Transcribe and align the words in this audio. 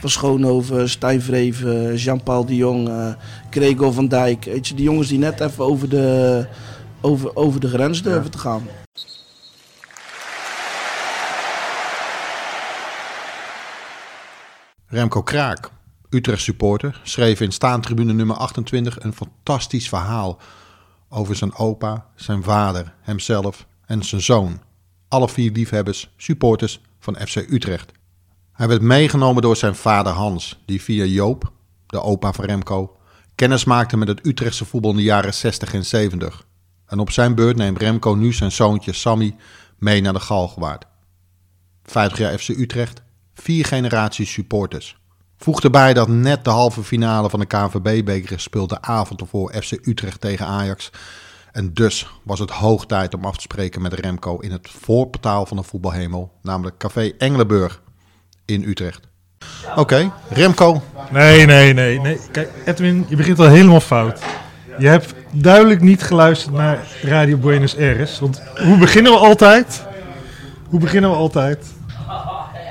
Van 0.00 0.10
Schoonhoven, 0.10 0.90
Stijn 0.90 1.22
Vreven, 1.22 1.96
Jean-Paul 1.96 2.44
de 2.44 2.56
Jong, 2.56 2.88
uh, 2.88 3.12
Gregor 3.50 3.92
van 3.92 4.08
Dijk. 4.08 4.44
Weet 4.44 4.68
je, 4.68 4.74
die 4.74 4.84
jongens 4.84 5.08
die 5.08 5.18
net 5.18 5.40
even 5.40 5.64
over 5.64 5.88
de, 5.88 6.46
over, 7.00 7.36
over 7.36 7.60
de 7.60 7.68
grens 7.68 8.02
durven 8.02 8.30
te 8.30 8.38
gaan. 8.38 8.62
Remco 14.86 15.22
Kraak, 15.22 15.70
Utrecht 16.10 16.42
supporter, 16.42 17.00
schreef 17.02 17.40
in 17.40 17.52
staantribune 17.52 18.12
nummer 18.12 18.36
28 18.36 19.00
een 19.00 19.12
fantastisch 19.12 19.88
verhaal 19.88 20.38
over 21.08 21.36
zijn 21.36 21.54
opa, 21.54 22.06
zijn 22.14 22.42
vader, 22.42 22.94
hemzelf 23.00 23.66
en 23.86 24.04
zijn 24.04 24.20
zoon. 24.20 24.60
Alle 25.08 25.28
vier 25.28 25.52
liefhebbers, 25.52 26.10
supporters 26.16 26.80
van 26.98 27.16
FC 27.16 27.36
Utrecht. 27.36 27.97
Hij 28.58 28.68
werd 28.68 28.82
meegenomen 28.82 29.42
door 29.42 29.56
zijn 29.56 29.74
vader 29.74 30.12
Hans, 30.12 30.62
die 30.66 30.82
via 30.82 31.04
Joop, 31.04 31.52
de 31.86 32.02
opa 32.02 32.32
van 32.32 32.44
Remco, 32.44 32.96
kennis 33.34 33.64
maakte 33.64 33.96
met 33.96 34.08
het 34.08 34.26
Utrechtse 34.26 34.64
voetbal 34.64 34.90
in 34.90 34.96
de 34.96 35.02
jaren 35.02 35.34
60 35.34 35.74
en 35.74 35.84
70. 35.84 36.46
En 36.86 36.98
op 36.98 37.10
zijn 37.10 37.34
beurt 37.34 37.56
neemt 37.56 37.78
Remco 37.78 38.14
nu 38.14 38.32
zijn 38.32 38.52
zoontje 38.52 38.92
Sammy 38.92 39.36
mee 39.76 40.00
naar 40.00 40.12
de 40.12 40.20
Galgenwaard. 40.20 40.84
50 41.82 42.18
jaar 42.18 42.38
FC 42.38 42.48
Utrecht, 42.48 43.02
vier 43.34 43.64
generaties 43.64 44.32
supporters. 44.32 44.98
Voeg 45.36 45.60
erbij 45.60 45.94
dat 45.94 46.08
net 46.08 46.44
de 46.44 46.50
halve 46.50 46.82
finale 46.82 47.30
van 47.30 47.40
de 47.40 47.46
KNVB-beker 47.46 48.40
speelde 48.40 48.74
de 48.74 48.82
avond 48.82 49.20
ervoor 49.20 49.52
FC 49.62 49.86
Utrecht 49.86 50.20
tegen 50.20 50.46
Ajax. 50.46 50.90
En 51.52 51.74
dus 51.74 52.06
was 52.22 52.38
het 52.38 52.50
hoog 52.50 52.86
tijd 52.86 53.14
om 53.14 53.24
af 53.24 53.36
te 53.36 53.42
spreken 53.42 53.82
met 53.82 53.92
Remco 53.92 54.38
in 54.38 54.52
het 54.52 54.70
voorportaal 54.70 55.46
van 55.46 55.56
de 55.56 55.62
voetbalhemel, 55.62 56.32
namelijk 56.42 56.78
Café 56.78 57.12
Engelenburg 57.18 57.86
in 58.48 58.64
Utrecht. 58.66 59.00
Oké, 59.76 60.10
Remco. 60.28 60.82
Nee, 61.10 61.46
nee, 61.46 61.72
nee, 61.72 62.00
nee. 62.00 62.20
Kijk, 62.30 62.48
Edwin, 62.64 63.06
je 63.08 63.16
begint 63.16 63.38
al 63.38 63.48
helemaal 63.48 63.80
fout. 63.80 64.20
Je 64.78 64.88
hebt 64.88 65.14
duidelijk 65.30 65.80
niet 65.80 66.02
geluisterd 66.02 66.54
naar 66.54 66.78
Radio 67.02 67.36
Buenos 67.36 67.76
Aires. 67.76 68.18
Want 68.18 68.42
hoe 68.56 68.78
beginnen 68.78 69.12
we 69.12 69.18
altijd? 69.18 69.82
Hoe 70.68 70.80
beginnen 70.80 71.10
we 71.10 71.16
altijd? 71.16 71.66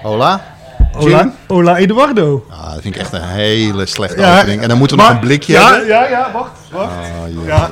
Hola. 0.01 0.55
Hola, 0.91 1.33
Hola 1.47 1.77
Eduardo. 1.77 2.45
Ah, 2.49 2.73
dat 2.73 2.81
vind 2.81 2.95
ik 2.95 3.01
echt 3.01 3.13
een 3.13 3.27
hele 3.27 3.85
slechte 3.85 4.21
ja, 4.21 4.39
opening. 4.39 4.61
En 4.61 4.67
dan 4.67 4.77
moeten 4.77 4.97
we 4.97 5.03
nog 5.03 5.11
een 5.11 5.19
blikje 5.19 5.53
ja, 5.53 5.69
hebben. 5.69 5.87
Ja, 5.87 6.07
ja, 6.09 6.31
wacht, 6.33 6.51
wacht. 6.71 6.91
Oh, 6.91 7.45
ja. 7.45 7.69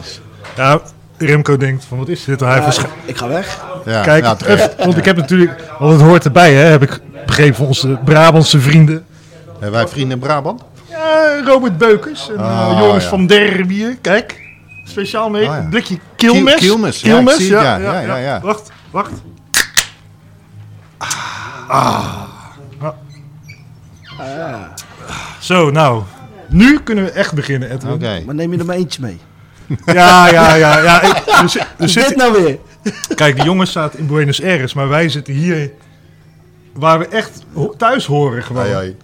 ja, 0.56 0.82
Remco 1.18 1.58
denkt 1.58 1.86
van 1.86 1.98
wat 1.98 2.08
is 2.08 2.24
dit? 2.24 2.40
Hij 2.40 2.56
ja, 2.56 2.72
ik 3.06 3.18
ga 3.18 3.28
weg. 3.28 3.64
Ja, 3.86 4.02
Kijk, 4.02 4.24
ja, 4.24 4.38
even, 4.46 4.72
want 4.78 4.98
ik 4.98 5.06
heb 5.06 5.18
natuurlijk, 5.18 5.64
want 5.80 5.92
het 5.92 6.02
hoort 6.02 6.26
erbij, 6.26 6.54
hè, 6.54 6.64
heb 6.64 6.82
ik 6.82 7.00
begrepen 7.26 7.56
van 7.56 7.66
onze 7.66 8.00
Brabantse 8.06 8.60
vrienden. 8.60 9.06
Hebben 9.52 9.72
wij 9.72 9.88
vrienden 9.88 10.12
in 10.12 10.24
Brabant? 10.24 10.62
Ja, 10.90 11.42
Robert 11.46 11.78
Beukers 11.78 12.30
en 12.30 12.40
Oh, 12.40 12.70
uh, 12.72 12.80
Joris 12.80 13.04
ja. 13.04 13.10
van 13.10 13.28
der 13.28 13.66
Bier. 13.66 13.98
Kijk, 14.02 14.42
speciaal 14.86 15.30
mee. 15.30 15.42
Oh, 15.42 15.48
ja. 15.54 15.58
Een 15.60 15.70
blikje 15.70 16.00
Kilmes. 16.16 16.56
Kiel- 16.56 16.74
Kilmes, 17.00 17.48
ja, 17.48 17.62
ja, 17.62 17.78
ja, 17.78 18.00
ja, 18.00 18.18
ja. 18.18 18.40
Wacht, 18.42 18.72
wacht. 18.92 19.12
Ah. 21.68 22.22
Zo, 25.40 25.72
nou. 25.72 26.04
Nu 26.50 26.80
kunnen 26.80 27.04
we 27.04 27.12
echt 27.12 27.34
beginnen, 27.34 27.72
Edwin. 27.72 27.92
Oké. 27.92 28.22
Maar 28.26 28.36
neem 28.36 28.52
je 28.52 28.58
er 28.60 28.66
maar 28.66 28.76
eentje 28.76 29.02
mee. 29.02 29.20
Ja, 29.86 30.28
ja, 30.28 30.56
ja. 30.56 30.78
ja. 30.80 31.02
Ik, 31.02 31.24
we, 31.42 31.48
zi- 31.48 31.60
we 31.60 31.66
Wat 31.78 31.88
is 31.88 31.94
dit 31.94 32.16
nou 32.16 32.44
weer? 32.44 32.58
kijk, 33.16 33.38
de 33.38 33.44
jongens 33.44 33.72
zaten 33.72 34.00
in 34.00 34.08
Buenos 34.08 34.44
Aires, 34.44 34.74
maar 34.74 34.88
wij 34.90 35.10
zitten 35.10 35.34
hier 35.34 35.72
waar 36.78 37.00
we 37.00 37.08
echt 37.08 37.44
thuis 37.78 38.06
horen 38.06 38.44
gewoon. 38.44 38.64
Ai, 38.64 38.74
ai. 38.74 38.96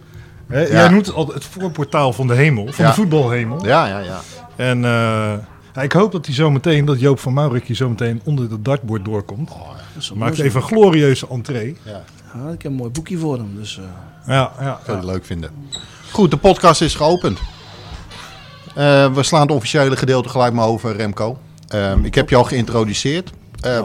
Hè, 0.47 0.59
Ja. 0.61 0.67
Jij 0.71 0.89
noemt 0.89 1.05
het 1.05 1.15
altijd 1.15 1.37
het 1.43 1.45
voorportaal 1.59 2.13
van 2.13 2.27
de 2.27 2.33
hemel, 2.33 2.67
van 2.71 2.85
Ja. 2.85 2.89
de 2.91 2.95
voetbalhemel. 2.97 3.65
Ja, 3.65 3.87
ja, 3.87 3.99
ja. 3.99 4.19
En 4.55 4.85
eh, 4.85 5.83
ik 5.83 5.91
hoop 5.91 6.11
dat 6.11 6.25
hij 6.25 6.35
zometeen, 6.35 6.85
dat 6.85 6.99
Joop 6.99 7.19
van 7.19 7.33
Maurik 7.33 7.65
hier 7.67 7.75
zometeen 7.75 8.21
onder 8.23 8.51
het 8.51 8.65
dartboard 8.65 9.05
doorkomt. 9.05 9.49
Wel 9.49 10.17
Maakt 10.17 10.39
even 10.39 10.61
een 10.61 10.67
glorieuze 10.67 11.27
entree. 11.27 11.77
ja. 11.83 12.03
Ja, 12.33 12.49
ik 12.51 12.61
heb 12.61 12.71
een 12.71 12.77
mooi 12.77 12.89
boekje 12.91 13.17
voor 13.17 13.37
hem. 13.37 13.55
Dus, 13.55 13.77
eh, 13.77 14.33
Ja, 14.35 14.51
ja. 14.59 14.79
Zou 14.85 14.99
je 14.99 15.05
leuk 15.05 15.25
vinden. 15.25 15.51
Goed, 16.11 16.31
de 16.31 16.37
podcast 16.37 16.81
is 16.81 16.95
geopend. 16.95 17.39
Eh, 18.75 19.13
we 19.13 19.23
slaan 19.23 19.41
het 19.41 19.51
officiële 19.51 19.97
gedeelte 19.97 20.29
gelijk 20.29 20.53
maar 20.53 20.65
over, 20.67 20.95
Remco. 20.95 21.37
Ehm, 21.67 22.05
ik 22.05 22.15
heb 22.15 22.29
je 22.29 22.35
al 22.35 22.43
geïntroduceerd. 22.43 23.31
De 23.55 23.83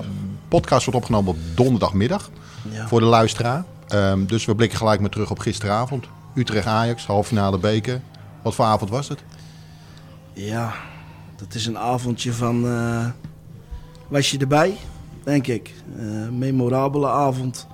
podcast 0.48 0.84
wordt 0.84 1.00
opgenomen 1.00 1.30
op 1.30 1.36
donderdagmiddag 1.54 2.30
ja. 2.70 2.86
voor 2.88 3.00
de 3.00 3.06
luisteraar. 3.06 3.64
Ehm, 3.88 4.26
dus 4.26 4.44
we 4.44 4.54
blikken 4.54 4.78
gelijk 4.78 5.00
maar 5.00 5.10
terug 5.10 5.30
op 5.30 5.38
gisteravond. 5.38 6.06
Utrecht-Ajax, 6.34 7.06
halve 7.06 7.28
finale 7.28 7.58
beker. 7.58 8.00
Wat 8.42 8.54
voor 8.54 8.64
avond 8.64 8.90
was 8.90 9.08
het? 9.08 9.22
ja, 10.32 10.74
dat 11.36 11.54
is 11.54 11.66
een 11.66 11.78
avondje 11.78 12.32
van... 12.32 12.66
eh, 12.66 13.06
was 14.08 14.30
je 14.30 14.38
erbij, 14.38 14.76
denk 15.24 15.46
ik. 15.46 15.74
Eh, 15.98 16.28
memorabele 16.28 17.08
avond. 17.08 17.66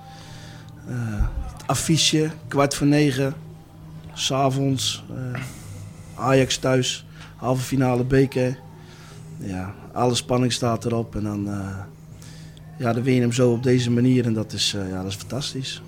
Eh, 0.87 0.95
het 1.53 1.67
affiche, 1.67 2.31
kwart 2.47 2.75
voor 2.75 2.87
negen. 2.87 3.33
S'avonds. 4.13 5.03
Ajax 6.15 6.57
thuis. 6.57 7.05
Halve 7.35 7.61
finale 7.63 8.03
beker. 8.03 8.59
Ja, 9.37 9.73
alle 9.93 10.15
spanning 10.15 10.53
staat 10.53 10.85
erop. 10.85 11.15
En 11.15 11.23
dan... 11.23 11.49
ja, 12.77 12.93
dan 12.93 13.03
win 13.03 13.13
je 13.13 13.21
hem 13.21 13.31
zo 13.31 13.51
op 13.51 13.63
deze 13.63 13.91
manier. 13.91 14.25
En 14.25 14.33
dat 14.33 14.53
is, 14.53 14.75
eh, 14.77 14.89
ja, 14.89 15.01
dat 15.01 15.11
is 15.11 15.15
fantastisch. 15.15 15.81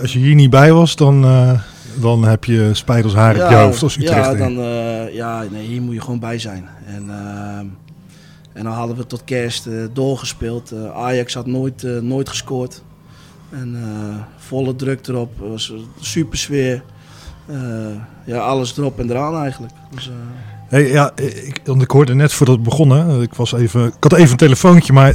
Als 0.00 0.12
je 0.12 0.18
hier 0.18 0.34
niet 0.34 0.50
bij 0.50 0.72
was, 0.72 0.96
dan, 0.96 1.24
eh, 1.24 1.60
dan 2.00 2.24
heb 2.24 2.44
je 2.44 2.70
spijt 2.72 3.04
als 3.04 3.14
haar 3.14 3.44
op 3.44 3.50
je 3.50 3.56
hoofd 3.56 3.82
als 3.82 3.96
Utrecht. 3.96 4.16
Ja, 4.16 4.34
dan, 4.34 4.58
eh, 4.58 5.14
ja 5.14 5.44
nee, 5.50 5.66
hier 5.66 5.82
moet 5.82 5.94
je 5.94 6.00
gewoon 6.00 6.18
bij 6.18 6.38
zijn. 6.38 6.68
En, 6.86 7.10
ehm, 7.10 7.66
en 8.52 8.64
dan 8.64 8.72
hadden 8.72 8.96
we 8.96 9.06
tot 9.06 9.24
kerst 9.24 9.68
doorgespeeld. 9.92 10.72
Ajax 10.94 11.34
had 11.34 11.46
nooit, 11.46 11.82
nooit 12.02 12.28
gescoord. 12.28 12.82
En 13.50 13.76
volle 14.36 14.76
druk 14.76 15.06
erop. 15.06 15.30
Was 15.38 15.72
super 16.00 16.38
sfeer. 16.38 16.82
Ja, 18.24 18.38
alles 18.38 18.76
erop 18.78 18.98
en 18.98 19.10
eraan 19.10 19.42
eigenlijk. 19.42 19.72
Dus, 19.94 20.10
Hey, 20.68 20.90
ja, 20.90 21.12
ik, 21.16 21.60
want 21.64 21.82
ik 21.82 21.90
hoorde 21.90 22.14
net 22.14 22.32
voordat 22.32 22.54
het 22.54 22.64
begonnen. 22.64 23.22
Ik, 23.22 23.34
was 23.34 23.52
even, 23.52 23.86
ik 23.86 23.94
had 24.00 24.12
even 24.12 24.30
een 24.30 24.36
telefoontje, 24.36 24.92
maar 24.92 25.14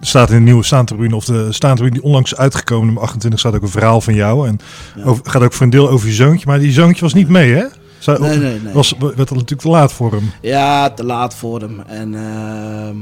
er 0.00 0.06
staat 0.06 0.30
in 0.30 0.36
de 0.36 0.42
nieuwe 0.42 0.62
staantribune, 0.62 1.16
of 1.16 1.24
de 1.24 1.52
staantribune 1.52 1.96
die 1.96 2.04
onlangs 2.04 2.36
uitgekomen, 2.36 2.84
nummer 2.84 3.02
28, 3.02 3.40
staat 3.40 3.54
ook 3.54 3.62
een 3.62 3.68
verhaal 3.68 4.00
van 4.00 4.14
jou. 4.14 4.48
En 4.48 4.58
ja. 4.96 5.04
over, 5.04 5.30
gaat 5.30 5.42
ook 5.42 5.52
voor 5.52 5.62
een 5.62 5.70
deel 5.70 5.88
over 5.88 6.06
je 6.08 6.14
zoontje. 6.14 6.46
Maar 6.46 6.58
die 6.58 6.72
zoontje 6.72 7.02
was 7.02 7.14
niet 7.14 7.28
mee, 7.28 7.52
hè? 7.52 7.64
Nee, 8.06 8.38
nee, 8.38 8.60
nee. 8.60 8.72
Was, 8.72 8.94
werd 8.98 9.16
dat 9.16 9.30
natuurlijk 9.30 9.60
te 9.60 9.68
laat 9.68 9.92
voor 9.92 10.12
hem. 10.12 10.30
Ja, 10.40 10.90
te 10.90 11.04
laat 11.04 11.34
voor 11.34 11.60
hem. 11.60 11.80
En 11.86 12.14
ehm, 12.14 12.96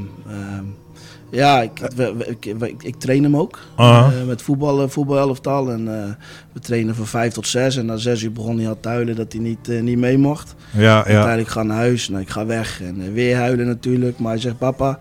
ja, 1.31 1.61
ik, 1.61 1.79
ik, 2.27 2.45
ik, 2.45 2.83
ik 2.83 2.95
train 2.95 3.23
hem 3.23 3.37
ook. 3.37 3.59
Eh, 3.77 4.07
met 4.27 4.41
voetbal, 4.41 4.81
eh, 4.81 4.89
voetbalelftal. 4.89 5.71
En 5.71 6.03
eh, 6.03 6.09
we 6.53 6.59
trainen 6.59 6.95
van 6.95 7.07
vijf 7.07 7.33
tot 7.33 7.47
zes. 7.47 7.77
En 7.77 7.85
na 7.85 7.97
zes 7.97 8.21
uur 8.21 8.31
begon 8.31 8.57
hij 8.57 8.69
al 8.69 8.79
te 8.79 8.89
huilen 8.89 9.15
dat 9.15 9.31
hij 9.31 9.41
niet, 9.41 9.81
niet 9.81 9.97
mee 9.97 10.17
mocht. 10.17 10.55
Ja, 10.71 10.81
ja. 10.81 11.03
Uiteindelijk 11.03 11.49
ga 11.49 11.63
naar 11.63 11.77
huis. 11.77 12.09
Nou, 12.09 12.21
ik 12.21 12.29
ga 12.29 12.45
weg. 12.45 12.81
En 12.81 13.13
weer 13.13 13.35
huilen 13.35 13.65
natuurlijk. 13.65 14.19
Maar 14.19 14.31
hij 14.31 14.41
zegt, 14.41 14.57
papa, 14.57 14.99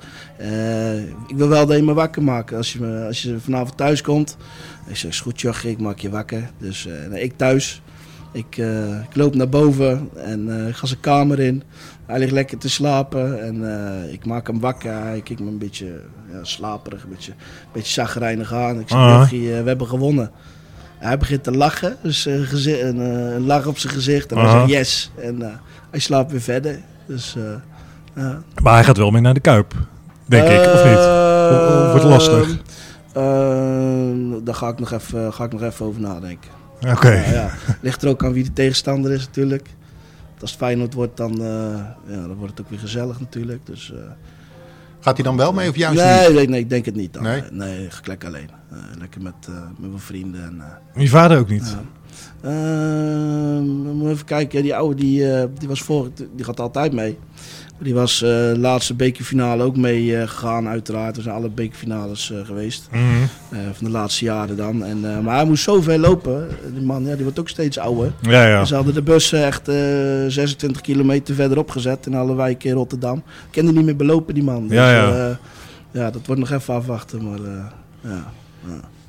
ik 1.26 1.36
wil 1.36 1.48
wel 1.48 1.66
dat 1.66 1.76
je 1.76 1.82
me 1.82 1.94
wakker 1.94 2.22
maakt 2.22 2.54
als 2.54 2.72
je, 2.72 2.80
me, 2.80 3.06
als 3.06 3.22
je 3.22 3.36
vanavond 3.38 3.76
thuis 3.76 4.02
komt. 4.02 4.36
Ik 4.86 4.96
zeg, 4.96 5.10
is 5.10 5.20
goed 5.20 5.40
joch, 5.40 5.64
ik 5.64 5.78
maak 5.78 5.98
je 5.98 6.10
wakker. 6.10 6.50
Dus 6.58 6.88
ik 7.12 7.32
thuis. 7.36 7.82
Ik, 8.32 8.56
ik 9.08 9.16
loop 9.16 9.34
naar 9.34 9.48
boven 9.48 10.08
en 10.14 10.68
ik 10.68 10.76
ga 10.76 10.86
zijn 10.86 11.00
kamer 11.00 11.40
in. 11.40 11.62
Hij 12.08 12.18
ligt 12.18 12.32
lekker 12.32 12.58
te 12.58 12.68
slapen 12.70 13.42
en 13.42 13.76
eh, 14.04 14.12
ik 14.12 14.26
maak 14.26 14.46
hem 14.46 14.60
wakker. 14.60 14.92
Hij 14.92 15.20
kijkt 15.20 15.40
me 15.42 15.48
een 15.48 15.58
beetje 15.58 16.00
ja, 16.32 16.38
slaperig, 16.44 17.02
een 17.02 17.08
beetje, 17.10 17.32
een 17.32 17.68
beetje 17.72 17.92
zagrijnig 17.92 18.52
aan. 18.54 18.80
Ik 18.80 18.88
zeg, 18.88 18.98
Ah. 18.98 19.18
"Jochie, 19.20 19.54
eh, 19.56 19.62
we 19.62 19.68
hebben 19.68 19.86
gewonnen. 19.86 20.30
Hij 20.98 21.18
begint 21.18 21.42
te 21.44 21.52
lachen, 21.52 21.96
dus 22.02 22.26
eh, 22.26 22.34
een, 22.82 23.00
eh, 23.00 23.34
een 23.34 23.46
lach 23.46 23.66
op 23.66 23.78
zijn 23.78 23.92
gezicht. 23.92 24.32
En 24.32 24.38
hij 24.38 24.50
zegt 24.50 24.68
yes. 24.68 25.10
En 25.20 25.60
hij 25.90 26.00
slaapt 26.00 26.30
weer 26.30 26.40
verder. 26.40 26.78
Dus. 27.06 27.36
Maar 28.62 28.74
hij 28.74 28.84
gaat 28.84 28.96
wel 28.96 29.10
mee 29.10 29.22
naar 29.22 29.34
de 29.34 29.40
Kuip, 29.40 29.74
denk 30.24 30.48
ik, 30.48 30.58
of 30.74 30.84
niet? 30.84 30.96
Of- 30.98 31.68
of 31.68 31.90
wordt 31.90 32.02
het 32.02 32.02
lastig? 32.12 32.56
Ehm, 33.12 34.44
daar 34.44 34.54
ga 34.54 34.68
ik, 34.68 34.78
nog 34.78 34.92
even, 34.92 35.32
ga 35.32 35.44
ik 35.44 35.52
nog 35.52 35.62
even 35.62 35.86
over 35.86 36.00
nadenken. 36.00 36.50
Oké. 36.88 37.10
Ja. 37.32 37.50
Ligt 37.80 38.02
er 38.02 38.08
ook 38.08 38.24
aan 38.24 38.32
wie 38.32 38.44
de 38.44 38.52
tegenstander 38.52 39.12
is 39.12 39.26
natuurlijk. 39.26 39.68
Als 40.40 40.50
het 40.50 40.58
Feyenoord 40.60 40.94
wordt, 40.94 41.16
dan, 41.16 41.32
eh, 41.32 41.46
ja, 42.06 42.20
dan 42.26 42.34
wordt 42.34 42.50
het 42.50 42.60
ook 42.60 42.70
weer 42.70 42.78
gezellig 42.78 43.20
natuurlijk. 43.20 43.66
Dus, 43.66 43.92
eh, 43.92 43.98
Gaat 45.00 45.14
hij 45.16 45.24
dan 45.24 45.36
wel 45.36 45.52
mee 45.52 45.68
of 45.68 45.76
juist 45.76 46.00
nee, 46.02 46.26
niet? 46.28 46.36
nee, 46.36 46.48
nee, 46.48 46.60
ik 46.60 46.70
denk 46.70 46.84
het 46.84 46.94
niet. 46.94 47.12
Dan. 47.12 47.22
Nee? 47.22 47.42
Nee, 47.50 47.84
ik 47.84 48.06
lekker 48.06 48.28
alleen. 48.28 48.50
Eh, 48.70 48.78
lekker 48.98 49.22
met, 49.22 49.34
eh, 49.48 49.54
met 49.78 49.88
mijn 49.90 49.98
vrienden. 50.00 50.42
En, 50.44 50.60
eh, 50.94 51.02
Je 51.02 51.08
vader 51.08 51.38
ook 51.38 51.48
niet? 51.48 51.76
moeten 52.42 54.10
even 54.10 54.24
kijken. 54.24 54.62
Die 54.62 54.74
oude 54.74 54.94
die, 54.94 55.32
eh, 55.32 55.44
die 55.58 55.68
was 55.68 55.82
voor, 55.82 56.10
die 56.34 56.44
gaat 56.44 56.60
altijd 56.60 56.92
mee. 56.92 57.18
Die 57.80 57.94
was 57.94 58.22
eh, 58.22 58.28
de 58.28 58.56
laatste 58.58 58.94
bekerfinale 58.94 59.62
ook 59.62 59.76
mee 59.76 60.16
eh, 60.16 60.28
gegaan, 60.28 60.68
uiteraard. 60.68 61.16
Er 61.16 61.22
zijn 61.22 61.34
alle 61.34 61.48
bekerfinales 61.48 62.30
eh, 62.32 62.38
geweest. 62.46 62.88
Mhm. 62.90 63.02
eh, 63.50 63.58
van 63.72 63.84
de 63.86 63.90
laatste 63.90 64.24
jaren 64.24 64.56
dan. 64.56 64.84
En, 64.84 64.98
eh, 65.16 65.18
maar 65.20 65.36
hij 65.36 65.44
moest 65.44 65.62
zoveel 65.62 65.98
lopen. 65.98 66.48
Die 66.74 66.82
man 66.86 67.04
ja, 67.04 67.14
die 67.14 67.22
wordt 67.22 67.38
ook 67.38 67.48
steeds 67.48 67.78
ouder. 67.78 68.12
Ja, 68.20 68.46
ja. 68.46 68.64
Ze 68.64 68.74
hadden 68.74 68.94
de 68.94 69.02
bus 69.02 69.32
echt 69.32 69.68
eh, 69.68 69.74
26 70.28 70.80
kilometer 70.80 71.34
verderop 71.34 71.70
gezet 71.70 72.06
in 72.06 72.14
alle 72.14 72.34
wijken 72.34 72.70
in 72.70 72.76
Rotterdam. 72.76 73.16
Ik 73.16 73.22
kende 73.50 73.72
niet 73.72 73.84
meer 73.84 73.96
belopen, 73.96 74.34
die 74.34 74.44
man. 74.44 74.66
Ja, 74.68 74.90
ja. 74.92 75.28
eh, 75.28 75.36
ja, 75.90 76.10
dat 76.10 76.26
wordt 76.26 76.40
nog 76.40 76.50
even 76.60 76.74
afwachten. 76.74 77.30
Maar 77.30 77.38
eh, 77.38 77.64
ja. 78.10 78.24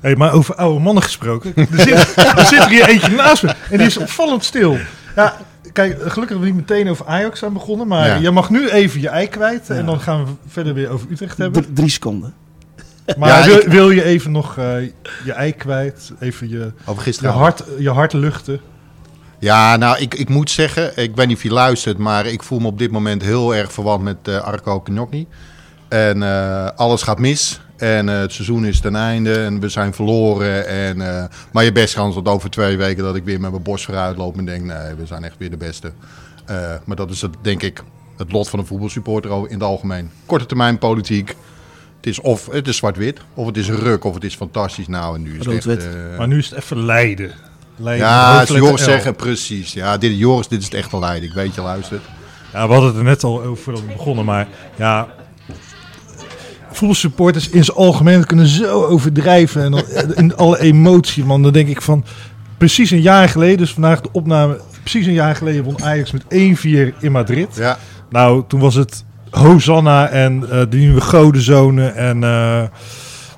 Hey, 0.00 0.16
maar 0.16 0.32
over 0.32 0.54
oude 0.54 0.80
mannen 0.80 1.02
gesproken. 1.02 1.52
Er 1.56 1.66
zit, 1.80 2.14
er 2.36 2.46
zit 2.46 2.58
er 2.58 2.68
hier 2.68 2.88
eentje 2.88 3.10
naast 3.10 3.42
me. 3.42 3.54
En 3.70 3.78
die 3.78 3.86
is 3.86 3.96
opvallend 3.96 4.44
stil. 4.44 4.78
Ja, 5.16 5.36
kijk, 5.72 5.92
gelukkig 5.92 6.18
hebben 6.28 6.40
we 6.40 6.46
niet 6.46 6.54
meteen 6.68 6.88
over 6.88 7.06
Ajax 7.06 7.44
aan 7.44 7.52
begonnen. 7.52 7.86
Maar 7.86 8.06
Ja. 8.06 8.14
je 8.16 8.30
mag 8.30 8.50
nu 8.50 8.68
even 8.68 9.00
je 9.00 9.08
ei 9.08 9.26
kwijt. 9.28 9.66
Ja. 9.66 9.74
En 9.74 9.86
dan 9.86 10.00
gaan 10.00 10.24
we 10.24 10.30
verder 10.46 10.74
weer 10.74 10.88
over 10.90 11.06
Utrecht 11.10 11.38
hebben. 11.38 11.62
Dr- 11.62 11.72
drie 11.72 11.90
seconden. 11.90 12.34
Maar 13.18 13.28
Ja, 13.40 13.46
wil, 13.46 13.56
ik- 13.58 13.66
wil 13.66 13.90
je 13.90 14.04
even 14.04 14.32
nog 14.32 14.58
eh, 14.58 14.82
je 15.24 15.32
ei 15.32 15.52
kwijt? 15.52 16.12
Even 16.20 16.48
je, 16.48 16.72
Over 16.80 16.94
je, 16.94 17.00
gisteren. 17.00 17.32
hart, 17.32 17.62
je 17.78 17.90
hart 17.90 18.12
luchten? 18.12 18.60
Ja, 19.38 19.76
nou, 19.76 19.98
ik, 19.98 20.14
ik 20.14 20.28
moet 20.28 20.50
zeggen, 20.50 20.92
ik 20.96 21.16
weet 21.16 21.26
niet 21.26 21.36
of 21.36 21.42
je 21.42 21.50
luistert, 21.52 21.98
maar 21.98 22.26
ik 22.26 22.42
voel 22.42 22.58
me 22.58 22.66
op 22.66 22.78
dit 22.78 22.90
moment 22.90 23.22
heel 23.22 23.54
erg 23.54 23.72
verwant 23.72 24.02
met 24.02 24.16
eh 24.22 24.36
Arco 24.40 24.80
Knokny. 24.80 25.26
En 25.88 26.22
eh, 26.22 26.66
alles 26.76 27.02
gaat 27.02 27.18
mis. 27.18 27.60
En 27.80 28.08
eh, 28.08 28.18
het 28.18 28.32
seizoen 28.32 28.64
is 28.64 28.80
ten 28.80 28.96
einde 28.96 29.34
en 29.44 29.60
we 29.60 29.68
zijn 29.68 29.94
verloren. 29.94 30.66
En, 30.66 31.00
eh, 31.00 31.24
maar 31.52 31.64
je 31.64 31.72
best 31.72 31.94
kans 31.94 32.14
dat 32.14 32.28
over 32.28 32.50
twee 32.50 32.76
weken 32.76 33.02
dat 33.02 33.16
ik 33.16 33.24
weer 33.24 33.40
met 33.40 33.50
mijn 33.50 33.62
borst 33.62 33.84
vooruit 33.84 34.16
loop 34.16 34.38
en 34.38 34.44
denk, 34.44 34.64
nee, 34.64 34.94
we 34.94 35.06
zijn 35.06 35.24
echt 35.24 35.34
weer 35.38 35.50
de 35.50 35.56
beste. 35.56 35.92
Eh, 36.44 36.56
maar 36.84 36.96
dat 36.96 37.10
is 37.10 37.22
het, 37.22 37.34
denk 37.42 37.62
ik, 37.62 37.82
het 38.16 38.32
lot 38.32 38.48
van 38.48 38.58
een 38.58 38.66
voetbalsupporter 38.66 39.30
in 39.30 39.54
het 39.54 39.62
algemeen. 39.62 40.10
Korte 40.26 40.46
termijn 40.46 40.78
politiek. 40.78 41.28
Het 41.96 42.06
is 42.06 42.20
of 42.20 42.46
het 42.50 42.68
is 42.68 42.76
zwart-wit, 42.76 43.20
of 43.34 43.46
het 43.46 43.56
is 43.56 43.68
een 43.68 43.78
ruk, 43.78 44.04
of 44.04 44.14
het 44.14 44.24
is 44.24 44.34
fantastisch. 44.34 44.88
Nou, 44.88 45.14
en 45.14 45.22
nu 45.22 45.38
is 45.38 45.46
het 45.46 45.66
echt... 45.66 45.88
Maar 46.16 46.28
nu 46.28 46.38
is 46.38 46.50
het 46.50 46.58
even 46.58 46.84
lijden. 46.84 47.32
lijden 47.76 48.06
ja, 48.06 48.40
als 48.40 48.48
Joris 48.48 48.84
zeggen, 48.84 49.14
precies. 49.14 49.72
Ja, 49.72 49.98
dit, 49.98 50.18
Joris, 50.18 50.48
dit 50.48 50.58
is 50.58 50.64
het 50.64 50.74
echte 50.74 50.98
lijden. 50.98 51.28
Ik 51.28 51.34
weet 51.34 51.54
je 51.54 51.60
luistert. 51.60 52.02
Ja, 52.52 52.66
we 52.66 52.72
hadden 52.72 52.90
het 52.90 52.98
er 52.98 53.04
net 53.04 53.24
al 53.24 53.42
over 53.42 53.62
voordat 53.62 53.82
we 53.82 53.92
begonnen, 53.92 54.24
maar 54.24 54.48
ja... 54.76 55.08
Voetbalsupporters 56.72 57.48
in 57.48 57.64
zijn 57.64 57.76
algemeen 57.76 58.26
kunnen 58.26 58.46
zo 58.46 58.84
overdrijven 58.84 59.62
en 59.64 59.70
dan, 59.70 59.84
in 60.14 60.36
alle 60.36 60.60
emotie, 60.60 61.24
man. 61.24 61.42
Dan 61.42 61.52
denk 61.52 61.68
ik 61.68 61.82
van, 61.82 62.04
precies 62.58 62.90
een 62.90 63.00
jaar 63.00 63.28
geleden, 63.28 63.58
dus 63.58 63.72
vandaag 63.72 64.00
de 64.00 64.08
opname, 64.12 64.60
precies 64.80 65.06
een 65.06 65.12
jaar 65.12 65.36
geleden 65.36 65.64
won 65.64 65.82
Ajax 65.82 66.10
met 66.10 66.22
1-4 66.24 66.26
in 67.00 67.12
Madrid. 67.12 67.56
Ja, 67.56 67.78
Nou, 68.10 68.44
toen 68.48 68.60
was 68.60 68.74
het 68.74 69.04
Hosanna 69.30 70.08
en 70.08 70.50
eh, 70.50 70.60
de 70.68 70.76
nieuwe 70.76 71.00
godenzone 71.00 71.86
en... 71.86 72.24
eh, 72.24 72.62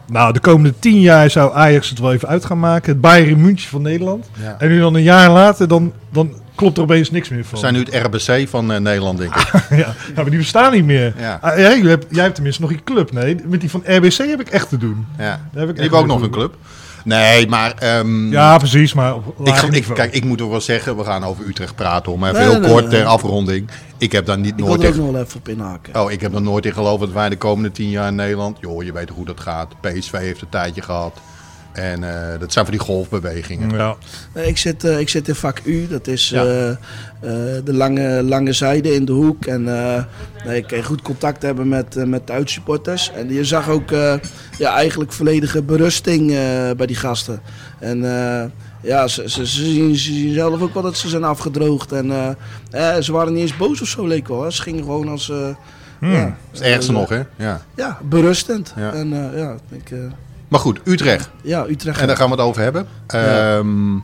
nou, 0.06 0.32
de 0.32 0.40
komende 0.40 0.78
tien 0.78 1.00
jaar 1.00 1.30
zou 1.30 1.54
Ajax 1.54 1.88
het 1.88 1.98
wel 1.98 2.12
even 2.12 2.28
uit 2.28 2.44
gaan 2.44 2.60
maken. 2.60 2.92
Het 2.92 3.00
Bayern 3.00 3.40
München 3.40 3.68
van 3.68 3.82
Nederland. 3.82 4.30
ja. 4.42 4.56
En 4.58 4.68
nu 4.68 4.80
dan 4.80 4.94
een 4.94 5.02
jaar 5.02 5.30
later, 5.30 5.68
dan, 5.68 5.92
dan 6.12 6.34
klopt 6.54 6.76
er 6.76 6.82
opeens 6.82 7.10
niks 7.10 7.28
meer 7.28 7.38
We 7.38 7.44
van. 7.44 7.58
zijn 7.58 7.74
nu 7.74 7.80
het 7.80 7.94
RBC 7.94 8.48
van 8.48 8.72
eh, 8.72 8.78
Nederland, 8.80 9.18
denk 9.18 9.34
ik. 9.34 9.52
ja, 9.70 9.76
ja, 9.76 9.94
maar 10.14 10.30
die 10.30 10.38
bestaan 10.38 10.72
niet 10.72 10.84
meer. 10.84 11.14
Ja. 11.18 11.38
Ah, 11.42 11.56
jij, 11.58 11.78
hebt, 11.78 12.06
jij 12.10 12.22
hebt 12.22 12.34
tenminste 12.34 12.62
nog 12.62 12.70
een 12.70 12.84
club. 12.84 13.12
Nee, 13.12 13.36
met 13.44 13.60
die 13.60 13.70
van 13.70 13.82
RBC 13.86 14.16
heb 14.16 14.40
ik 14.40 14.48
echt 14.48 14.68
te 14.68 14.76
doen. 14.76 15.06
Ja. 15.18 15.24
Daar 15.52 15.66
heb 15.66 15.70
ik 15.76 15.80
hebben 15.80 15.98
ook 15.98 16.06
nog 16.06 16.22
een 16.22 16.30
club. 16.30 16.54
Nee, 17.04 17.48
maar... 17.48 17.74
ehm, 17.78 18.30
Ja, 18.32 18.58
precies, 18.58 18.94
maar 18.94 19.14
ik, 19.44 19.54
ik, 19.62 19.84
kijk, 19.94 20.14
ik 20.14 20.24
moet 20.24 20.40
er 20.40 20.50
wel 20.50 20.60
zeggen, 20.60 20.96
we 20.96 21.04
gaan 21.04 21.24
over 21.24 21.46
Utrecht 21.46 21.74
praten. 21.74 22.12
Om 22.12 22.24
even 22.24 22.38
Nee, 22.40 22.50
heel 22.50 22.60
nee, 22.60 22.70
kort 22.70 22.88
nee. 22.88 22.92
ter 23.00 23.04
afronding. 23.04 23.68
Ik 23.98 24.12
heb 24.12 24.26
daar 24.26 24.38
niet 24.38 24.50
Ik 24.52 24.56
wil 24.56 24.66
nooit 24.66 24.82
er 24.82 24.88
ook 24.88 24.94
in... 24.94 25.00
nog 25.02 25.12
wel 25.12 25.20
even 25.22 25.36
op 25.38 25.48
inhaken. 25.48 26.00
Oh, 26.02 26.10
ik 26.10 26.20
heb 26.20 26.34
er 26.34 26.42
nooit 26.42 26.66
in 26.66 26.72
geloofd 26.72 27.00
dat 27.00 27.12
wij 27.12 27.28
de 27.28 27.36
komende 27.36 27.70
tien 27.72 27.90
jaar 27.90 28.08
in 28.08 28.14
Nederland... 28.14 28.56
Joh, 28.60 28.82
je 28.82 28.92
weet 28.92 29.08
hoe 29.08 29.24
dat 29.24 29.40
gaat. 29.40 29.68
PSV 29.80 30.12
heeft 30.12 30.40
een 30.42 30.48
tijdje 30.48 30.82
gehad. 30.82 31.20
En 31.72 32.04
eh, 32.32 32.38
dat 32.40 32.52
zijn 32.52 32.64
van 32.64 32.74
die 32.74 32.84
golfbewegingen. 32.84 33.70
ja. 33.70 33.96
Nee, 34.34 34.46
ik, 34.46 34.56
zit, 34.58 34.84
eh, 34.84 34.98
ik 34.98 35.08
zit 35.08 35.28
in 35.28 35.34
vak 35.34 35.60
U, 35.64 35.86
dat 35.88 36.06
is 36.06 36.28
Ja. 36.28 36.44
eh, 36.44 36.68
eh, 36.70 36.76
de 37.64 37.74
lange, 37.74 38.22
lange 38.22 38.52
zijde 38.52 38.94
in 38.94 39.04
de 39.04 39.12
hoek. 39.12 39.44
En 39.46 39.68
eh, 39.78 40.04
nee, 40.44 40.56
ik 40.56 40.66
kan 40.66 40.82
goed 40.82 41.02
contact 41.02 41.42
hebben 41.42 41.68
met, 41.68 41.96
eh, 41.96 42.04
met 42.04 42.26
de 42.26 42.32
uitsupporters. 42.32 43.10
En 43.12 43.32
je 43.32 43.44
zag 43.44 43.68
ook 43.68 43.90
eh, 43.90 44.14
ja, 44.58 44.74
eigenlijk 44.74 45.12
volledige 45.12 45.62
berusting 45.62 46.30
eh, 46.30 46.36
bij 46.76 46.86
die 46.86 46.96
gasten. 46.96 47.40
En 47.78 48.04
eh, 48.04 48.44
ja, 48.82 49.08
ze, 49.08 49.30
ze, 49.30 49.46
ze, 49.46 49.64
zien, 49.64 49.96
ze 49.96 50.12
zien 50.12 50.34
zelf 50.34 50.60
ook 50.62 50.74
wel 50.74 50.82
dat 50.82 50.96
ze 50.96 51.08
zijn 51.08 51.24
afgedroogd. 51.24 51.92
En 51.92 52.10
eh, 52.70 52.96
eh, 52.96 53.02
ze 53.02 53.12
waren 53.12 53.32
niet 53.32 53.42
eens 53.42 53.56
boos 53.56 53.80
of 53.82 53.88
zo, 53.88 54.06
leek 54.06 54.28
wel. 54.28 54.42
Hè. 54.42 54.50
Ze 54.50 54.62
gingen 54.62 54.82
gewoon 54.84 55.08
als... 55.08 55.30
eh, 55.30 55.36
Hmm. 55.98 56.12
ja, 56.12 56.24
Dat 56.24 56.34
is 56.52 56.58
het 56.58 56.68
ergste 56.68 56.92
eh, 56.92 56.98
nog, 56.98 57.08
hè? 57.08 57.22
Ja. 57.36 57.60
Ja, 57.76 57.98
berustend. 58.08 58.72
Ja. 58.76 58.92
En 58.92 59.12
eh, 59.32 59.38
ja, 59.38 59.56
ik, 59.70 59.90
eh, 59.90 59.98
Maar 60.52 60.60
goed, 60.60 60.80
Utrecht. 60.84 61.30
ja, 61.42 61.66
Utrecht. 61.68 62.00
En 62.00 62.06
daar 62.06 62.16
gaan 62.16 62.26
we 62.30 62.34
het 62.36 62.44
over 62.44 62.62
hebben. 62.62 62.86
Ja. 63.06 63.56
Ehm, 63.58 63.96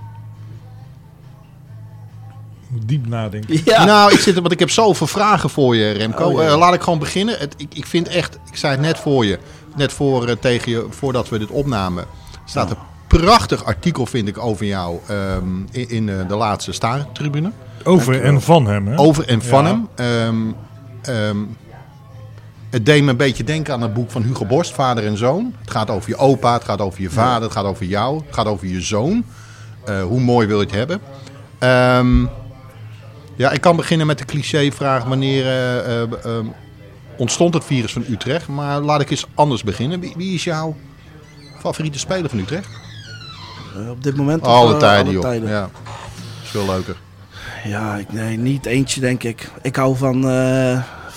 Diep 2.86 3.06
nadenken. 3.06 3.60
Ja. 3.64 3.84
Nou, 3.84 4.12
ik 4.12 4.18
zit 4.18 4.34
er, 4.34 4.40
want 4.40 4.52
ik 4.52 4.58
heb 4.58 4.70
zoveel 4.70 5.06
vragen 5.06 5.50
voor 5.50 5.76
je, 5.76 5.90
Remco. 5.90 6.24
Oh, 6.24 6.42
ja. 6.42 6.48
Eh, 6.48 6.58
laat 6.58 6.74
ik 6.74 6.82
gewoon 6.82 6.98
beginnen. 6.98 7.38
Het, 7.38 7.54
ik, 7.56 7.74
ik 7.74 7.86
vind 7.86 8.08
echt, 8.08 8.38
ik 8.50 8.56
zei 8.56 8.72
het 8.72 8.80
net 8.80 8.98
voor 8.98 9.24
je, 9.26 9.38
net 9.76 9.92
voor, 9.92 10.26
eh, 10.28 10.36
tegen 10.40 10.70
je, 10.70 10.86
voordat 10.90 11.28
we 11.28 11.38
dit 11.38 11.50
opnamen, 11.50 12.04
staat 12.44 12.70
een 12.70 12.76
prachtig 13.06 13.64
artikel, 13.64 14.06
vind 14.06 14.28
ik, 14.28 14.38
over 14.38 14.66
jou 14.66 14.98
ehm, 15.06 15.44
in, 15.70 15.88
in 15.88 16.08
eh, 16.08 16.28
de 16.28 16.36
laatste 16.36 16.72
staartribune. 16.72 17.50
Over 17.84 18.22
en 18.22 18.42
van 18.42 18.66
hem, 18.66 18.86
hè? 18.86 18.98
Over 18.98 19.28
en 19.28 19.42
van 19.42 19.64
Ja. 19.64 19.70
hem. 19.70 19.88
Ehm, 19.94 20.36
ehm, 21.14 21.36
het 22.70 22.86
deed 22.86 23.02
me 23.02 23.10
een 23.10 23.16
beetje 23.16 23.44
denken 23.44 23.74
aan 23.74 23.82
het 23.82 23.94
boek 23.94 24.10
van 24.10 24.22
Hugo 24.22 24.44
Borst, 24.44 24.72
Vader 24.72 25.06
en 25.06 25.16
Zoon. 25.16 25.54
Het 25.60 25.70
gaat 25.70 25.90
over 25.90 26.08
je 26.08 26.16
opa, 26.16 26.52
het 26.52 26.64
gaat 26.64 26.80
over 26.80 27.00
je 27.00 27.10
vader, 27.10 27.42
het 27.42 27.52
gaat 27.52 27.64
over 27.64 27.86
jou, 27.86 28.16
het 28.26 28.34
gaat 28.34 28.46
over 28.46 28.66
je 28.66 28.80
zoon. 28.80 29.24
Eh, 29.84 30.02
hoe 30.02 30.20
mooi 30.20 30.46
wil 30.46 30.60
je 30.60 30.66
het 30.66 30.74
hebben? 30.74 31.00
Ehm, 31.58 32.26
ja, 33.36 33.50
ik 33.50 33.60
kan 33.60 33.76
beginnen 33.76 34.06
met 34.06 34.18
de 34.18 34.24
clichévraag 34.24 35.04
wanneer 35.04 35.44
eh, 35.44 36.02
eh, 36.02 36.24
ehm, 36.24 36.46
ontstond 37.16 37.54
het 37.54 37.64
virus 37.64 37.92
van 37.92 38.04
Utrecht. 38.08 38.48
Maar 38.48 38.80
laat 38.80 39.00
ik 39.00 39.10
eens 39.10 39.26
anders 39.34 39.62
beginnen. 39.62 40.00
Wie, 40.00 40.14
wie 40.16 40.34
is 40.34 40.44
jouw 40.44 40.76
favoriete 41.60 41.98
speler 41.98 42.30
van 42.30 42.38
Utrecht? 42.38 42.68
Op 43.90 44.02
dit 44.02 44.16
moment... 44.16 44.42
Alle 44.42 44.76
tijden, 44.76 45.04
alle 45.04 45.12
joh. 45.12 45.22
tijden? 45.22 45.48
Ja, 45.48 45.70
is 46.42 46.48
veel 46.48 46.66
leuker. 46.66 46.96
Ja, 47.64 47.96
ik, 47.96 48.12
nee, 48.12 48.36
niet 48.36 48.66
eentje 48.66 49.00
denk 49.00 49.22
ik. 49.22 49.50
Ik 49.62 49.76
hou 49.76 49.96
van, 49.96 50.24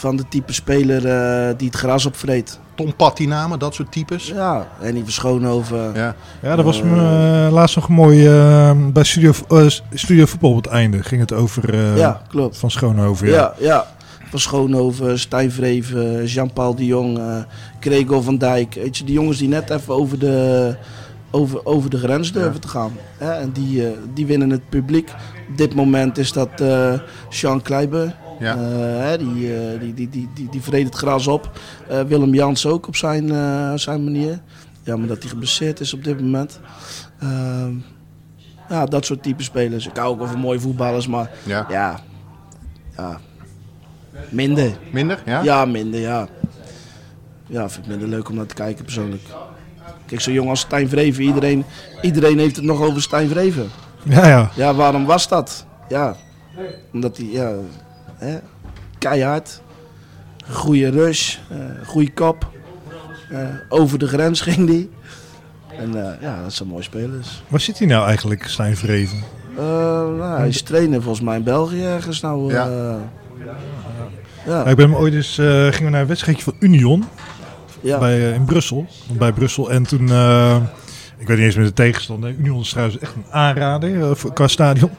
van 0.02 0.16
de 0.16 0.26
type 0.30 0.54
speler 0.54 1.08
eh, 1.08 1.54
die 1.58 1.68
het 1.68 1.78
gras 1.78 2.06
opvreet. 2.06 2.60
Tom 2.76 2.96
Patiname, 2.96 3.58
dat 3.58 3.74
soort 3.76 3.92
types. 3.92 4.28
Ja, 4.28 4.68
en 4.80 4.94
die 4.94 5.04
Verschoonhoven. 5.04 5.92
Ja. 5.94 6.16
Ja, 6.42 6.56
dat 6.56 6.66
was 6.66 6.82
eh, 6.82 7.48
laatst 7.52 7.76
nog 7.76 7.90
mooi 7.90 8.28
eh, 8.28 8.72
bij 8.94 9.04
Studio, 9.04 9.34
Studio 9.94 10.26
Voetbal 10.26 10.50
op 10.50 10.56
het 10.56 10.68
einde. 10.68 11.04
Ging 11.04 11.22
het 11.22 11.34
over 11.34 11.74
eh, 11.74 11.98
Ja, 11.98 12.22
klopt. 12.28 12.58
Van 12.58 12.72
Schoonhoven. 12.72 13.28
Ja. 13.28 13.34
Ja, 13.34 13.54
ja. 13.60 13.86
Van 14.30 14.40
Schoonhoven, 14.40 15.20
Stijn 15.20 15.52
Vreven, 15.52 16.26
Jean-Paul 16.26 16.76
de 16.76 16.86
Jong, 16.86 17.18
eh 17.18 17.36
Gregor 17.80 18.24
van 18.24 18.38
Dijk. 18.38 18.74
Weet 18.74 18.98
je, 18.98 19.04
die 19.04 19.14
jongens 19.14 19.38
die 19.38 19.48
net 19.48 19.70
even 19.70 19.94
over 19.94 20.20
de, 20.20 20.76
over, 21.32 21.66
over 21.66 21.90
de 21.90 21.98
grens 21.98 22.32
durven 22.32 22.62
te 22.62 22.68
gaan. 22.68 22.92
Hè? 23.18 23.32
En 23.32 23.52
die, 23.52 23.86
eh, 23.88 23.92
die 24.14 24.26
winnen 24.26 24.50
het 24.50 24.70
publiek. 24.70 25.10
Op 25.50 25.58
dit 25.58 25.76
moment 25.76 26.18
is 26.18 26.32
dat 26.32 26.62
eh 26.62 26.94
Sean 27.30 27.62
Kleiber. 27.62 28.16
Ja. 28.42 28.56
Eh, 28.56 29.20
die, 29.20 29.56
eh, 29.56 29.80
die, 29.80 29.94
die, 29.94 30.10
die, 30.10 30.30
die, 30.34 30.50
die 30.50 30.62
vreet 30.62 30.86
het 30.86 30.96
gras 30.96 31.28
op. 31.28 31.52
Eh, 31.88 32.02
Willem 32.02 32.34
Jans 32.34 32.66
ook 32.66 32.88
op 32.88 32.96
zijn, 32.96 33.32
eh, 33.32 33.74
zijn 33.76 34.04
manier. 34.04 34.40
Ja, 34.84 34.98
maar 34.98 35.08
dat 35.08 35.22
hij 35.22 35.30
geblesseerd 35.30 35.80
is 35.80 35.94
op 35.94 36.04
dit 36.04 36.22
moment. 36.22 36.60
Ehm, 37.20 37.74
ja, 38.70 38.86
dat 38.86 39.06
soort 39.06 39.24
type 39.24 39.44
spelers. 39.44 39.88
Ik 39.88 39.98
hou 39.98 40.12
ook 40.12 40.18
wel 40.18 40.28
van 40.28 40.40
mooie 40.40 40.60
voetballers, 40.60 41.08
maar 41.08 41.30
ja. 41.44 41.66
ja, 41.70 42.00
ja. 42.98 43.20
minder. 44.30 44.72
Minder? 44.92 45.22
Ja? 45.26 45.42
Ja, 45.44 45.66
minder, 45.66 46.00
ja. 46.00 46.28
Ja, 47.48 47.70
vind 47.70 47.86
ik 47.86 47.92
minder 47.92 48.08
leuk 48.08 48.30
om 48.30 48.36
naar 48.36 48.46
te 48.46 48.54
kijken 48.54 48.84
persoonlijk. 48.84 49.22
Kijk, 50.06 50.22
zo'n 50.22 50.34
jongen 50.34 50.50
als 50.50 50.60
Stijn 50.60 50.90
Vreven, 50.90 51.24
iedereen, 51.24 51.66
iedereen 52.02 52.40
heeft 52.40 52.56
het 52.56 52.66
nog 52.66 52.82
over 52.82 53.02
Stijn 53.02 53.30
Vreven. 53.30 53.70
ja, 54.04 54.28
ja. 54.28 54.52
Ja, 54.56 54.74
waarom 54.74 55.06
was 55.06 55.28
dat? 55.28 55.66
Ja, 55.90 56.16
omdat 56.94 57.18
hij, 57.18 57.26
ja, 57.26 57.54
hè, 58.22 58.38
keihard, 58.98 59.62
goede 60.50 60.90
rush, 60.90 61.36
eh 61.50 61.58
goede 61.86 62.12
kop, 62.14 62.50
eh, 63.30 63.40
over 63.70 64.00
de 64.00 64.08
grens 64.08 64.42
ging 64.52 64.68
die. 64.68 64.90
En 65.80 66.06
eh, 66.06 66.22
ja, 66.22 66.42
dat 66.44 66.54
zijn 66.54 66.70
mooie 66.70 66.84
spelers. 66.84 67.44
Waar 67.48 67.60
zit 67.60 67.78
hij 67.78 67.88
nou 67.88 68.06
eigenlijk, 68.08 68.48
Stijn 68.48 68.78
Vreven? 68.78 69.18
Eh, 69.58 69.64
nou, 69.64 70.38
hij 70.40 70.48
is 70.48 70.62
trainer 70.62 71.02
volgens 71.02 71.26
mij 71.26 71.38
in 71.38 71.44
België 71.44 71.84
ergens 71.84 72.22
nou. 72.22 72.54
Ja. 72.54 72.66
eh, 72.68 72.96
ja, 73.46 73.56
Ja, 74.46 74.66
ik 74.66 74.76
ben 74.76 74.90
hem 74.90 74.96
ooit 75.00 75.14
eens, 75.14 75.38
eh, 75.38 75.46
gingen 75.46 75.84
we 75.84 75.90
naar 75.90 76.02
een 76.02 76.08
wedstrijdje 76.08 76.44
van 76.44 76.56
Union 76.60 77.04
ja. 77.82 77.98
bij, 78.00 78.32
in 78.32 78.46
Brussel. 78.46 78.86
Bij 79.18 79.32
Brussel. 79.32 79.72
En 79.72 79.84
toen 79.84 80.10
eh, 80.12 80.56
Ik 81.18 81.28
weet 81.28 81.38
niet 81.38 81.46
eens 81.46 81.56
met 81.56 81.66
de 81.66 81.74
tegenstander. 81.74 82.36
Union 82.38 82.60
is 82.62 82.70
trouwens 82.70 83.00
echt 83.00 83.16
een 83.16 83.26
aanrader 83.32 84.18
voor- 84.18 84.34
qua 84.34 84.48
stadion. 84.48 84.92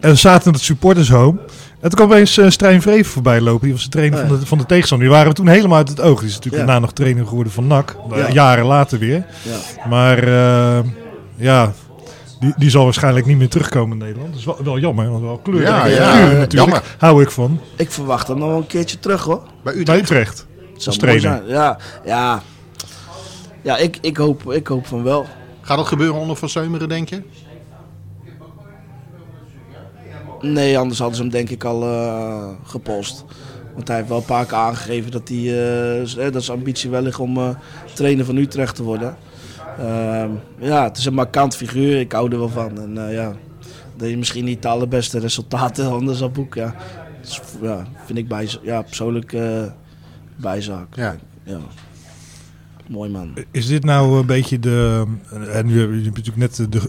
En 0.00 0.10
we 0.10 0.14
zaten 0.14 0.46
in 0.46 0.52
het 0.52 0.62
supportershome. 0.62 1.38
En 1.80 1.88
toen 1.88 1.98
kwam 1.98 2.06
opeens 2.10 2.36
uh, 2.38 2.50
Stijn 2.50 2.82
Vreven 2.82 3.12
voorbij 3.12 3.40
lopen. 3.40 3.62
Die 3.64 3.72
was 3.72 3.82
de 3.84 3.88
trainer 3.90 4.22
Oh, 4.22 4.28
van, 4.28 4.38
de, 4.40 4.46
van 4.46 4.58
de 4.58 4.66
tegenstander. 4.66 5.06
Die 5.06 5.16
waren 5.16 5.30
we 5.30 5.36
toen 5.36 5.48
helemaal 5.48 5.76
uit 5.76 5.88
het 5.88 6.00
oog. 6.00 6.18
Die 6.18 6.28
is 6.28 6.34
natuurlijk 6.34 6.62
Ja. 6.62 6.66
daarna 6.68 6.80
nog 6.86 6.92
trainer 6.94 7.26
geworden 7.26 7.52
van 7.52 7.66
NAC. 7.66 7.96
eh, 8.10 8.18
Ja. 8.18 8.30
Jaren 8.32 8.64
later 8.64 8.98
weer. 8.98 9.24
Ja. 9.42 9.88
Maar 9.88 10.18
eh, 10.22 10.84
ja, 11.36 11.72
die, 12.40 12.54
die 12.56 12.70
zal 12.70 12.84
waarschijnlijk 12.84 13.26
niet 13.26 13.38
meer 13.38 13.48
terugkomen 13.48 13.98
in 13.98 14.04
Nederland. 14.04 14.30
Dat 14.30 14.38
is 14.38 14.44
wel, 14.44 14.58
wel 14.64 14.78
jammer. 14.78 15.10
Want 15.10 15.22
wel 15.22 15.38
kleur, 15.38 15.60
Ja, 15.62 15.80
kleur 15.80 15.96
natuurlijk. 16.18 16.52
jammer. 16.52 16.82
Hou 16.98 17.22
ik 17.22 17.30
van. 17.30 17.60
Ik 17.76 17.90
verwacht 17.90 18.28
hem 18.28 18.38
nog 18.38 18.48
wel 18.48 18.56
een 18.58 18.66
keertje 18.66 18.98
terug 18.98 19.22
hoor. 19.24 19.42
Bij 19.62 19.72
Bij 19.72 19.80
Utrecht. 19.82 20.00
Utrecht. 20.02 20.38
Het 20.72 20.82
zou 20.82 20.96
Als 20.96 20.98
mooi 21.06 21.18
trainer. 21.20 21.42
zijn. 21.46 21.58
Ja, 21.58 21.78
ja. 22.04 22.42
ja 23.62 23.76
ik, 23.76 23.98
ik, 24.00 24.16
hoop, 24.16 24.52
ik 24.52 24.66
hoop 24.66 24.86
van 24.86 25.02
wel. 25.02 25.26
Gaat 25.60 25.76
dat 25.76 25.86
gebeuren 25.86 26.20
onder 26.20 26.36
Van 26.36 26.48
Seumeren, 26.48 26.88
denk 26.88 27.08
je? 27.08 27.22
Nee, 30.40 30.78
anders 30.78 30.98
hadden 30.98 31.16
ze 31.16 31.22
hem 31.22 31.30
denk 31.30 31.50
ik 31.50 31.64
al 31.64 31.82
eh, 31.82 32.48
gepost. 32.64 33.24
Want 33.74 33.88
hij 33.88 33.96
heeft 33.96 34.08
wel 34.08 34.18
een 34.18 34.24
paar 34.24 34.46
keer 34.46 34.56
aangegeven 34.56 35.10
dat, 35.10 35.28
hij, 35.28 35.38
eh, 35.38 36.26
eh, 36.26 36.32
dat 36.32 36.42
zijn 36.44 36.58
ambitie 36.58 36.90
wel 36.90 37.02
ligt 37.02 37.18
om 37.18 37.36
eh, 37.36 37.48
trainer 37.94 38.24
van 38.24 38.36
Utrecht 38.36 38.74
te 38.74 38.82
worden. 38.82 39.16
Ehm, 39.78 40.30
ja, 40.58 40.84
het 40.84 40.96
is 40.96 41.04
een 41.04 41.14
markant 41.14 41.56
figuur. 41.56 42.00
Ik 42.00 42.12
hou 42.12 42.32
er 42.32 42.38
wel 42.38 42.48
van. 42.48 42.80
En 42.80 43.12
ja, 43.12 43.32
dat 43.96 44.08
je 44.08 44.18
misschien 44.18 44.44
niet 44.44 44.62
de 44.62 44.68
allerbeste 44.68 45.18
resultaten 45.18 45.90
anders 45.92 46.18
zal 46.18 46.30
boeken. 46.30 46.62
Ja. 46.62 46.74
Ja, 47.62 47.86
vind 48.04 48.18
ik 48.18 48.28
bij, 48.28 48.48
ja, 48.62 48.82
persoonlijk 48.82 49.36
bijzaak. 50.36 50.96
Ja. 50.96 51.16
ja. 51.44 51.58
Mooi 52.90 53.10
man. 53.10 53.34
Is 53.50 53.66
dit 53.66 53.84
nou 53.84 54.18
een 54.18 54.26
beetje 54.26 54.58
de... 54.58 55.04
En 55.52 55.66
nu 55.66 55.78
hebben 55.78 55.96
jullie 55.96 56.12
natuurlijk 56.14 56.36
net 56.36 56.56
de, 56.56 56.68
de, 56.68 56.80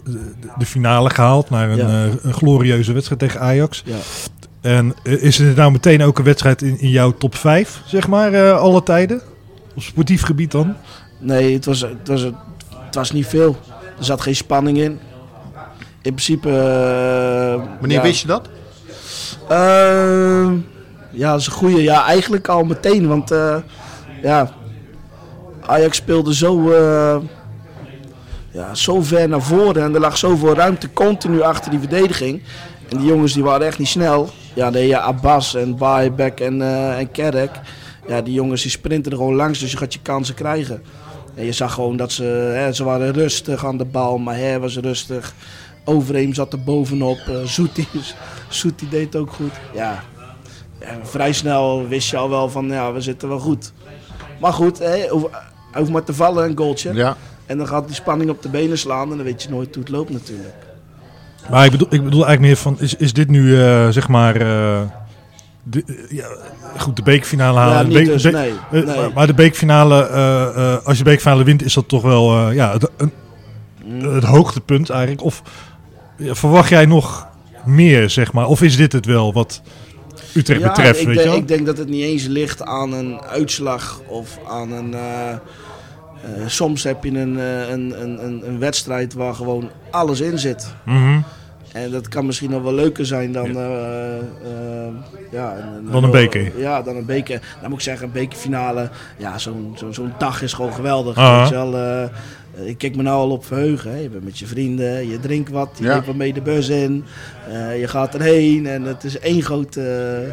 de 0.58 0.66
finale 0.66 1.10
gehaald 1.10 1.50
naar 1.50 1.70
een, 1.70 1.76
Ja. 1.76 2.04
eh, 2.04 2.12
een 2.22 2.32
glorieuze 2.34 2.92
wedstrijd 2.92 3.20
tegen 3.20 3.40
Ajax. 3.40 3.82
Ja. 3.86 3.96
En 4.60 4.94
eh, 5.02 5.22
is 5.22 5.38
het 5.38 5.56
nou 5.56 5.72
meteen 5.72 6.02
ook 6.02 6.18
een 6.18 6.24
wedstrijd 6.24 6.62
in, 6.62 6.78
in 6.80 6.88
jouw 6.88 7.10
top 7.10 7.34
5, 7.34 7.82
zeg 7.86 8.08
maar, 8.08 8.32
eh, 8.32 8.58
alle 8.58 8.82
tijden? 8.82 9.20
Op 9.74 9.82
sportief 9.82 10.22
gebied 10.22 10.50
dan? 10.50 10.74
Nee, 11.18 11.54
het 11.54 11.64
was, 11.64 11.80
het, 11.80 12.08
was, 12.08 12.22
het 12.22 12.94
was 12.94 13.12
niet 13.12 13.26
veel. 13.26 13.56
Er 13.98 14.04
zat 14.04 14.20
geen 14.20 14.36
spanning 14.36 14.78
in. 14.78 14.90
In 16.02 16.14
principe... 16.14 16.48
eh, 16.48 17.68
Wanneer 17.80 17.96
ja. 17.96 18.02
wist 18.02 18.20
je 18.20 18.26
dat? 18.26 18.48
Ehm, 19.48 20.52
ja, 21.10 21.30
dat 21.30 21.40
is 21.40 21.46
een 21.46 21.52
goede. 21.52 21.82
Ja, 21.82 22.04
eigenlijk 22.06 22.48
al 22.48 22.64
meteen. 22.64 23.06
Want 23.08 23.30
eh, 23.30 23.56
ja, 24.22 24.50
Ajax 25.66 25.96
speelde 25.96 26.34
zo, 26.34 26.70
eh, 26.70 27.16
ja, 28.50 28.74
zo 28.74 29.02
ver 29.02 29.28
naar 29.28 29.42
voren. 29.42 29.82
En 29.82 29.94
er 29.94 30.00
lag 30.00 30.16
zoveel 30.16 30.54
ruimte 30.54 30.92
continu 30.92 31.42
achter 31.42 31.70
die 31.70 31.80
verdediging. 31.80 32.42
En 32.88 32.98
die 32.98 33.06
jongens 33.06 33.32
die 33.32 33.42
waren 33.42 33.66
echt 33.66 33.78
niet 33.78 33.88
snel. 33.88 34.28
Ja, 34.54 34.70
nee, 34.70 34.86
ja 34.86 34.98
Abbas 34.98 35.54
en 35.54 35.76
Baebek 35.76 36.40
en, 36.40 36.62
eh 36.62 36.98
en 36.98 37.10
Kerk. 37.10 37.60
Ja, 38.06 38.22
die 38.22 38.34
jongens 38.34 38.62
die 38.62 38.70
sprinten 38.70 39.12
er 39.12 39.18
gewoon 39.18 39.34
langs. 39.34 39.58
Dus 39.58 39.70
je 39.70 39.76
gaat 39.76 39.92
je 39.92 40.00
kansen 40.02 40.34
krijgen. 40.34 40.82
En 41.34 41.44
je 41.44 41.52
zag 41.52 41.74
gewoon 41.74 41.96
dat 41.96 42.12
ze, 42.12 42.24
hè, 42.54 42.72
ze 42.72 42.84
waren 42.84 43.12
rustig 43.12 43.66
aan 43.66 43.76
de 43.76 43.84
bal. 43.84 44.18
Maher 44.18 44.60
was 44.60 44.76
rustig. 44.76 45.34
Overeem 45.84 46.34
zat 46.34 46.52
er 46.52 46.62
bovenop. 46.62 47.18
Uh, 47.28 47.44
Zoetie, 48.48 48.88
deed 48.88 49.16
ook 49.16 49.32
goed. 49.32 49.52
Ja. 49.74 50.04
ja, 50.80 50.98
vrij 51.02 51.32
snel 51.32 51.88
wist 51.88 52.10
je 52.10 52.16
al 52.16 52.30
wel 52.30 52.48
van, 52.48 52.68
ja, 52.68 52.92
we 52.92 53.00
zitten 53.00 53.28
wel 53.28 53.38
goed. 53.38 53.72
Maar 54.40 54.52
goed, 54.52 54.78
hè, 54.78 55.06
hoef, 55.72 55.78
hoeft 55.80 55.90
maar 55.90 56.04
te 56.04 56.14
vallen 56.14 56.44
een 56.50 56.56
goaltje. 56.56 56.94
Ja. 56.94 57.16
En 57.46 57.58
dan 57.58 57.66
gaat 57.68 57.86
die 57.86 57.94
spanning 57.94 58.30
op 58.30 58.42
de 58.42 58.48
benen 58.48 58.78
slaan 58.78 59.10
en 59.10 59.16
dan 59.16 59.24
weet 59.26 59.42
je 59.42 59.48
nooit 59.48 59.74
hoe 59.74 59.84
het 59.84 59.92
loopt 59.92 60.10
natuurlijk. 60.10 60.54
Maar 61.50 61.64
ik 61.64 61.70
bedoel, 61.70 61.86
ik 61.90 62.04
bedoel 62.04 62.26
eigenlijk 62.26 62.40
meer 62.40 62.56
van, 62.56 62.76
is, 62.80 62.94
is 62.94 63.12
dit 63.12 63.28
nu, 63.28 63.60
eh, 63.62 63.88
zeg 63.88 64.08
maar... 64.08 64.36
eh, 64.36 64.80
de, 65.62 65.82
eh, 65.86 65.94
ja, 66.16 66.26
goed, 66.78 66.96
de 66.96 67.02
bekerfinale 67.02 67.58
halen. 67.58 67.76
ja, 67.76 67.82
De 67.84 67.92
beek- 67.92 68.06
dus, 68.06 68.22
de- 68.22 68.30
nee. 68.30 68.84
maar, 68.84 69.10
maar 69.14 69.26
de 69.26 69.34
beekfinale, 69.34 70.06
eh, 70.06 70.72
eh, 70.72 70.78
als 70.86 70.98
je 70.98 71.04
de 71.04 71.10
beekfinale 71.10 71.44
wint, 71.44 71.64
is 71.64 71.74
dat 71.74 71.88
toch 71.88 72.02
wel 72.02 72.36
eh, 72.48 72.54
ja, 72.54 72.72
het, 72.72 72.90
een, 72.96 73.12
Mm. 73.84 74.14
het 74.14 74.24
hoogtepunt 74.24 74.90
eigenlijk? 74.90 75.22
Of 75.24 75.42
ja, 76.16 76.34
verwacht 76.34 76.68
jij 76.68 76.86
nog 76.86 77.26
meer, 77.64 78.10
zeg 78.10 78.32
maar? 78.32 78.46
Of 78.46 78.62
is 78.62 78.76
dit 78.76 78.92
het 78.92 79.06
wel 79.06 79.32
wat 79.32 79.62
Utrecht 80.34 80.60
Ja, 80.60 80.68
betreft, 80.68 81.00
ik, 81.00 81.06
weet 81.06 81.14
denk, 81.16 81.26
je 81.26 81.32
wel? 81.32 81.40
ik 81.42 81.48
denk 81.48 81.66
dat 81.66 81.78
het 81.78 81.88
niet 81.88 82.02
eens 82.02 82.26
ligt 82.26 82.62
aan 82.62 82.92
een 82.92 83.20
uitslag 83.20 84.00
of 84.06 84.38
aan 84.48 84.72
een... 84.72 84.94
eh, 84.94 85.34
soms 86.46 86.82
heb 86.84 87.04
je 87.04 87.10
een, 87.10 87.38
eh, 87.38 87.68
een, 87.68 88.02
een, 88.02 88.24
een, 88.24 88.42
een 88.48 88.58
wedstrijd 88.58 89.14
waar 89.14 89.34
gewoon 89.34 89.70
alles 89.90 90.20
in 90.20 90.38
zit. 90.38 90.66
Mhm. 90.84 91.20
En 91.72 91.90
dat 91.90 92.08
kan 92.08 92.26
misschien 92.26 92.50
nog 92.50 92.62
wel 92.62 92.74
leuker 92.74 93.06
zijn 93.06 93.32
dan, 93.32 93.56
eh, 93.56 94.18
eh, 94.18 94.24
ja, 95.30 95.54
Dan 95.90 96.04
een 96.04 96.10
beker. 96.10 96.58
Ja, 96.58 96.82
dan 96.82 96.96
een 96.96 97.04
beker. 97.04 97.40
Dan 97.60 97.70
moet 97.70 97.78
ik 97.78 97.84
zeggen, 97.84 98.06
een 98.06 98.12
bekerfinale. 98.12 98.90
Ja, 99.16 99.38
zo'n 99.38 99.72
zo'n 99.76 99.94
zo'n 99.94 100.12
dag 100.18 100.42
is 100.42 100.52
gewoon 100.52 100.72
geweldig. 100.72 101.16
Ah. 101.16 101.38
Weet 101.40 101.48
je 101.48 101.54
wel, 101.54 101.76
eh, 101.76 102.08
ik 102.68 102.78
kijk 102.78 102.96
me 102.96 103.02
nou 103.02 103.16
al 103.16 103.30
op 103.30 103.44
verheugen. 103.44 103.90
Hè. 103.90 103.98
Je 103.98 104.08
bent 104.08 104.24
met 104.24 104.38
je 104.38 104.46
vrienden, 104.46 105.08
je 105.08 105.20
drinkt 105.20 105.50
wat, 105.50 105.70
je 105.78 105.84
Ja. 105.84 105.92
neemt 105.94 106.06
wat 106.06 106.14
mee 106.14 106.32
de 106.32 106.40
bus 106.40 106.68
in. 106.68 107.04
je 107.78 107.88
gaat 107.88 108.14
erheen 108.14 108.66
en 108.66 108.82
het 108.82 109.04
is 109.04 109.18
één 109.18 109.42
grote, 109.42 110.26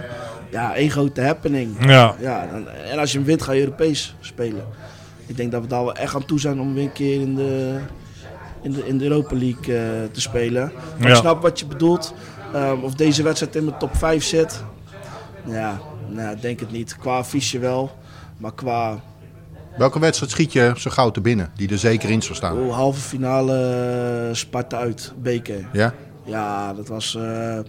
ja, 0.50 0.76
één 0.76 0.90
grote 0.92 1.22
happening. 1.22 1.76
Ja. 1.88 2.16
Ja, 2.20 2.48
en, 2.54 2.68
en 2.92 3.00
als 3.00 3.12
je 3.12 3.18
hem 3.18 3.28
wint, 3.28 3.42
ga 3.42 3.52
je 3.52 3.60
Europees 3.60 4.16
spelen. 4.20 4.64
Ik 5.26 5.38
denk 5.38 5.52
dat 5.52 5.62
we 5.62 5.68
daar 5.68 5.84
wel 5.84 5.96
echt 5.96 6.16
aan 6.16 6.26
toe 6.26 6.40
zijn 6.40 6.60
om 6.60 6.74
weer 6.74 6.84
een 6.84 6.92
keer 6.92 7.22
in 7.22 7.36
de, 7.36 7.76
in 8.62 8.72
de, 8.72 8.88
in 8.88 8.98
de 8.98 9.04
Europa 9.04 9.36
League 9.36 9.76
eh, 9.78 9.84
te 10.12 10.22
spelen. 10.22 10.72
Maar 11.00 11.08
Ja. 11.08 11.14
Ik 11.14 11.20
snap 11.20 11.42
wat 11.42 11.60
je 11.60 11.66
bedoelt. 11.66 12.14
Ehm, 12.54 12.80
of 12.82 12.94
deze 12.96 13.24
wedstrijd 13.24 13.56
in 13.56 13.66
mijn 13.66 13.78
top 13.78 13.96
5 13.96 14.24
zit. 14.24 14.64
Ja, 15.46 15.80
nou, 16.08 16.36
ik 16.36 16.42
denk 16.42 16.60
het 16.60 16.72
niet. 16.72 16.96
Qua 16.98 17.18
affiche 17.18 17.60
wel. 17.60 17.92
Maar 18.38 18.54
qua 18.54 19.00
Welke 19.78 20.00
wedstrijd 20.00 20.32
schiet 20.32 20.54
je 20.54 20.74
zo 20.78 20.90
gauw 20.92 21.12
te 21.12 21.22
binnen? 21.22 21.52
Die 21.56 21.70
er 21.72 21.78
zeker 21.78 22.10
in 22.10 22.22
zou 22.22 22.36
staan. 22.36 22.58
oh, 22.58 22.74
halve 22.74 23.00
finale 23.02 23.56
eh, 24.30 24.36
Sparta 24.36 24.78
uit, 24.78 25.14
beker. 25.22 25.68
Ja? 25.74 25.94
Ja, 26.26 26.74
dat 26.74 26.88
was... 26.88 27.16
eh, 27.16 27.60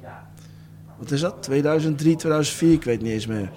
wat 0.99 1.11
is 1.11 1.21
dat? 1.21 1.43
2003, 1.43 2.17
2004? 2.17 2.73
Ik 2.73 2.85
weet 2.85 3.03
niet 3.03 3.13
eens 3.13 3.27
meer. 3.27 3.51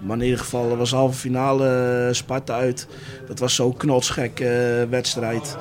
Maar 0.00 0.16
in 0.16 0.22
ieder 0.22 0.38
geval, 0.38 0.68
dat 0.68 0.78
was 0.78 0.90
halve 0.90 1.18
finale 1.18 1.66
eh, 2.06 2.14
Sparta 2.14 2.54
uit. 2.54 2.86
Dat 3.28 3.38
was 3.38 3.54
zo'n 3.54 3.76
knotsgek 3.76 4.40
eh, 4.40 4.48
wedstrijd. 4.90 5.56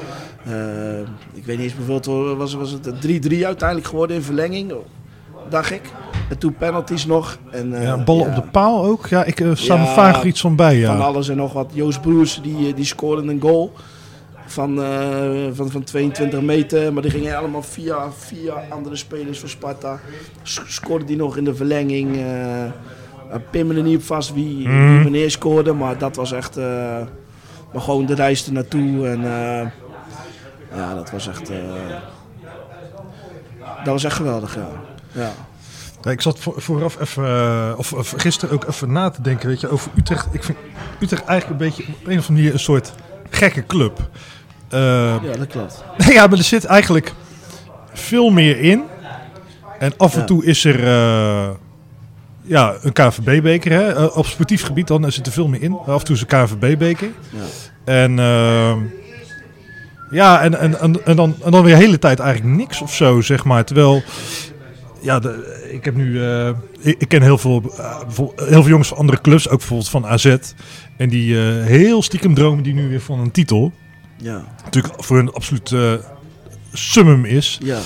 Eh, 0.46 1.00
ik 1.34 1.46
weet 1.46 1.58
niet 1.58 1.76
eens 1.76 1.88
hoeveel 1.88 2.36
was. 2.38 2.54
Was 2.54 2.72
het 2.72 2.88
3-3 2.88 3.46
uiteindelijk 3.46 3.88
geworden 3.88 4.16
in 4.16 4.22
verlenging? 4.22 4.74
Dacht 5.50 5.72
ik. 5.72 5.82
En 6.30 6.38
toen 6.38 6.54
penalties 6.54 7.06
nog. 7.06 7.38
En, 7.52 7.82
Ja, 7.82 8.04
ballen 8.04 8.30
ja, 8.32 8.38
op 8.38 8.44
de 8.44 8.50
paal 8.50 8.84
ook? 8.84 9.08
Ja, 9.08 9.24
ik 9.24 9.40
uh, 9.40 9.56
sta 9.56 9.76
me 9.76 9.84
Ja, 9.84 9.94
vaag 9.94 10.24
iets 10.24 10.42
van 10.42 10.56
bij, 10.56 10.78
ja. 10.78 10.98
Van 10.98 11.06
alles 11.06 11.30
en 11.30 11.38
nog 11.38 11.54
wat. 11.54 11.72
Joost 11.74 12.02
Broers, 12.02 12.40
die, 12.44 12.74
die 12.74 12.86
scoorde 12.86 13.32
een 13.32 13.42
goal. 13.42 13.74
Van, 14.46 14.84
eh, 14.84 15.48
van, 15.52 15.72
van 15.72 15.84
22 15.84 16.42
meter, 16.42 16.94
maar 16.94 17.02
die 17.02 17.12
gingen 17.12 17.38
allemaal 17.38 17.62
via, 17.62 18.12
via 18.18 18.64
andere 18.70 18.96
spelers 18.96 19.40
van 19.40 19.50
Sparta. 19.50 20.00
Scoorde 20.44 21.06
die 21.06 21.16
nog 21.16 21.38
in 21.38 21.44
de 21.44 21.56
verlenging. 21.56 22.16
Eh 23.30 23.36
uh, 23.36 23.42
Pim 23.52 23.72
er 23.72 23.84
niet 23.84 23.98
op 23.98 24.04
vast 24.04 24.34
wie, 24.34 24.68
Mhm. 24.68 24.92
wie 24.94 25.04
wanneer 25.04 25.32
scoorde, 25.32 25.74
maar 25.74 25.98
dat 25.98 26.16
was 26.16 26.32
echt. 26.32 26.58
eh, 26.58 26.98
maar 27.74 27.82
gewoon 27.82 28.06
de 28.06 28.16
reis 28.16 28.46
er 28.48 28.54
naartoe. 28.54 29.08
En 29.08 29.24
eh, 29.24 29.68
ja, 30.76 30.94
dat 30.94 31.12
was 31.12 31.28
echt. 31.28 31.50
eh, 31.50 31.58
dat 33.84 33.94
was 33.94 34.04
echt 34.04 34.16
geweldig, 34.16 34.56
ja. 34.56 34.68
ja. 35.12 35.32
Ja, 36.02 36.12
ik 36.12 36.22
zat 36.22 36.40
voor, 36.40 36.54
vooraf 36.62 37.00
even, 37.00 37.24
uh, 37.24 37.74
of, 37.78 37.94
of, 37.94 38.14
gisteren 38.18 38.56
ook 38.56 38.66
even 38.68 38.92
na 38.92 39.10
te 39.10 39.22
denken, 39.22 39.48
weet 39.48 39.60
je, 39.60 39.70
over 39.70 39.92
Utrecht. 39.96 40.28
Ik 40.32 40.44
vind 40.44 40.58
Utrecht 41.00 41.26
eigenlijk 41.26 41.62
een 41.62 41.68
beetje 41.68 41.84
op 41.84 41.88
een 42.08 42.18
of 42.18 42.28
andere 42.28 42.32
manier 42.32 42.54
een 42.54 42.60
soort 42.60 42.94
gekke 43.30 43.66
club. 43.66 44.10
Uh, 44.74 44.80
ja, 45.24 45.38
dat 45.38 45.48
klopt. 45.48 45.84
ja, 46.16 46.28
maar 46.28 46.38
er 46.38 46.44
zit 46.44 46.66
eigenlijk 46.66 47.14
veel 47.94 48.30
meer 48.30 48.60
in. 48.60 48.84
En 49.80 49.94
af 49.98 50.14
en 50.14 50.20
Ja. 50.20 50.26
toe 50.26 50.46
is 50.46 50.66
er 50.66 50.80
uh, 50.84 51.50
ja, 52.50 52.78
een 52.82 52.94
KVB-beker. 52.94 53.72
Hè? 53.72 53.96
Uh, 53.96 54.18
op 54.18 54.26
sportief 54.26 54.64
gebied 54.64 54.88
dan 54.88 55.12
zit 55.12 55.26
er 55.26 55.32
veel 55.32 55.48
meer 55.48 55.62
in. 55.62 55.78
Af 55.86 56.00
en 56.00 56.06
toe 56.06 56.16
is 56.16 56.22
een 56.22 56.28
KVB-beker. 56.28 57.10
Ja. 57.30 57.44
En 57.94 58.12
uh, 58.12 58.76
ja, 60.10 60.42
en, 60.42 60.60
en, 60.60 60.80
en, 60.80 61.06
en, 61.06 61.16
dan, 61.16 61.36
en 61.44 61.52
dan 61.52 61.64
weer 61.64 61.76
de 61.76 61.84
hele 61.84 62.00
tijd 62.00 62.20
eigenlijk 62.20 62.56
niks 62.58 62.82
of 62.82 62.94
zo, 62.94 63.22
zeg 63.22 63.44
maar. 63.44 63.66
Terwijl, 63.66 64.04
ja, 65.02 65.20
de, 65.20 65.68
ik 65.72 65.86
heb 65.86 65.96
nu, 65.96 66.12
uh, 66.12 66.50
ik, 66.80 66.96
ik, 67.00 67.08
ken 67.08 67.22
heel 67.22 67.38
veel, 67.38 67.64
uh, 67.80 68.00
heel 68.36 68.62
veel 68.62 68.68
jongens 68.68 68.88
van 68.88 68.98
andere 68.98 69.22
clubs, 69.22 69.50
ook 69.50 69.58
bijvoorbeeld 69.58 69.90
van 69.90 70.06
AZ. 70.06 70.38
En 70.98 71.10
die 71.10 71.36
heel 71.36 72.02
stiekem 72.02 72.34
dromen 72.34 72.64
die 72.64 72.74
nu 72.74 72.90
weer 72.90 73.02
van 73.02 73.20
een 73.20 73.32
titel. 73.32 73.72
Ja. 74.18 74.44
Natuurlijk 74.64 75.04
voor 75.04 75.20
een 75.20 75.32
absoluut 75.32 75.76
summum 76.74 77.26
is. 77.26 77.58
Ja. 77.64 77.80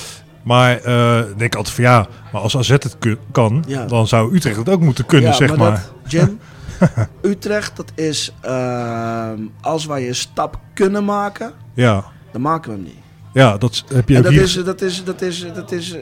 Maar 0.43 0.85
uh, 0.87 1.21
denk 1.37 1.55
altijd 1.55 1.75
van 1.75 1.83
ja, 1.83 2.07
maar 2.31 2.41
als 2.41 2.57
AZ 2.57 2.69
het 2.69 2.97
kan, 3.31 3.63
Ja. 3.67 3.85
dan 3.85 4.07
zou 4.07 4.35
Utrecht 4.35 4.55
het 4.57 4.69
ook 4.69 4.81
moeten 4.81 5.05
kunnen, 5.05 5.29
Ja, 5.29 5.35
zeg 5.35 5.55
maar. 5.55 5.71
Dat, 6.03 6.11
Jim, 6.11 6.39
Utrecht, 7.31 7.75
dat 7.75 7.91
is 7.95 8.33
uh, 8.45 9.29
als 9.61 9.85
wij 9.85 10.07
een 10.07 10.15
stap 10.15 10.59
kunnen 10.73 11.05
maken, 11.05 11.51
ja. 11.73 12.03
dan 12.31 12.41
maken 12.41 12.69
we 12.71 12.75
hem 12.77 12.85
niet. 12.85 12.95
Ja, 13.33 13.57
dat 13.57 13.83
heb 13.93 14.09
je 14.09 14.13
En 14.13 14.19
ook 14.19 14.25
dat 14.25 14.33
hier. 14.33 14.41
is, 14.41 14.53
dat 14.63 14.81
is, 14.81 15.03
dat 15.03 15.21
is, 15.21 15.45
dat 15.53 15.71
is, 15.71 15.91
eh, 15.93 16.01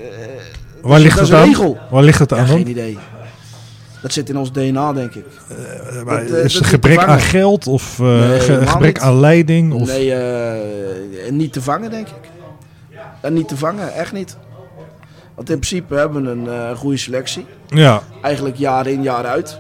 Waar 0.82 1.00
ligt 1.00 1.18
dat 1.18 1.28
het 1.28 1.28
is 1.28 1.34
een 1.40 1.42
aan? 1.42 1.48
regel. 1.48 1.78
Waar 1.90 2.04
ligt 2.04 2.20
het 2.20 2.34
aan 2.34 2.48
geen 2.48 2.70
idee. 2.70 2.98
Dat 4.02 4.14
zit 4.14 4.30
in 4.30 4.38
ons 4.38 4.52
DNA, 4.52 4.94
denk 4.94 5.16
ik. 5.16 5.26
Eh, 5.50 6.04
maar 6.04 6.28
dat, 6.28 6.38
is 6.38 6.54
het 6.54 6.66
gebrek 6.66 6.98
aan 7.04 7.20
geld 7.20 7.68
of 7.68 8.00
Nee, 8.00 8.40
ge- 8.40 8.68
gebrek 8.68 8.94
niet. 8.94 9.04
aan 9.04 9.20
leiding? 9.20 9.74
Of... 9.74 9.88
Nee, 9.88 11.32
niet 11.32 11.54
te 11.54 11.62
vangen, 11.62 11.90
denk 11.90 12.08
ik. 12.08 12.30
En 13.22 13.34
niet 13.34 13.48
te 13.48 13.58
vangen, 13.58 13.94
echt 13.94 14.14
niet. 14.14 14.38
Want 15.36 15.50
in 15.50 15.60
principe 15.60 15.96
hebben 15.96 16.24
we 16.24 16.30
een 16.30 16.48
eh, 16.48 16.78
goede 16.78 16.98
selectie. 16.98 17.46
Ja, 17.68 18.02
Eigenlijk 18.22 18.56
jaar 18.56 18.88
in, 18.88 19.02
jaar 19.02 19.26
uit. 19.26 19.60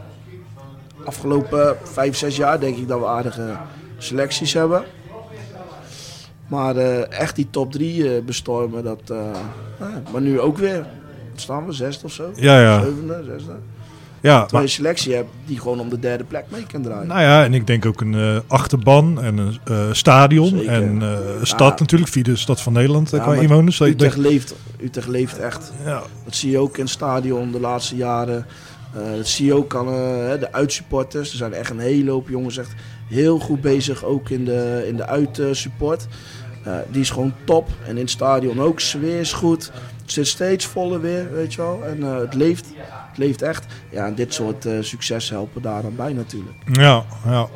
Afgelopen 1.06 1.77
vijf, 1.84 2.15
zes 2.15 2.36
jaar 2.36 2.60
denk 2.60 2.77
ik 2.77 2.88
dat 2.88 3.00
we 3.00 3.06
aardige 3.06 3.58
selecties 3.98 4.53
hebben. 4.53 4.84
Maar 6.48 6.75
eh, 6.75 7.20
echt 7.20 7.36
die 7.36 7.48
top 7.50 7.72
drie 7.72 8.15
eh, 8.15 8.24
bestormen, 8.24 8.84
dat... 8.84 9.13
maar 10.12 10.22
nu 10.22 10.39
ook 10.39 10.58
weer. 10.58 10.86
Wat 11.32 11.41
staan 11.41 11.65
we? 11.65 11.74
Zesde 11.74 12.06
of 12.06 12.12
zo? 12.12 12.32
ja, 12.36 12.62
ja. 12.62 12.84
Zevende, 12.84 13.24
zesde. 13.25 13.56
Ja 14.21 14.31
Terwijl 14.31 14.45
je 14.47 14.53
maar, 14.53 14.61
een 14.61 14.69
selectie 14.69 15.13
hebt 15.13 15.29
die 15.45 15.59
gewoon 15.59 15.79
om 15.79 15.89
de 15.89 15.99
derde 15.99 16.23
plek 16.23 16.45
mee 16.49 16.65
kan 16.71 16.81
draaien. 16.81 17.07
nou 17.07 17.21
ja, 17.21 17.43
en 17.43 17.53
ik 17.53 17.67
denk 17.67 17.85
ook 17.85 18.01
een 18.01 18.13
eh, 18.13 18.37
achterban 18.47 19.21
en 19.21 19.37
een 19.37 19.57
eh, 19.63 19.85
stadion 19.91 20.47
Zeker. 20.49 20.69
en 20.71 21.01
een 21.01 21.47
stad 21.47 21.79
natuurlijk, 21.79 22.11
via 22.11 22.23
de 22.23 22.35
stad 22.35 22.61
van 22.61 22.73
Nederland 22.73 23.09
qua 23.09 23.33
inwoners. 23.33 23.77
Je 23.77 23.85
Utrecht, 23.85 24.15
denkt- 24.15 24.29
leeft, 24.29 24.55
Utrecht 24.83 25.07
leeft 25.07 25.37
echt. 25.39 25.71
ja, 25.85 26.01
Dat 26.25 26.35
zie 26.35 26.51
je 26.51 26.57
ook 26.57 26.77
in 26.77 26.83
het 26.83 26.91
stadion 26.93 27.51
de 27.51 27.59
laatste 27.59 27.95
jaren. 27.95 28.45
Dat 29.17 29.27
zie 29.27 29.45
je 29.45 29.53
ook 29.53 29.75
aan 29.75 29.85
de 30.39 30.47
uitsupporters. 30.51 31.31
Er 31.31 31.37
zijn 31.37 31.53
echt 31.53 31.69
een 31.69 31.79
hele 31.79 32.11
hoop 32.11 32.29
jongens 32.29 32.57
echt 32.57 32.73
heel 33.07 33.39
goed 33.39 33.61
bezig, 33.61 34.03
ook 34.03 34.29
in 34.29 34.45
de, 34.45 34.85
in 34.87 34.95
de 34.95 35.05
uitsupport. 35.07 36.07
Eh, 36.63 36.74
die 36.89 37.01
is 37.01 37.10
gewoon 37.10 37.34
top. 37.44 37.70
En 37.86 37.89
in 37.96 38.01
het 38.01 38.10
stadion 38.10 38.62
ook. 38.62 38.80
Sfeer 38.80 39.20
is 39.20 39.34
goed. 39.34 39.72
Het 40.01 40.12
zit 40.12 40.27
steeds 40.27 40.65
voller 40.65 41.01
weer, 41.01 41.32
weet 41.34 41.53
je 41.53 41.62
wel. 41.62 41.84
En 41.86 42.03
eh, 42.03 42.18
het 42.18 42.34
leeft. 42.34 42.65
Het 43.10 43.18
leeft 43.18 43.41
echt. 43.41 43.65
Ja, 43.89 44.06
en 44.06 44.15
dit 44.15 44.34
soort 44.34 44.65
eh 44.65 44.74
successen 44.82 45.36
helpen 45.36 45.62
daar 45.62 45.82
dan 45.82 45.96
bij 45.96 46.13
natuurlijk. 46.13 46.56
ja, 46.72 47.03
ja. 47.25 47.48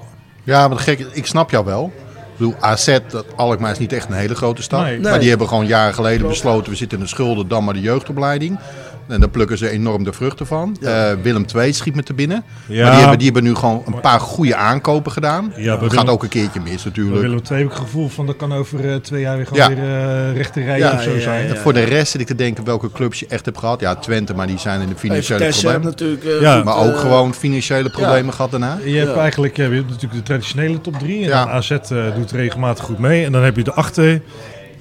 Ja, 0.43 0.67
maar 0.67 0.77
gek, 0.77 0.99
ik 0.99 1.25
snap 1.25 1.51
jou 1.51 1.65
wel. 1.65 1.91
Ik 2.15 2.37
bedoel, 2.41 2.55
AZ, 2.59 2.97
dat 3.09 3.25
Alkmaar 3.35 3.71
is 3.71 3.77
niet 3.79 3.93
echt 3.93 4.07
een 4.09 4.15
hele 4.15 4.35
grote 4.35 4.61
stad. 4.61 4.81
Nee. 4.81 4.99
Maar 4.99 5.11
Nee. 5.11 5.19
die 5.19 5.29
hebben 5.29 5.47
gewoon 5.47 5.65
jaren 5.67 5.93
geleden 5.93 6.17
Klopt. 6.19 6.33
besloten, 6.33 6.71
we 6.71 6.77
zitten 6.77 6.97
in 6.97 7.03
de 7.03 7.09
schulden, 7.09 7.47
dan 7.47 7.63
maar 7.63 7.73
de 7.73 7.81
jeugdopleiding. 7.81 8.59
En 9.07 9.19
daar 9.19 9.29
plukken 9.29 9.57
ze 9.57 9.69
enorm 9.69 10.03
de 10.03 10.13
vruchten 10.13 10.47
van. 10.47 10.77
Ja. 10.81 11.09
Eh, 11.11 11.17
Willem 11.21 11.45
II 11.55 11.73
schiet 11.73 11.95
me 11.95 12.03
te 12.03 12.13
binnen. 12.13 12.43
Ja. 12.67 12.81
Maar 12.81 12.91
die 12.91 12.99
hebben, 12.99 13.17
die 13.17 13.25
hebben 13.31 13.43
nu 13.43 13.55
gewoon 13.55 13.83
een 13.85 13.99
paar 13.99 14.19
goede 14.19 14.55
aankopen 14.55 15.11
gedaan. 15.11 15.53
Ja, 15.57 15.79
Het 15.79 15.93
gaat 15.93 16.07
ook 16.09 16.23
een 16.23 16.29
keertje 16.29 16.59
mis 16.59 16.73
Bij 16.73 16.81
natuurlijk. 16.85 17.21
Willem 17.21 17.39
II 17.51 17.57
heb 17.59 17.67
ik 17.67 17.73
het 17.73 17.81
gevoel 17.81 18.09
van 18.09 18.25
dat 18.25 18.35
kan 18.35 18.53
over 18.53 18.89
eh, 18.89 18.95
twee 18.95 19.21
jaar 19.21 19.35
weer 19.37 19.47
gewoon 19.47 19.69
Ja. 19.69 19.75
weer 19.75 20.29
eh 20.29 20.35
rechte 20.35 20.61
rij 20.63 20.77
Ja, 20.77 20.93
of 20.93 21.01
zo 21.01 21.13
ja, 21.13 21.19
zijn. 21.19 21.57
voor 21.57 21.73
de 21.73 21.83
rest 21.83 22.11
zit 22.11 22.21
ik 22.21 22.27
te 22.27 22.35
denken 22.35 22.63
welke 22.63 22.91
clubs 22.91 23.19
je 23.19 23.25
echt 23.29 23.45
hebt 23.45 23.57
gehad. 23.57 23.79
Ja, 23.79 23.95
Twente, 23.95 24.33
maar 24.33 24.47
die 24.47 24.59
zijn 24.59 24.81
in 24.81 24.87
de 24.89 24.95
financiële 24.95 25.43
heeft 25.43 25.61
problemen. 25.61 25.85
natuurlijk... 25.87 26.23
eh, 26.23 26.63
Maar 26.63 26.77
ook 26.77 26.93
eh, 26.93 26.99
gewoon 26.99 27.33
financiële 27.33 27.89
problemen 27.89 28.33
gehad 28.33 28.51
daarna. 28.51 28.77
Je 28.85 28.97
hebt 28.97 29.13
Ja. 29.13 29.19
eigenlijk 29.21 29.55
je 29.57 29.61
hebt 29.61 29.75
natuurlijk 29.89 30.13
de 30.13 30.23
traditionele 30.23 30.81
top 30.81 30.99
3. 30.99 31.23
En 31.23 31.29
dan 31.29 31.49
AZ 31.49 31.71
eh, 31.71 32.15
doet 32.15 32.31
regelmatig 32.31 32.83
goed 32.83 32.99
mee. 32.99 33.25
En 33.25 33.31
dan 33.31 33.43
heb 33.43 33.55
je 33.55 33.63
de 33.63 33.73
achter. 33.73 34.21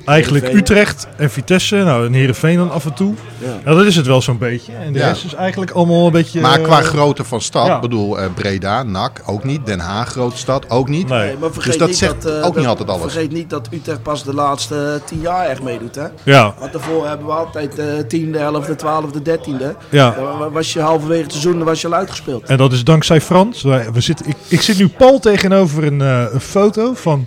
Eigenlijk 0.05 0.45
Heerenveen. 0.47 0.77
Utrecht 0.77 1.07
en 1.17 1.31
Vitesse. 1.31 1.77
Nou, 1.77 2.07
en 2.07 2.13
Heerenveen 2.13 2.57
dan 2.57 2.71
af 2.71 2.85
en 2.85 2.95
toe. 2.95 3.15
Ja. 3.39 3.47
Nou, 3.65 3.77
dat 3.77 3.87
is 3.87 3.97
het 3.97 4.07
wel 4.07 4.23
zo'n 4.23 4.39
beetje. 4.39 4.73
En 4.73 4.93
de 4.93 4.99
Ja. 4.99 5.09
rest 5.09 5.25
is 5.25 5.35
eigenlijk 5.35 5.71
allemaal 5.71 6.07
een 6.07 6.13
beetje... 6.13 6.41
Maar 6.41 6.59
eh, 6.59 6.65
qua 6.65 6.81
grootte 6.81 7.25
van 7.25 7.41
stad, 7.41 7.67
ja. 7.67 7.81
bedoel 7.81 8.19
eh, 8.21 8.27
Breda, 8.35 8.83
NAC 8.83 9.23
ook 9.27 9.45
niet. 9.45 9.67
Den 9.67 9.79
Haag, 9.81 10.09
grote 10.09 10.37
stad, 10.37 10.71
ook 10.71 10.89
niet. 10.89 11.09
Nee. 11.09 11.19
Nee, 11.27 11.37
maar 11.41 11.51
vergeet 11.53 11.71
Dus 11.71 11.79
dat 11.81 11.89
niet 11.89 11.97
zegt 11.97 12.23
dat, 12.23 12.33
eh, 12.41 12.47
ook 12.47 12.57
niet 12.57 12.67
altijd 12.67 12.89
alles. 12.89 13.03
Vergeet 13.13 13.33
niet 13.33 13.51
dat 13.51 13.69
Utrecht 13.71 14.03
pas 14.03 14.25
de 14.25 14.35
laatste 14.35 15.01
tien 15.05 15.21
jaar 15.21 15.47
echt 15.47 15.63
meedoet, 15.63 15.95
hè? 15.95 16.07
Ja, 16.23 16.55
Want 16.59 16.73
daarvoor 16.73 17.07
hebben 17.09 17.27
we 17.27 17.33
altijd 17.33 17.79
eh 17.79 17.87
tiende, 18.09 18.39
elfde, 18.39 18.77
twaalfde, 18.77 19.23
dertiende. 19.23 19.75
ja. 19.89 20.11
Dan 20.11 20.39
wa- 20.39 20.51
was 20.51 20.73
je 20.73 20.81
halverwege 20.81 21.23
het 21.23 21.31
seizoen 21.33 21.57
dan 21.57 21.65
was 21.67 21.81
je 21.81 21.87
al 21.87 21.95
uitgespeeld. 21.95 22.43
En 22.45 22.57
dat 22.57 22.73
is 22.73 22.85
dankzij 22.85 23.21
Frans. 23.21 23.63
Wij- 23.63 23.93
We 23.93 24.01
zitten, 24.01 24.27
ik, 24.29 24.37
ik 24.49 24.61
zit 24.63 24.79
nu 24.79 24.89
pal 24.89 25.19
tegenover 25.19 25.85
een, 25.85 26.01
eh, 26.01 26.25
een 26.33 26.41
foto 26.41 26.95
van 26.95 27.27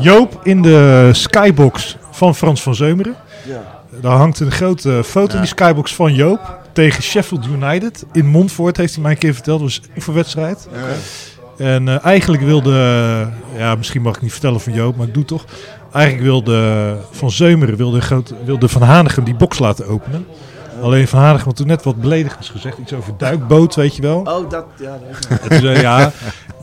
Joop 0.00 0.40
in 0.42 0.62
de 0.62 1.08
skybox 1.12 1.96
van 2.14 2.34
Frans 2.34 2.62
van 2.62 2.74
Zeumeren. 2.74 3.14
Ja. 3.46 3.62
Daar 4.00 4.16
hangt 4.16 4.40
een 4.40 4.50
grote 4.50 5.02
foto 5.04 5.34
in 5.34 5.40
die 5.40 5.48
skybox 5.48 5.94
van 5.94 6.14
Joop 6.14 6.58
tegen 6.72 7.02
Sheffield 7.02 7.46
United. 7.46 8.04
In 8.12 8.26
Montfort 8.26 8.76
heeft 8.76 8.92
hij 8.94 9.02
mij 9.02 9.12
een 9.12 9.18
keer 9.18 9.34
verteld. 9.34 9.60
Dat 9.60 9.68
was 9.68 9.80
een 9.84 9.90
oefenwedstrijd. 9.96 10.68
En 11.58 11.88
eh, 11.88 12.04
eigenlijk 12.04 12.42
wilde, 12.42 12.72
ja 13.56 13.74
misschien 13.74 14.02
mag 14.02 14.16
ik 14.16 14.22
niet 14.22 14.32
vertellen 14.32 14.60
van 14.60 14.72
Joop, 14.72 14.96
maar 14.96 15.06
ik 15.06 15.14
doe 15.14 15.24
toch. 15.24 15.44
Eigenlijk 15.92 16.24
wilde 16.26 16.96
Van 17.10 17.30
Zeumeren, 17.30 17.76
wilde, 17.76 18.00
groot, 18.00 18.34
wilde 18.44 18.68
Van 18.68 18.82
Hanegem 18.82 19.24
die 19.24 19.34
box 19.34 19.58
laten 19.58 19.86
openen. 19.86 20.26
Alleen 20.82 21.08
Van 21.08 21.20
Hanegem 21.20 21.44
had 21.46 21.56
toen 21.56 21.66
net 21.66 21.82
wat 21.82 22.00
beledigends 22.00 22.48
gezegd. 22.48 22.78
Iets 22.78 22.92
over 22.92 23.12
duikboot, 23.18 23.74
weet 23.74 23.96
je 23.96 24.02
wel. 24.02 24.18
Oh, 24.18 24.50
dat, 24.50 24.64
ja. 24.80 24.98
dat- 25.48 25.60
hij, 25.62 25.80
ja, 25.80 26.12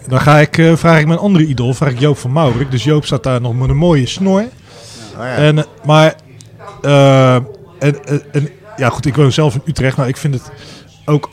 dan 0.07 0.19
ga 0.21 0.39
ik, 0.39 0.57
eh, 0.57 0.75
vraag 0.75 0.99
ik 0.99 1.07
mijn 1.07 1.19
andere 1.19 1.45
idool, 1.45 1.73
vraag 1.73 1.91
ik 1.91 1.99
Joop 1.99 2.17
van 2.17 2.31
Maurik. 2.31 2.71
Dus 2.71 2.83
Joop 2.83 3.05
staat 3.05 3.23
daar 3.23 3.41
nog 3.41 3.55
met 3.55 3.69
een 3.69 3.77
mooie 3.77 4.05
snor. 4.07 4.43
Oh 5.17 5.23
ja. 5.25 5.35
En, 5.35 5.57
eh, 5.57 5.63
maar, 5.85 6.15
eh, 6.81 7.35
en, 7.35 7.45
en, 7.79 8.21
en, 8.31 8.49
ja 8.77 8.89
goed, 8.89 9.05
ik 9.05 9.15
woon 9.15 9.31
zelf 9.31 9.53
in 9.55 9.61
Utrecht, 9.65 9.97
maar 9.97 10.07
ik 10.07 10.17
vind 10.17 10.33
het 10.33 10.51
ook... 11.05 11.29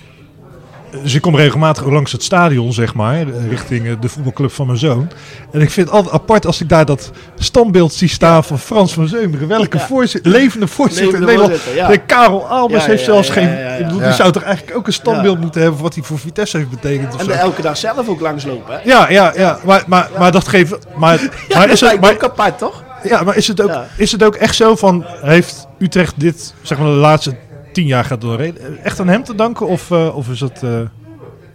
Dus 1.03 1.15
ik 1.15 1.21
kom 1.23 1.37
regelmatig 1.37 1.85
langs 1.87 2.13
het 2.13 2.23
stadion, 2.23 2.73
zeg 2.73 2.95
maar, 2.95 3.15
eh, 3.21 3.49
richting 3.49 3.87
eh, 3.87 3.93
de 4.01 4.09
voetbalclub 4.09 4.53
van 4.53 4.67
mijn 4.67 4.79
zoon. 4.79 5.09
En 5.53 5.61
ik 5.61 5.71
vind 5.71 5.87
het 5.87 5.97
altijd 5.97 6.15
apart 6.15 6.47
als 6.47 6.61
ik 6.61 6.69
daar 6.69 6.85
dat 6.85 7.11
standbeeld 7.39 7.93
zie 7.93 8.09
staan 8.09 8.45
van 8.45 8.59
Frans 8.59 8.93
van 8.93 9.09
Zeumeren. 9.09 9.49
Welke 9.49 9.77
Ja. 9.77 9.87
voorzitter, 9.87 10.31
levende 10.33 10.67
voorzitter 10.67 11.15
in 11.15 11.21
Nederland. 11.21 11.51
voorzitter, 11.51 11.77
ja. 11.77 11.89
De 11.89 11.99
Karel 11.99 12.49
Albers 12.49 12.85
Ja, 12.85 12.91
heeft 12.91 13.05
zelfs 13.05 13.27
ja, 13.29 13.33
geen... 13.35 13.49
ja, 13.49 13.53
ja, 13.59 13.61
ja. 13.61 13.75
Ik 13.75 13.85
bedoel, 13.85 14.01
Ja. 14.01 14.07
die 14.07 14.15
zou 14.15 14.33
toch 14.33 14.43
eigenlijk 14.43 14.77
ook 14.77 14.87
een 14.87 14.93
standbeeld 14.93 15.35
Ja. 15.37 15.41
moeten 15.43 15.63
hebben 15.63 15.81
wat 15.81 15.95
hij 15.95 16.03
voor 16.03 16.19
Vitesse 16.19 16.57
heeft 16.57 16.71
betekend 16.71 17.15
of 17.15 17.21
En 17.21 17.27
zo. 17.27 17.31
elke 17.31 17.63
dag 17.63 17.77
zelf 17.77 18.09
ook 18.09 18.21
langslopen, 18.21 18.75
hè? 18.75 18.81
Ja, 18.85 19.11
ja, 19.11 19.33
ja. 19.37 19.59
Maar, 19.65 19.85
maar, 19.87 20.09
maar 20.19 20.33
dat 20.33 20.49
geeft. 20.49 20.77
Maar, 20.97 21.21
Ja, 21.23 21.29
maar, 21.59 21.67
dat 21.67 21.75
is 21.75 21.81
het, 21.81 22.01
maar, 22.01 22.13
ook 22.13 22.25
apart, 22.25 22.59
toch? 22.59 22.83
Ja, 23.03 23.23
maar 23.23 23.37
is, 23.37 23.49
het 23.49 23.61
ook, 23.61 23.69
Ja. 23.69 23.87
is 23.97 24.13
het 24.13 24.23
ook 24.25 24.35
echt 24.35 24.55
zo 24.55 24.77
van. 24.77 25.05
Heeft 25.07 25.67
Utrecht 25.79 26.21
dit, 26.21 26.55
zeg 26.63 26.79
maar, 26.79 26.87
de 26.87 26.93
laatste 26.95 27.37
tien 27.73 27.87
jaar 27.87 28.05
gaat 28.05 28.21
door 28.21 28.37
reden, 28.37 28.79
echt 28.85 29.01
aan 29.01 29.09
hem 29.09 29.25
te 29.25 29.35
danken? 29.35 29.67
Of, 29.67 29.91
eh, 29.91 30.17
of 30.17 30.29
is 30.29 30.41
het 30.41 30.63
eh 30.63 30.81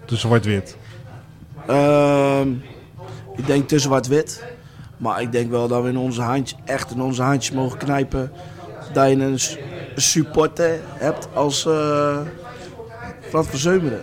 te 0.06 0.15
zwart-wit? 0.15 0.77
Ehm, 1.67 2.47
ik 3.36 3.45
denk 3.47 3.67
te 3.67 3.79
zwart-wit. 3.79 4.43
Maar 4.97 5.21
ik 5.21 5.32
denk 5.32 5.49
wel 5.51 5.67
dat 5.67 5.84
we 5.84 5.89
in 5.89 5.97
onze 5.97 6.21
handjes, 6.21 6.60
echt 6.65 6.91
in 6.91 7.01
onze 7.01 7.21
handjes 7.21 7.56
mogen 7.56 7.77
knijpen. 7.77 8.32
Dat 8.93 9.10
je 9.10 9.15
een 9.15 9.39
supporter 9.95 10.79
hebt 10.93 11.27
als 11.34 11.65
eh 11.65 12.17
Frans 13.29 13.47
van 13.47 13.60
Zeumeren. 13.60 14.01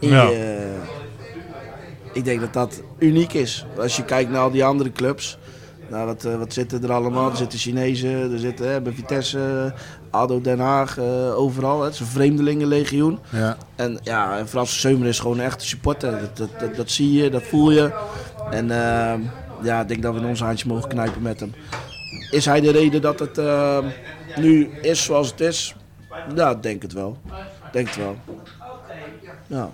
Ja. 0.00 0.22
je- 0.22 0.76
ik 2.12 2.24
denk 2.24 2.40
dat 2.40 2.52
dat 2.52 2.82
uniek 2.98 3.32
is. 3.32 3.66
Als 3.78 3.96
je 3.96 4.04
kijkt 4.04 4.30
naar 4.30 4.40
al 4.40 4.50
die 4.50 4.64
andere 4.64 4.92
clubs. 4.92 5.38
Nou, 5.90 6.06
wat, 6.06 6.24
eh, 6.24 6.34
wat 6.36 6.52
zitten 6.52 6.82
er 6.82 6.92
allemaal? 6.92 7.30
Er 7.30 7.36
zitten 7.36 7.58
Chinezen, 7.58 8.32
er 8.32 8.38
zitten 8.38 8.68
hè, 8.70 8.80
bij 8.80 8.92
Vitesse, 8.92 9.72
ADO 10.10 10.40
Den 10.40 10.58
Haag, 10.60 10.98
eh, 10.98 11.38
overal. 11.38 11.78
hè. 11.78 11.84
Het 11.84 11.94
is 11.94 12.00
een 12.00 12.06
vreemdelingenlegioen. 12.06 13.18
Ja. 13.30 13.56
En 13.76 13.98
ja, 14.02 14.38
en 14.38 14.48
Frans 14.48 14.80
Seumer 14.80 15.06
is 15.08 15.18
gewoon 15.18 15.40
echt 15.40 15.62
supporter. 15.62 16.10
Dat, 16.20 16.36
dat, 16.36 16.60
dat, 16.60 16.76
dat 16.76 16.90
zie 16.90 17.12
je, 17.12 17.30
dat 17.30 17.42
voel 17.42 17.70
je. 17.70 17.90
En 18.50 18.70
ehm, 18.70 19.20
ja, 19.62 19.80
ik 19.80 19.88
denk 19.88 20.02
dat 20.02 20.14
we 20.14 20.20
in 20.20 20.26
onze 20.26 20.44
handje 20.44 20.68
mogen 20.68 20.88
knijpen 20.88 21.22
met 21.22 21.40
hem. 21.40 21.54
Is 22.30 22.44
hij 22.44 22.60
de 22.60 22.70
reden 22.70 23.00
dat 23.02 23.18
het 23.18 23.40
nu 24.36 24.70
is 24.82 25.04
zoals 25.04 25.30
het 25.30 25.40
is? 25.40 25.74
Ja, 26.34 26.50
ik 26.50 26.62
denk 26.62 26.82
het 26.82 26.92
wel. 26.92 27.18
Ik 27.26 27.72
Denk 27.72 27.86
het 27.86 27.96
wel. 27.96 28.16
Ja. 29.46 29.70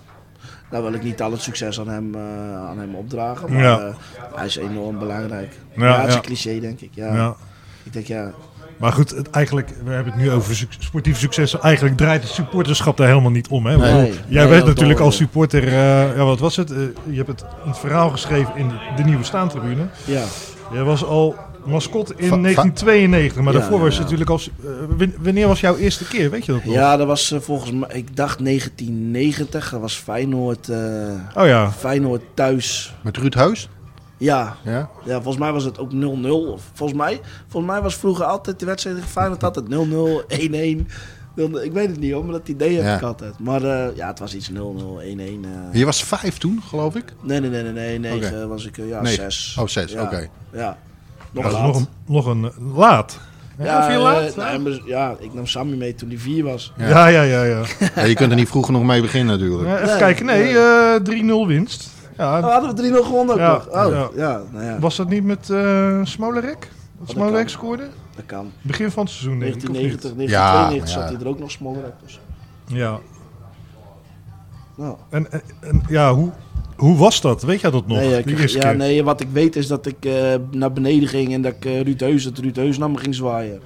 Nou 0.75 0.87
wil 0.87 0.95
ik 0.95 1.03
niet 1.03 1.23
al 1.23 1.31
het 1.33 1.41
succes 1.43 1.81
aan 1.81 1.89
hem, 1.89 2.15
eh, 2.15 2.21
aan 2.69 2.79
hem 2.79 2.95
opdragen, 2.95 3.53
maar 3.53 3.63
Ja. 3.63 3.79
eh, 3.79 3.95
hij 4.35 4.47
is 4.47 4.57
enorm 4.57 4.99
belangrijk. 4.99 5.59
Ja, 5.77 6.01
het 6.01 6.09
is 6.09 6.15
een 6.15 6.21
cliché 6.23 6.61
denk 6.61 6.81
ik. 6.81 6.91
Ja. 6.95 7.15
Ja. 7.15 7.35
Ik 7.83 7.93
denk 7.93 8.07
ja, 8.07 8.31
Maar 8.77 8.93
goed, 8.93 9.11
het, 9.11 9.31
eigenlijk, 9.31 9.69
we 9.85 9.91
hebben 9.91 10.13
het 10.13 10.23
nu 10.23 10.31
over 10.31 10.57
suc- 10.57 10.77
sportief 10.79 11.19
succes. 11.19 11.59
Eigenlijk 11.61 11.97
draait 11.97 12.23
het 12.23 12.33
supporterschap 12.33 12.97
daar 12.97 13.09
helemaal 13.09 13.31
niet 13.31 13.49
om. 13.49 13.67
Hè? 13.67 13.77
Nee. 13.77 13.93
Want 13.93 14.03
Nee. 14.09 14.19
Jij 14.29 14.47
dat 14.47 14.67
natuurlijk 14.67 15.01
als 15.01 15.17
supporter, 15.17 15.67
eh, 15.69 16.17
ja, 16.17 16.25
wat 16.25 16.39
was 16.41 16.57
het? 16.57 16.69
Je 17.09 17.17
hebt 17.17 17.29
het 17.29 17.45
het 17.67 17.79
verhaal 17.79 18.11
geschreven 18.11 18.57
in 18.57 18.69
de, 18.69 18.75
de 18.97 19.03
nieuwe 19.05 19.25
staantribune. 19.25 19.87
ja. 20.05 20.25
Jij 20.73 20.83
was 20.83 21.05
al 21.05 21.35
mascot 21.67 22.11
in 22.11 22.29
Va- 22.29 22.35
va- 22.35 22.41
1992, 22.41 23.43
maar 23.43 23.53
Ja, 23.53 23.59
daarvoor 23.59 23.81
was 23.81 23.97
ja. 23.97 24.03
natuurlijk 24.03 24.31
als. 24.31 24.49
eh, 24.65 24.71
wan- 24.99 25.15
wanneer 25.19 25.47
was 25.49 25.61
jouw 25.61 25.77
eerste 25.77 26.05
keer? 26.07 26.31
Weet 26.31 26.45
je 26.47 26.53
dat 26.53 26.65
nog? 26.65 26.75
ja, 26.75 26.97
dat 26.97 27.07
was 27.07 27.31
eh, 27.31 27.41
volgens 27.41 27.71
mij, 27.73 27.89
ik 27.93 28.17
dacht 28.17 28.39
1990, 28.45 29.71
dat 29.71 29.81
was 29.81 29.95
Feyenoord, 29.97 30.69
eh, 30.69 30.79
Oh 31.37 31.47
ja. 31.47 31.71
Feyenoord 31.73 32.23
thuis. 32.35 32.95
Met 33.03 33.17
Ruud 33.17 33.35
Heus? 33.35 33.69
Ja, 34.19 34.57
Ja. 34.65 34.89
ja, 35.05 35.15
volgens 35.15 35.37
mij 35.37 35.53
was 35.53 35.65
het 35.65 35.79
ook 35.79 35.93
0-0. 35.93 36.53
Of 36.53 36.63
Volgens 36.73 36.99
mij, 36.99 37.21
volgens 37.49 37.73
mij 37.73 37.83
was 37.83 37.95
vroeger 37.97 38.25
altijd 38.25 38.61
de 38.61 38.67
wedstrijd 38.67 38.97
tegen 38.97 39.11
Feyenoord 39.11 39.45
altijd 39.45 39.69
0-0, 39.69 40.23
1-1. 40.29 40.87
Ik 41.63 41.73
weet 41.73 41.89
het 41.89 42.01
niet 42.01 42.13
hoor, 42.13 42.25
maar 42.25 42.33
dat 42.33 42.49
idee 42.49 42.75
heb 42.77 42.85
Ja. 42.85 42.97
ik 42.97 43.03
altijd. 43.03 43.39
Maar 43.39 43.63
eh, 43.63 43.97
ja, 43.97 44.07
het 44.07 44.19
was 44.19 44.35
iets 44.35 44.51
0-0, 44.51 45.01
1-1. 45.03 45.45
eh. 45.45 45.79
Je 45.79 45.85
was 45.85 46.05
vijf 46.05 46.39
toen, 46.39 46.61
geloof 46.69 46.95
ik? 46.97 47.05
Nee, 47.23 47.41
nee, 47.41 47.51
nee, 47.51 47.63
nee, 47.63 47.73
nee, 47.73 47.99
9 47.99 48.29
Oké. 48.39 48.47
was 48.47 48.67
ik, 48.67 48.79
eh, 48.79 48.89
ja, 48.89 49.01
Nee. 49.03 49.15
6. 49.15 49.57
Oh, 49.61 49.67
zes, 49.67 49.93
ja. 49.93 50.03
oké. 50.03 50.29
Ja, 50.53 50.79
nog 51.35 51.43
Dat 51.45 51.53
is 51.53 51.59
laat. 51.59 51.67
nog 51.67 51.77
een, 51.77 51.87
nog 52.07 52.27
een 52.27 52.45
eh, 52.45 52.77
laat. 52.77 53.19
Ja, 53.59 53.85
vier 53.87 53.95
eh, 53.95 54.03
laat? 54.03 54.37
nee, 54.37 54.59
maar- 54.59 54.81
ja, 54.87 55.15
ik 55.19 55.35
nam 55.35 55.47
Sammy 55.47 55.77
mee 55.77 55.95
toen 55.95 56.09
hij 56.09 56.19
vier 56.19 56.45
was. 56.45 56.73
Ja. 56.77 56.89
Ja, 56.89 57.07
ja, 57.07 57.23
ja. 57.23 57.43
ja. 57.43 57.63
Ja, 57.97 58.03
je 58.05 58.15
kunt 58.15 58.31
er 58.31 58.37
niet 58.37 58.49
vroeg 58.49 58.67
genoeg 58.67 58.83
mee 58.83 59.01
beginnen 59.01 59.39
natuurlijk. 59.39 59.69
Ja, 59.69 59.75
even 59.75 59.87
Nee, 59.89 59.97
kijken. 59.99 60.27
Nee, 60.27 60.43
nee. 60.53 60.59
eh 60.59 61.45
3-0 61.45 61.47
winst. 61.47 61.91
Oh, 62.11 62.17
Ja, 62.17 62.41
hadden 62.41 62.77
we 62.77 63.01
3-0 63.01 63.05
gewonnen 63.05 63.35
ook 63.35 63.41
Ja, 63.41 63.53
nog? 63.53 63.67
Oh, 63.67 63.93
ja. 63.93 64.09
ja. 64.15 64.43
nou 64.53 64.65
ja, 64.65 64.79
was 64.79 64.97
dat 64.97 65.09
niet 65.09 65.25
met 65.25 65.51
eh 65.51 66.01
Smolarek? 66.03 66.61
Dat 66.61 66.69
dat 66.99 67.11
Smolarek 67.11 67.41
kan. 67.41 67.49
scoorde? 67.49 67.89
dat 68.17 68.27
kan. 68.27 68.51
Begin 68.63 68.91
van 68.91 69.03
het 69.05 69.13
seizoen, 69.13 69.39
denk 69.39 69.55
ik, 69.55 69.63
of 69.63 69.69
niet? 69.69 69.77
1990, 69.81 70.31
Ja, 70.31 70.69
1992 70.69 70.71
maar 70.71 70.89
ja. 70.89 70.93
zat 70.93 71.09
hij 71.11 71.21
er 71.21 71.29
ook 71.29 71.39
nog 71.39 71.85
uit. 71.85 71.95
Dus. 72.05 72.21
Ja. 72.67 72.99
Nou. 74.77 74.97
En, 75.11 75.33
en, 75.33 75.43
en 75.61 75.83
ja, 75.89 76.15
hoe, 76.15 76.31
hoe 76.77 76.97
was 76.97 77.21
dat? 77.21 77.43
Weet 77.43 77.61
jij 77.61 77.71
dat 77.71 77.87
nog? 77.87 77.99
Nee, 77.99 78.19
ik, 78.19 78.49
ja, 78.49 78.61
keer? 78.61 78.77
nee, 78.77 79.05
wat 79.05 79.21
ik 79.21 79.29
weet 79.33 79.57
is 79.57 79.67
dat 79.67 79.87
ik 79.87 80.05
eh, 80.05 80.35
naar 80.51 80.73
beneden 80.73 81.09
ging 81.09 81.33
en 81.33 81.43
dat 81.43 81.53
ik 81.53 81.65
eh, 81.65 81.81
Ruud 81.81 82.01
Heus, 82.01 82.25
dat 82.25 82.39
Ruud 82.39 82.57
Heus 82.57 82.79
naar 82.79 82.91
me 82.91 82.99
ging 82.99 83.15
zwaaien. 83.15 83.61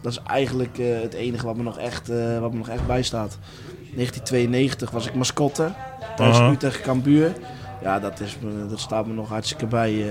Dat 0.00 0.12
is 0.12 0.20
eigenlijk 0.26 0.78
eh, 0.78 1.00
het 1.00 1.14
enige 1.14 1.46
wat 1.46 1.56
me 1.56 1.62
nog 1.62 1.78
echt, 1.78 2.08
wat 2.40 2.52
me 2.52 2.58
nog 2.58 2.68
echt 2.68 2.86
bijstaat. 2.86 3.38
1992 3.94 4.90
was 4.90 5.06
ik 5.06 5.14
mascotte, 5.14 5.72
thuis 6.16 6.36
Aha. 6.36 6.50
Utrecht 6.50 6.80
Cambuur. 6.80 7.32
Ja, 7.82 8.00
dat, 8.00 8.20
is 8.20 8.36
me, 8.40 8.66
dat 8.68 8.80
staat 8.80 9.06
me 9.06 9.12
nog 9.12 9.28
hartstikke 9.28 9.66
bij. 9.66 10.04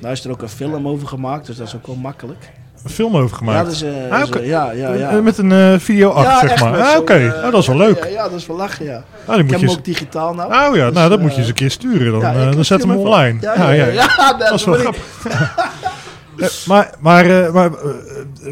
daar 0.00 0.12
is 0.12 0.24
er 0.24 0.30
ook 0.30 0.42
een 0.42 0.48
film 0.48 0.88
over 0.88 1.08
gemaakt, 1.08 1.46
dus 1.46 1.56
dat 1.56 1.66
is 1.66 1.76
ook 1.76 1.86
wel 1.86 1.96
makkelijk. 1.96 2.50
Een 2.88 2.94
film 2.94 3.16
over 3.16 3.30
Ja, 3.30 3.36
gemaakt? 3.36 3.68
dus, 3.68 3.82
eh, 3.82 3.90
Ah, 4.10 4.22
eh, 4.36 4.46
ja, 4.46 4.70
ja, 4.70 4.92
ja. 4.92 5.10
Eh, 5.10 5.18
Met 5.20 5.38
een 5.38 5.52
eh 5.52 5.74
video 5.78 6.10
achter, 6.10 6.48
ja, 6.48 6.56
zeg 6.56 6.70
maar. 6.70 6.80
Ah, 6.82 6.96
oké. 6.98 7.34
Ah, 7.44 7.52
dat 7.52 7.60
is 7.60 7.66
wel 7.66 7.76
leuk. 7.76 7.98
Ja, 8.04 8.06
ja, 8.10 8.22
dat 8.28 8.38
is 8.38 8.46
wel 8.46 8.56
lachen, 8.56 8.84
ja. 8.84 9.04
Ah, 9.26 9.34
die 9.34 9.36
Ik 9.36 9.42
moet 9.42 9.50
heb 9.50 9.60
je 9.60 9.66
hem 9.66 9.76
ook 9.76 9.84
digitaal 9.84 10.34
nou. 10.34 10.52
Oh 10.70 10.76
ja, 10.76 10.84
Dus, 10.84 10.94
nou 10.94 11.08
dat 11.10 11.20
moet 11.20 11.32
je 11.32 11.38
eens 11.38 11.48
een 11.48 11.54
keer 11.54 11.70
sturen. 11.70 12.12
Dan, 12.12 12.20
ja, 12.20 12.46
ik 12.48 12.54
dan 12.54 12.64
zetten 12.64 12.88
we 12.88 12.94
hem 12.94 13.04
online. 13.04 13.38
Ja, 13.40 13.54
ja, 13.54 13.70
ja. 13.84 13.86
ja, 14.16 14.32
dat 14.38 14.52
is 14.52 14.64
wel 14.64 14.74
grappig. 14.74 15.02
Maar 16.66 16.90
maar, 17.00 17.52
maar 17.52 17.70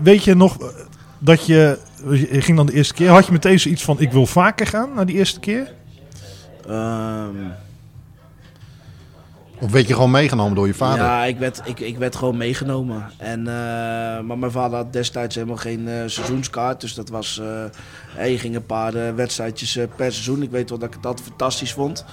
weet 0.03 0.25
je 0.25 0.35
nog 0.35 0.57
dat 1.19 1.47
je, 1.47 1.79
je 2.11 2.41
ging 2.43 2.57
dan 2.57 2.67
de 2.67 2.73
eerste 2.73 2.95
keer, 2.95 3.09
had 3.09 3.27
je 3.27 3.33
meteen 3.33 3.61
zoiets 3.61 3.85
van 3.85 4.01
ik 4.01 4.13
wil 4.13 4.27
vaker 4.27 4.67
gaan 4.67 4.89
naar 4.95 5.07
die 5.07 5.17
eerste 5.17 5.41
keer? 5.41 5.73
Ehm, 6.69 7.29
Of 9.61 9.71
werd 9.73 9.89
je 9.89 9.95
gewoon 9.95 10.11
meegenomen 10.11 10.55
door 10.55 10.67
je 10.67 10.75
vader? 10.75 11.05
Ja, 11.05 11.25
ik 11.25 11.39
werd, 11.39 11.61
ik, 11.65 11.81
ik 11.81 11.99
werd 11.99 12.17
gewoon 12.17 12.37
meegenomen. 12.37 13.11
En, 13.17 13.39
eh, 13.39 13.55
maar 14.21 14.39
mijn 14.39 14.51
vader 14.51 14.77
had 14.77 14.93
destijds 14.93 15.35
helemaal 15.35 15.57
geen 15.57 15.89
eh, 15.89 15.95
seizoenskaart. 16.07 16.81
Dus 16.81 16.95
dat 16.95 17.09
was. 17.09 17.41
eh 17.41 17.65
hij 18.17 18.37
ging 18.37 18.55
een 18.57 18.67
paar 18.67 19.15
wedstrijdjes 19.15 19.73
per 19.97 20.13
seizoen. 20.13 20.43
Ik 20.43 20.51
weet 20.51 20.69
wel 20.71 20.79
dat 20.79 20.89
ik 20.89 20.95
het 20.95 21.07
altijd 21.07 21.27
fantastisch 21.29 21.73
vond. 21.73 22.05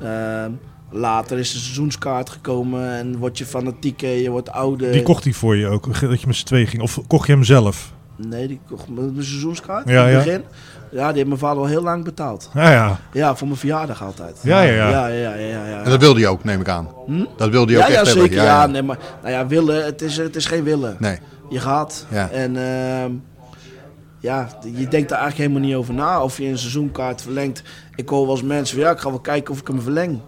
Ehm, 0.00 0.50
later 0.90 1.38
is 1.38 1.52
de 1.52 1.58
seizoenskaart 1.58 2.30
gekomen 2.30 2.90
en 2.90 3.16
word 3.18 3.38
je 3.38 3.46
fanatiek, 3.46 4.00
je 4.00 4.30
wordt 4.30 4.50
ouder. 4.50 4.92
Die 4.92 5.02
kocht 5.02 5.24
hij 5.24 5.32
voor 5.32 5.56
je 5.56 5.66
ook, 5.66 6.00
dat 6.00 6.20
je 6.20 6.26
met 6.26 6.36
z'n 6.36 6.44
tweeën 6.46 6.66
ging. 6.66 6.82
Of 6.82 6.98
kocht 7.06 7.26
je 7.26 7.32
hem 7.32 7.44
zelf? 7.44 7.92
Nee, 8.16 8.48
die 8.48 8.60
kocht 8.68 8.88
mijn 8.88 9.12
seizoenskaart 9.14 9.88
Ja, 9.88 10.06
in 10.06 10.14
het 10.16 10.24
ja. 10.24 10.30
begin. 10.30 10.44
Ja, 10.50 10.81
die 10.92 11.00
heeft 11.16 11.26
mijn 11.26 11.38
vader 11.38 11.58
al 11.62 11.66
heel 11.68 11.82
lang 11.82 12.04
betaald. 12.04 12.50
Ja, 12.54 12.70
ja. 12.70 12.98
Ja, 13.12 13.34
voor 13.36 13.46
mijn 13.46 13.58
verjaardag 13.58 14.02
altijd. 14.02 14.38
Ja, 14.42 14.60
ja, 14.62 14.72
ja. 14.72 14.88
ja, 14.90 15.06
ja, 15.06 15.34
ja, 15.34 15.46
ja, 15.46 15.66
ja. 15.66 15.82
En 15.82 15.90
dat 15.90 16.00
wilde 16.00 16.20
je 16.20 16.28
ook, 16.28 16.44
neem 16.44 16.60
ik 16.60 16.68
aan. 16.68 16.88
Hm? 17.06 17.24
Dat 17.36 17.48
wilde 17.50 17.72
je 17.72 17.78
Ja, 17.78 17.84
ook 17.84 17.90
ja, 17.90 17.98
echt 18.00 18.06
zeker. 18.06 18.22
hebben. 18.22 18.44
Ja, 18.44 18.66
nee, 18.66 18.82
maar 18.82 18.98
nou 19.22 19.32
ja, 19.34 19.46
willen, 19.46 19.84
het 19.84 20.02
is, 20.02 20.16
het 20.16 20.36
is 20.36 20.46
geen 20.46 20.62
willen. 20.64 20.96
Nee. 20.98 21.18
Je 21.50 21.58
gaat 21.60 22.06
Ja. 22.08 22.28
en 22.30 22.56
ehm, 22.56 23.10
ja, 24.18 24.48
je 24.74 24.88
denkt 24.88 25.08
daar 25.08 25.18
eigenlijk 25.18 25.36
helemaal 25.50 25.68
niet 25.68 25.74
over 25.74 25.94
na 25.94 26.22
of 26.22 26.38
je 26.38 26.44
een 26.46 26.58
seizoenkaart 26.58 27.22
verlengt. 27.22 27.62
Ik 27.94 28.08
hoor 28.08 28.26
wel 28.26 28.34
eens 28.34 28.44
mensen 28.44 28.76
van 28.76 28.86
ja, 28.86 28.92
ik 28.92 28.98
ga 28.98 29.08
wel 29.10 29.20
kijken 29.20 29.52
of 29.54 29.60
ik 29.60 29.66
hem 29.66 29.80
verleng. 29.82 30.20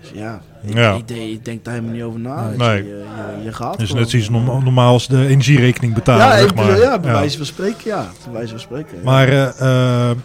Dus 0.00 0.10
ja, 0.14 0.40
ik, 0.62 0.74
Ja. 0.74 0.92
Ik, 0.92 1.08
denk- 1.08 1.20
ik 1.20 1.44
denk 1.44 1.64
daar 1.64 1.74
helemaal 1.74 1.94
niet 1.94 2.02
over 2.04 2.20
na. 2.20 2.44
Nee. 2.48 2.56
Dus 2.58 2.66
Je, 2.66 3.04
je, 3.38 3.44
je 3.44 3.52
gaat 3.52 3.70
Het 3.72 3.80
is 3.80 3.86
gewoon. 3.86 4.00
net 4.02 4.10
zoiets 4.10 4.28
norma- 4.28 4.58
normaal 4.58 4.92
als 4.92 5.06
de 5.06 5.26
energierekening 5.26 5.94
betalen, 5.94 6.26
ja, 6.26 6.38
zeg 6.38 6.54
maar. 6.54 6.78
ja, 6.78 6.98
bij 6.98 7.10
Ja. 7.10 7.18
wijze 7.18 7.36
van 7.36 7.46
spreken, 7.46 7.80
ja. 7.84 8.06
Bij 8.24 8.32
wijze 8.32 8.48
van 8.50 8.60
spreken. 8.60 8.96
ja. 8.98 9.04
Maar 9.04 9.28
eh, 9.28 10.10
eh, 10.10 10.16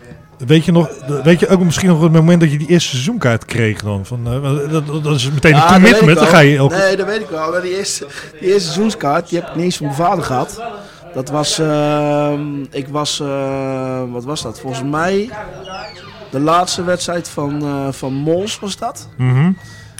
weet 0.47 0.65
je 0.65 0.71
nog, 0.71 0.89
weet 1.23 1.39
je 1.39 1.47
ook 1.47 1.63
misschien 1.63 1.87
nog 1.89 2.01
het 2.01 2.11
moment 2.11 2.41
dat 2.41 2.51
je 2.51 2.57
die 2.57 2.67
eerste 2.67 2.89
seizoenkaart 2.89 3.45
kreeg 3.45 3.81
dan? 3.81 4.05
Van, 4.05 4.19
eh, 4.25 4.71
dat, 4.71 5.03
dat 5.03 5.15
is 5.15 5.31
meteen 5.31 5.51
Ja, 5.55 5.75
een 5.75 5.75
ik 5.75 5.83
commitment, 5.83 6.17
dan 6.19 6.27
ga 6.27 6.39
je 6.39 6.57
elke... 6.57 6.75
Nee, 6.75 6.95
dat 6.95 7.05
weet 7.05 7.21
ik 7.21 7.29
wel. 7.29 7.51
Maar 7.51 7.61
die 7.61 7.77
eerste, 7.77 8.07
die 8.39 8.47
eerste 8.53 8.61
seizoenskaart, 8.71 9.29
die 9.29 9.39
heb 9.39 9.47
ik 9.49 9.55
niet 9.55 9.63
eens 9.63 9.77
van 9.77 9.85
mijn 9.85 9.97
vader 9.97 10.23
gehad. 10.23 10.61
Dat 11.13 11.29
was, 11.29 11.59
ehm, 11.59 12.61
ik 12.71 12.87
was, 12.87 13.19
eh, 13.19 14.01
wat 14.11 14.23
was 14.23 14.41
dat? 14.41 14.59
Volgens 14.59 14.83
mij 14.83 15.29
de 16.31 16.39
laatste 16.39 16.83
wedstrijd 16.83 17.29
van, 17.29 17.61
eh, 17.61 17.87
van 17.91 18.13
Mols 18.13 18.59
was 18.59 18.77
dat. 18.77 19.09
Mhm. 19.17 19.51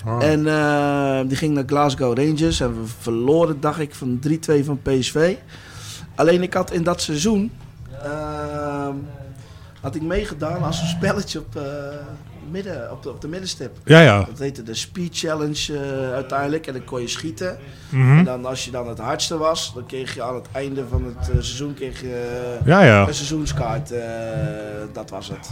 En 0.08 0.48
eh, 0.48 1.20
die 1.28 1.38
ging 1.38 1.54
naar 1.54 1.63
Glasgow 1.65 2.17
Rangers 2.17 2.60
en 2.60 2.82
we 2.82 2.88
verloren, 3.00 3.60
dacht 3.60 3.80
ik, 3.80 3.96
van 3.96 4.20
3-2 4.28 4.63
van 4.63 4.82
PSV. 4.82 5.36
Alleen 6.15 6.41
ik 6.41 6.54
had 6.54 6.72
in 6.72 6.84
dat 6.84 7.02
seizoen, 7.02 7.52
ehm, 8.04 8.96
had 9.82 9.96
ik 9.96 10.02
meegedaan 10.02 10.63
als 10.63 10.82
een 10.82 10.88
spelletje 10.88 11.39
op, 11.39 11.56
eh, 11.56 11.63
midden, 12.52 12.91
op, 12.91 13.04
de, 13.04 13.10
op 13.10 13.22
de 13.22 13.28
middenstip. 13.28 13.78
Ja, 13.86 14.00
ja. 14.00 14.24
Dat 14.24 14.39
heette 14.39 14.63
de 14.63 14.74
Speed 14.74 15.17
Challenge 15.17 15.74
eh, 15.74 16.13
uiteindelijk. 16.13 16.67
En 16.67 16.74
dan 16.74 16.84
kon 16.84 17.02
je 17.02 17.08
schieten. 17.08 17.58
Mhm. 17.89 18.17
En 18.17 18.24
dan 18.24 18.46
als 18.46 18.65
je 18.65 18.72
dan 18.72 18.88
het 18.88 19.00
hardste 19.00 19.38
was, 19.38 19.72
dan 19.74 19.86
kreeg 19.86 20.13
je 20.13 20.24
aan 20.24 20.36
het 20.36 20.48
einde 20.52 20.84
van 20.89 21.04
het 21.06 21.26
seizoen 21.26 21.74
kreeg 21.74 22.02
je, 22.02 22.58
Ja, 22.65 22.82
ja. 22.82 23.08
een 23.08 23.13
seizoenskaart. 23.13 23.93
dat 24.93 25.10
was 25.10 25.28
het. 25.28 25.50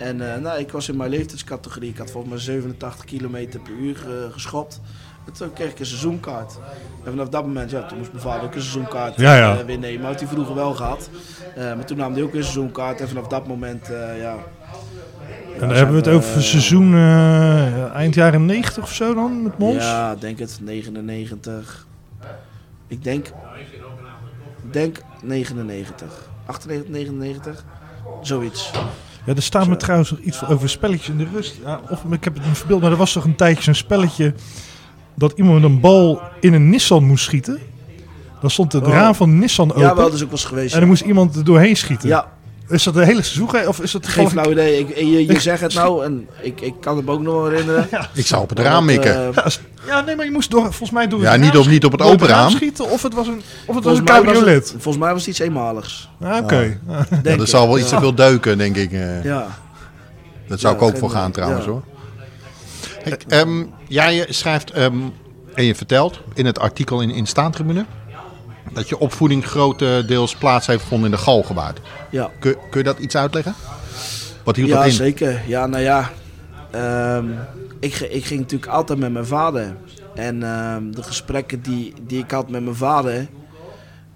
En 0.00 0.32
eh, 0.32 0.40
nou, 0.40 0.58
ik 0.58 0.70
was 0.72 0.88
in 0.88 0.96
mijn 0.96 1.10
leeftijdscategorie. 1.10 1.90
Ik 1.90 1.98
had 1.98 2.10
volgens 2.10 2.32
mij 2.32 2.42
87 2.42 3.04
km 3.04 3.58
per 3.62 3.72
uur 3.80 3.96
eh, 3.96 4.32
geschopt. 4.32 4.80
En 5.26 5.32
toen 5.32 5.52
kreeg 5.52 5.70
ik 5.70 5.78
een 5.78 5.86
seizoenkaart. 5.86 6.58
En 7.04 7.10
vanaf 7.10 7.28
dat 7.28 7.46
moment, 7.46 7.70
ja, 7.70 7.86
toen 7.86 7.98
moest 7.98 8.12
mijn 8.12 8.24
vader 8.24 8.42
ook 8.42 8.54
een 8.54 8.60
seizoenkaart 8.60 9.16
Ja, 9.16 9.36
ja. 9.36 9.58
eh, 9.58 9.64
weer 9.64 9.78
nemen. 9.78 10.06
Had 10.06 10.20
hij 10.20 10.28
vroeger 10.28 10.54
wel 10.54 10.74
gehad. 10.74 11.10
Eh, 11.56 11.74
maar 11.74 11.84
toen 11.84 11.96
nam 11.96 12.12
hij 12.12 12.22
ook 12.22 12.34
een 12.34 12.42
seizoenkaart. 12.42 13.00
En 13.00 13.08
vanaf 13.08 13.26
dat 13.26 13.46
moment, 13.46 13.86
ja... 14.18 14.36
En 15.52 15.68
dan 15.68 15.76
hebben 15.76 15.94
we 15.94 16.00
het 16.00 16.16
over 16.16 16.42
seizoen 16.42 16.94
eind 17.94 18.14
jaren 18.14 18.46
90 18.46 18.82
of 18.82 18.92
zo 18.92 19.14
dan, 19.14 19.42
met 19.42 19.58
Mons? 19.58 19.84
Ja, 19.84 20.14
denk 20.14 20.38
het. 20.38 20.58
99. 20.62 21.86
Ik 22.86 23.04
denk... 23.04 23.26
Ik 24.64 24.72
denk 24.72 24.98
99. 25.22 26.28
98, 26.46 26.90
99. 26.90 27.64
Zoiets. 28.22 28.70
Ja, 29.26 29.34
er 29.34 29.42
staat 29.42 29.68
me 29.68 29.76
trouwens 29.76 30.10
nog 30.10 30.20
iets 30.20 30.46
over 30.46 30.68
spelletjes 30.68 31.08
in 31.08 31.18
de 31.18 31.26
rust. 31.34 31.54
Ja, 31.64 31.80
of 31.90 32.04
ik 32.10 32.24
heb 32.24 32.34
het 32.34 32.46
niet 32.46 32.58
verbeeld, 32.58 32.80
maar 32.82 32.90
er 32.90 32.96
was 32.96 33.12
toch 33.12 33.24
een 33.24 33.34
tijdje 33.36 33.62
zo'n 33.62 33.74
spelletje... 33.74 34.34
dat 35.14 35.32
iemand 35.36 35.64
een 35.64 35.80
bal 35.80 36.20
in 36.40 36.52
een 36.54 36.70
Nissan 36.70 37.04
moest 37.04 37.24
schieten. 37.24 37.58
Dan 38.40 38.50
stond 38.50 38.72
het 38.72 38.84
Oh. 38.86 38.92
raam 38.92 39.14
van 39.14 39.38
Nissan 39.38 39.70
open. 39.70 39.82
Ja, 39.82 39.94
wel, 39.94 40.04
dat 40.04 40.14
is 40.14 40.22
ook 40.22 40.30
wel 40.30 40.38
eens 40.38 40.44
geweest. 40.48 40.74
en 40.74 40.80
dan 40.80 40.88
moest 40.88 41.02
iemand 41.02 41.36
er 41.36 41.44
doorheen 41.44 41.76
schieten. 41.76 42.08
Ja, 42.08 42.26
Is 42.70 42.82
dat 42.82 42.94
de 42.94 43.04
hele 43.04 43.22
seizoen? 43.22 43.66
Of 43.68 43.80
is 43.80 43.90
dat 43.92 44.06
geen 44.08 44.24
toevallig- 44.24 44.30
flauw 44.32 44.50
idee. 44.66 44.78
Ik, 44.78 44.96
je 44.96 45.26
je 45.32 45.40
zegt 45.40 45.60
het 45.60 45.74
nou 45.74 46.04
en 46.04 46.28
ik, 46.42 46.60
ik 46.60 46.74
kan 46.80 46.96
het 46.96 47.04
me 47.06 47.12
ook 47.12 47.20
nog 47.20 47.34
wel 47.34 47.48
herinneren. 47.50 47.88
Ik 48.14 48.26
zou 48.26 48.42
op 48.42 48.48
het 48.48 48.58
raam 48.58 48.84
mikken. 48.84 49.34
Eh, 49.34 49.44
Ja, 49.86 50.00
nee, 50.00 50.16
maar 50.16 50.24
je 50.24 50.30
moest 50.30 50.50
door, 50.50 50.62
volgens 50.62 50.90
mij 50.90 51.08
door 51.08 51.20
Ja, 51.20 51.36
niet 51.36 51.56
op- 51.56 51.66
niet 51.66 51.84
op 51.84 51.92
het 51.92 52.02
open 52.02 52.26
raam. 52.26 52.50
schieten. 52.50 52.90
Of 52.90 53.02
het 53.02 53.14
was 53.14 53.26
een, 53.26 53.42
of 53.66 53.74
het 53.74 53.84
was 53.84 53.96
volgens, 53.96 53.98
een 53.98 54.04
mij 54.04 54.14
was 54.14 54.24
cabriolet. 54.32 54.62
het, 54.62 54.82
volgens 54.82 54.96
mij 55.04 55.10
was 55.12 55.20
het 55.20 55.30
iets 55.30 55.38
eenmaligs. 55.38 56.08
Ah, 56.20 56.36
Oké. 56.36 56.78
Ja, 56.88 57.06
ik. 57.32 57.38
dat 57.38 57.48
zal 57.48 57.66
wel 57.66 57.78
iets 57.78 57.90
ja. 57.90 57.94
te 57.96 58.02
veel 58.02 58.14
duiken, 58.14 58.58
denk 58.58 58.76
ik. 58.76 58.92
eh. 58.92 59.24
Ja. 59.24 59.46
Dat 60.48 60.60
zou 60.60 60.74
Ja, 60.76 60.80
ik 60.80 60.86
ook 60.86 60.98
voor 60.98 61.10
gaan 61.10 61.30
trouwens 61.30 61.64
ja. 61.64 61.70
hoor. 61.70 61.82
Hey, 63.02 63.18
ehm, 63.28 63.62
ja, 63.88 64.06
je 64.08 64.26
schrijft 64.28 64.70
ehm, 64.70 64.94
en 65.54 65.64
je 65.64 65.74
vertelt 65.74 66.20
in 66.34 66.46
het 66.46 66.58
artikel 66.58 67.00
in, 67.00 67.10
in 67.10 67.26
Staantribune... 67.26 67.84
dat 68.72 68.88
je 68.88 68.98
opvoeding 68.98 69.46
grotendeels 69.46 70.34
plaats 70.34 70.66
heeft 70.66 70.82
gevonden 70.82 71.10
in 71.10 71.16
de 71.16 71.22
Galgenwaard. 71.22 71.80
Ja. 72.10 72.30
Kun, 72.38 72.56
kun 72.70 72.78
je 72.80 72.84
dat 72.84 72.98
iets 72.98 73.16
uitleggen? 73.16 73.54
Wat 74.44 74.56
hield 74.56 74.68
ja, 74.68 74.76
dat 74.76 74.86
in? 74.86 74.92
zeker. 74.92 75.42
Ja, 75.46 75.66
nou 75.66 75.82
ja. 75.82 76.10
ehm, 76.70 77.28
ik, 77.80 77.94
ik 77.94 78.24
ging 78.24 78.40
natuurlijk 78.40 78.70
altijd 78.70 78.98
met 78.98 79.12
mijn 79.12 79.26
vader. 79.26 79.76
En 80.14 80.42
ehm, 80.42 80.90
de 80.90 81.02
gesprekken 81.02 81.62
die, 81.62 81.94
die 82.02 82.22
ik 82.22 82.30
had 82.30 82.50
met 82.50 82.62
mijn 82.62 82.76
vader... 82.76 83.28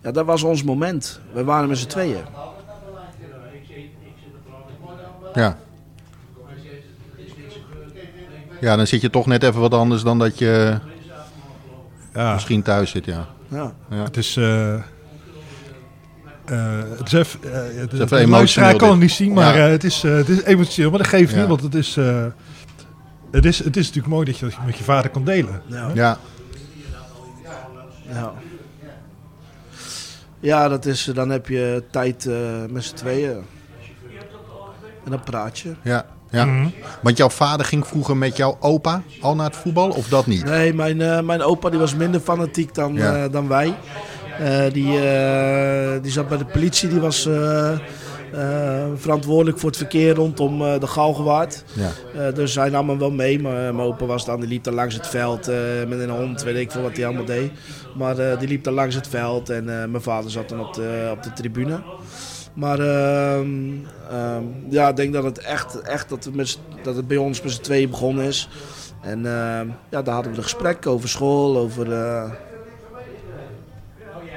Ja, 0.02 0.10
dat 0.10 0.26
was 0.26 0.42
ons 0.42 0.62
moment. 0.62 1.20
We 1.32 1.44
waren 1.44 1.68
met 1.68 1.78
z'n 1.78 1.86
tweeën. 1.86 2.24
Ja. 5.34 5.58
Ja, 8.60 8.76
dan 8.76 8.86
zit 8.86 9.00
je 9.00 9.10
toch 9.10 9.26
net 9.26 9.42
even 9.42 9.60
wat 9.60 9.74
anders 9.74 10.02
dan 10.02 10.18
dat 10.18 10.38
je 10.38 10.78
Ja, 12.14 12.32
misschien 12.32 12.62
thuis 12.62 12.90
zit, 12.90 13.04
ja. 13.04 13.33
Ja. 13.48 13.72
het 13.88 14.16
is... 14.16 14.36
eh, 14.36 14.74
eh, 14.74 14.82
het 16.98 17.06
is 17.06 17.12
even, 17.12 17.42
eh, 17.42 17.80
het 17.80 17.92
is 17.92 18.00
even 18.00 18.08
luisteraar 18.08 18.22
emotioneel 18.26 18.76
kan 18.76 18.90
het 18.90 18.98
niet 18.98 19.10
zien, 19.12 19.32
maar 19.32 19.56
Ja. 19.56 19.64
eh, 19.64 19.70
het, 19.70 19.84
is, 19.84 20.04
eh, 20.04 20.14
het 20.16 20.28
is 20.28 20.42
emotioneel. 20.42 20.90
Maar 20.90 20.98
dat 20.98 21.08
geeft 21.08 21.32
Ja. 21.32 21.38
niet, 21.38 21.48
want 21.48 21.62
het 21.62 21.74
is, 21.74 21.96
eh, 21.96 22.26
het, 23.30 23.44
is, 23.44 23.58
het 23.64 23.76
is 23.76 23.86
natuurlijk 23.86 24.14
mooi 24.14 24.24
dat 24.26 24.38
je 24.38 24.46
dat 24.46 24.54
met 24.66 24.76
je 24.78 24.84
vader 24.84 25.10
kan 25.10 25.24
delen. 25.24 25.62
Ja. 25.66 25.90
Ja, 25.94 26.18
Ja. 28.12 28.32
Ja, 30.40 30.68
dat 30.68 30.86
is, 30.86 31.04
dan 31.04 31.30
heb 31.30 31.48
je 31.48 31.82
tijd 31.90 32.26
eh, 32.26 32.36
met 32.70 32.84
z'n 32.84 32.94
tweeën. 32.94 33.36
En 35.04 35.10
dan 35.10 35.20
praat 35.20 35.58
je. 35.58 35.74
ja, 35.82 36.06
ja. 36.34 36.44
Mhm. 36.44 36.68
Want 37.02 37.16
jouw 37.16 37.30
vader 37.30 37.66
ging 37.66 37.86
vroeger 37.86 38.16
met 38.16 38.36
jouw 38.36 38.56
opa 38.60 39.02
al 39.20 39.34
naar 39.34 39.46
het 39.46 39.56
voetbal, 39.56 39.88
of 39.90 40.08
dat 40.08 40.26
niet? 40.26 40.44
Nee, 40.44 40.74
mijn, 40.74 41.00
eh, 41.00 41.20
mijn 41.20 41.42
opa 41.42 41.70
die 41.70 41.78
was 41.78 41.94
minder 41.94 42.20
fanatiek 42.20 42.74
dan, 42.74 42.94
Ja. 42.94 43.24
eh, 43.24 43.32
dan 43.32 43.48
wij. 43.48 43.74
Eh, 44.38 44.72
die, 44.72 44.90
die 46.02 46.12
zat 46.12 46.28
bij 46.28 46.38
de 46.38 46.44
politie, 46.52 46.88
die 46.88 47.00
was 47.00 47.28
verantwoordelijk 48.96 49.58
voor 49.58 49.68
het 49.68 49.78
verkeer 49.78 50.14
rondom 50.14 50.58
de 50.58 50.86
Galgenwaard. 50.86 51.64
Ja. 51.72 52.30
Dus 52.30 52.54
hij 52.54 52.68
nam 52.68 52.88
hem 52.88 52.98
wel 52.98 53.10
mee, 53.10 53.40
maar 53.40 53.52
mijn 53.74 53.88
opa 53.88 54.04
was 54.06 54.24
dan, 54.24 54.40
die 54.40 54.48
liep 54.48 54.64
dan 54.64 54.74
langs 54.74 54.94
het 54.94 55.06
veld 55.06 55.46
met 55.88 56.00
een 56.00 56.10
hond, 56.10 56.42
weet 56.42 56.56
ik 56.56 56.70
veel 56.70 56.82
wat 56.82 56.96
hij 56.96 57.06
allemaal 57.06 57.24
deed. 57.24 57.50
Maar 57.96 58.38
die 58.38 58.48
liep 58.48 58.64
dan 58.64 58.74
langs 58.74 58.94
het 58.94 59.08
veld 59.08 59.50
en 59.50 59.64
mijn 59.64 60.02
vader 60.02 60.30
zat 60.30 60.48
dan 60.48 60.60
op 60.60 60.74
de, 60.74 61.08
op 61.12 61.22
de 61.22 61.32
tribune. 61.32 61.78
Maar 62.54 62.78
ehm, 62.78 63.46
ehm, 64.10 64.42
ja, 64.68 64.88
ik 64.88 64.96
denk 64.96 65.12
dat 65.12 65.24
het 65.24 65.38
echt, 65.38 65.80
echt 65.80 66.08
dat, 66.08 66.24
het 66.24 66.34
met, 66.34 66.58
dat 66.82 66.96
het 66.96 67.08
bij 67.08 67.16
ons 67.16 67.42
met 67.42 67.52
z'n 67.52 67.62
tweeën 67.62 67.90
begonnen 67.90 68.24
is. 68.24 68.48
En 69.02 69.26
ehm, 69.26 69.66
ja, 69.88 70.02
daar 70.02 70.14
hadden 70.14 70.32
we 70.32 70.38
een 70.38 70.42
gesprek 70.44 70.86
over 70.86 71.08
school, 71.08 71.56
over, 71.56 71.92
eh, 71.92 72.30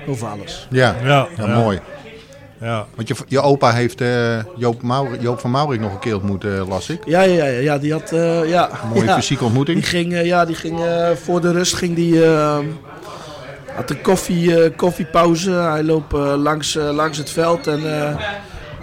over 0.08 0.27
alles. 0.27 0.67
Ja. 0.69 0.95
Ja, 1.03 1.27
Ja, 1.38 1.60
mooi. 1.60 1.80
Ja. 2.62 2.86
Want 2.95 3.08
je, 3.08 3.15
je 3.27 3.41
opa 3.41 3.71
heeft 3.71 4.01
eh, 4.01 4.43
Joop, 4.56 4.82
Joop 5.19 5.39
van 5.39 5.51
Maurik 5.51 5.80
nog 5.80 5.93
een 5.93 5.99
keer 5.99 6.15
ontmoet, 6.15 6.43
eh, 6.43 6.67
las 6.67 6.89
ik. 6.89 7.06
Ja, 7.06 7.21
ja, 7.21 7.45
ja, 7.45 7.60
ja 7.60 7.77
die 7.77 7.91
had... 7.91 8.12
eh, 8.12 8.49
ja, 8.49 8.69
Mooie 8.93 9.06
ja. 9.06 9.15
fysieke 9.15 9.38
Die 9.43 9.45
ontmoeting. 9.45 9.89
ging, 9.89 10.13
eh, 10.13 10.25
ja, 10.25 10.45
die 10.45 10.56
ging 10.56 10.80
voor 11.23 11.41
de 11.41 11.51
rust 11.51 11.73
ging 11.73 11.95
die, 11.95 12.19
had 13.78 13.90
een 13.90 14.02
koffie, 14.02 14.63
eh, 14.63 14.76
koffiepauze. 14.76 15.52
Hij 15.52 15.84
loopt 15.84 16.13
eh, 16.13 16.34
langs, 16.38 16.76
eh, 16.76 16.90
langs 16.92 17.18
het 17.18 17.30
veld 17.30 17.68
en 17.68 17.82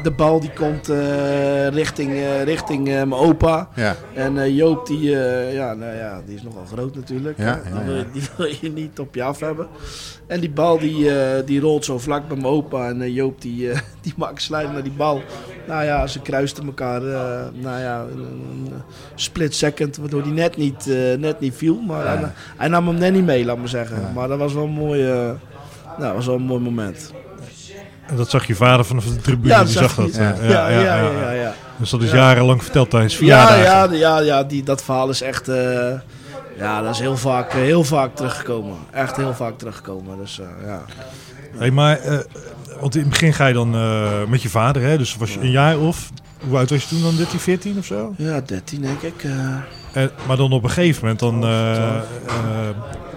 de 0.04 0.10
bal 0.10 0.40
die 0.40 0.50
komt 0.50 0.88
eh, 0.88 1.68
richting, 1.68 2.12
eh, 2.12 2.42
richting 2.42 2.88
eh, 2.88 2.94
mijn 2.94 3.12
opa. 3.12 3.68
Ja. 3.74 3.96
En 4.14 4.54
Joop, 4.54 4.86
die, 4.86 5.10
ja, 5.52 5.74
nou 5.74 5.96
ja, 5.96 6.22
die 6.26 6.34
is 6.34 6.42
nogal 6.42 6.64
groot 6.72 6.94
natuurlijk. 6.94 7.38
Ja, 7.38 7.44
hè. 7.44 7.68
ja, 7.68 7.74
Dan 7.74 7.84
wil 7.84 7.94
je-. 7.94 8.04
Die 8.12 8.22
wil 8.36 8.46
je 8.60 8.72
niet 8.72 8.98
op 8.98 9.14
je 9.14 9.22
af 9.22 9.40
hebben. 9.40 9.66
En 10.26 10.40
die 10.40 10.50
bal 10.50 10.78
die, 10.78 11.10
die 11.44 11.60
rolt 11.60 11.84
zo 11.84 11.98
vlak 11.98 12.28
bij 12.28 12.36
mijn 12.36 12.48
opa. 12.48 12.88
En 12.88 13.12
Joop 13.12 13.40
die, 13.40 13.70
die 14.02 14.14
maakt 14.16 14.42
sluit 14.42 14.72
naar 14.72 14.82
die 14.82 14.92
bal. 14.92 15.22
Nou 15.66 15.84
ja, 15.84 16.06
ze 16.06 16.20
kruisten 16.20 16.66
elkaar. 16.66 17.00
nou 17.52 17.80
ja, 17.80 18.00
een, 18.00 18.18
een 18.18 18.72
split 19.14 19.54
second. 19.54 19.96
Waardoor 19.96 20.22
die 20.22 20.32
net 20.32 20.56
niet, 20.56 20.86
net 21.18 21.40
niet 21.40 21.54
viel. 21.54 21.80
Maar 21.80 22.06
hij, 22.06 22.30
hij 22.56 22.68
nam 22.68 22.86
hem 22.86 22.98
net 22.98 23.12
niet 23.12 23.24
mee, 23.24 23.44
laat 23.44 23.58
maar 23.58 23.68
zeggen. 23.68 24.12
Maar 24.14 24.28
dat 24.28 24.38
was 24.38 24.52
wel 24.52 24.64
een 24.64 24.70
mooi, 24.70 25.02
nou, 25.02 25.38
dat 25.98 26.14
was 26.14 26.26
wel 26.26 26.34
een 26.34 26.42
mooi 26.42 26.62
moment. 26.62 27.12
En 28.06 28.16
dat 28.16 28.30
zag 28.30 28.46
je 28.46 28.54
vader 28.54 28.84
vanaf 28.84 29.04
de 29.04 29.16
tribune, 29.16 29.48
Ja, 29.54 29.64
die 29.64 29.72
zag 29.72 29.94
dat. 29.94 30.08
eh, 30.10 30.48
Ja, 30.50 30.68
ja, 30.68 30.80
ja, 30.80 31.30
ja. 31.30 31.54
Dus 31.76 31.90
dat 31.90 32.02
is 32.02 32.10
Ja. 32.10 32.16
jarenlang 32.16 32.62
verteld 32.62 32.90
tijdens 32.90 33.12
Ja, 33.12 33.18
verjaardagen. 33.18 33.96
ja, 33.98 34.18
ja, 34.18 34.20
ja 34.24 34.44
die, 34.44 34.62
dat 34.62 34.82
verhaal 34.84 35.08
is 35.08 35.20
echt. 35.22 35.48
eh, 35.48 35.92
ja, 36.58 36.82
dat 36.82 36.94
is 36.94 36.98
heel 37.00 37.16
vaak, 37.16 37.48
eh, 37.52 37.54
heel 37.60 37.84
vaak 37.84 38.16
teruggekomen. 38.16 38.76
Echt 38.90 39.16
heel 39.16 39.34
vaak 39.34 39.58
teruggekomen. 39.58 40.18
Dus 40.18 40.40
ja. 40.66 40.82
Hey, 41.58 41.70
maar, 41.70 41.98
want 42.80 42.94
in 42.94 43.00
het 43.00 43.10
begin 43.10 43.32
ga 43.32 43.46
je 43.46 43.54
dan 43.54 43.70
met 44.30 44.42
je 44.42 44.48
vader, 44.48 44.82
hè? 44.82 44.98
dus 44.98 45.16
was 45.16 45.34
je 45.34 45.40
een 45.40 45.50
jaar 45.50 45.78
of, 45.78 46.10
hoe 46.48 46.56
oud 46.56 46.70
was 46.70 46.82
je 46.82 46.88
toen 46.88 47.02
dan, 47.02 47.16
13, 47.16 47.38
14 47.40 47.78
of 47.78 47.84
zo? 47.84 48.14
Ja, 48.16 48.40
13 48.40 48.80
denk 48.80 49.02
ik. 49.02 49.24
En, 49.94 50.10
maar 50.26 50.36
dan 50.36 50.52
op 50.52 50.62
een 50.64 50.70
gegeven 50.70 51.00
moment, 51.02 51.20
dan, 51.20 51.44
eh, 51.44 51.96
eh, 51.96 52.02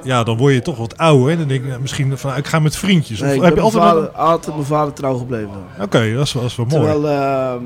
ja, 0.04 0.24
dan 0.24 0.38
word 0.38 0.54
je 0.54 0.62
toch 0.62 0.78
wat 0.78 0.98
ouder. 0.98 1.32
En 1.32 1.38
dan 1.38 1.48
denk 1.48 1.66
nou, 1.66 1.82
misschien 1.82 2.18
van, 2.18 2.36
ik 2.36 2.48
ga 2.48 2.60
met 2.60 2.76
vriendjes. 2.76 3.22
Of 3.22 3.28
Nee, 3.28 3.36
ik 3.36 3.42
heb 3.42 3.56
je 3.56 3.62
altijd... 3.62 3.84
vader, 3.84 4.10
altijd 4.10 4.56
mijn 4.56 4.68
vader 4.68 4.94
trouw 4.94 5.18
gebleven. 5.18 5.52
Oké, 5.82 6.14
dat, 6.14 6.26
is 6.26 6.34
wel- 6.34 6.42
dat 6.42 6.52
is 6.52 6.58
wel 6.58 6.66
mooi. 6.66 6.82
Terwijl 6.92 7.08
ehm, 7.08 7.64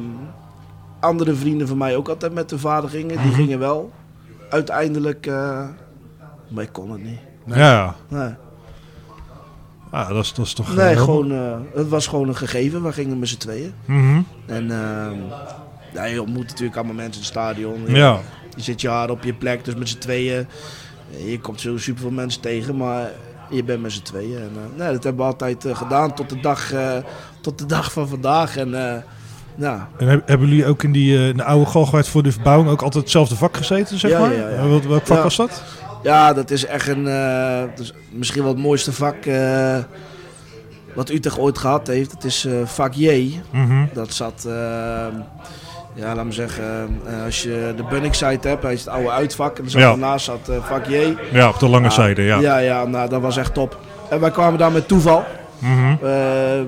andere 0.99 1.33
vrienden 1.35 1.67
van 1.67 1.77
mij 1.77 1.95
ook 1.95 2.09
altijd 2.09 2.33
met 2.33 2.49
hun 2.49 2.59
vader 2.59 2.89
gingen. 2.89 3.15
Mhm. 3.15 3.23
Die 3.23 3.33
gingen 3.33 3.59
wel. 3.59 3.91
Uiteindelijk. 4.49 5.25
eh, 5.27 5.63
maar 6.47 6.63
ik 6.63 6.71
kon 6.71 6.91
het 6.91 7.03
niet. 7.03 7.19
Ja, 7.45 7.95
Nee, 8.07 8.29
ja 9.91 10.07
dat, 10.07 10.23
is, 10.23 10.33
dat 10.33 10.45
is 10.45 10.53
toch... 10.53 10.75
nee 10.75 10.97
gewoon, 10.97 11.31
het 11.75 11.89
was 11.89 12.07
gewoon 12.07 12.27
een 12.27 12.35
gegeven. 12.35 12.83
We 12.83 12.91
gingen 12.91 13.19
met 13.19 13.29
z'n 13.29 13.37
tweeën. 13.37 13.73
Mhm. 13.85 14.21
En 14.45 14.71
ehm, 14.71 15.15
ja, 15.93 16.03
je 16.03 16.21
ontmoet 16.21 16.47
natuurlijk 16.47 16.75
allemaal 16.77 16.95
mensen 16.95 17.13
in 17.13 17.19
het 17.19 17.27
stadion. 17.27 17.83
Ja, 17.87 18.19
Je 18.55 18.61
zit 18.63 18.81
jaar 18.81 19.09
op 19.09 19.23
je 19.23 19.33
plek, 19.33 19.65
dus 19.65 19.75
met 19.75 19.89
z'n 19.89 19.97
tweeën. 19.97 20.47
Je 21.25 21.39
komt 21.39 21.61
zo 21.61 21.77
super 21.77 22.01
veel 22.01 22.11
mensen 22.11 22.41
tegen, 22.41 22.77
maar 22.77 23.09
je 23.49 23.63
bent 23.63 23.81
met 23.81 23.91
z'n 23.91 24.01
tweeën. 24.01 24.37
En, 24.37 24.51
eh, 24.55 24.79
nee, 24.79 24.91
dat 24.93 25.03
hebben 25.03 25.25
we 25.25 25.31
altijd 25.31 25.65
eh, 25.65 25.75
gedaan 25.75 26.13
tot 26.15 26.29
de, 26.29 26.39
dag, 26.39 26.73
eh, 26.73 26.97
tot 27.41 27.57
de 27.59 27.65
dag 27.65 27.91
van 27.91 28.07
vandaag. 28.07 28.57
En, 28.57 28.87
eh, 28.95 29.01
ja, 29.55 29.89
en 29.97 30.07
heb- 30.07 30.27
hebben 30.27 30.47
jullie 30.47 30.65
ook 30.65 30.83
in, 30.83 30.91
die, 30.91 31.17
eh, 31.17 31.27
in 31.27 31.37
de 31.37 31.43
oude 31.43 31.65
Galgenwaard 31.65 32.07
voor 32.07 32.23
de 32.23 32.31
verbouwing 32.31 32.69
ook 32.69 32.81
altijd 32.81 33.03
hetzelfde 33.03 33.35
vak 33.35 33.57
gezeten, 33.57 33.99
zeg 33.99 34.11
Ja, 34.11 34.19
maar? 34.19 34.33
ja, 34.33 34.49
ja. 34.49 34.55
Eh, 34.55 34.81
Welk, 34.87 35.05
vak 35.05 35.23
was 35.23 35.35
dat? 35.35 35.63
ja, 36.03 36.33
dat 36.33 36.51
is 36.51 36.65
echt 36.65 36.87
een, 36.87 37.07
eh, 37.07 37.63
is 37.79 37.93
misschien 38.11 38.41
wel 38.43 38.51
het 38.51 38.61
mooiste 38.61 38.91
vak 38.93 39.25
eh, 39.25 39.77
wat 40.95 41.09
Utrecht 41.09 41.37
ooit 41.39 41.57
gehad 41.57 41.87
heeft. 41.87 42.11
Het 42.11 42.23
is 42.23 42.45
eh, 42.45 42.53
vak 42.65 42.93
J. 42.93 43.39
Mhm. 43.51 43.85
Dat 43.93 44.13
zat, 44.13 44.45
eh, 44.47 45.05
ja, 45.93 46.15
laat 46.15 46.25
me 46.25 46.31
zeggen, 46.31 46.99
eh, 47.07 47.23
als 47.23 47.43
je 47.43 47.73
de 47.75 47.83
Bunnik 47.89 48.13
site 48.13 48.47
hebt, 48.47 48.63
hij 48.63 48.73
is 48.73 48.79
het 48.79 48.89
oude 48.89 49.11
uitvak. 49.11 49.57
En 49.57 49.63
Ja. 49.67 49.79
daarnaast 49.79 50.25
zat 50.25 50.49
eh, 50.49 50.55
vak 50.63 50.85
J. 50.85 51.15
Ja, 51.31 51.49
op 51.49 51.59
de 51.59 51.67
lange 51.69 51.83
Ja, 51.83 51.89
zijde, 51.89 52.21
ja. 52.21 52.39
Ja, 52.39 52.57
ja, 52.57 52.85
nou, 52.85 53.09
dat 53.09 53.21
was 53.21 53.37
echt 53.37 53.53
top. 53.53 53.77
En 54.09 54.19
wij 54.19 54.31
kwamen 54.31 54.59
daar 54.59 54.71
met 54.71 54.87
toeval. 54.87 55.23
Mhm. 55.59 55.95
Eh, 56.03 56.57
ehm, 56.59 56.65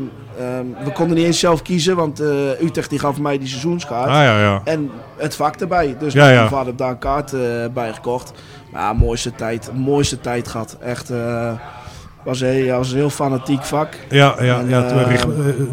we 0.83 0.91
konden 0.93 1.17
niet 1.17 1.25
eens 1.25 1.39
zelf 1.39 1.61
kiezen, 1.61 1.95
want 1.95 2.19
eh, 2.19 2.61
Utrecht 2.61 2.89
die 2.89 2.99
gaf 2.99 3.19
mij 3.19 3.37
die 3.37 3.47
seizoenskaart. 3.47 4.07
Ah 4.09 4.13
ja, 4.15 4.39
ja. 4.39 4.61
En 4.63 4.91
het 5.17 5.35
vak 5.35 5.55
erbij. 5.55 5.95
Dus 5.99 6.13
Ja, 6.13 6.25
mijn 6.25 6.47
vader 6.49 6.75
daar 6.75 6.89
een 6.89 6.97
kaart 6.97 7.33
eh, 7.33 7.39
bij 7.73 7.93
gekocht. 7.93 8.31
Maar 8.71 8.81
ja, 8.81 8.93
mooiste 8.93 9.31
tijd, 9.35 9.69
mooiste 9.73 10.19
tijd 10.21 10.47
gehad. 10.47 10.77
Echt, 10.81 11.09
eh 11.09 11.51
was, 12.23 12.39
ja, 12.39 12.77
was 12.77 12.91
een 12.91 12.97
heel 12.97 13.09
fanatiek 13.09 13.63
vak. 13.63 13.93
Ja, 14.09 14.35
ja, 14.41 14.59
En, 14.59 14.69
ja 14.69 14.83
eh, 14.87 15.07
richt- 15.07 15.23
eh, 15.23 15.29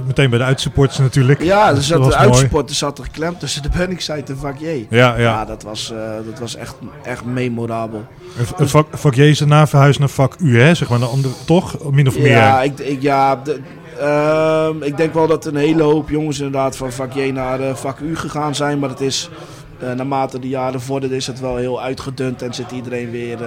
meteen 0.07 0.31
bij 0.31 0.39
de 0.39 0.45
uitsupporters 0.45 0.99
natuurlijk. 0.99 1.43
Ja, 1.43 1.69
er 1.69 1.75
Dat 1.75 1.83
zat, 1.85 2.05
de 2.05 2.17
uitsporten 2.17 2.77
zat 2.77 2.99
er 2.99 3.05
geklemd 3.05 3.41
tussen 3.41 3.63
de 3.63 3.69
Bunningside 3.77 4.23
en 4.33 4.37
vak 4.39 4.59
J. 4.59 4.65
Ja, 4.65 4.87
Ja, 4.91 5.17
ja. 5.19 5.45
dat, 5.45 5.63
was, 5.63 5.93
eh, 5.93 5.99
dat 6.31 6.39
was 6.39 6.57
echt, 6.57 6.75
echt 7.03 7.25
memorabel. 7.25 8.05
En 8.39 8.47
v- 8.47 8.71
Vak, 8.71 8.87
vak 8.91 9.15
J 9.15 9.21
is 9.23 9.39
daarna 9.39 9.67
verhuisd 9.67 9.99
naar 9.99 10.09
vak 10.09 10.35
U, 10.39 10.61
hè? 10.61 10.75
Zeg 10.75 10.89
maar, 10.89 10.99
de 10.99 11.05
andere, 11.05 11.35
toch? 11.47 11.91
Min 11.91 12.09
of 12.09 12.19
meer. 12.19 12.27
Ja, 12.31 12.63
ik, 12.63 12.79
ik, 12.79 13.03
ja 13.03 13.37
de- 13.37 13.61
ehm, 14.01 14.83
ik 14.83 14.97
denk 14.97 15.15
wel 15.15 15.27
dat 15.27 15.47
een 15.47 15.57
hele 15.57 15.83
hoop 15.83 16.09
jongens 16.09 16.37
inderdaad 16.39 16.77
van 16.77 16.93
vak 16.93 17.13
J 17.13 17.31
naar 17.31 17.77
vak 17.77 17.99
U 17.99 18.17
gegaan 18.17 18.55
zijn. 18.55 18.79
Maar 18.79 18.89
het 18.89 19.01
is, 19.01 19.31
naarmate 19.97 20.39
de 20.39 20.49
jaren 20.49 20.81
vorderen 20.81 21.17
is 21.17 21.27
het 21.27 21.41
wel 21.41 21.57
heel 21.57 21.83
uitgedund 21.83 22.43
en 22.43 22.55
zit 22.55 22.71
iedereen 22.71 23.11
weer... 23.11 23.39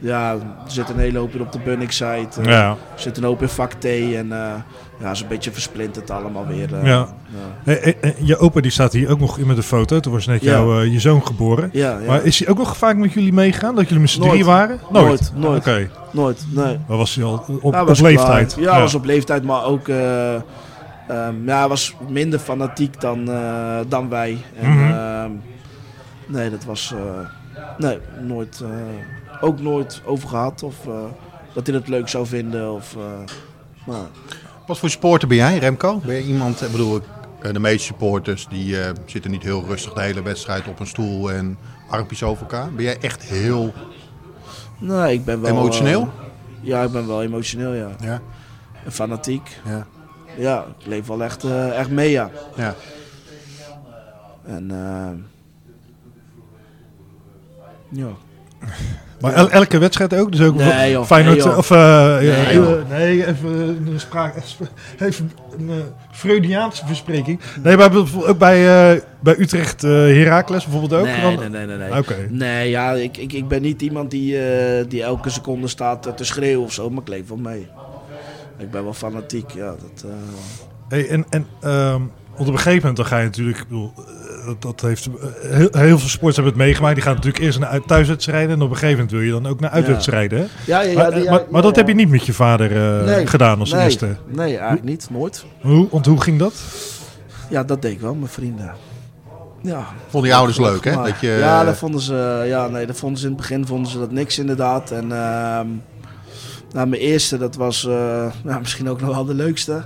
ja, 0.00 0.32
er 0.32 0.40
zit 0.66 0.88
een 0.88 0.98
hele 0.98 1.18
hoop 1.18 1.32
weer 1.32 1.42
op 1.42 1.52
de 1.52 1.58
Bunnik-site. 1.64 2.40
eh, 2.40 2.44
ja. 2.44 2.68
Er 2.70 2.76
zit 3.00 3.16
een 3.16 3.24
hoop 3.24 3.42
in 3.42 3.48
vak 3.48 3.72
T 3.72 3.84
en 3.84 4.32
eh 4.32 4.52
ja, 5.00 5.10
is 5.10 5.20
een 5.20 5.28
beetje 5.28 5.52
versplinterd 5.52 6.10
allemaal 6.10 6.46
weer. 6.46 6.74
eh, 6.74 6.84
Ja. 6.86 7.08
Je 8.24 8.36
opa 8.38 8.60
die 8.60 8.70
staat 8.70 8.92
hier 8.92 9.10
ook 9.10 9.20
nog 9.20 9.38
in 9.38 9.46
met 9.46 9.56
de 9.56 9.62
foto. 9.62 10.00
Toen 10.00 10.12
was 10.12 10.26
net 10.26 10.42
Ja. 10.42 10.50
jouw, 10.52 10.80
je 10.80 11.00
zoon 11.00 11.26
geboren. 11.26 11.70
ja. 11.72 11.98
Maar 12.06 12.24
is 12.24 12.38
hij 12.38 12.48
ook 12.48 12.58
nog 12.58 12.76
vaak 12.76 12.96
met 12.96 13.12
jullie 13.12 13.32
meegegaan? 13.32 13.74
Dat 13.74 13.84
jullie 13.84 14.00
met 14.00 14.10
z'n 14.10 14.18
Nooit. 14.18 14.30
drieën 14.30 14.46
waren? 14.46 14.78
Nooit, 14.90 15.32
nooit. 15.34 15.58
Oké. 15.58 15.90
Nooit, 16.12 16.44
nee. 16.54 16.78
Maar 16.88 16.96
was 16.96 17.14
hij 17.14 17.24
al 17.24 17.44
op, 17.60 17.88
leeftijd? 18.00 18.54
klaar. 18.54 18.64
Ja, 18.74 18.80
was 18.80 18.94
op 18.94 19.04
leeftijd, 19.04 19.44
maar 19.44 19.64
ook... 19.64 19.88
eh, 19.88 20.34
ehm, 20.34 21.34
ja, 21.46 21.58
hij 21.58 21.68
was 21.68 21.94
minder 22.08 22.38
fanatiek 22.38 23.00
dan, 23.00 23.24
dan 23.88 24.08
wij. 24.08 24.38
En, 24.60 24.78
ehm, 24.94 25.30
nee, 26.26 26.50
dat 26.50 26.64
was... 26.64 26.94
nee, 27.78 27.98
nooit... 28.20 28.64
ook 29.40 29.60
nooit 29.60 30.02
over 30.04 30.28
gehad. 30.28 30.62
Of 30.62 30.86
eh, 30.86 31.04
dat 31.52 31.66
hij 31.66 31.76
het 31.76 31.88
leuk 31.88 32.08
zou 32.08 32.26
vinden. 32.26 32.72
Of, 32.72 32.96
eh, 32.96 33.02
nou, 33.86 34.06
Wat 34.66 34.78
voor 34.78 34.90
sporter 34.90 35.28
ben 35.28 35.36
jij, 35.36 35.58
Remco? 35.58 36.00
Ben 36.04 36.14
je 36.14 36.22
iemand, 36.22 36.62
ik 36.62 36.70
bedoel, 36.70 37.00
eh, 37.42 37.52
de 37.52 37.58
meeste 37.58 37.84
supporters 37.86 38.46
die 38.48 38.76
zitten 39.06 39.30
niet 39.30 39.42
heel 39.42 39.64
rustig 39.66 39.92
de 39.92 40.00
hele 40.00 40.22
wedstrijd 40.22 40.68
op 40.68 40.80
een 40.80 40.86
stoel 40.86 41.32
en 41.32 41.58
armpjes 41.88 42.22
over 42.22 42.42
elkaar. 42.42 42.72
Ben 42.72 42.84
jij 42.84 42.98
echt 43.00 43.22
heel 43.22 43.72
nee, 44.78 45.14
ik 45.14 45.24
ben 45.24 45.40
wel... 45.40 45.50
emotioneel? 45.50 46.08
ja, 46.60 46.82
ik 46.82 46.90
ben 46.90 47.06
wel 47.06 47.22
emotioneel, 47.22 47.72
ja. 47.72 47.90
ja, 48.00 48.20
En 48.84 48.92
fanatiek. 48.92 49.60
ja, 49.64 49.86
Ja, 50.36 50.66
ik 50.78 50.86
leef 50.86 51.06
wel 51.06 51.22
echt, 51.22 51.44
echt 51.72 51.90
mee, 51.90 52.10
ja. 52.10 52.30
ja. 52.56 52.74
En... 54.44 54.70
ja. 57.90 58.08
Maar 59.20 59.34
el- 59.34 59.50
elke 59.50 59.78
wedstrijd 59.78 60.14
ook? 60.14 60.32
Dus 60.32 60.40
ook 60.46 60.54
Nee, 60.54 60.90
joh. 60.90 61.04
Feyenoord, 61.04 61.36
Nee, 61.36 61.46
joh. 61.46 61.58
of... 61.58 61.70
eh, 61.70 61.76
ja, 61.76 62.18
Nee, 62.42 62.54
joh. 62.54 62.88
nee, 62.88 63.26
even 63.26 63.50
een 63.86 64.00
spraak... 64.00 64.34
Even 64.98 65.32
een 65.58 65.70
eh, 65.70 65.74
Freudiaanse 66.12 66.86
verspreking. 66.86 67.40
Nee, 67.62 67.76
maar 67.76 67.90
bijvoorbeeld 67.90 68.26
ook 68.30 68.38
bij, 68.38 68.92
eh, 68.94 69.00
bij 69.20 69.38
Utrecht 69.38 69.84
eh 69.84 69.90
Heracles 69.90 70.64
bijvoorbeeld 70.64 71.00
ook? 71.00 71.06
Nee, 71.06 71.20
Dan- 71.20 71.38
nee, 71.38 71.66
nee, 71.66 71.76
nee. 71.76 71.88
nee. 71.88 71.98
Oké. 71.98 72.14
Nee, 72.30 72.70
ja, 72.70 72.92
ik, 72.92 73.16
ik, 73.16 73.32
ik 73.32 73.48
ben 73.48 73.62
niet 73.62 73.82
iemand 73.82 74.10
die, 74.10 74.38
eh, 74.46 74.84
die 74.88 75.02
elke 75.02 75.30
seconde 75.30 75.68
staat 75.68 76.16
te 76.16 76.24
schreeuwen 76.24 76.64
of 76.64 76.72
zo, 76.72 76.90
maar 76.90 77.02
ik 77.02 77.08
leef 77.08 77.28
wel 77.28 77.36
mee. 77.38 77.66
Ik 78.58 78.70
ben 78.70 78.82
wel 78.84 78.92
fanatiek, 78.94 79.50
ja. 79.50 79.66
Dat, 79.66 80.04
eh, 80.04 80.10
Hey, 80.88 81.08
en 81.08 81.24
en 81.30 81.46
ehm, 81.60 82.00
want 82.36 82.48
op 82.48 82.54
een 82.54 82.56
gegeven 82.56 82.78
moment 82.78 82.96
dan 82.96 83.06
ga 83.06 83.18
je 83.18 83.24
natuurlijk, 83.24 83.58
ik 83.58 83.68
bedoel, 83.68 83.92
dat, 84.46 84.62
dat 84.62 84.80
heeft, 84.80 85.06
eh, 85.06 85.50
heel, 85.50 85.68
heel 85.72 85.98
veel 85.98 86.08
sporters 86.08 86.36
hebben 86.36 86.52
het 86.54 86.62
meegemaakt. 86.62 86.94
Die 86.94 87.04
gaan 87.04 87.14
natuurlijk 87.14 87.44
eerst 87.44 87.58
naar 87.58 87.68
uit- 87.68 87.86
thuiswedstrijden. 87.86 88.50
En 88.56 88.62
op 88.62 88.70
een 88.70 88.74
gegeven 88.76 88.94
moment 88.94 89.10
wil 89.10 89.20
je 89.20 89.30
dan 89.30 89.46
ook 89.46 89.60
naar 89.60 89.70
uitwedstrijden. 89.70 90.38
Ja, 90.66 90.80
ja, 90.80 90.90
ja, 90.90 90.96
maar, 90.98 91.10
die- 91.14 91.22
ja, 91.22 91.30
maar, 91.30 91.40
maar 91.50 91.60
ja, 91.60 91.66
dat 91.66 91.76
heb 91.76 91.86
je 91.86 91.92
ja. 91.92 91.98
niet 91.98 92.08
met 92.10 92.26
je 92.26 92.32
vader 92.32 92.98
eh, 93.00 93.04
Nee, 93.04 93.26
gedaan 93.26 93.60
als 93.60 93.72
nee, 93.72 93.84
eerste. 93.84 94.16
Nee, 94.26 94.52
eigenlijk 94.56 94.84
niet. 94.84 95.08
Nooit. 95.10 95.44
Hoe, 95.60 95.88
want 95.90 96.06
hoe 96.06 96.20
ging 96.20 96.38
dat? 96.38 96.54
Ja, 97.50 97.64
dat 97.64 97.82
deed 97.82 97.92
ik 97.92 98.00
wel, 98.00 98.14
mijn 98.14 98.30
vrienden. 98.30 98.72
Ja. 99.62 99.84
Vonden 100.08 100.30
je 100.30 100.36
ouders 100.36 100.58
leuk, 100.58 100.84
hè? 100.84 100.92
Dat 100.94 101.20
je, 101.20 101.28
Ja, 101.28 101.64
dat 101.64 101.76
vonden 101.76 102.00
ze, 102.00 102.44
ja, 102.46 102.68
nee, 102.68 102.86
dat 102.86 102.96
vonden 102.96 103.18
ze 103.18 103.24
in 103.26 103.32
het 103.32 103.40
begin 103.40 103.66
vonden 103.66 103.90
ze 103.92 103.98
dat 103.98 104.10
niks 104.10 104.38
inderdaad. 104.38 104.90
En 104.90 105.02
ehm, 105.12 105.66
nou, 106.72 106.86
mijn 106.88 106.92
eerste, 107.02 107.38
dat 107.38 107.56
was 107.56 107.86
eh, 107.86 108.26
nou, 108.44 108.60
misschien 108.60 108.88
ook 108.88 109.00
nog 109.00 109.14
wel 109.14 109.24
de 109.24 109.34
leukste. 109.34 109.82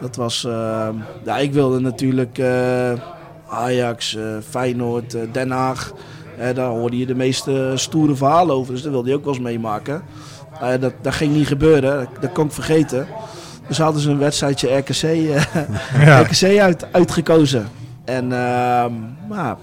Dat 0.00 0.16
was, 0.16 0.44
ehm, 0.44 0.94
ja, 1.24 1.36
ik 1.38 1.52
wilde 1.52 1.80
natuurlijk 1.80 2.38
eh, 2.38 2.92
Ajax, 3.48 4.16
eh, 4.16 4.22
Feyenoord, 4.48 5.14
eh, 5.14 5.22
Den 5.32 5.50
Haag. 5.50 5.92
Eh, 6.38 6.54
daar 6.54 6.68
hoorde 6.68 6.98
je 6.98 7.06
de 7.06 7.14
meeste 7.14 7.72
stoere 7.74 8.14
verhalen 8.14 8.54
over, 8.54 8.72
dus 8.72 8.82
dat 8.82 8.92
wilde 8.92 9.08
je 9.08 9.14
ook 9.14 9.24
wel 9.24 9.34
eens 9.34 9.42
meemaken. 9.42 10.02
Dat, 10.80 10.92
dat 11.02 11.14
ging 11.14 11.34
niet 11.34 11.46
gebeuren, 11.46 12.08
dat, 12.20 12.32
kon 12.32 12.46
ik 12.46 12.52
vergeten. 12.52 13.06
Dus 13.68 13.78
hadden 13.78 14.02
ze 14.02 14.10
een 14.10 14.18
wedstrijdje 14.18 14.76
RKC, 14.76 15.02
Ja. 16.04 16.20
RKC 16.20 16.58
uit, 16.58 16.86
uitgekozen. 16.92 17.68
En 18.04 18.32
ehm 18.32 18.92
maar 19.28 19.56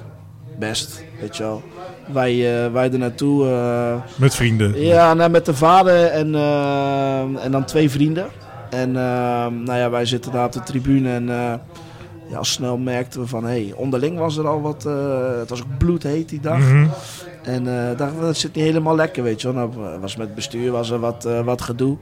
best, 0.60 1.04
weet 1.20 1.38
je 1.38 1.44
wel. 1.44 1.64
Wij, 2.12 2.38
wij 2.72 2.92
er 2.92 2.98
naartoe. 2.98 3.46
Met 4.16 4.36
vrienden. 4.36 4.82
ja, 4.82 5.14
nou, 5.14 5.30
met 5.30 5.46
de 5.46 5.54
vader 5.54 6.06
en, 6.06 6.36
en 7.40 7.52
dan 7.52 7.66
twee 7.66 7.90
vrienden. 7.90 8.26
En 8.70 8.88
ehm, 8.88 9.64
nou 9.64 9.80
ja, 9.80 9.90
wij 9.90 10.06
zitten 10.06 10.32
daar 10.32 10.46
op 10.46 10.52
de 10.52 10.64
tribune 10.64 11.14
en 11.14 11.30
ja, 12.34 12.40
al 12.40 12.46
snel 12.46 12.78
merkten 12.78 13.22
we 13.22 13.28
van, 13.28 13.44
hé, 13.44 13.50
hey, 13.50 13.74
onderling 13.76 14.18
was 14.18 14.38
er 14.38 14.48
al 14.48 14.62
wat, 14.62 14.86
eh, 14.86 15.38
het 15.40 15.50
was 15.50 15.62
ook 15.62 15.78
bloedheet 15.78 16.30
die 16.30 16.40
dag. 16.40 16.60
Mhm. 16.60 16.88
En 17.44 17.68
eh 17.68 17.98
dachten 17.98 18.20
we, 18.20 18.26
dat 18.26 18.38
zit 18.38 18.56
niet 18.56 18.64
helemaal 18.64 18.96
lekker, 18.96 19.24
weet 19.24 19.42
je 19.42 19.54
wel. 19.54 19.68
Nou, 19.68 20.00
was 20.00 20.16
met 20.16 20.36
bestuur 20.36 20.72
was 20.72 20.90
er 20.90 21.00
wat, 21.00 21.26
eh, 21.26 21.44
wat 21.46 21.62
gedoe. 21.62 21.98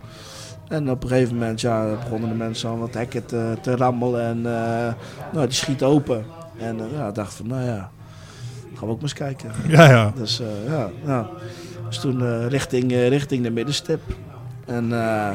En 0.68 0.90
op 0.90 1.04
een 1.04 1.10
gegeven 1.10 1.34
moment 1.34 1.62
ja, 1.62 1.96
begonnen 2.04 2.30
de 2.30 2.36
mensen 2.36 2.70
al 2.70 2.78
wat 2.78 2.94
hekken 2.94 3.26
te, 3.26 3.58
te 3.62 3.76
rammelen. 3.76 4.22
En 4.22 4.38
eh, 4.38 4.94
nou, 5.34 5.46
die 5.46 5.56
schiet 5.56 5.84
open. 5.84 6.26
En 6.58 6.80
eh, 6.80 6.98
ja, 6.98 7.12
dacht 7.12 7.34
van, 7.34 7.48
nou 7.48 7.64
ja, 7.64 7.92
gaan 8.74 8.88
we 8.88 8.94
ook 8.94 9.02
maar 9.02 9.02
eens 9.02 9.14
kijken. 9.14 9.52
Ja, 9.68 9.90
ja. 9.90 10.12
Dus 10.16 10.40
eh, 10.40 10.72
ja, 10.72 10.90
ja. 11.06 11.30
Dus 11.88 12.00
toen 12.00 12.22
eh, 12.22 12.48
richting, 12.48 12.92
eh, 12.92 13.08
richting 13.08 13.44
de 13.44 13.52
middenstip. 13.52 14.02
En 14.66 14.94
eh, 14.94 15.30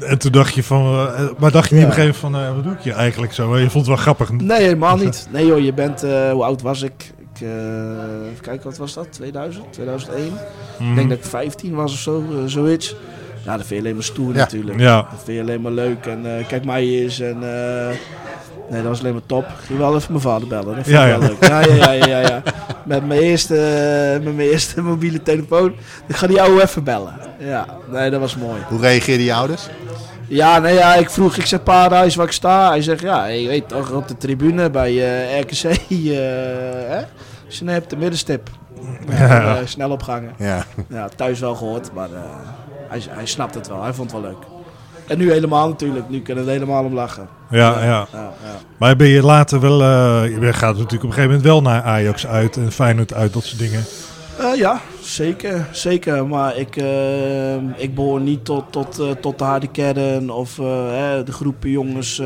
En 0.00 0.18
toen 0.18 0.32
dacht 0.32 0.54
je 0.54 0.62
van... 0.62 0.84
eh, 0.86 1.20
maar 1.38 1.50
dacht 1.50 1.68
je 1.68 1.74
niet 1.74 1.84
Ja. 1.84 1.90
op 1.90 1.96
een 1.96 2.02
gegeven 2.02 2.30
moment 2.30 2.42
van... 2.44 2.50
eh, 2.50 2.54
wat 2.54 2.64
doe 2.64 2.72
ik 2.72 2.80
hier 2.80 2.94
eigenlijk 2.94 3.32
zo? 3.32 3.58
Je 3.58 3.62
vond 3.70 3.86
het 3.86 3.86
wel 3.86 3.96
grappig. 3.96 4.30
nee, 4.32 4.62
helemaal 4.62 4.96
niet. 5.04 5.28
Nee 5.30 5.46
joh, 5.46 5.58
je 5.60 5.72
bent, 5.72 6.02
eh, 6.02 6.30
hoe 6.30 6.44
oud 6.44 6.62
was 6.62 6.82
ik? 6.82 7.12
ik 7.34 7.40
even 7.40 8.40
kijken, 8.42 8.64
wat 8.64 8.76
was 8.78 8.94
dat? 8.94 9.06
2000? 9.12 9.72
2001? 9.72 10.32
Mhm. 10.78 10.88
Ik 10.90 10.96
denk 10.96 11.08
dat 11.08 11.18
ik 11.18 11.24
15 11.24 11.74
was 11.74 11.92
of 11.92 11.98
zo, 11.98 12.24
zoiets. 12.46 12.96
Ja, 13.44 13.56
dat 13.56 13.66
vind 13.66 13.68
je 13.68 13.76
alleen 13.78 13.94
maar 13.94 14.04
stoer 14.04 14.32
Ja. 14.32 14.38
natuurlijk. 14.38 14.78
Ja. 14.80 14.96
Dat 14.96 15.20
vind 15.24 15.36
je 15.36 15.42
alleen 15.42 15.60
maar 15.60 15.72
leuk. 15.72 16.06
En 16.06 16.24
kijk 16.48 16.64
mij 16.64 16.82
eens. 16.88 17.20
En, 17.20 17.38
nee, 18.70 18.80
dat 18.82 18.82
was 18.82 19.00
alleen 19.00 19.12
maar 19.12 19.26
top. 19.26 19.44
Ik 19.44 19.64
ging 19.66 19.78
wel 19.78 19.94
even 19.96 20.12
mijn 20.12 20.22
vader 20.24 20.48
bellen. 20.48 20.64
Dat 20.66 20.74
vond 20.74 20.86
Ja, 20.86 21.04
ik 21.06 21.18
wel 21.20 21.28
leuk. 21.28 21.46
Ja, 21.48 21.60
ja, 21.60 21.92
ja, 21.92 22.06
ja, 22.06 22.20
ja. 22.20 22.42
Met 22.84 23.06
mijn 23.06 23.20
eerste, 23.20 23.56
eh, 23.56 24.24
met 24.24 24.36
mijn 24.36 24.48
eerste 24.48 24.82
mobiele 24.90 25.22
telefoon. 25.22 25.74
Ik 26.06 26.16
ga 26.16 26.26
die 26.26 26.42
oude 26.42 26.62
even 26.62 26.84
bellen. 26.84 27.14
Ja, 27.38 27.66
nee, 27.90 28.10
dat 28.10 28.20
was 28.20 28.36
mooi. 28.36 28.60
Hoe 28.68 28.80
reageerden 28.80 29.24
je 29.24 29.34
ouders? 29.34 29.68
Ja, 30.28 30.58
nee, 30.58 30.74
ja, 30.74 30.94
ik 30.94 31.10
vroeg, 31.10 31.36
ik 31.36 31.46
zeg 31.46 31.62
paradijs 31.62 32.14
waar 32.14 32.26
ik 32.26 32.32
sta. 32.32 32.68
Hij 32.68 32.82
zegt, 32.82 33.00
ja, 33.00 33.26
je 33.26 33.48
weet 33.48 33.68
toch, 33.68 33.90
op 33.90 34.08
de 34.08 34.16
tribune 34.16 34.70
bij 34.70 34.90
eh, 34.90 35.40
RKC. 35.40 35.64
eh 35.64 35.76
hè? 36.88 37.02
Hebt 37.64 37.90
de 37.90 37.96
middenstip. 37.96 38.50
Ja. 39.08 39.66
Snel 39.66 39.90
opgangen. 39.90 40.32
Ja. 40.38 40.64
Ja, 40.88 41.08
thuis 41.08 41.40
wel 41.40 41.54
gehoord, 41.54 41.92
maar 41.92 42.08
hij, 42.88 43.02
hij 43.08 43.26
snapt 43.26 43.54
het 43.54 43.68
wel. 43.68 43.82
Hij 43.82 43.92
vond 43.92 44.12
het 44.12 44.20
wel 44.20 44.30
leuk. 44.30 44.53
En 45.06 45.18
nu 45.18 45.30
helemaal 45.32 45.68
natuurlijk. 45.68 46.08
Nu 46.08 46.20
kunnen 46.20 46.44
we 46.44 46.50
helemaal 46.50 46.84
om 46.84 46.94
lachen. 46.94 47.28
Ja, 47.50 47.82
ja. 47.84 47.84
ja, 47.84 48.06
ja. 48.12 48.32
Maar 48.78 48.96
ben 48.96 49.06
je 49.08 49.22
later 49.22 49.60
wel... 49.60 49.82
eh, 49.82 50.22
je 50.40 50.52
gaat 50.52 50.76
natuurlijk 50.76 50.92
op 50.92 51.08
een 51.08 51.14
gegeven 51.14 51.24
moment 51.24 51.42
wel 51.42 51.62
naar 51.62 51.82
Ajax 51.82 52.26
uit 52.26 52.56
en 52.56 52.72
Feyenoord 52.72 53.14
uit, 53.14 53.32
dat 53.32 53.42
soort 53.44 53.58
dingen. 53.58 53.84
Eh, 54.38 54.56
ja, 54.56 54.80
zeker, 55.02 55.66
zeker. 55.70 56.26
Maar 56.26 56.56
ik, 56.56 56.76
eh, 56.76 57.54
ik 57.76 57.94
behoor 57.94 58.20
niet 58.20 58.44
tot, 58.44 58.64
tot, 58.70 59.00
tot 59.20 59.38
de 59.38 59.44
harde 59.44 59.66
kern 59.68 60.30
of 60.30 60.56
hè, 60.90 61.22
de 61.24 61.32
groepen 61.32 61.70
jongens. 61.70 62.16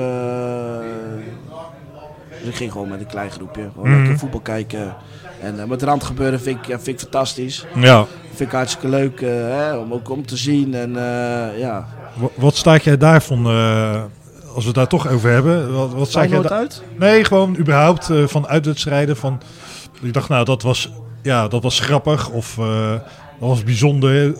dus 2.41 2.49
ik 2.49 2.55
ging 2.55 2.73
gewoon 2.73 2.89
met 2.89 3.01
een 3.01 3.07
klein 3.07 3.31
groepje. 3.31 3.69
Gewoon 3.75 3.89
Mhm. 3.89 3.99
lekker 3.99 4.19
voetbal 4.19 4.41
kijken. 4.41 4.95
En 5.41 5.69
met 5.69 5.83
randgebeuren 5.83 6.41
vind 6.41 6.59
ik, 6.59 6.67
ja, 6.67 6.81
vind 6.81 6.97
ik 6.97 7.09
fantastisch. 7.09 7.67
Ja. 7.75 8.05
Vind 8.35 8.41
ik 8.51 8.57
hartstikke 8.57 8.89
leuk 8.89 9.21
hè, 9.21 9.77
om 9.77 9.93
ook 9.93 10.11
om 10.11 10.27
te 10.27 10.37
zien. 10.37 10.75
En 10.75 10.93
ja, 11.59 11.87
Wat 12.35 12.57
staat 12.57 12.85
jij 12.85 12.97
daarvan, 12.97 13.47
eh, 13.47 14.03
als 14.55 14.63
we 14.63 14.67
het 14.67 14.75
daar 14.75 14.87
toch 14.87 15.09
over 15.09 15.31
hebben? 15.31 15.75
Wat, 15.75 15.93
wat 15.93 16.09
staat 16.09 16.31
jij 16.31 16.49
uit? 16.49 16.83
Nee, 16.99 17.25
gewoon 17.25 17.57
überhaupt 17.57 18.11
eh, 18.11 18.27
van 18.27 18.47
uitwedstrijden. 18.47 19.17
Van, 19.17 19.41
ik 20.01 20.13
dacht, 20.13 20.29
nou, 20.29 20.45
dat 20.45 20.63
was, 20.63 20.91
ja, 21.23 21.49
dat 21.49 21.63
was 21.63 21.81
grappig 21.81 22.31
of 22.31 22.59
eh, 22.59 22.91
dat 23.41 23.49
was 23.49 23.65
bijzonder. 23.65 24.37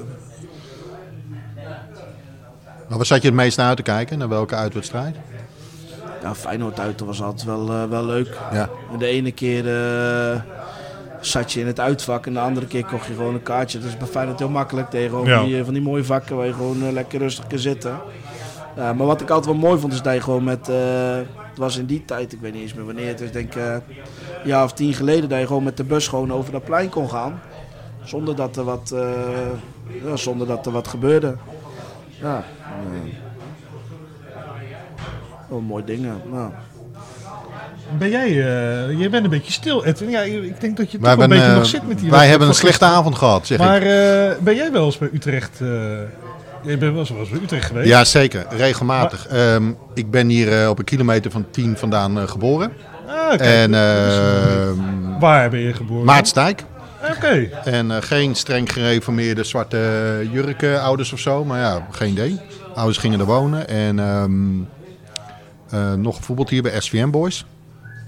Maar 2.89 2.97
waar 2.97 3.07
zat 3.07 3.23
je 3.23 3.29
het 3.29 3.37
meest 3.37 3.57
naar 3.57 3.67
uit 3.67 3.77
te 3.77 3.83
kijken? 3.83 4.19
Naar 4.19 4.29
welke 4.29 4.55
uitwedstrijd? 4.55 5.17
Ja, 6.23 6.35
Feyenoord 6.35 6.81
uit, 6.81 6.99
dat 6.99 7.07
was 7.07 7.23
altijd 7.23 7.45
wel, 7.45 7.89
wel 7.89 8.05
leuk. 8.05 8.39
Ja. 8.53 8.69
De 8.99 9.07
ene 9.07 9.33
keer 9.33 9.67
eh, 9.67 10.41
zat 11.21 11.53
je 11.53 11.61
in 11.61 11.67
het 11.67 11.81
uitvak 11.81 12.27
en 12.27 12.33
de 12.33 12.41
andere 12.41 12.67
keer 12.67 12.85
kocht 12.85 13.07
je 13.07 13.15
gewoon 13.15 13.35
een 13.35 13.43
kaartje. 13.43 13.79
Dat 13.79 13.89
is 13.89 13.97
bij 13.97 14.07
Feyenoord 14.07 14.39
heel 14.39 14.49
makkelijk 14.49 14.91
tegen 14.91 15.09
gewoon 15.11 15.27
Ja. 15.27 15.43
die, 15.45 15.59
eh, 15.59 15.65
van 15.65 15.73
die 15.73 15.83
mooie 15.83 16.05
vakken 16.05 16.37
waar 16.37 16.47
je 16.47 16.53
gewoon 16.53 16.83
eh, 16.87 16.93
lekker 16.93 17.19
rustig 17.19 17.47
kan 17.47 17.59
zitten. 17.59 17.99
Ja, 18.77 18.93
maar 18.93 19.07
wat 19.07 19.21
ik 19.21 19.31
altijd 19.31 19.47
wel 19.59 19.69
mooi 19.69 19.81
vond 19.81 19.93
is 19.93 20.03
dat 20.03 20.15
je 20.15 20.21
gewoon 20.21 20.45
met, 20.45 20.69
eh, 20.69 21.17
het 21.49 21.59
was 21.59 21.77
in 21.77 21.87
die 21.87 22.05
tijd, 22.05 22.33
ik 22.33 22.41
weet 22.41 22.53
niet 22.53 22.63
eens 22.63 22.75
meer 22.75 22.85
wanneer 22.85 23.09
het 23.09 23.21
is, 23.21 23.27
ik 23.27 23.33
denk 23.33 23.55
eh, 23.55 23.73
een 23.73 23.81
jaar 24.45 24.65
of 24.65 24.73
tien 24.73 24.95
geleden, 24.95 25.29
dat 25.29 25.39
je 25.41 25.47
gewoon 25.47 25.63
met 25.63 25.77
de 25.77 25.85
bus 25.85 26.09
gewoon 26.09 26.33
over 26.33 26.53
dat 26.53 26.65
plein 26.65 26.89
kon 26.89 27.11
gaan. 27.11 27.41
Zonder 28.05 28.37
dat 28.37 28.57
er 28.57 28.65
wat, 28.65 28.91
eh, 28.95 29.11
ja, 30.05 30.17
zonder 30.17 30.47
dat 30.47 30.67
er 30.67 30.73
wat 30.73 30.89
gebeurde. 30.89 31.37
Ja, 32.21 32.45
eh, 32.65 33.13
wel 35.49 35.61
mooie 35.61 35.85
dingen. 35.85 36.21
Nou. 36.31 36.51
Ben 37.99 38.11
jij, 38.11 38.29
eh, 38.29 38.99
jij 38.99 39.11
bent 39.11 39.25
een 39.25 39.31
beetje 39.31 39.53
stil, 39.53 39.85
Edwin. 39.85 40.11
Ja, 40.11 40.21
ik 40.21 40.61
denk 40.61 40.77
dat 40.77 40.93
je 40.93 40.99
Wij, 40.99 41.15
toch 41.15 41.23
een 41.23 41.29
beetje 41.29 41.45
eh, 41.45 41.55
nog 41.55 41.67
zit 41.67 41.89
met 41.89 41.99
die 41.99 42.11
wij 42.11 42.29
hebben 42.29 42.49
een 42.49 42.55
slechte 42.55 42.85
avond 42.85 43.15
gehad, 43.15 43.47
zeg 43.47 43.59
Maar 43.59 43.83
ik. 43.83 43.83
eh, 43.83 44.43
ben 44.43 44.55
jij 44.55 44.73
wel 44.73 44.85
eens 44.85 44.99
bij 44.99 45.09
Utrecht? 45.13 45.59
jij 46.63 46.79
bent 46.79 46.93
wel 46.93 46.99
eens 46.99 47.31
bij 47.31 47.41
Utrecht 47.43 47.67
geweest? 47.67 47.89
Ja, 47.89 48.05
zeker. 48.05 48.47
Regelmatig. 48.51 49.27
Ehm, 49.27 49.71
ik 49.95 50.11
ben 50.11 50.29
hier 50.29 50.69
op 50.69 50.79
een 50.79 50.85
kilometer 50.85 51.31
van 51.31 51.47
10 51.51 51.77
vandaan 51.77 52.29
geboren. 52.29 52.73
Ah, 53.07 53.33
oké. 53.33 53.43
En 53.43 53.75
ehm 53.75 55.19
Waar 55.21 55.51
ben 55.51 55.61
je 55.61 55.73
geboren? 55.75 56.05
Maartstijk. 56.05 56.65
Oké. 57.17 57.49
En 57.65 58.03
geen 58.03 58.35
streng 58.35 58.73
gereformeerde 58.73 59.45
zwarte 59.45 59.79
jurken 60.33 60.83
ouders 60.83 61.13
of 61.13 61.19
zo. 61.19 61.45
Maar 61.45 61.61
ja, 61.61 61.87
geen 61.91 62.11
idee. 62.11 62.41
Ouders 62.75 62.99
gingen 62.99 63.21
er 63.21 63.27
wonen. 63.27 63.69
En 63.69 63.99
ehm, 63.99 64.33
eh, 65.71 65.93
nog 65.93 66.17
gevoetbald 66.17 66.51
hier 66.51 66.63
bij 66.63 66.81
SVM 66.81 67.11
Boys. 67.11 67.45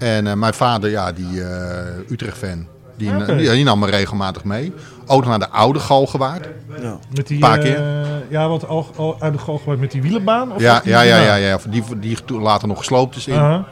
En 0.00 0.26
eh, 0.26 0.34
mijn 0.34 0.54
vader, 0.54 0.90
ja, 0.90 1.12
die 1.12 1.44
eh, 1.44 2.10
Utrecht-fan. 2.10 2.66
Die, 2.96 3.16
Oké. 3.16 3.36
die, 3.36 3.50
die 3.50 3.64
nam 3.64 3.78
me 3.78 3.86
regelmatig 3.86 4.44
mee. 4.44 4.72
Ook 5.06 5.26
naar 5.26 5.38
de 5.38 5.48
oude 5.48 5.78
Galgenwaard. 5.78 6.48
Ja. 6.80 6.98
Met 7.14 7.26
die, 7.26 7.38
Paar 7.38 7.58
eh, 7.58 7.62
keer. 7.64 7.82
ja, 8.28 8.48
wat 8.48 8.66
al, 8.66 8.90
al 8.96 9.16
uit 9.20 9.32
de 9.32 9.38
galgenwaard 9.38 9.80
met 9.80 9.90
die 9.90 10.02
wielenbaan? 10.02 10.52
Of 10.52 10.60
Ja, 10.60 10.80
ja, 10.84 11.00
ja, 11.00 11.16
ja, 11.16 11.34
ja. 11.34 11.58
Die, 11.68 11.82
die 12.00 12.18
toen 12.24 12.42
later 12.42 12.68
nog 12.68 12.78
gesloopt 12.78 13.16
is 13.16 13.26
in 13.26 13.34
Aha. 13.34 13.64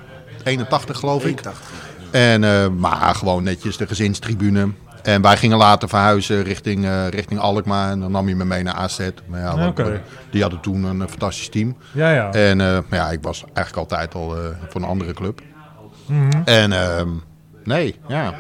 81, 0.44 0.98
geloof 0.98 1.24
ik. 1.24 1.28
81. 1.38 1.70
En, 2.10 2.44
eh, 2.44 2.68
maar 2.68 3.14
gewoon 3.14 3.42
netjes 3.42 3.76
de 3.76 3.86
gezinstribune. 3.86 4.68
En 5.02 5.22
wij 5.22 5.36
gingen 5.36 5.56
later 5.58 5.88
verhuizen 5.88 6.42
richting, 6.42 6.84
eh, 6.84 7.08
richting 7.08 7.40
Alkmaar. 7.40 7.90
En 7.90 8.00
dan 8.00 8.10
nam 8.10 8.28
je 8.28 8.36
me 8.36 8.44
mee 8.44 8.62
naar 8.62 8.74
AZ. 8.74 8.98
Maar 9.26 9.40
ja, 9.40 9.56
want, 9.58 9.78
eh, 9.78 9.86
die 10.30 10.42
hadden 10.42 10.60
toen 10.60 10.84
een 10.84 11.02
eh, 11.02 11.08
fantastisch 11.08 11.48
team. 11.48 11.76
Ja, 11.92 12.10
ja. 12.10 12.32
En 12.32 12.60
eh, 12.60 12.66
maar 12.88 12.98
ja, 12.98 13.10
ik 13.10 13.18
was 13.22 13.44
eigenlijk 13.54 13.76
altijd 13.76 14.14
al 14.14 14.36
eh, 14.36 14.42
voor 14.68 14.80
een 14.80 14.86
andere 14.88 15.12
club. 15.12 15.40
Mhm. 16.08 16.42
En 16.44 16.72
ehm, 16.72 17.08
nee, 17.64 17.96
ja. 18.08 18.34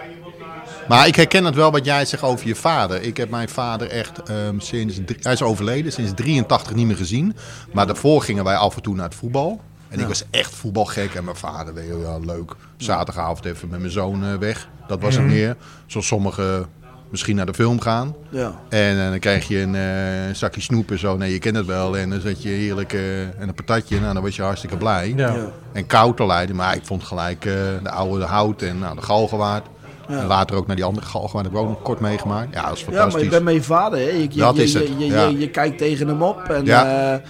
Maar 0.88 1.06
ik 1.06 1.16
herken 1.16 1.44
het 1.44 1.54
wel 1.54 1.70
wat 1.70 1.84
jij 1.84 2.04
zegt 2.04 2.22
over 2.22 2.46
je 2.46 2.54
vader. 2.54 3.02
Ik 3.02 3.16
heb 3.16 3.30
mijn 3.30 3.48
vader 3.48 3.88
echt 3.90 4.22
ehm, 4.22 4.58
sinds... 4.58 5.00
hij 5.20 5.32
is 5.32 5.42
overleden, 5.42 5.92
sinds 5.92 6.12
83 6.14 6.74
niet 6.74 6.86
meer 6.86 6.96
gezien. 6.96 7.36
Maar 7.72 7.86
daarvoor 7.86 8.22
gingen 8.22 8.44
wij 8.44 8.56
af 8.56 8.76
en 8.76 8.82
toe 8.82 8.94
naar 8.94 9.04
het 9.04 9.14
voetbal. 9.14 9.60
En 9.88 10.00
ik 10.00 10.06
was 10.06 10.24
echt 10.30 10.54
voetbalgek. 10.54 11.14
En 11.14 11.24
mijn 11.24 11.36
vader, 11.36 11.74
weet 11.74 11.86
je, 11.86 11.98
ja, 11.98 12.18
leuk. 12.18 12.54
Zaterdagavond 12.76 13.44
even 13.44 13.68
met 13.68 13.78
mijn 13.78 13.92
zoon 13.92 14.24
eh, 14.24 14.34
weg. 14.34 14.68
Dat 14.86 15.00
was 15.00 15.14
het 15.14 15.24
meer. 15.24 15.56
Zoals 15.86 16.06
sommige 16.06 16.66
misschien 17.10 17.36
naar 17.36 17.46
de 17.46 17.54
film 17.54 17.80
gaan. 17.80 18.14
Ja. 18.28 18.54
En 18.68 18.98
eh, 19.04 19.08
dan 19.10 19.18
krijg 19.18 19.48
je 19.48 19.58
een 19.60 19.74
eh, 19.74 20.34
zakje 20.34 20.60
snoep 20.60 20.90
en 20.90 20.98
zo. 20.98 21.16
Nee, 21.16 21.32
je 21.32 21.38
kent 21.38 21.56
het 21.56 21.66
wel. 21.66 21.98
En 21.98 22.10
dan 22.10 22.20
zet 22.20 22.42
je 22.42 22.48
heerlijk 22.48 22.92
eh, 22.92 23.20
en 23.22 23.48
een 23.48 23.54
patatje. 23.54 24.00
Nou, 24.00 24.14
dan 24.14 24.22
was 24.22 24.36
je 24.36 24.42
hartstikke 24.42 24.76
blij. 24.76 25.12
Ja. 25.16 25.32
Ja. 25.34 25.46
En 25.72 25.86
koud 25.86 26.16
te 26.16 26.26
leiden. 26.26 26.56
Maar 26.56 26.76
ik 26.76 26.84
vond 26.86 27.02
gelijk 27.04 27.44
eh, 27.44 27.52
de 27.82 27.90
oude 27.90 28.24
hout 28.24 28.62
en 28.62 28.78
nou, 28.78 28.96
de 28.96 29.02
galgenwaard. 29.02 29.66
Ja. 30.08 30.20
En 30.20 30.26
later 30.26 30.56
ook 30.56 30.66
naar 30.66 30.76
die 30.76 30.84
andere 30.84 31.06
galgenwaard. 31.06 31.44
heb 31.46 31.54
ik 31.54 31.60
ook 31.60 31.68
nog 31.68 31.82
kort 31.82 32.00
meegemaakt. 32.00 32.54
Ja, 32.54 32.68
dat 32.68 32.76
is 32.76 32.80
Ja, 32.80 32.86
maar 32.86 32.94
fantastisch. 32.96 33.22
je 33.24 33.30
bent 33.30 33.44
met 33.44 33.54
je 33.54 33.62
vader, 33.62 33.98
hè? 33.98 34.04
Je, 34.04 34.20
je, 34.22 34.28
Dat 34.38 34.56
je, 34.56 34.62
is 34.62 34.74
het, 34.74 34.88
Je, 34.88 34.98
je, 34.98 35.06
ja. 35.06 35.26
je, 35.26 35.38
je 35.38 35.50
kijkt 35.50 35.78
tegen 35.78 36.08
hem 36.08 36.22
op 36.22 36.42
en 36.42 36.64
Ja. 36.64 37.20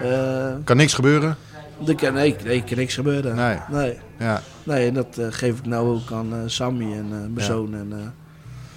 eh, 0.00 0.48
eh, 0.48 0.54
Kan 0.64 0.76
niks 0.76 0.94
gebeuren? 0.94 1.36
er 1.86 1.94
kan, 1.94 2.12
nee, 2.12 2.36
nee, 2.44 2.62
kan 2.64 2.76
niks 2.76 2.94
gebeuren. 2.94 3.34
Nee. 3.36 3.56
Nee, 3.70 3.98
Ja. 4.18 4.40
nee 4.62 4.88
en 4.88 4.94
dat 4.94 5.18
geef 5.30 5.58
ik 5.58 5.66
nou 5.66 5.88
ook 5.94 6.12
aan 6.12 6.32
Sammy 6.46 6.84
en 6.92 7.04
eh, 7.04 7.08
mijn 7.10 7.32
Ja. 7.36 7.42
zoon. 7.44 7.74
En, 7.74 7.88
eh, 7.92 7.98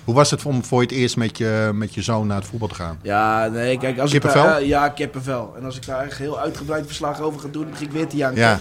Hoe 0.04 0.16
was 0.16 0.32
het 0.32 0.46
om 0.46 0.64
voor 0.64 0.82
het 0.82 0.92
eerst 0.92 1.18
met 1.18 1.38
je, 1.38 1.72
met 1.74 1.94
je 1.94 2.02
zoon 2.02 2.28
naar 2.28 2.38
het 2.38 2.46
voetbal 2.46 2.68
te 2.68 2.76
gaan? 2.76 3.00
ja, 3.02 3.48
nee, 3.48 3.78
kijk, 3.78 4.00
als 4.00 4.12
Kippenvel? 4.12 4.44
ik 4.44 4.48
daar, 4.50 4.60
eh, 4.62 4.68
ja, 4.68 4.90
kippenvel. 4.90 5.54
En 5.58 5.66
als 5.66 5.76
ik 5.76 5.86
daar 5.86 6.04
echt 6.04 6.18
heel 6.18 6.40
uitgebreid 6.40 6.86
verslag 6.86 7.20
over 7.22 7.40
ga 7.40 7.48
doen, 7.52 7.62
dan 7.62 7.72
begin 7.72 7.86
ik 7.88 7.92
weer 7.94 8.08
te 8.08 8.16
janken. 8.18 8.42
Ja. 8.42 8.60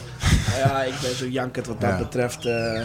Ja, 0.56 0.82
ik 0.82 0.94
ben 1.02 1.14
zo 1.16 1.26
jankend 1.26 1.66
wat 1.66 1.80
dat 1.80 1.90
Ja. 1.90 1.98
betreft. 1.98 2.44
eh, 2.46 2.82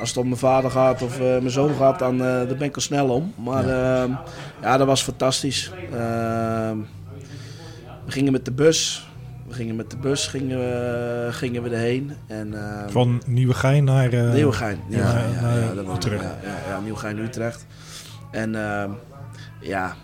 als 0.00 0.08
het 0.08 0.18
om 0.18 0.26
mijn 0.26 0.38
vader 0.38 0.70
gaat 0.70 1.02
of 1.02 1.14
eh, 1.14 1.20
mijn 1.26 1.50
zoon 1.50 1.74
gaat, 1.74 1.98
dan 1.98 2.18
daar 2.18 2.46
ben 2.46 2.62
ik 2.62 2.74
al 2.74 2.80
snel 2.80 3.08
om. 3.08 3.32
Maar 3.36 3.66
ja, 3.68 4.24
ja 4.62 4.76
dat 4.76 4.86
was 4.86 5.02
fantastisch. 5.02 5.70
Ehm, 5.92 6.76
we 8.04 8.12
gingen 8.12 8.32
met 8.32 8.44
de 8.44 8.52
bus. 8.52 9.08
We 9.48 9.54
gingen 9.54 9.76
met 9.76 9.90
de 9.90 9.96
bus 9.96 10.26
gingen 10.26 10.58
we, 10.58 11.28
gingen 11.30 11.62
we 11.62 11.70
erheen. 11.70 12.12
En, 12.26 12.54
ehm, 12.54 12.88
Van 12.90 13.22
Nieuwegein 13.26 13.84
naar... 13.84 14.12
eh, 14.12 14.32
Nieuwegein. 14.32 14.78
Nieuwegein, 14.88 15.30
ja, 15.42 15.56
ja, 15.56 15.72
ja, 15.74 15.82
was- 15.82 15.96
Utrecht. 15.96 16.22
Ja, 16.22 16.36
ja, 16.42 16.54
ja, 16.68 16.80
Nieuwegein, 16.80 17.18
Utrecht. 17.18 17.66
En 18.30 18.54
ehm, 18.54 18.90
ja, 19.60 19.94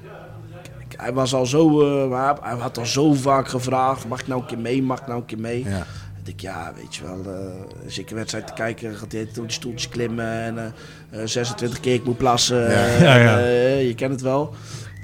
hij 0.96 1.12
was 1.12 1.34
al 1.34 1.46
zo, 1.46 1.80
eh, 2.10 2.32
hij 2.42 2.56
had 2.56 2.78
al 2.78 2.86
zo 2.86 3.12
vaak 3.12 3.48
gevraagd, 3.48 4.08
mag 4.08 4.20
ik 4.20 4.26
nou 4.26 4.40
een 4.40 4.46
keer 4.46 4.58
mee, 4.58 4.82
mag 4.82 5.00
ik 5.00 5.06
nou 5.06 5.18
een 5.20 5.26
keer 5.26 5.40
mee? 5.40 5.64
Ja. 5.64 5.78
Ik 6.18 6.28
denk, 6.28 6.40
ja, 6.40 6.72
weet 6.76 6.94
je 6.94 7.02
wel, 7.02 7.34
eh 7.34 7.84
als 7.84 7.98
ik 7.98 8.10
een 8.10 8.16
wedstrijd 8.16 8.46
te 8.46 8.52
kijken, 8.52 8.94
gaat 8.94 9.12
hij 9.12 9.28
door 9.34 9.44
die 9.46 9.52
stoeltjes 9.52 9.88
klimmen 9.88 10.26
en 10.42 10.58
eh, 10.58 11.20
eh, 11.22 11.26
26 11.28 11.80
keer 11.80 11.94
ik 11.94 12.04
moet 12.04 12.16
plassen. 12.16 12.70
Ja. 12.70 12.86
Ja, 12.86 13.16
ja. 13.16 13.38
en, 13.38 13.86
je 13.86 13.94
kent 13.94 14.12
het 14.12 14.20
wel. 14.20 14.54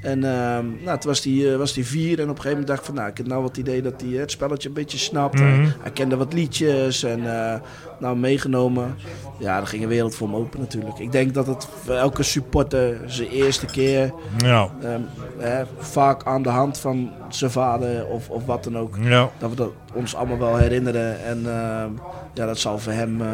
En 0.00 0.24
ehm, 0.24 0.64
nou, 0.84 0.98
toen 0.98 1.10
was 1.10 1.24
hij, 1.24 1.56
was 1.56 1.72
die 1.72 1.86
vier 1.86 2.18
en 2.18 2.22
op 2.24 2.36
een 2.36 2.42
gegeven 2.42 2.50
moment 2.50 2.66
dacht 2.66 2.78
ik 2.80 2.84
van, 2.86 2.94
nou, 2.94 3.08
ik 3.08 3.16
heb 3.16 3.26
nou 3.26 3.42
wat 3.42 3.56
idee 3.56 3.82
dat 3.82 4.00
hij 4.00 4.10
het 4.10 4.30
spelletje 4.30 4.68
een 4.68 4.74
beetje 4.74 4.98
snapt. 4.98 5.34
Mhm. 5.34 5.44
Hij- 5.44 5.72
Hij 5.80 5.90
kende 5.90 6.16
wat 6.16 6.32
liedjes 6.32 7.02
en 7.02 7.26
eh, 7.52 7.60
nou 7.98 8.16
meegenomen. 8.16 8.96
Ja, 9.38 9.56
dan 9.56 9.66
ging 9.66 9.82
een 9.82 9.88
wereld 9.88 10.14
voor 10.14 10.26
hem 10.28 10.36
open 10.36 10.60
natuurlijk. 10.60 10.98
Ik 10.98 11.12
denk 11.12 11.34
dat 11.34 11.46
het 11.46 11.68
voor 11.84 11.94
elke 11.94 12.22
supporter 12.22 13.00
zijn 13.06 13.28
eerste 13.28 13.66
keer, 13.66 14.12
Ja, 14.36 14.68
ehm, 14.82 15.00
hè, 15.38 15.62
vaak 15.78 16.24
aan 16.24 16.42
de 16.42 16.48
hand 16.48 16.78
van 16.78 17.10
zijn 17.28 17.50
vader 17.50 18.06
of, 18.06 18.30
of 18.30 18.44
wat 18.46 18.64
dan 18.64 18.78
ook, 18.78 18.96
ja. 19.00 19.30
dat 19.38 19.50
we 19.50 19.56
dat 19.56 19.70
ons 19.94 20.14
allemaal 20.14 20.38
wel 20.38 20.56
herinneren. 20.56 21.24
En 21.24 21.38
ehm, 21.46 21.90
ja, 22.34 22.46
dat 22.46 22.58
zal 22.58 22.78
voor 22.78 22.92
hem, 22.92 23.20
eh, 23.20 23.28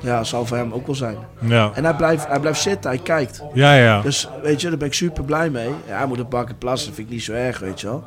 ja, 0.00 0.24
zal 0.24 0.46
voor 0.46 0.56
hem 0.56 0.72
ook 0.72 0.86
wel 0.86 0.94
zijn. 0.94 1.16
Ja, 1.40 1.70
En 1.74 1.84
hij 1.84 1.94
blijft, 1.94 2.26
hij 2.26 2.40
blijft 2.40 2.60
zitten, 2.60 2.90
hij 2.90 3.00
kijkt. 3.00 3.42
ja, 3.54 3.74
ja. 3.74 4.00
Dus 4.00 4.28
weet 4.42 4.60
je, 4.60 4.68
daar 4.68 4.78
ben 4.78 4.88
ik 4.88 4.94
super 4.94 5.24
blij 5.24 5.50
mee. 5.50 5.70
Ja, 5.86 5.96
hij 5.96 6.06
moet 6.06 6.18
een 6.18 6.28
keer 6.28 6.54
plassen, 6.58 6.86
dat 6.88 6.96
vind 6.96 7.08
ik 7.08 7.14
niet 7.14 7.22
zo 7.24 7.32
erg, 7.32 7.58
weet 7.58 7.80
je 7.80 7.86
wel. 7.86 8.04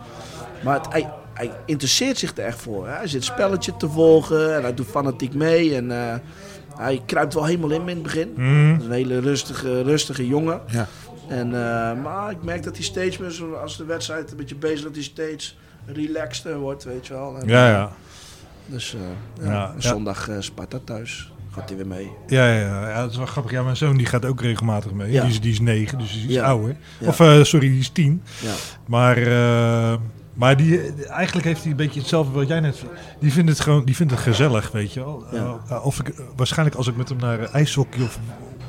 Maar 0.63 0.73
het, 0.73 0.87
hij, 0.89 1.09
hij 1.47 1.51
interesseert 1.65 2.17
zich 2.17 2.37
er 2.37 2.43
echt 2.45 2.61
voor. 2.61 2.87
Hè. 2.87 2.93
Hij 2.93 3.07
zit 3.07 3.23
spelletje 3.23 3.77
te 3.77 3.89
volgen 3.89 4.55
en 4.55 4.61
hij 4.61 4.73
doet 4.73 4.87
fanatiek 4.87 5.33
mee. 5.33 5.75
En 5.75 5.91
eh, 5.91 6.15
hij 6.75 7.01
kruipt 7.05 7.33
wel 7.33 7.45
helemaal 7.45 7.69
in 7.69 7.81
in 7.81 7.87
het 7.87 8.03
begin. 8.03 8.33
Mhm. 8.35 8.71
Dat 8.71 8.79
is 8.79 8.85
een 8.85 8.91
hele 8.91 9.19
rustige, 9.19 9.81
rustige 9.81 10.27
jongen. 10.27 10.61
Ja. 10.67 10.87
En, 11.27 11.45
eh, 11.45 12.01
maar 12.03 12.31
ik 12.31 12.43
merk 12.43 12.63
dat 12.63 12.75
hij 12.75 12.85
steeds 12.85 13.17
meer, 13.17 13.57
als 13.57 13.77
de 13.77 13.85
wedstrijd 13.85 14.31
een 14.31 14.37
beetje 14.37 14.55
bezig 14.55 14.77
is, 14.77 14.83
dat 14.83 14.93
hij 14.93 15.03
steeds 15.03 15.57
relaxter 15.85 16.57
wordt, 16.57 16.83
weet 16.83 17.07
je 17.07 17.13
wel. 17.13 17.37
En, 17.37 17.47
Ja, 17.47 17.69
ja. 17.69 17.91
Dus 18.65 18.93
eh, 18.93 19.45
ja, 19.45 19.51
Ja, 19.51 19.51
ja. 19.51 19.73
zondag 19.77 20.29
eh, 20.29 20.35
Sparta 20.39 20.79
thuis. 20.83 21.31
Gaat 21.51 21.69
hij 21.69 21.77
weer 21.77 21.87
mee. 21.87 22.11
Ja, 22.27 22.53
ja, 22.53 22.89
ja, 22.89 23.01
dat 23.01 23.11
is 23.11 23.17
wel 23.17 23.25
grappig. 23.25 23.51
Ja, 23.51 23.63
mijn 23.63 23.77
zoon 23.77 23.97
die 23.97 24.05
gaat 24.05 24.25
ook 24.25 24.41
regelmatig 24.41 24.91
mee. 24.91 25.11
Ja. 25.11 25.21
Die, 25.21 25.29
is, 25.31 25.41
die 25.41 25.51
is 25.51 25.59
negen, 25.59 25.97
dus 25.97 26.11
die 26.11 26.29
is 26.29 26.37
ouder. 26.37 26.75
Of, 26.99 27.15
sorry, 27.41 27.67
die 27.69 27.79
is 27.79 27.89
tien. 27.89 28.23
Ja. 28.41 28.53
Maar, 28.85 29.17
maar 30.33 30.57
die, 30.57 30.79
eigenlijk 31.07 31.47
heeft 31.47 31.61
hij 31.61 31.71
een 31.71 31.77
beetje 31.77 31.99
hetzelfde 31.99 32.31
wat 32.33 32.47
jij 32.47 32.59
net... 32.59 32.83
Die 33.19 33.31
vindt 33.31 33.49
het 33.49 33.59
gewoon 33.59 33.85
die 33.85 33.95
vindt 33.95 34.11
het 34.11 34.21
gezellig, 34.21 34.71
weet 34.71 34.93
je 34.93 34.99
wel. 34.99 35.25
Ja. 35.31 35.55
Eh, 35.69 35.85
of 35.85 35.99
ik, 35.99 36.13
waarschijnlijk 36.35 36.77
als 36.77 36.87
ik 36.87 36.95
met 36.95 37.09
hem 37.09 37.17
naar 37.17 37.39
eh, 37.39 37.53
ijshockey 37.53 38.03
of 38.03 38.19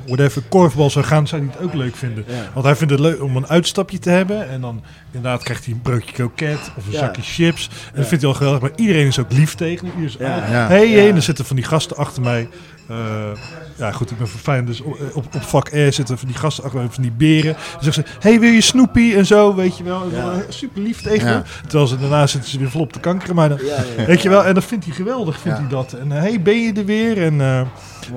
whatever, 0.06 0.42
korfbal 0.48 0.90
zou 0.90 1.04
gaan, 1.04 1.26
zou 1.28 1.42
hij 1.42 1.50
het 1.52 1.62
ook 1.62 1.74
leuk 1.74 1.96
vinden. 1.96 2.24
Ja. 2.28 2.50
Want 2.54 2.66
hij 2.66 2.76
vindt 2.76 2.92
het 2.92 3.00
leuk 3.02 3.22
om 3.22 3.36
een 3.36 3.46
uitstapje 3.46 3.98
te 3.98 4.10
hebben. 4.10 4.48
En 4.48 4.60
dan 4.60 4.82
inderdaad 5.12 5.42
krijgt 5.42 5.64
hij 5.64 5.74
een 5.74 5.80
broodje 5.82 6.12
kroket 6.12 6.72
of 6.76 6.86
een 6.86 6.92
Ja. 6.92 6.98
zakje 6.98 7.22
chips. 7.22 7.68
En 7.68 7.96
dat 8.00 8.06
vindt 8.06 8.22
hij 8.22 8.32
al 8.32 8.38
geweldig. 8.38 8.60
Maar 8.60 8.72
iedereen 8.76 9.06
is 9.06 9.18
ook 9.18 9.32
lief 9.32 9.54
tegen 9.54 9.86
hem. 9.86 10.08
Ja. 10.18 10.40
hey, 10.40 10.50
Ja. 10.50 10.66
hey. 10.66 11.08
En 11.08 11.16
er 11.16 11.22
zitten 11.22 11.44
van 11.44 11.56
die 11.56 11.64
gasten 11.64 11.96
achter 11.96 12.22
mij. 12.22 12.48
Eh, 12.92 13.38
ja, 13.76 13.92
goed, 13.92 14.10
ik 14.10 14.18
ben 14.18 14.28
verfijn. 14.28 14.64
Dus 14.64 14.80
op, 14.80 14.98
op, 15.14 15.24
op 15.34 15.42
vak 15.42 15.68
R 15.68 15.92
zitten 15.92 16.18
van 16.18 16.28
die 16.28 16.36
gasten 16.36 16.70
van 16.70 16.88
die 17.02 17.10
beren. 17.12 17.52
Dan 17.72 17.82
zeggen 17.82 18.04
ze, 18.06 18.28
hey, 18.28 18.40
wil 18.40 18.50
je 18.50 18.60
Snoopy? 18.60 19.12
En 19.16 19.26
zo, 19.26 19.54
weet 19.54 19.76
je 19.78 19.84
wel. 19.84 20.10
Ja. 20.12 20.32
Super 20.48 20.82
lief 20.82 21.02
tegen 21.02 21.28
Ja. 21.28 21.42
Terwijl 21.62 21.86
ze 21.86 21.98
daarna 21.98 22.26
zitten 22.26 22.50
ze 22.50 22.58
weer 22.58 22.70
volop 22.70 22.92
te 22.92 23.00
kankeren. 23.00 23.34
Maar 23.34 23.48
dan, 23.48 23.58
Ja, 23.64 24.04
weet 24.06 24.22
je 24.22 24.28
wel, 24.28 24.44
en 24.44 24.54
dat 24.54 24.64
vindt 24.64 24.84
hij 24.84 24.94
geweldig, 24.94 25.38
vindt 25.40 25.58
hij 25.58 25.68
dat. 25.68 25.92
En 25.92 26.12
eh, 26.12 26.18
hey, 26.18 26.42
ben 26.42 26.60
je 26.62 26.72
er 26.72 26.84
weer? 26.84 27.22
En... 27.22 27.40
eh, 27.40 27.60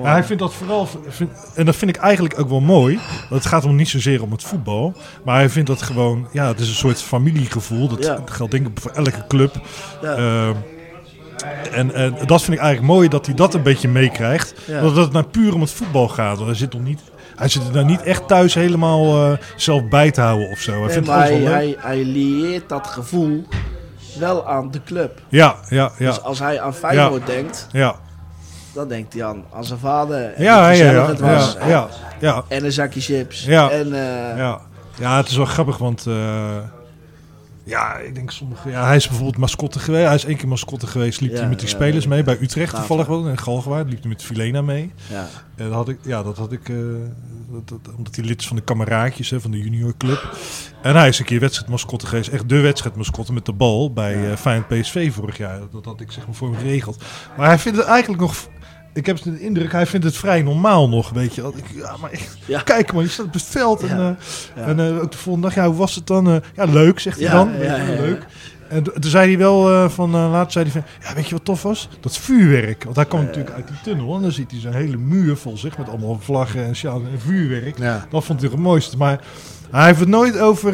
hij 0.02 0.24
vindt 0.24 0.42
dat 0.42 0.54
vooral, 0.54 0.88
vind- 1.08 1.30
en 1.54 1.66
dat 1.66 1.76
vind 1.76 1.96
ik 1.96 2.02
eigenlijk 2.02 2.38
ook 2.38 2.48
wel 2.48 2.60
mooi. 2.60 2.94
Want 3.28 3.42
het 3.42 3.46
gaat 3.52 3.62
hem 3.62 3.74
niet 3.76 3.88
zozeer 3.88 4.22
om 4.22 4.32
het 4.32 4.42
voetbal. 4.42 4.94
Maar 5.24 5.34
hij 5.36 5.50
vindt 5.50 5.68
dat 5.68 5.82
gewoon, 5.82 6.28
ja, 6.32 6.46
het 6.48 6.60
is 6.60 6.68
een 6.68 6.74
soort 6.74 7.02
familiegevoel. 7.02 7.88
Dat 7.88 8.04
geldt 8.24 8.52
denk 8.52 8.66
ik 8.68 8.80
voor 8.80 8.90
elke 8.90 9.26
club. 9.28 9.60
Ja. 10.02 10.14
En, 11.72 11.94
en 11.94 12.14
dat 12.26 12.42
vind 12.42 12.56
ik 12.56 12.62
eigenlijk 12.62 12.92
mooi 12.92 13.08
dat 13.08 13.26
hij 13.26 13.34
dat 13.34 13.54
een 13.54 13.62
beetje 13.62 13.88
meekrijgt. 13.88 14.54
Ja. 14.66 14.80
Dat 14.80 14.96
het 14.96 15.12
nou 15.12 15.24
puur 15.24 15.54
om 15.54 15.60
het 15.60 15.70
voetbal 15.70 16.08
gaat. 16.08 16.34
Want 16.36 16.46
hij 16.48 16.56
zit 16.58 16.72
nog 16.72 16.82
niet, 16.82 17.00
hij 17.36 17.48
zit 17.48 17.66
er 17.66 17.72
nou 17.72 17.84
niet 17.84 18.02
echt 18.02 18.28
thuis 18.28 18.54
helemaal 18.54 19.30
eh, 19.32 19.38
zelf 19.56 19.88
bij 19.88 20.10
te 20.10 20.20
houden 20.20 20.50
of 20.50 20.58
zo. 20.58 20.70
Hij 20.72 20.80
Nee, 20.80 20.90
vindt 20.90 21.08
maar 21.08 21.20
het 21.22 21.32
hij, 21.32 21.42
hij, 21.52 21.76
hij 21.78 22.04
lieert 22.04 22.68
dat 22.68 22.86
gevoel 22.86 23.44
wel 24.18 24.46
aan 24.48 24.70
de 24.70 24.80
club. 24.84 25.20
Ja, 25.28 25.56
ja, 25.68 25.90
ja. 25.98 26.06
Dus 26.06 26.22
als 26.22 26.38
hij 26.38 26.60
aan 26.60 26.74
Feyenoord 26.74 27.26
denkt, 27.26 27.68
ja. 27.72 27.94
dan 28.74 28.88
denkt 28.88 29.12
hij 29.12 29.24
aan, 29.24 29.44
aan 29.54 29.64
zijn 29.64 29.78
vader. 29.78 30.32
En 30.34 30.42
Ja, 30.44 30.70
ja, 30.70 30.90
ja, 30.90 31.06
het 31.06 31.20
was. 31.20 31.56
ja, 31.66 31.88
ja. 32.20 32.44
En 32.48 32.64
een 32.64 32.72
zakje 32.72 33.00
chips. 33.00 33.44
Ja. 33.44 33.70
En, 33.70 33.92
eh, 33.94 34.36
Ja. 34.38 34.60
ja, 34.98 35.16
het 35.16 35.28
is 35.28 35.36
wel 35.36 35.46
grappig, 35.46 35.78
want 35.78 36.06
eh, 36.06 36.14
ja, 37.66 37.96
ik 37.96 38.14
denk 38.14 38.30
sommige. 38.30 38.70
Ja, 38.70 38.86
hij 38.86 38.96
is 38.96 39.06
bijvoorbeeld 39.08 39.36
mascotte 39.38 39.78
geweest. 39.78 40.06
Hij 40.06 40.14
is 40.14 40.24
één 40.24 40.36
keer 40.36 40.48
mascotte 40.48 40.86
geweest. 40.86 41.20
Liep 41.20 41.30
Ja, 41.32 41.38
hij 41.38 41.48
met 41.48 41.58
die 41.58 41.68
ja, 41.68 41.74
spelers 41.74 42.04
ja. 42.04 42.10
mee 42.10 42.22
bij 42.22 42.38
Utrecht 42.40 42.70
Gaaf, 42.70 42.78
toevallig 42.78 43.06
wel 43.06 43.28
in 43.28 43.38
Galgenwaard. 43.38 43.88
Liep 43.88 44.00
hij 44.00 44.08
met 44.08 44.22
Filena 44.22 44.62
mee. 44.62 44.92
ja. 45.10 45.26
En 45.56 45.64
dat 45.64 45.72
had 45.74 45.88
ik, 45.88 45.98
ja, 46.02 46.22
dat 46.22 46.36
had 46.36 46.52
ik, 46.52 46.68
eh, 46.68 46.76
dat, 47.50 47.68
dat- 47.68 47.94
omdat 47.96 48.16
hij 48.16 48.24
lid 48.24 48.40
is 48.40 48.46
van 48.46 48.56
de 48.56 48.62
kameraadjes 48.62 49.30
hè, 49.30 49.40
van 49.40 49.50
de 49.50 49.58
juniorclub. 49.58 50.36
En 50.82 50.96
hij 50.96 51.08
is 51.08 51.18
een 51.18 51.24
keer 51.24 51.40
wedstrijdmascotte 51.40 52.06
geweest, 52.06 52.28
echt 52.28 52.48
de 52.48 52.60
wedstrijdmascotte 52.60 53.32
met 53.32 53.44
de 53.46 53.52
bal 53.52 53.92
bij 53.92 54.30
eh 54.30 54.36
Feyenoord 54.36 54.68
PSV 54.80 55.12
vorig 55.12 55.36
jaar. 55.36 55.60
Dat 55.72 55.84
had 55.84 56.00
ik 56.00 56.12
zeg 56.12 56.26
maar 56.26 56.34
voor 56.34 56.48
hem 56.50 56.58
geregeld. 56.58 57.02
Maar 57.36 57.46
hij 57.46 57.58
vindt 57.58 57.78
het 57.78 57.86
eigenlijk 57.86 58.20
nog, 58.20 58.34
ik 58.96 59.06
heb 59.06 59.22
de 59.22 59.40
indruk, 59.40 59.72
hij 59.72 59.86
vindt 59.86 60.06
het 60.06 60.16
vrij 60.16 60.42
normaal 60.42 60.88
nog, 60.88 61.10
weet 61.10 61.34
je. 61.34 61.42
Ik, 61.56 61.64
ja, 61.74 61.96
maar 62.00 62.10
Ja. 62.46 62.60
kijk 62.60 62.92
man, 62.92 63.02
je 63.02 63.08
staat 63.08 63.26
op 63.26 63.32
het 63.32 63.42
veld. 63.42 63.82
En, 63.82 63.96
Ja. 63.98 64.16
eh, 64.54 64.68
en 64.68 64.80
eh, 64.80 65.02
ook 65.02 65.12
de 65.12 65.18
volgende 65.18 65.46
dag, 65.48 65.56
ja, 65.56 65.66
hoe 65.66 65.76
was 65.76 65.94
het 65.94 66.06
dan? 66.06 66.28
Eh, 66.30 66.36
ja, 66.56 66.64
leuk, 66.64 66.98
zegt 66.98 67.20
hij 67.20 67.30
dan. 67.30 67.50
leuk. 68.00 68.26
En 68.68 68.82
toen 68.82 69.10
zei 69.10 69.28
hij 69.28 69.38
wel 69.38 69.90
van, 69.90 70.10
later 70.10 70.52
zei 70.52 70.64
hij 70.64 70.72
van, 70.72 70.82
ja, 71.08 71.14
weet 71.14 71.26
je 71.28 71.34
wat 71.34 71.44
tof 71.44 71.62
was? 71.62 71.88
Dat 72.00 72.16
vuurwerk. 72.16 72.84
Want 72.84 72.96
hij 72.96 73.04
kwam 73.04 73.20
natuurlijk 73.24 73.54
uit 73.54 73.68
die 73.68 73.76
tunnel 73.82 74.16
en 74.16 74.22
dan 74.22 74.32
ziet 74.32 74.50
hij 74.50 74.60
zo'n 74.60 74.72
hele 74.72 74.96
muur 74.96 75.36
vol 75.36 75.56
zich 75.56 75.78
met 75.78 75.88
allemaal 75.88 76.18
vlaggen 76.22 76.64
en 76.64 76.76
sjalen 76.76 77.10
en 77.12 77.20
vuurwerk. 77.20 77.76
Dat 78.10 78.24
vond 78.24 78.40
hij 78.40 78.50
het 78.50 78.58
mooiste. 78.58 78.96
Maar 78.96 79.20
hij 79.70 79.86
heeft 79.86 80.00
het 80.00 80.08
nooit 80.08 80.38
over, 80.38 80.70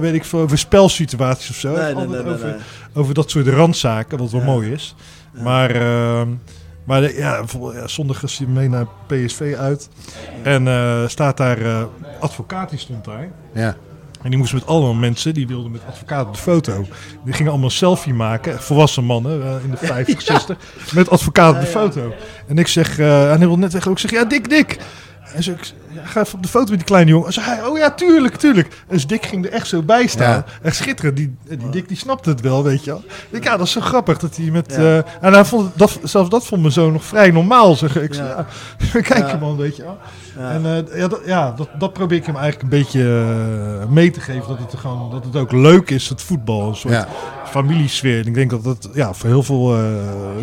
weet 0.00 0.14
ik 0.14 0.24
veel, 0.24 0.40
over 0.40 0.58
spelsituaties 0.58 1.50
of 1.50 1.56
zo. 1.56 1.76
Nee, 1.76 1.94
nee, 1.94 2.06
nee, 2.06 2.24
over, 2.24 2.56
over 2.94 3.14
dat 3.14 3.30
soort 3.30 3.46
randzaken, 3.48 4.18
wat 4.18 4.30
wel 4.30 4.40
mooi 4.42 4.72
is. 4.72 4.94
Maar, 5.42 5.70
ehm, 5.70 6.28
maar 6.86 7.00
de- 7.00 7.14
ja, 7.16 7.42
zondag 7.86 8.22
is 8.22 8.38
hij 8.38 8.46
mee 8.46 8.68
naar 8.68 8.86
PSV 9.06 9.54
uit. 9.58 9.88
En 10.42 10.68
eh, 10.68 11.02
staat 11.06 11.36
daar, 11.36 11.60
eh, 11.60 11.82
advocaat 12.20 12.70
die 12.70 12.78
stond 12.78 13.04
daar. 13.04 13.28
Ja. 13.52 13.76
En 14.22 14.30
die 14.32 14.38
moest 14.40 14.52
met 14.52 14.66
allemaal 14.66 14.94
mensen, 14.94 15.34
die 15.34 15.46
wilden 15.46 15.70
met 15.70 15.80
advocaat 15.88 16.26
op 16.26 16.32
de 16.34 16.40
foto. 16.40 16.84
Die 17.24 17.32
gingen 17.34 17.50
allemaal 17.50 17.68
een 17.70 17.74
selfie 17.76 18.14
maken, 18.14 18.62
volwassen 18.62 19.04
mannen 19.04 19.42
eh, 19.42 19.64
in 19.64 19.70
de 19.70 19.76
50, 19.76 20.22
60, 20.22 20.56
met 20.94 21.10
advocaat 21.10 21.54
op 21.54 21.60
de 21.60 21.66
foto. 21.66 22.12
En 22.46 22.58
ik 22.58 22.66
zeg, 22.66 22.98
eh 22.98 23.30
en 23.32 23.38
hij 23.38 23.46
wil 23.46 23.58
net 23.58 23.72
weg, 23.72 23.86
ik 23.86 23.98
zeg, 23.98 24.10
ja 24.10 24.24
Dick, 24.24 24.48
Dick. 24.48 24.78
En 25.34 25.42
zo, 25.42 25.50
ik 25.50 25.74
ga 26.04 26.20
even 26.20 26.34
op 26.34 26.42
de 26.42 26.48
foto 26.48 26.70
met 26.70 26.78
die 26.78 26.86
kleine 26.88 27.10
jongen. 27.10 27.32
Zei 27.32 27.46
hij, 27.46 27.64
oh 27.64 27.78
ja, 27.78 27.90
tuurlijk, 27.90 28.36
tuurlijk. 28.36 28.66
En 28.66 28.94
dus 28.94 29.06
Dick 29.06 29.26
ging 29.26 29.44
er 29.44 29.52
echt 29.52 29.66
zo 29.66 29.82
bij 29.82 30.06
staan. 30.06 30.30
Ja. 30.30 30.44
Echt 30.62 30.76
schitterend. 30.76 31.16
Die, 31.16 31.36
die 31.48 31.70
Dick 31.70 31.88
die 31.88 31.96
snapte 31.96 32.30
het 32.30 32.40
wel, 32.40 32.62
weet 32.62 32.84
je 32.84 32.90
wel. 32.90 33.02
Ik 33.30 33.44
ja, 33.44 33.56
dat 33.56 33.66
is 33.66 33.72
zo 33.72 33.80
grappig 33.80 34.18
dat 34.18 34.36
hij 34.36 34.50
met... 34.50 34.70
Ja. 34.70 34.76
eh, 34.76 34.96
en 34.96 35.32
hij 35.32 35.44
vond 35.44 35.78
dat, 35.78 35.98
zelfs 36.02 36.30
dat 36.30 36.46
vond 36.46 36.60
mijn 36.60 36.72
zoon 36.72 36.92
nog 36.92 37.04
vrij 37.04 37.30
normaal. 37.30 37.74
Zeg. 37.74 37.96
Ik 37.96 38.14
zei, 38.14 38.28
Ja. 38.28 38.46
kijk 39.00 39.30
je 39.30 39.36
man, 39.40 39.56
weet 39.56 39.76
je 39.76 39.82
wel. 39.82 39.98
Ja. 40.38 40.50
En 40.50 40.66
eh, 40.66 40.98
ja, 40.98 41.08
dat, 41.08 41.20
ja 41.24 41.52
dat, 41.52 41.68
dat 41.78 41.92
probeer 41.92 42.18
ik 42.18 42.26
hem 42.26 42.36
eigenlijk 42.36 42.62
een 42.72 42.78
beetje 42.78 43.24
eh, 43.80 43.88
mee 43.88 44.10
te 44.10 44.20
geven. 44.20 44.48
Dat 44.48 44.58
het, 44.58 44.80
gewoon, 44.80 45.10
dat 45.10 45.24
het 45.24 45.36
ook 45.36 45.52
leuk 45.52 45.90
is, 45.90 46.08
het 46.08 46.22
voetbal. 46.22 46.68
Een 46.68 46.76
soort 46.76 47.06
familiesfeer. 47.46 48.20
En 48.20 48.26
ik 48.26 48.34
denk 48.34 48.50
dat 48.50 48.64
dat 48.64 48.88
ja, 48.94 49.12
voor 49.12 49.28
heel 49.28 49.42
veel 49.42 49.78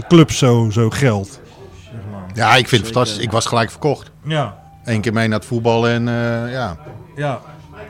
clubs 0.07 0.37
zo, 0.37 0.69
zo 0.71 0.89
geldt. 0.89 1.39
Zeg 1.83 2.01
maar. 2.11 2.29
Ja, 2.33 2.55
ik 2.55 2.67
vind 2.67 2.81
het 2.85 2.93
fantastisch. 2.93 3.23
Ik 3.23 3.31
was 3.31 3.45
gelijk 3.45 3.69
verkocht. 3.69 4.11
Ja, 4.23 4.62
Eén 4.83 5.01
keer 5.01 5.13
mee 5.13 5.27
naar 5.27 5.39
het 5.39 5.47
voetbal 5.47 5.87
en 5.87 6.07
eh, 6.07 6.51
ja. 6.51 6.77
ja. 7.15 7.41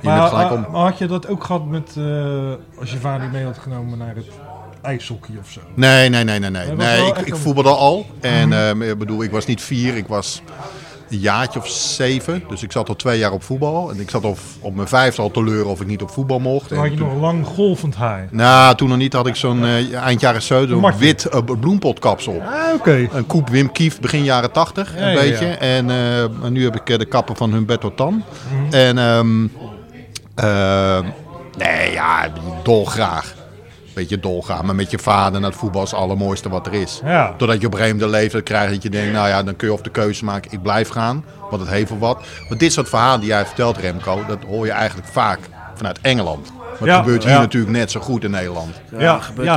Je 0.02 0.10
bent 0.10 0.30
gelijk 0.30 0.50
maar, 0.50 0.52
om. 0.52 0.72
maar 0.72 0.82
had 0.82 0.98
je 0.98 1.08
dat 1.08 1.28
ook 1.28 1.44
gehad 1.44 1.66
met 1.66 1.96
eh, 1.98 2.52
als 2.80 2.92
je 2.92 2.98
vader 2.98 3.30
mee 3.30 3.44
had 3.44 3.58
genomen 3.58 3.98
naar 3.98 4.16
het 4.16 4.30
ijshockey 4.82 5.36
of 5.40 5.50
zo? 5.50 5.62
Nee, 5.74 6.10
nee, 6.10 6.24
nee, 6.24 6.40
nee. 6.40 6.50
nee. 6.50 6.76
Nee 6.76 7.08
ik, 7.08 7.18
ik 7.18 7.36
voetbalde 7.36 7.70
al. 7.70 8.06
En 8.22 8.82
ik 8.82 8.98
bedoel, 8.98 9.24
ik 9.24 9.32
was 9.32 9.46
niet 9.46 9.62
vier, 9.62 9.98
ik 9.98 10.08
was 10.08 10.42
een 11.14 11.20
jaartje 11.20 11.60
of 11.60 11.68
zeven. 11.68 12.44
Dus 12.48 12.64
ik 12.64 12.72
zat 12.72 12.90
al 12.90 12.96
twee 12.96 13.20
jaar 13.20 13.32
op 13.32 13.44
voetbal. 13.44 13.90
En 13.92 14.00
ik 14.00 14.10
zat 14.10 14.24
op, 14.26 14.38
op 14.60 14.76
mijn 14.76 14.88
vijfde 14.88 15.22
al 15.22 15.32
te 15.32 15.44
leuren 15.44 15.72
of 15.72 15.82
ik 15.82 15.88
niet 15.88 16.02
op 16.02 16.10
voetbal 16.12 16.40
mocht. 16.40 16.72
En 16.72 16.78
had 16.78 16.92
je 16.92 16.98
toen- 16.98 17.08
nog 17.08 17.20
lang 17.22 17.46
golvend 17.46 17.96
haar. 17.96 18.28
Nou, 18.32 18.76
toen 18.76 18.90
nog 18.90 18.98
niet 18.98 19.14
had 19.14 19.28
ik 19.28 19.36
zo'n 19.36 19.64
eh, 19.66 19.94
eind 19.96 20.22
jaren 20.22 20.42
70 20.42 20.72
zo'n 20.72 20.82
Martin. 20.82 21.00
wit 21.00 21.28
uh, 21.34 21.40
bloempotkapsel. 21.60 22.42
Ah, 22.42 22.74
oké. 22.74 23.08
Een 23.14 23.26
koep 23.28 23.50
Wim 23.50 23.72
Kief 23.72 24.00
begin 24.00 24.24
jaren 24.24 24.52
80, 24.52 24.94
Ja, 24.98 25.08
een 25.08 25.14
beetje. 25.16 25.46
ja. 25.46 25.56
En 25.58 25.90
eh, 25.90 26.50
nu 26.50 26.64
heb 26.64 26.76
ik 26.76 27.00
de 27.00 27.06
kappen 27.06 27.36
van 27.36 27.54
Humberto 27.54 27.94
Tan. 27.96 28.24
Mhm. 28.64 28.74
En 28.74 28.98
ehm, 28.98 29.42
nee, 31.58 31.92
ja, 31.92 32.30
dolgraag. 32.64 33.34
Beetje 33.94 34.20
dolgraag, 34.20 34.64
maar 34.64 34.76
met 34.76 34.92
je 34.92 35.00
vader 35.00 35.40
naar 35.42 35.50
het 35.50 35.60
voetbal 35.60 35.84
is 35.84 35.92
het 35.92 36.00
allermooiste 36.00 36.50
wat 36.50 36.68
er 36.68 36.74
is. 36.74 37.02
Ja. 37.06 37.34
Totdat 37.38 37.62
je 37.62 37.68
op 37.68 37.74
een 37.74 37.80
gegeven 37.80 37.98
moment 37.98 38.14
de 38.14 38.20
leeftijd 38.20 38.44
krijgt 38.44 38.74
dat 38.74 38.84
je 38.84 38.90
denkt, 38.90 39.14
nou 39.14 39.28
ja, 39.28 39.44
dan 39.44 39.56
kun 39.56 39.68
je 39.68 39.74
of 39.74 39.82
de 39.82 39.90
keuze 39.90 40.26
maken, 40.26 40.52
ik 40.52 40.62
blijf 40.62 40.90
gaan, 40.90 41.26
want 41.50 41.62
het 41.62 41.72
heeft 41.72 41.90
wel 41.90 42.00
wat. 42.00 42.24
Maar 42.50 42.58
dit 42.58 42.74
soort 42.74 42.90
verhalen 42.90 43.20
die 43.20 43.30
jij 43.30 43.46
vertelt, 43.46 43.78
Remco, 43.78 44.26
dat 44.28 44.40
hoor 44.48 44.66
je 44.66 44.72
eigenlijk 44.72 45.08
vaak 45.08 45.40
vanuit 45.76 46.00
Engeland. 46.02 46.52
Maar 46.80 46.90
Ja, 46.90 46.96
het 46.96 47.04
gebeurt 47.04 47.24
hier 47.24 47.34
ja. 47.34 47.40
natuurlijk 47.40 47.74
net 47.74 47.92
zo 47.92 48.00
goed 48.00 48.24
in 48.24 48.32
Nederland. 48.32 48.82
Ja, 48.92 49.00
Ja, 49.00 49.20
gebeurt 49.20 49.48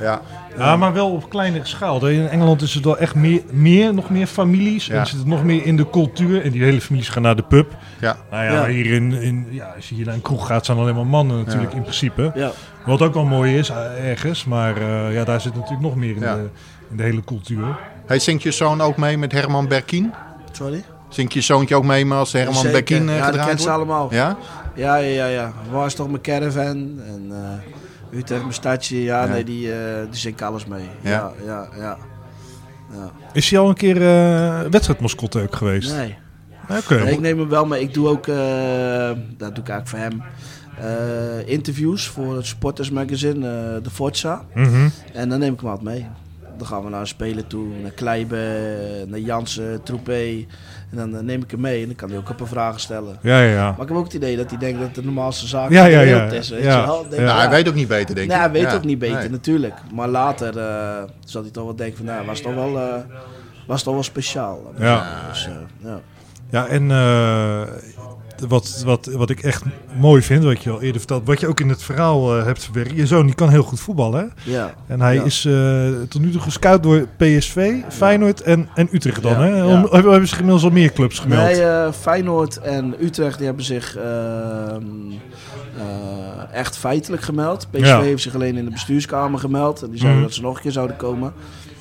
ja. 0.00 0.20
Ja, 0.58 0.76
maar 0.76 0.92
wel 0.92 1.10
op 1.10 1.28
kleinere 1.30 1.66
schaal. 1.66 2.06
In 2.06 2.28
Engeland 2.28 2.62
is 2.62 2.74
het 2.74 2.84
wel 2.84 2.98
echt 2.98 3.14
meer, 3.14 3.40
meer 3.50 3.94
nog 3.94 4.10
meer 4.10 4.26
families. 4.26 4.86
Ja. 4.86 4.94
En 4.98 5.06
zit 5.06 5.18
het 5.18 5.26
nog 5.26 5.44
meer 5.44 5.64
in 5.66 5.76
de 5.76 5.90
cultuur. 5.90 6.42
En 6.42 6.50
die 6.50 6.62
hele 6.62 6.80
families 6.80 7.08
gaan 7.08 7.22
naar 7.22 7.36
de 7.36 7.42
pub. 7.42 7.76
ja. 8.00 8.16
Nou 8.30 8.44
ja, 8.44 8.66
hier 8.66 8.86
in, 8.92 9.12
in, 9.12 9.46
ja, 9.50 9.72
als 9.76 9.88
je 9.88 9.94
hier 9.94 10.04
naar 10.06 10.14
een 10.14 10.22
kroeg 10.22 10.46
gaat, 10.46 10.64
zijn 10.66 10.78
alleen 10.78 10.94
maar 10.94 11.06
mannen 11.06 11.36
natuurlijk 11.44 11.70
Ja. 11.70 11.76
in 11.76 11.82
principe. 11.82 12.32
Ja. 12.34 12.50
Wat 12.86 13.02
ook 13.02 13.14
wel 13.14 13.24
mooi 13.24 13.58
is, 13.58 13.68
eh, 13.68 14.08
ergens. 14.10 14.44
Maar 14.44 14.76
eh, 14.76 15.14
ja, 15.14 15.24
daar 15.24 15.40
zit 15.40 15.54
natuurlijk 15.54 15.80
nog 15.82 15.96
meer 15.96 16.14
in, 16.16 16.20
Ja. 16.20 16.34
de, 16.34 16.48
in 16.90 16.96
de 16.96 17.02
hele 17.02 17.24
cultuur. 17.24 17.78
Hey, 18.06 18.18
zingt 18.18 18.42
je 18.42 18.50
zoon 18.50 18.80
ook 18.80 18.96
mee 18.96 19.18
met 19.18 19.32
Herman 19.32 19.68
Berkien? 19.68 20.12
Sorry? 20.52 20.84
Zingt 21.08 21.32
je 21.32 21.40
zoontje 21.40 21.74
ook 21.74 21.84
mee 21.84 22.12
als 22.12 22.32
Herman 22.32 22.54
Zeker. 22.54 22.70
Berkien 22.72 23.08
eh, 23.08 23.16
Ja, 23.16 23.30
dat 23.30 23.46
kent 23.46 23.60
ze 23.60 23.70
allemaal. 23.70 24.08
Ja? 24.10 24.36
Ja, 24.74 24.96
ja, 24.96 25.08
ja. 25.14 25.26
ja. 25.26 25.52
Waar 25.70 25.86
is 25.86 25.94
toch 25.94 26.08
mijn 26.08 26.22
caravan? 26.22 27.00
En 27.06 27.26
eh 27.30 27.36
Utrecht, 28.14 28.40
mijn 28.42 28.52
stadje. 28.54 29.02
Ja, 29.02 29.24
Ja. 29.24 29.28
nee, 29.32 29.44
die, 29.44 29.72
eh 29.72 30.02
die 30.10 30.20
zingt 30.20 30.42
alles 30.42 30.66
mee. 30.66 30.84
Ja. 31.00 31.10
Ja, 31.10 31.32
ja, 31.44 31.68
ja. 31.76 31.96
ja. 32.92 33.10
Is 33.32 33.50
hij 33.50 33.58
al 33.58 33.68
een 33.68 33.74
keer 33.74 34.02
eh 34.02 34.60
wedstrijdmascotte 34.70 35.42
ook 35.42 35.56
geweest? 35.56 35.94
Nee. 35.96 36.16
Oké. 36.78 36.94
Nee, 37.04 37.12
ik 37.12 37.20
neem 37.20 37.38
hem 37.38 37.48
wel 37.48 37.66
mee. 37.66 37.80
Ik 37.82 37.94
doe 37.94 38.08
ook, 38.08 38.26
eh, 38.26 39.10
dat 39.36 39.54
doe 39.54 39.64
ik 39.64 39.68
eigenlijk 39.68 39.88
voor 39.88 39.98
hem, 39.98 40.22
eh, 40.78 41.48
interviews 41.48 42.06
voor 42.08 42.36
het 42.36 42.46
sportersmagazine, 42.46 43.48
eh 43.76 43.82
de 43.82 43.90
Forza. 43.90 44.42
Mhm. 44.54 44.88
En 45.12 45.28
dan 45.28 45.38
neem 45.38 45.52
ik 45.52 45.60
hem 45.60 45.68
altijd 45.68 45.88
mee. 45.88 46.06
Dan 46.58 46.66
gaan 46.66 46.84
we 46.84 46.90
naar 46.90 47.06
spelen 47.06 47.46
toe, 47.46 47.66
naar 47.82 47.90
Kleiben, 47.90 48.40
naar 49.10 49.18
Jansen, 49.18 49.82
Troepé. 49.82 50.46
En 50.90 50.96
dan 50.98 51.16
eh, 51.16 51.22
neem 51.22 51.42
ik 51.42 51.50
hem 51.50 51.60
mee 51.60 51.80
en 51.80 51.86
dan 51.86 51.94
kan 51.96 52.08
hij 52.08 52.18
ook 52.18 52.28
een 52.28 52.34
paar 52.34 52.46
vragen 52.46 52.80
stellen. 52.80 53.18
Ja, 53.22 53.40
ja, 53.42 53.52
ja. 53.52 53.70
Maar 53.70 53.80
ik 53.80 53.88
heb 53.88 53.96
ook 53.96 54.04
het 54.04 54.12
idee 54.14 54.36
dat 54.36 54.50
hij 54.50 54.58
denkt 54.58 54.76
dat 54.78 54.86
het 54.86 54.94
de 54.94 55.04
normaalste 55.04 55.46
zaak 55.46 55.70
Ja, 55.70 55.84
ja, 55.84 55.98
wereld 55.98 56.32
ja. 56.32 56.38
is. 56.38 56.48
Weet 56.48 56.62
Ja. 56.62 56.80
je 56.80 56.86
wel? 56.86 57.02
Denk, 57.08 57.14
Ja. 57.22 57.26
Nou, 57.26 57.38
hij 57.38 57.50
weet 57.50 57.68
ook 57.68 57.74
niet 57.74 57.88
beter, 57.88 58.14
denk 58.14 58.28
Nee, 58.28 58.36
ik. 58.36 58.42
hij 58.42 58.52
weet 58.52 58.62
Ja. 58.62 58.74
ook 58.74 58.84
niet 58.84 58.98
beter, 58.98 59.18
Nee. 59.18 59.30
natuurlijk. 59.30 59.74
Maar 59.94 60.08
later 60.08 60.58
eh, 60.58 61.02
zal 61.24 61.42
hij 61.42 61.50
toch 61.50 61.64
wel 61.64 61.76
denken 61.76 61.96
van, 61.96 62.06
nou, 62.06 62.26
was 62.26 62.40
toch 62.40 62.54
wel, 62.54 62.78
eh, 62.78 62.94
was 63.66 63.82
toch 63.82 63.94
wel 63.94 64.02
speciaal. 64.02 64.72
Ja. 64.78 65.06
Dus, 65.28 65.48
ja. 65.82 66.00
Ja, 66.50 66.66
en 66.66 66.90
eh, 66.90 67.62
wat, 68.48 68.82
wat, 68.84 69.06
wat 69.06 69.30
ik 69.30 69.40
echt 69.42 69.62
mooi 69.98 70.22
vind, 70.22 70.44
wat 70.44 70.62
je 70.62 70.70
al 70.70 70.80
eerder 70.82 70.98
verteld, 70.98 71.26
wat 71.26 71.40
je 71.40 71.46
ook 71.46 71.60
in 71.60 71.68
het 71.68 71.82
verhaal 71.82 72.38
eh, 72.38 72.44
hebt 72.44 72.64
verwerkt. 72.64 72.90
Je 72.96 73.06
zoon 73.06 73.26
die 73.26 73.34
kan 73.34 73.48
heel 73.48 73.62
goed 73.62 73.80
voetballen. 73.80 74.32
Hè? 74.44 74.52
ja. 74.52 74.74
En 74.86 75.00
hij 75.00 75.14
Ja. 75.14 75.22
is 75.22 75.44
eh, 75.44 75.88
tot 76.08 76.20
nu 76.20 76.30
toe 76.30 76.40
gescout 76.40 76.82
door 76.82 77.06
PSV, 77.16 77.74
Feyenoord 77.88 78.40
en, 78.40 78.68
en 78.74 78.88
Utrecht 78.92 79.22
dan. 79.22 79.32
Ja, 79.32 79.38
Hè? 79.40 79.64
Om- 79.64 79.86
Hebben, 79.90 80.28
zich 80.28 80.36
inmiddels 80.38 80.64
al 80.64 80.70
meer 80.70 80.92
clubs 80.92 81.18
gemeld? 81.18 81.42
Nee, 81.50 81.62
eh, 81.62 81.92
Feyenoord 81.92 82.56
en 82.60 82.94
Utrecht 83.04 83.36
die 83.36 83.46
hebben 83.46 83.64
zich 83.64 83.96
ehm, 83.96 84.82
eh, 85.78 86.52
echt 86.58 86.76
feitelijk 86.76 87.22
gemeld. 87.22 87.66
PSV 87.70 88.00
heeft 88.00 88.22
zich 88.22 88.34
alleen 88.34 88.56
in 88.56 88.64
de 88.64 88.70
bestuurskamer 88.70 89.38
gemeld. 89.40 89.82
En 89.82 89.88
die 89.90 89.98
zeiden 89.98 90.18
Mhm. 90.20 90.26
dat 90.28 90.36
ze 90.36 90.42
nog 90.42 90.56
een 90.56 90.62
keer 90.62 90.72
zouden 90.72 90.96
komen. 90.96 91.32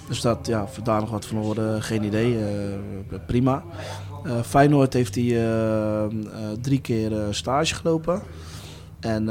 Dus 0.07 0.21
dat, 0.21 0.37
ja, 0.47 0.61
of 0.63 0.75
we 0.75 0.81
daar 0.81 0.99
nog 0.99 1.09
wat 1.09 1.25
van 1.25 1.37
horen, 1.37 1.83
geen 1.83 2.03
idee. 2.03 2.37
prima. 3.27 3.63
Eh, 4.23 4.41
Feyenoord 4.45 4.93
heeft 4.93 5.15
hij 5.15 5.23
eh, 5.23 6.03
eh, 6.03 6.11
drie 6.61 6.81
keer 6.81 7.11
stage 7.29 7.75
gelopen. 7.75 8.21
En 8.99 9.25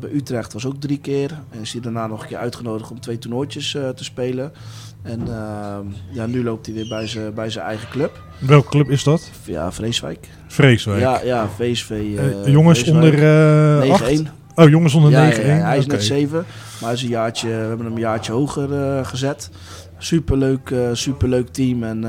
bij 0.00 0.10
Utrecht 0.12 0.52
was 0.52 0.66
ook 0.66 0.80
drie 0.80 0.98
keer. 0.98 1.30
En 1.50 1.60
is 1.60 1.72
hij 1.72 1.80
daarna 1.80 2.06
nog 2.06 2.22
een 2.22 2.28
keer 2.28 2.36
uitgenodigd 2.38 2.90
om 2.90 3.00
twee 3.00 3.18
toernooitjes 3.18 3.70
te 3.70 4.04
spelen. 4.04 4.52
En 5.02 5.20
ja, 6.12 6.26
nu 6.26 6.42
loopt 6.44 6.66
hij 6.66 6.74
weer 6.74 6.88
bij 6.88 7.06
zijn 7.06 7.34
bij 7.34 7.50
zijn 7.50 7.64
eigen 7.64 7.88
club. 7.88 8.22
Welke 8.38 8.68
club 8.68 8.90
is 8.90 9.04
dat? 9.04 9.30
Ja, 9.44 9.72
Vreeswijk. 9.72 10.28
Vreeswijk. 10.46 11.00
Ja, 11.00 11.20
ja, 11.24 11.48
VSV. 11.48 12.02
jongens 12.46 12.78
Vreeswijk. 12.78 13.04
onder 13.04 13.82
eh 13.82 13.90
8? 13.90 14.22
9-1. 14.22 14.26
Oh, 14.54 14.68
jongens 14.68 14.94
onder 14.94 15.10
Ja, 15.10 15.30
9-1. 15.32 15.46
ja, 15.46 15.56
ja, 15.56 15.64
hij 15.64 15.78
is 15.78 15.86
net 15.86 16.04
7. 16.04 16.38
Maar 16.80 16.88
hij 16.88 16.92
is 16.92 17.02
een 17.02 17.08
jaartje, 17.08 17.48
we 17.48 17.54
hebben 17.54 17.86
hem 17.86 17.94
een 17.94 18.00
jaartje 18.00 18.32
hoger 18.32 19.04
gezet. 19.06 19.50
Superleuk, 19.98 20.70
eh 20.70 20.88
superleuk 20.92 21.48
team. 21.48 21.82
En 21.82 22.04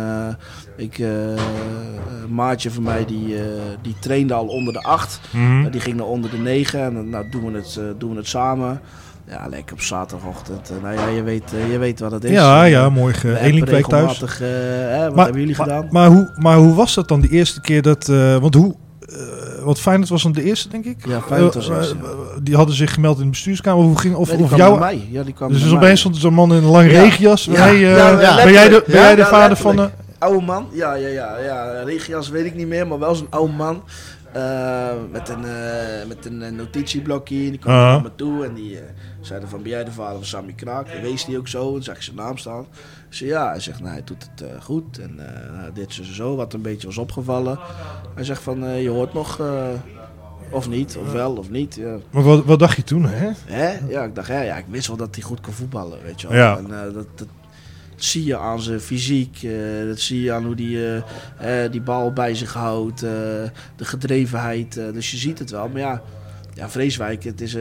ik, 0.82 1.00
eh, 1.00 1.34
eh, 1.34 1.40
een 2.24 2.34
maatje 2.34 2.72
van 2.72 2.84
mij 2.84 3.06
die, 3.06 3.36
eh, 3.36 3.42
die 3.82 3.96
trainde 4.00 4.34
al 4.34 4.46
onder 4.48 4.74
de 4.74 4.82
8. 4.82 5.20
Mhm. 5.32 5.70
die 5.72 5.82
ging 5.82 5.96
naar 5.96 6.06
onder 6.06 6.30
de 6.30 6.38
9. 6.38 6.80
En 6.84 6.94
dan 6.94 7.10
nou, 7.10 7.30
doen, 7.30 7.52
we 7.52 7.58
het, 7.58 7.80
doen 8.00 8.12
we 8.12 8.18
het 8.18 8.28
samen. 8.28 8.82
Ja, 9.28 9.48
lekker 9.50 9.74
op 9.74 9.82
zaterdagochtend. 9.82 10.72
Nou 10.82 10.94
ja, 10.96 11.08
je 11.08 11.24
weet, 11.24 11.44
je 11.72 11.78
weet 11.78 12.00
wat 12.00 12.12
het 12.12 12.24
is. 12.24 12.32
Ja, 12.32 12.64
ja, 12.64 12.84
we 12.84 12.92
morgen 12.92 13.30
hebben 13.30 13.48
Elinkwijk 13.50 13.88
thuis. 13.88 14.20
wat 14.20 14.40
Maar- 14.40 15.26
hebben 15.26 15.42
jullie 15.42 15.58
maar, 15.58 15.68
gedaan? 15.68 15.88
Maar 15.92 16.08
hoe, 16.10 16.34
maar 16.36 16.58
hoe 16.58 16.74
was 16.74 16.94
dat 16.94 17.08
dan 17.08 17.22
de 17.22 17.30
eerste 17.30 17.62
keer 17.62 17.82
dat... 17.82 18.08
want 18.42 18.56
hoe... 18.56 18.76
eh 19.00 19.42
want 19.64 19.80
Feyenoord 19.80 20.10
was 20.10 20.24
dan 20.24 20.32
de 20.32 20.44
eerste, 20.44 20.70
denk 20.70 20.86
ik? 20.86 20.98
Ja, 21.08 21.22
Feyenoord 21.22 21.54
was 21.54 21.70
eerst, 21.70 21.92
eh, 21.92 21.98
ja. 22.02 22.40
die 22.44 22.56
hadden 22.56 22.76
zich 22.76 22.94
gemeld 22.94 23.18
in 23.18 23.24
de 23.24 23.30
bestuurskamer. 23.30 23.84
Hoe 23.84 23.98
ging, 24.00 24.16
of, 24.16 24.32
Nee, 24.32 24.44
of 24.44 24.56
jou... 24.56 24.80
mij. 24.80 25.08
Ja, 25.12 25.24
die 25.24 25.34
kwam 25.34 25.52
Dus 25.52 25.64
dus 25.64 25.74
opeens 25.74 26.00
stond 26.00 26.16
er 26.16 26.22
zo'n 26.22 26.34
man 26.34 26.54
in 26.54 26.64
een 26.64 26.70
lange 26.70 26.90
Ja. 26.90 27.02
regenjas. 27.02 27.46
Ja. 27.46 27.54
Hey, 27.54 27.80
Ja, 27.80 28.22
ja, 28.22 28.44
ben 28.44 28.52
jij 28.52 28.70
de, 28.70 28.84
ben 28.88 28.96
jij 29.02 29.16
de 29.16 29.26
vader 29.26 29.58
van... 29.58 29.90
Oude 30.22 30.46
man, 30.46 30.68
ja, 30.72 30.94
ja, 30.94 31.08
ja, 31.08 31.38
ja. 31.38 31.82
Regias 31.84 32.30
weet 32.30 32.46
ik 32.46 32.56
niet 32.56 32.68
meer, 32.68 32.88
maar 32.88 33.00
wel 33.00 33.16
zo'n 33.16 33.28
oude 33.30 33.54
man. 33.54 33.84
Eh, 34.32 34.90
met 35.12 35.30
een, 35.30 35.46
eh, 35.46 36.08
met 36.08 36.26
een 36.26 36.42
eh, 36.42 36.52
notitieblokje. 36.52 37.36
Die 37.36 37.58
kwam 37.58 37.74
Aha. 37.74 37.92
naar 37.92 38.02
me 38.02 38.16
toe 38.16 38.46
en 38.46 38.54
die 38.54 38.80
zeiden 39.22 39.50
van, 39.50 39.62
ben 39.62 39.72
jij 39.72 39.84
de 39.84 39.92
vader 39.92 40.16
van 40.16 40.26
Sammy 40.26 40.54
Kraak? 40.54 40.88
Wees 41.02 41.26
die 41.26 41.38
ook 41.38 41.48
zo 41.48 41.76
en 41.76 41.84
zag 41.84 41.96
ik 41.96 42.02
zijn 42.02 42.16
naam 42.16 42.38
staan. 42.38 42.62
Ik 43.10 43.16
zei, 43.16 43.30
ja. 43.30 43.50
Hij 43.50 43.60
zegt, 43.60 43.80
nou, 43.80 43.92
hij 43.92 44.04
doet 44.04 44.30
het 44.36 44.64
goed. 44.64 45.00
En 45.00 45.16
nou, 45.16 45.74
dit 45.74 45.94
zo, 45.94 46.04
zo, 46.04 46.14
zo, 46.14 46.36
wat 46.36 46.54
een 46.54 46.62
beetje 46.62 46.88
was 46.88 46.98
opgevallen. 46.98 47.60
Hij 48.16 48.24
zegt 48.24 48.42
van, 48.42 48.82
je 48.82 48.90
hoort 48.90 49.14
nog... 49.14 49.42
of 50.50 50.70
niet, 50.70 50.98
of 50.98 51.12
wel, 51.12 51.36
of 51.36 51.50
niet. 51.50 51.76
Ja. 51.76 51.98
Maar 52.10 52.24
wat, 52.24 52.46
wat 52.46 52.60
dacht 52.60 52.76
je 52.76 52.84
toen, 52.84 53.06
hè? 53.06 53.32
Hè? 53.46 53.78
Ja, 53.88 54.04
ik 54.04 54.16
dacht, 54.16 54.28
ja, 54.28 54.42
ja, 54.42 54.58
ik 54.58 54.66
wist 54.70 54.88
wel 54.88 54.98
dat 54.98 55.16
hij 55.16 55.24
goed 55.24 55.42
kan 55.42 55.54
voetballen, 55.54 56.00
weet 56.04 56.22
je 56.22 56.28
wel. 56.28 56.38
Ja. 56.38 56.58
En, 56.58 56.94
dat, 56.94 57.06
dat 57.16 57.28
zie 58.04 58.26
je 58.26 58.38
aan 58.38 58.62
zijn 58.62 58.80
fysiek, 58.80 59.44
eh, 59.44 59.52
dat 59.88 60.00
zie 60.00 60.22
je 60.22 60.32
aan 60.32 60.46
hoe 60.46 60.56
hij 60.56 61.04
eh, 61.38 61.64
eh, 61.66 61.72
die 61.72 61.82
bal 61.82 62.14
bij 62.14 62.36
zich 62.36 62.54
houdt, 62.54 63.04
eh, 63.04 63.10
de 63.76 63.86
gedrevenheid. 63.86 64.78
eh, 64.78 64.94
dus 64.94 65.12
je 65.12 65.18
ziet 65.18 65.40
het 65.40 65.50
wel. 65.52 65.70
Maar 65.70 65.82
ja, 65.82 66.02
ja 66.54 66.70
Vreeswijk, 66.70 67.24
het 67.24 67.42
is, 67.42 67.52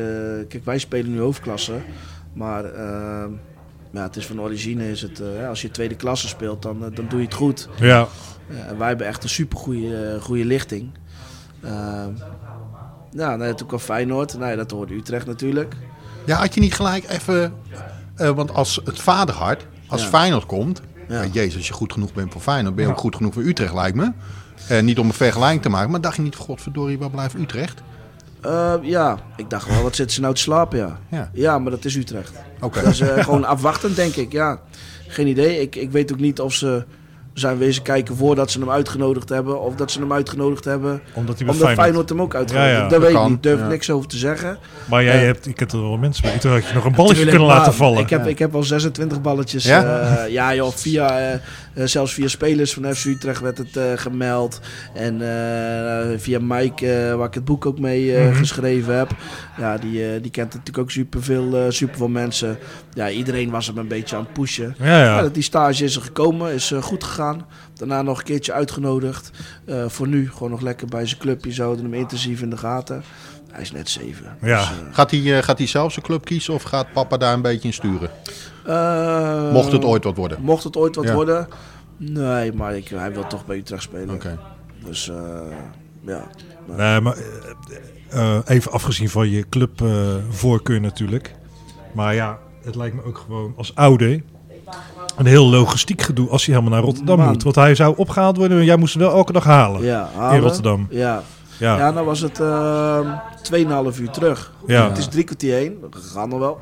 kijk, 0.49 0.65
wij 0.65 0.79
spelen 0.79 1.13
nu 1.13 1.21
hoofdklasse, 1.21 1.75
maar 2.33 2.65
eh, 2.65 3.25
ja, 3.93 4.03
het 4.03 4.17
is 4.17 4.27
van 4.27 4.41
origine 4.41 4.91
is 4.91 5.03
het, 5.03 5.23
ja, 5.39 5.49
als 5.49 5.63
je 5.63 5.71
tweede 5.71 5.95
klasse 5.97 6.29
speelt, 6.29 6.63
dan, 6.63 6.79
dan 6.95 7.07
doe 7.09 7.19
je 7.19 7.25
het 7.25 7.35
goed. 7.35 7.69
Ja. 7.81 8.07
Ja, 8.49 8.65
en 8.67 8.79
wij 8.79 8.89
hebben 8.89 9.07
echt 9.07 9.23
een 9.23 9.29
super 9.29 9.59
goede, 9.59 10.19
goede 10.21 10.45
lichting. 10.45 10.91
Uh, 11.65 12.05
nou, 13.13 13.39
nee, 13.39 13.55
toen 13.55 13.67
kwam 13.67 13.79
Feyenoord. 13.79 14.39
Nee, 14.39 14.57
dat 14.57 14.71
hoorde 14.71 14.95
Utrecht 14.95 15.27
natuurlijk. 15.27 15.75
Ja, 16.27 16.37
had 16.37 16.55
je 16.55 16.61
niet 16.61 16.75
gelijk 16.75 17.09
even... 17.09 17.53
eh, 18.17 18.31
want 18.31 18.55
als 18.55 18.81
het 18.85 19.01
vaderhart, 19.01 19.67
als 19.91 20.03
Ja. 20.03 20.09
Feyenoord 20.09 20.47
komt... 20.47 20.81
Ja. 21.09 21.23
Ja, 21.23 21.29
Jezus, 21.33 21.57
als 21.57 21.67
je 21.67 21.73
goed 21.73 21.93
genoeg 21.93 22.13
bent 22.13 22.33
voor 22.33 22.41
Feyenoord, 22.41 22.75
ben 22.75 22.85
je 22.85 22.91
ook 22.91 22.99
goed 22.99 23.17
genoeg 23.17 23.33
voor 23.33 23.43
Utrecht, 23.43 23.75
lijkt 23.75 23.97
me. 23.97 24.13
En 24.69 24.85
niet 24.85 24.99
om 24.99 25.07
een 25.07 25.13
vergelijking 25.13 25.63
te 25.63 25.69
maken, 25.69 25.91
maar 25.91 26.01
dacht 26.01 26.17
je 26.17 26.23
niet, 26.23 26.35
godverdorie, 26.37 26.99
waar 26.99 27.11
blijft 27.11 27.35
Utrecht? 27.35 27.83
Eh, 28.41 28.75
ja, 28.83 29.19
ik 29.37 29.51
dacht 29.51 29.69
wel, 29.69 29.83
wat 29.83 29.97
zitten 29.97 30.15
ze 30.15 30.21
nou 30.21 30.35
te 30.35 30.41
slapen, 30.41 30.79
ja. 30.79 30.99
Ja. 31.11 31.31
Ja, 31.33 31.59
maar 31.59 31.71
dat 31.71 31.85
is 31.85 31.97
Utrecht. 31.97 32.33
Oké. 32.61 32.83
Dat 32.83 32.93
is 32.93 33.01
eh, 33.01 33.25
gewoon 33.25 33.45
afwachtend, 33.45 33.97
denk 33.97 34.15
ik. 34.15 34.33
Ja, 34.33 34.61
geen 35.07 35.27
idee. 35.27 35.61
Ik, 35.61 35.77
ik 35.77 35.91
weet 35.91 36.13
ook 36.13 36.19
niet 36.21 36.41
of 36.41 36.55
ze 36.55 36.85
zijn 37.41 37.59
wezen 37.59 37.83
kijken 37.83 38.17
voordat 38.17 38.51
ze 38.51 38.59
hem 38.59 38.71
uitgenodigd 38.71 39.29
hebben. 39.29 39.61
Of 39.61 39.75
dat 39.75 39.91
ze 39.91 40.01
hem 40.01 40.13
uitgenodigd 40.13 40.65
hebben. 40.65 41.01
Omdat 41.13 41.37
hij 41.37 41.47
bij 41.47 41.55
Omdat 41.55 41.57
Feyenoord... 41.57 41.79
Feyenoord 41.79 42.09
hem 42.09 42.21
ook 42.21 42.35
uitgenodigd 42.35 42.71
Ja, 42.71 42.77
ja, 42.77 42.81
heeft. 42.81 42.91
Dat 42.91 43.03
dat 43.03 43.13
weet 43.13 43.23
ik 43.23 43.29
niet. 43.29 43.43
Durf 43.43 43.59
ik 43.59 43.65
ja. 43.65 43.69
niks 43.71 43.91
over 43.91 44.09
te 44.09 44.17
zeggen. 44.17 44.59
Maar 44.85 45.05
jij 45.05 45.19
Ja. 45.19 45.25
hebt, 45.25 45.47
ik 45.47 45.59
heb 45.59 45.73
er 45.73 45.81
wel 45.81 45.97
mensen 45.97 46.23
bij. 46.23 46.39
Toen 46.39 46.51
had 46.53 46.69
je 46.69 46.75
nog 46.75 46.85
een 46.85 46.95
balletje 46.95 47.27
kunnen 47.27 47.47
laten 47.47 47.75
vallen. 47.75 48.01
Ik 48.01 48.11
heb, 48.11 48.27
ik 48.27 48.39
heb 48.39 48.55
al 48.55 48.63
26 48.63 49.21
balletjes. 49.21 49.65
Ja? 49.65 49.81
Ja, 49.81 50.25
ja 50.25 50.55
joh, 50.55 50.73
via, 50.75 51.19
eh, 51.19 51.33
eh, 51.33 51.41
zelfs 51.75 52.15
via 52.15 52.29
spelers 52.29 52.73
van 52.75 52.95
FC 52.95 53.05
Utrecht 53.05 53.41
werd 53.41 53.59
het 53.59 53.77
eh, 53.77 53.93
gemeld. 53.97 54.61
En 54.95 55.15
eh, 55.23 56.19
via 56.19 56.39
Mike, 56.43 56.93
eh, 56.93 57.15
waar 57.15 57.27
ik 57.27 57.35
het 57.35 57.45
boek 57.45 57.67
ook 57.67 57.79
mee 57.79 58.17
eh, 58.17 58.27
Mhm. 58.29 58.35
geschreven 58.39 58.97
heb. 58.97 59.11
Ja, 59.59 59.79
die, 59.79 60.05
eh, 60.15 60.23
die 60.23 60.31
kent 60.31 60.49
natuurlijk 60.53 60.79
ook 60.79 60.91
superveel, 60.91 61.57
eh 61.57 61.65
superveel 61.69 62.09
mensen. 62.09 62.59
Ja, 62.95 63.11
iedereen 63.11 63.51
was 63.51 63.67
hem 63.67 63.79
een 63.79 63.89
beetje 63.89 64.17
aan 64.17 64.23
het 64.23 64.33
pushen. 64.33 64.75
Ja, 64.79 64.87
Ja. 64.87 65.05
ja. 65.05 65.21
dat 65.23 65.35
die 65.35 65.43
stage 65.43 65.85
is 65.85 65.97
er 65.97 66.03
gekomen, 66.03 66.53
is 66.53 66.71
eh, 66.73 66.83
goed 66.83 67.05
gegaan. 67.05 67.47
Daarna 67.75 68.03
nog 68.03 68.19
een 68.19 68.25
keertje 68.25 68.53
uitgenodigd. 68.53 69.31
Eh, 69.67 69.85
voor 69.89 70.09
nu 70.09 70.31
gewoon 70.31 70.51
nog 70.51 70.61
lekker 70.61 70.87
bij 70.87 71.07
zijn 71.07 71.21
clubje. 71.21 71.53
Ze 71.53 71.63
houden 71.63 71.85
hem 71.85 71.95
intensief 71.95 72.43
in 72.43 72.51
de 72.51 72.57
gaten. 72.57 73.03
Hij 73.51 73.63
is 73.63 73.73
net 73.73 73.89
zeven. 73.89 74.37
Ja. 74.43 74.59
Dus, 74.59 74.69
eh, 74.69 74.95
Gaat 74.95 75.11
hij, 75.11 75.37
eh, 75.37 75.43
gaat 75.43 75.59
hij 75.59 75.67
zelf 75.67 75.93
zijn 75.93 76.05
club 76.05 76.25
kiezen 76.25 76.55
of 76.55 76.63
gaat 76.63 76.93
papa 76.93 77.17
daar 77.17 77.33
een 77.35 77.43
beetje 77.43 77.69
in 77.69 77.75
sturen? 77.75 78.11
Eh, 78.67 79.53
Mocht 79.53 79.73
het 79.73 79.85
ooit 79.85 80.05
wat 80.05 80.17
worden. 80.17 80.39
Mocht 80.43 80.65
het 80.65 80.77
ooit 80.77 80.97
wat 80.97 81.05
Ja. 81.05 81.15
worden? 81.15 81.49
Nee, 81.97 82.53
maar 82.53 82.77
ik, 82.77 82.89
hij 82.89 83.13
wil 83.13 83.27
toch 83.27 83.47
bij 83.47 83.57
Utrecht 83.57 83.83
spelen. 83.83 84.15
Oké. 84.15 84.39
Dus 84.85 85.09
eh, 85.09 85.17
ja. 86.07 86.23
Nee, 86.77 87.01
maar 87.01 87.17
eh, 88.11 88.39
even 88.45 88.73
afgezien 88.73 89.09
van 89.11 89.29
je 89.31 89.49
clubvoorkeur 89.49 90.81
natuurlijk. 90.81 91.35
Maar 91.95 92.15
ja, 92.15 92.39
het 92.65 92.75
lijkt 92.75 92.95
me 92.97 93.05
ook 93.05 93.19
gewoon 93.19 93.53
als 93.57 93.75
ouder 93.75 94.23
een 95.17 95.27
heel 95.27 95.47
logistiek 95.47 96.03
gedoe 96.03 96.29
als 96.29 96.47
hij 96.47 96.55
helemaal 96.55 96.77
naar 96.77 96.87
Rotterdam 96.87 97.19
Man. 97.19 97.29
moet. 97.29 97.43
Want 97.43 97.55
hij 97.57 97.75
zou 97.75 97.95
opgehaald 97.97 98.37
worden 98.37 98.59
en 98.59 98.65
jij 98.65 98.77
moest 98.77 98.95
hem 98.95 99.03
wel 99.03 99.13
elke 99.13 99.33
dag 99.33 99.45
halen. 99.45 99.83
Ja, 99.83 100.33
In. 100.33 100.41
Rotterdam. 100.41 100.87
Ja. 100.91 101.23
Ja, 101.59 101.77
ja, 101.77 101.93
dan 101.93 102.05
was 102.05 102.21
het 102.21 102.41
eh 102.41 103.19
2,5 103.93 104.01
uur 104.01 104.11
terug. 104.11 104.53
Ja. 104.67 104.89
Het 104.89 104.99
is 104.99 105.07
drie 105.07 105.25
kwartier 105.25 105.55
heen, 105.55 105.79
dat 105.81 105.97
gaat 106.03 106.29
nog 106.29 106.39
wel. 106.39 106.61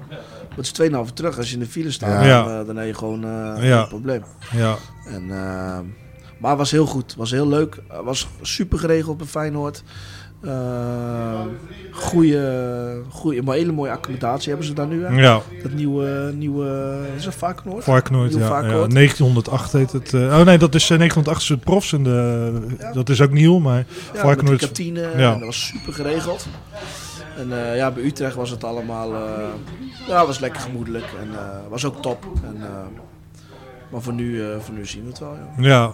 Het 0.58 0.66
is 0.66 0.72
2,5 0.90 1.06
uur 1.08 1.12
terug. 1.12 1.36
Als 1.38 1.48
je 1.48 1.54
in 1.54 1.60
de 1.60 1.66
file 1.66 1.90
staat, 1.90 2.24
Ja. 2.24 2.42
dan, 2.44 2.60
eh, 2.60 2.66
dan 2.66 2.76
heb 2.76 2.86
je 2.86 2.94
gewoon 2.94 3.24
eh, 3.24 3.68
Ja. 3.68 3.82
een 3.82 3.88
probleem. 3.88 4.22
ja. 4.52 4.76
En, 5.06 5.22
eh, 5.22 5.78
maar 6.38 6.50
het 6.50 6.58
was 6.58 6.70
heel 6.70 6.86
goed, 6.86 7.02
het 7.06 7.16
was 7.16 7.30
heel 7.30 7.48
leuk. 7.48 7.74
Het 7.88 8.04
was 8.04 8.28
super 8.42 8.78
geregeld 8.78 9.16
bij 9.16 9.26
Feyenoord. 9.26 9.82
Eh 10.42 11.40
goeie, 11.92 12.38
goeie, 13.08 13.42
maar 13.42 13.54
hele 13.56 13.72
mooie 13.72 13.90
accommodatie 13.90 14.48
hebben 14.48 14.66
ze 14.66 14.72
daar 14.72 14.86
nu. 14.86 15.04
Hè? 15.04 15.20
ja. 15.20 15.40
Dat 15.62 15.72
nieuwe, 15.72 16.32
nieuwe 16.34 16.98
is 17.16 17.24
dat 17.24 17.34
Varkenoord? 17.34 17.84
Varkenoord, 17.84 18.32
ja, 18.32 18.38
ja. 18.38 18.46
Varkenoord. 18.46 18.90
1908 18.94 19.72
heet 19.72 19.92
het. 19.92 20.14
oh 20.14 20.42
nee, 20.42 20.58
dat 20.58 20.74
is 20.74 20.90
eh, 20.90 20.96
1908 20.98 21.42
is 21.42 21.48
het 21.48 21.60
profs. 21.60 21.92
En 21.92 22.02
de, 22.02 22.52
Ja. 22.78 22.92
Dat 22.92 23.08
is 23.08 23.20
ook 23.20 23.30
nieuw, 23.32 23.58
maar 23.58 23.78
Ja, 23.78 23.84
met 24.12 24.20
Varkenoord... 24.20 24.58
kantine. 24.60 25.00
Ja. 25.00 25.32
En 25.32 25.38
dat 25.38 25.44
was 25.48 25.66
super 25.66 25.92
geregeld. 25.92 26.46
En 27.38 27.52
eh, 27.52 27.76
ja, 27.76 27.90
bij 27.90 28.02
Utrecht 28.02 28.34
was 28.34 28.50
het 28.50 28.64
allemaal... 28.64 29.14
eh, 29.14 29.48
ja, 30.06 30.26
was 30.26 30.38
lekker 30.38 30.60
gemoedelijk. 30.60 31.04
En 31.20 31.38
eh, 31.38 31.68
was 31.68 31.84
ook 31.84 32.02
top. 32.02 32.26
En, 32.44 32.62
maar 33.90 34.02
voor 34.02 34.12
nu, 34.12 34.42
voor 34.60 34.74
nu 34.74 34.86
zien 34.86 35.02
we 35.02 35.08
het 35.08 35.18
wel, 35.18 35.36
ja. 35.56 35.92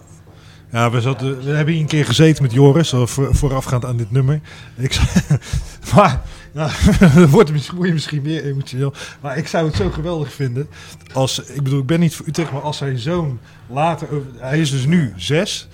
Ja. 0.70 0.90
We, 0.90 1.16
we 1.45 1.51
hebben 1.51 1.72
hier 1.74 1.82
een 1.82 1.88
keer 1.88 2.05
gezeten 2.05 2.42
met 2.42 2.53
Joris, 2.53 2.90
voor, 2.90 3.34
voorafgaand 3.34 3.84
aan 3.84 3.97
dit 3.97 4.11
nummer. 4.11 4.40
Ik 4.76 5.01
maar, 5.95 6.20
wordt 7.30 7.49
het 7.49 7.53
misschien, 7.53 7.76
word 7.76 7.88
je 7.88 7.95
misschien 7.95 8.22
meer 8.22 8.45
emotioneel. 8.45 8.92
Maar 9.20 9.36
ik 9.36 9.49
zou 9.49 9.66
het 9.66 9.76
zo 9.76 9.90
geweldig 9.90 10.32
vinden 10.32 10.68
als, 11.12 11.38
ik 11.38 11.62
bedoel, 11.62 11.80
ik 11.80 11.86
ben 11.86 12.01
niet 12.01 12.14
voor 12.14 12.26
Utrecht, 12.26 12.53
maar 12.53 12.61
als 12.61 12.76
zijn 12.76 12.99
zoon 12.99 13.38
later, 13.66 14.09
hij 14.36 14.61
is 14.61 14.70
dus 14.70 14.86
nu 14.86 15.12
zes, 15.16 15.68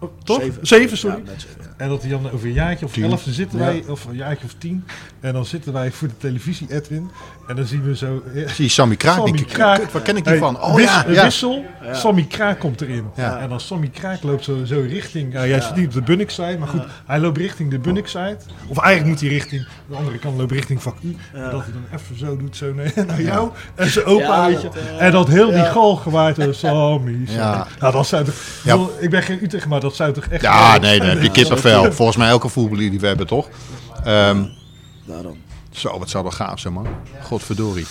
oh, 0.00 0.10
toch? 0.24 0.42
Zeven, 0.62 0.96
sorry. 0.98 1.16
Ja, 1.24 1.32
zeven, 1.36 1.56
ja. 1.60 1.68
En 1.76 1.88
dat 1.88 2.00
hij 2.02 2.10
dan 2.10 2.30
over 2.30 2.46
een 2.46 2.52
jaartje 2.52 2.84
of 2.86 2.92
Tien. 2.92 3.04
elf, 3.04 3.24
zitten 3.28 3.58
Ja. 3.58 3.64
wij, 3.64 3.84
of 3.88 4.04
een 4.04 4.16
jaartje 4.16 4.44
of 4.46 4.54
tien, 4.58 4.84
en 5.20 5.32
dan 5.32 5.44
zitten 5.44 5.72
wij 5.72 5.90
voor 5.92 6.08
de 6.08 6.16
televisie, 6.16 6.66
Edwin, 6.74 7.10
en 7.48 7.56
dan 7.56 7.64
zien 7.66 7.82
we 7.82 7.96
zo... 7.96 8.22
eh, 8.34 8.48
Zie 8.48 8.64
je 8.64 8.70
Sammy 8.70 8.96
Kraak? 8.96 9.14
Sammy 9.16 9.42
Kraak. 9.44 9.90
waar 9.90 10.02
ken 10.02 10.16
ik 10.16 10.22
die 10.24 10.32
Hey, 10.32 10.42
van? 10.42 10.60
Oh 10.62 10.74
wis- 10.74 10.84
ja, 10.84 11.22
wissel. 11.24 11.64
Sammy 11.92 12.24
Kraak 12.24 12.58
komt 12.58 12.80
erin. 12.80 13.04
En 13.14 13.48
dan 13.48 13.60
Sammy 13.60 13.88
Kraak 13.88 14.22
loopt 14.22 14.44
zo, 14.44 14.64
zo 14.64 14.84
richting... 14.88 15.32
ja, 15.32 15.46
jij 15.46 15.60
zit 15.60 15.76
niet 15.76 15.86
op 15.86 15.92
de 15.92 16.02
Bunnickside, 16.02 16.58
maar 16.58 16.68
goed, 16.68 16.82
hij 17.06 17.18
loopt 17.20 17.38
richting 17.38 17.70
de 17.70 17.78
Bunnickside. 17.78 18.36
Of 18.66 18.78
eigenlijk 18.78 19.06
moet 19.06 19.20
hij 19.20 19.28
richting... 19.38 19.66
De 19.88 19.96
andere 19.96 20.18
kant 20.18 20.38
loopt 20.38 20.52
richting 20.52 20.82
vak 20.82 20.96
U. 21.02 21.16
Ja. 21.34 21.38
En 21.44 21.50
dat 21.50 21.62
hij 21.62 21.72
dan 21.72 21.98
even 21.98 22.18
zo 22.18 22.36
doet, 22.36 22.56
zo 22.56 22.74
naar, 22.74 22.92
naar 23.06 23.22
jou. 23.22 23.50
En 23.74 23.90
zijn 23.90 24.04
opa, 24.04 24.46
weet 24.46 24.62
je. 24.62 24.68
eh, 24.68 25.06
en 25.06 25.12
dat 25.12 25.28
heel 25.28 25.50
die 25.50 25.64
gal 25.64 25.96
gewaard 25.96 26.38
is. 26.38 26.58
Sammy, 26.58 27.12
Sammy. 27.24 27.24
Ja. 27.26 27.66
Nou, 27.80 27.92
dat 27.92 28.10
bedoel, 28.64 28.90
Ik 28.98 29.10
ben 29.10 29.22
geen 29.22 29.38
Utrecht, 29.44 29.66
maar 29.66 29.80
dat 29.80 29.89
zou 29.94 30.12
toch 30.12 30.24
echt... 30.24 30.42
Ja, 30.42 30.78
nee, 30.78 31.02
je 31.02 31.22
Ja, 31.22 31.30
kippenvel. 31.30 31.92
Volgens 31.92 32.16
mij 32.16 32.28
elke 32.28 32.48
voetballer 32.48 32.90
die 32.90 33.00
we 33.00 33.06
hebben, 33.06 33.26
toch? 33.26 33.48
Ehm, 34.04 34.44
Daarom. 35.06 35.36
zo, 35.70 35.98
wat 35.98 36.10
zou 36.10 36.24
dat 36.24 36.34
gaaf 36.34 36.58
zijn, 36.60 36.74
man. 36.74 36.86
Godverdorie. 37.22 37.86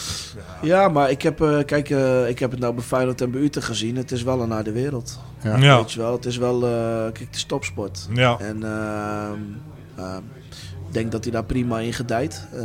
Ja, 0.62 0.88
maar 0.88 1.10
ik 1.10 1.22
heb, 1.22 1.42
eh, 1.42 1.58
kijk, 1.66 1.90
eh, 1.90 2.30
ik 2.30 2.40
heb 2.40 2.52
het 2.52 2.60
nou 2.60 2.74
bij 2.74 2.84
Feyenoord 2.84 3.22
en 3.22 3.32
bij 3.32 3.42
Utrecht 3.42 3.68
gezien. 3.68 3.96
Het 3.96 4.12
is 4.12 4.24
wel 4.24 4.42
een 4.42 4.50
naar 4.50 4.64
de 4.64 4.72
wereld. 4.72 5.20
Ja. 5.44 5.58
Ja. 5.58 5.78
Weet 5.78 5.92
je 5.92 6.00
wel, 6.00 6.12
het 6.12 6.26
is 6.26 6.38
wel, 6.38 6.66
eh, 6.66 7.04
kijk, 7.04 7.20
het 7.20 7.36
is 7.36 7.44
topsport. 7.44 8.08
Ja. 8.14 8.38
En 8.40 8.64
ehm, 8.64 9.40
ehm, 9.96 10.22
ik 10.88 10.94
denk 10.94 11.12
dat 11.12 11.24
hij 11.24 11.34
daar 11.34 11.44
prima 11.44 11.80
in 11.80 11.94
gedijt. 11.94 12.48
Eh, 12.54 12.62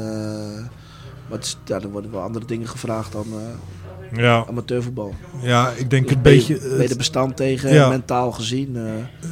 maar 1.29 1.39
het 1.39 1.45
is, 1.45 1.59
ja, 1.65 1.81
er 1.81 1.91
worden 1.91 2.11
wel 2.11 2.21
andere 2.23 2.45
dingen 2.45 2.69
gevraagd 2.69 3.13
dan 3.13 3.27
eh, 3.31 3.39
Ja, 4.17 4.45
amateurvoetbal. 4.49 5.15
ja, 5.43 5.71
ik 5.77 5.91
denk 5.91 6.07
Dus 6.07 6.17
een 6.17 6.23
ben 6.23 6.33
je- 6.33 6.39
beetje... 6.39 6.69
Ben 6.69 6.83
je 6.83 6.89
er 6.89 6.97
bestand 6.97 7.37
tegen, 7.37 7.73
Ja. 7.73 7.89
mentaal 7.89 8.33
gezien? 8.33 8.77
eh, 8.77 8.83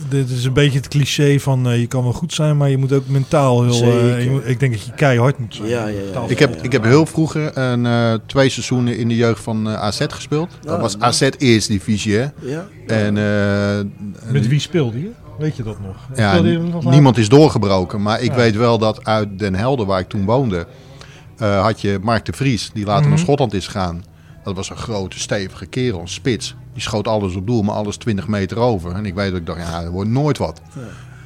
Dit 0.08 0.30
is 0.30 0.44
een 0.44 0.52
beetje 0.52 0.78
het 0.78 0.88
cliché 0.88 1.38
van 1.40 1.66
eh, 1.68 1.80
je 1.80 1.86
kan 1.86 2.02
wel 2.02 2.12
goed 2.12 2.32
zijn, 2.32 2.56
maar 2.56 2.70
je 2.70 2.76
moet 2.76 2.92
ook 2.92 3.08
mentaal 3.08 3.62
heel. 3.64 3.82
eh, 4.16 4.30
moet- 4.30 4.48
ik 4.48 4.60
denk 4.60 4.72
dat 4.72 4.82
je 4.82 4.92
keihard 4.92 5.38
moet 5.38 5.54
zijn. 5.54 5.68
Ja, 5.68 5.86
ja, 5.86 6.00
ja. 6.14 6.22
Ik 6.26 6.38
heb, 6.38 6.62
ik 6.62 6.72
heb 6.72 6.84
heel 6.84 7.06
vroeger 7.06 7.58
een, 7.58 7.86
eh, 7.86 8.14
twee 8.26 8.48
seizoenen 8.48 8.96
in 8.96 9.08
de 9.08 9.16
jeugd 9.16 9.40
van 9.42 9.68
AZ 9.68 10.00
gespeeld. 10.08 10.50
Dat 10.62 10.74
Ah, 10.74 10.80
was. 10.80 10.98
AZ 10.98 11.28
Eerste 11.38 11.72
Divisie, 11.72 12.16
hè? 12.16 12.26
ja? 12.40 12.66
En, 12.86 13.16
eh, 13.16 14.32
Met 14.32 14.46
wie 14.48 14.60
speelde 14.60 15.00
je? 15.00 15.10
Weet 15.38 15.56
je 15.56 15.62
dat 15.62 15.80
nog? 15.80 15.96
Ja, 16.16 16.30
Speelde 16.30 16.50
je 16.50 16.58
nog 16.58 16.74
later? 16.74 16.90
niemand 16.90 17.18
is 17.18 17.28
doorgebroken. 17.28 18.02
Maar 18.02 18.20
ik 18.20 18.30
Ja. 18.30 18.36
weet 18.36 18.56
wel 18.56 18.78
dat 18.78 19.04
uit 19.04 19.38
Den 19.38 19.54
Helder, 19.54 19.86
waar 19.86 20.00
ik 20.00 20.08
toen 20.08 20.24
woonde, 20.24 20.66
eh, 21.38 21.62
had 21.62 21.80
je 21.80 21.98
Mark 22.02 22.24
de 22.24 22.32
Vries, 22.32 22.70
die 22.74 22.84
later 22.84 23.00
Mhm. 23.00 23.08
naar 23.10 23.18
Schotland 23.18 23.54
is 23.54 23.66
gegaan. 23.66 24.04
Dat 24.44 24.56
was 24.56 24.70
een 24.70 24.76
grote, 24.76 25.18
stevige 25.18 25.66
kerel, 25.66 26.00
een 26.00 26.08
spits. 26.08 26.54
Die 26.72 26.82
schoot 26.82 27.08
alles 27.08 27.34
op 27.34 27.46
doel, 27.46 27.62
maar 27.62 27.74
alles 27.74 27.96
20 27.96 28.26
meter 28.28 28.58
over. 28.58 28.92
En 28.94 29.06
ik 29.06 29.14
weet 29.14 29.30
dat 29.30 29.40
ik 29.40 29.46
dacht, 29.46 29.58
ja, 29.60 29.82
er 29.82 29.90
wordt 29.90 30.10
nooit 30.10 30.38
wat. 30.38 30.60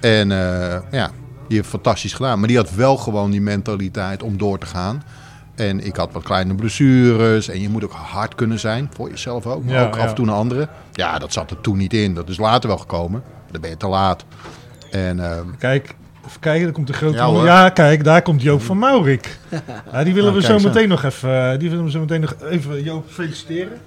En 0.01 0.33
eh, 0.33 0.79
ja, 0.91 1.11
die 1.49 1.57
heeft 1.57 1.69
fantastisch 1.69 2.12
gedaan. 2.12 2.39
Maar 2.39 2.49
die 2.49 2.57
had 2.57 2.75
wel 2.75 2.97
gewoon 2.97 3.31
die 3.31 3.41
mentaliteit 3.41 4.23
om 4.23 4.39
door 4.39 4.59
te 4.59 4.67
gaan. 4.67 5.03
En 5.55 5.87
ik 5.87 5.97
had 5.97 6.12
wat 6.12 6.23
kleine 6.23 6.55
blessures. 6.55 7.49
En 7.49 7.61
je 7.61 7.69
moet 7.69 7.85
ook 7.85 7.93
hard 7.93 8.35
kunnen 8.35 8.59
zijn, 8.59 8.91
voor 8.95 9.11
jezelf 9.11 9.47
ook. 9.47 9.64
Maar 9.64 9.75
Ja, 9.75 9.87
ook 9.87 9.95
ja. 9.95 10.03
af 10.03 10.09
en 10.09 10.14
toe 10.14 10.27
naar 10.27 10.35
anderen. 10.35 10.69
Ja, 10.93 11.19
dat 11.19 11.33
zat 11.33 11.51
er 11.51 11.61
toen 11.61 11.77
niet 11.77 11.93
in. 11.95 12.14
Dat 12.14 12.29
is 12.29 12.37
later 12.39 12.69
wel 12.69 12.79
gekomen. 12.79 13.23
Dan 13.51 13.61
ben 13.61 13.71
je 13.71 13.77
te 13.77 13.87
laat. 13.87 14.25
En 14.91 15.21
eh, 15.31 15.41
Kijk, 15.59 15.95
even 16.27 16.41
kijken, 16.41 16.62
daar 16.64 16.72
komt 16.72 16.87
de 16.87 16.93
grote. 16.93 17.16
Ja, 17.16 17.45
Ja, 17.45 17.68
kijk, 17.68 18.05
daar 18.05 18.22
komt 18.22 18.43
Joop 18.43 18.62
van 18.62 18.79
Maurik. 18.79 19.39
Ja, 19.93 20.05
die 20.05 20.14
willen 20.14 20.31
Nou, 20.33 20.41
we 20.41 20.47
kijk 20.47 20.53
zo 20.53 20.59
zo. 20.59 20.68
meteen 20.68 20.89
nog 20.89 21.03
even. 21.05 21.53
eh, 21.53 21.59
Die 21.59 21.70
willen 21.70 21.85
we 21.85 21.91
zo 21.91 22.01
meteen 22.01 22.20
nog 22.20 22.35
even 22.51 22.83
Joop 22.83 23.11
feliciteren 23.11 23.79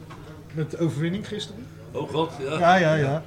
met 0.54 0.72
de 0.72 0.78
overwinning 0.80 1.28
gisteren. 1.28 1.64
Oh 1.92 2.10
god, 2.10 2.32
ja. 2.50 2.60
Ja, 2.60 2.76
ja, 2.76 2.96
ja. 2.96 3.24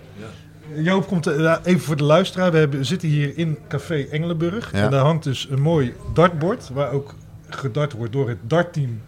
Joop 0.74 1.06
komt 1.06 1.26
eh, 1.26 1.56
even 1.62 1.80
voor 1.80 1.96
de 1.96 2.04
luisteraar. 2.04 2.52
We, 2.52 2.58
hebben, 2.58 2.78
we 2.78 2.84
zitten 2.84 3.08
hier 3.08 3.38
in 3.38 3.58
Café 3.68 4.06
Engelenburg. 4.10 4.72
Ja. 4.72 4.84
En 4.84 4.90
daar 4.90 5.04
hangt 5.04 5.24
dus 5.24 5.46
een 5.50 5.60
mooi 5.60 5.94
dartbord. 6.14 6.68
Waar 6.72 6.90
ook 6.92 7.14
gedart 7.48 7.92
wordt 7.92 8.12
door 8.12 8.28
het 8.28 8.38
dartteam 8.42 9.00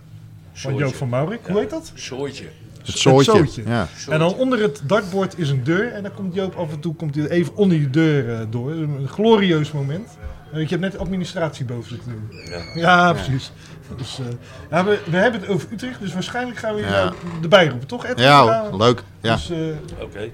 van. 0.52 0.74
Joop 0.74 0.94
van 0.94 1.08
Maurik. 1.08 1.40
Hoe 1.46 1.58
heet 1.60 1.70
dat? 1.70 1.92
Soortje. 1.94 2.44
Het 2.86 2.98
soortje. 2.98 3.32
zootje. 3.36 3.62
Ja. 3.66 3.88
En 4.08 4.18
dan 4.18 4.34
onder 4.34 4.60
het 4.62 4.80
dartbord 4.86 5.38
is 5.38 5.50
een 5.50 5.64
deur. 5.64 5.92
En 5.92 6.02
dan 6.02 6.14
komt 6.14 6.34
Joop 6.34 6.54
af 6.56 6.72
en 6.72 6.80
toe 6.80 6.94
komt 6.94 7.14
hij 7.14 7.28
even 7.28 7.56
onder 7.56 7.78
die 7.78 7.90
deur 7.90 8.34
eh, 8.34 8.46
door. 8.50 8.70
Een 8.70 9.08
glorieus 9.08 9.72
moment. 9.72 10.08
Eh, 10.52 10.60
je 10.60 10.66
hebt 10.68 10.80
net 10.80 10.98
administratie 10.98 11.64
boven 11.64 11.88
zitten 11.90 12.10
doen. 12.12 12.38
Ja. 12.48 12.62
Ja, 12.74 13.12
precies. 13.12 13.52
Dus, 13.96 14.18
eh, 14.18 14.24
ja, 14.70 14.84
we, 14.84 14.98
we 15.10 15.16
hebben 15.16 15.40
het 15.40 15.50
over 15.50 15.68
Utrecht, 15.72 16.00
dus 16.00 16.12
waarschijnlijk 16.12 16.58
gaan 16.58 16.74
we 16.74 16.80
je 16.80 16.86
Ja. 16.86 16.92
nou 17.04 17.14
erbij 17.42 17.66
roepen, 17.68 17.86
toch? 17.88 18.04
Ed? 18.04 18.18
Ja, 18.20 18.70
leuk. 18.76 19.02
Ja. 19.20 19.34
Dus, 19.34 19.50
eh, 19.50 19.58
Oké. 20.02 20.30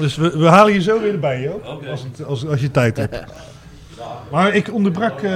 dus 0.00 0.16
we, 0.16 0.38
we 0.38 0.46
halen 0.46 0.72
je 0.72 0.82
zo 0.82 1.00
weer 1.00 1.12
erbij, 1.12 1.40
Joop. 1.42 1.64
Als, 1.90 2.02
het, 2.02 2.24
als, 2.26 2.46
als 2.46 2.60
je 2.60 2.70
tijd 2.70 2.96
hebt. 2.96 3.24
Maar 4.30 4.54
ik 4.54 4.72
onderbrak 4.72 5.22
uh, 5.22 5.30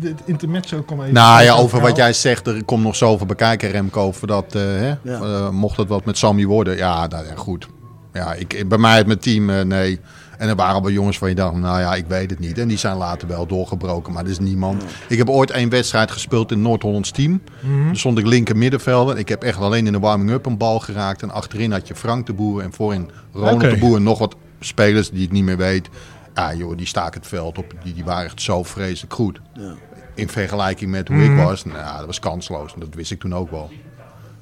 het 0.00 0.20
intermezzo. 0.24 0.82
Kwam 0.82 1.00
even 1.00 1.14
nou 1.14 1.42
ja, 1.42 1.54
over 1.54 1.80
wat 1.80 1.96
jij 1.96 2.12
zegt, 2.12 2.46
er 2.46 2.64
komt 2.64 2.82
nog 2.82 2.96
zoveel 2.96 3.26
bekijken, 3.26 3.70
Remco. 3.70 4.00
Over 4.00 4.26
dat, 4.26 4.54
uh, 4.54 4.62
hè, 4.62 4.88
ja. 4.88 5.20
uh, 5.20 5.50
mocht 5.50 5.76
het 5.76 5.88
wat 5.88 6.04
met 6.04 6.18
Sammy 6.18 6.44
worden. 6.44 6.76
Ja, 6.76 7.06
nou, 7.06 7.26
ja 7.26 7.34
goed. 7.34 7.66
Ja, 8.12 8.32
ik, 8.32 8.68
bij 8.68 8.78
mij 8.78 8.96
het 8.96 9.06
mijn 9.06 9.18
team, 9.18 9.68
nee. 9.68 10.00
En 10.38 10.48
er 10.48 10.56
waren 10.56 10.82
wel 10.82 10.90
jongens 10.90 11.18
van 11.18 11.28
je 11.28 11.34
dacht, 11.34 11.54
nou 11.54 11.80
ja, 11.80 11.94
ik 11.94 12.06
weet 12.06 12.30
het 12.30 12.38
niet. 12.38 12.58
En 12.58 12.68
die 12.68 12.78
zijn 12.78 12.96
later 12.96 13.28
wel 13.28 13.46
doorgebroken, 13.46 14.12
maar 14.12 14.24
er 14.24 14.30
is 14.30 14.38
niemand. 14.38 14.84
Ik 15.08 15.18
heb 15.18 15.30
ooit 15.30 15.50
één 15.50 15.68
wedstrijd 15.68 16.10
gespeeld 16.10 16.50
in 16.50 16.62
Noord-Hollands 16.62 17.10
team. 17.10 17.42
Mm 17.60 17.86
Daar 17.86 17.96
stond 17.96 18.18
ik 18.18 18.26
linker 18.26 18.56
middenvelder. 18.56 19.18
Ik 19.18 19.28
heb 19.28 19.42
echt 19.42 19.58
alleen 19.58 19.86
in 19.86 19.92
de 19.92 19.98
warming-up 19.98 20.46
een 20.46 20.56
bal 20.56 20.78
geraakt. 20.78 21.22
En 21.22 21.30
achterin 21.30 21.72
had 21.72 21.88
je 21.88 21.94
Frank 21.94 22.26
de 22.26 22.32
Boer 22.32 22.62
en 22.62 22.72
voorin 22.72 23.10
Ronald 23.32 23.54
okay. 23.54 23.70
de 23.70 23.76
Boer. 23.76 23.96
En 23.96 24.02
nog 24.02 24.18
wat 24.18 24.36
spelers 24.60 25.10
die 25.10 25.24
ik 25.24 25.32
niet 25.32 25.44
meer 25.44 25.56
weet. 25.56 25.88
Ja, 26.34 26.54
joh, 26.54 26.76
die 26.76 26.86
staken 26.86 27.20
het 27.20 27.28
veld 27.28 27.58
op. 27.58 27.74
Die, 27.82 27.94
die 27.94 28.04
waren 28.04 28.24
echt 28.24 28.42
zo 28.42 28.62
vreselijk 28.62 29.14
goed. 29.14 29.40
Ja. 29.52 29.74
In 30.14 30.28
vergelijking 30.28 30.90
met 30.90 31.08
hoe 31.08 31.16
mm 31.16 31.38
ik 31.38 31.44
was, 31.44 31.64
nou, 31.64 31.96
dat 31.96 32.06
was 32.06 32.18
kansloos. 32.18 32.74
En 32.74 32.80
dat 32.80 32.94
wist 32.94 33.10
ik 33.10 33.20
toen 33.20 33.34
ook 33.34 33.50
wel. 33.50 33.70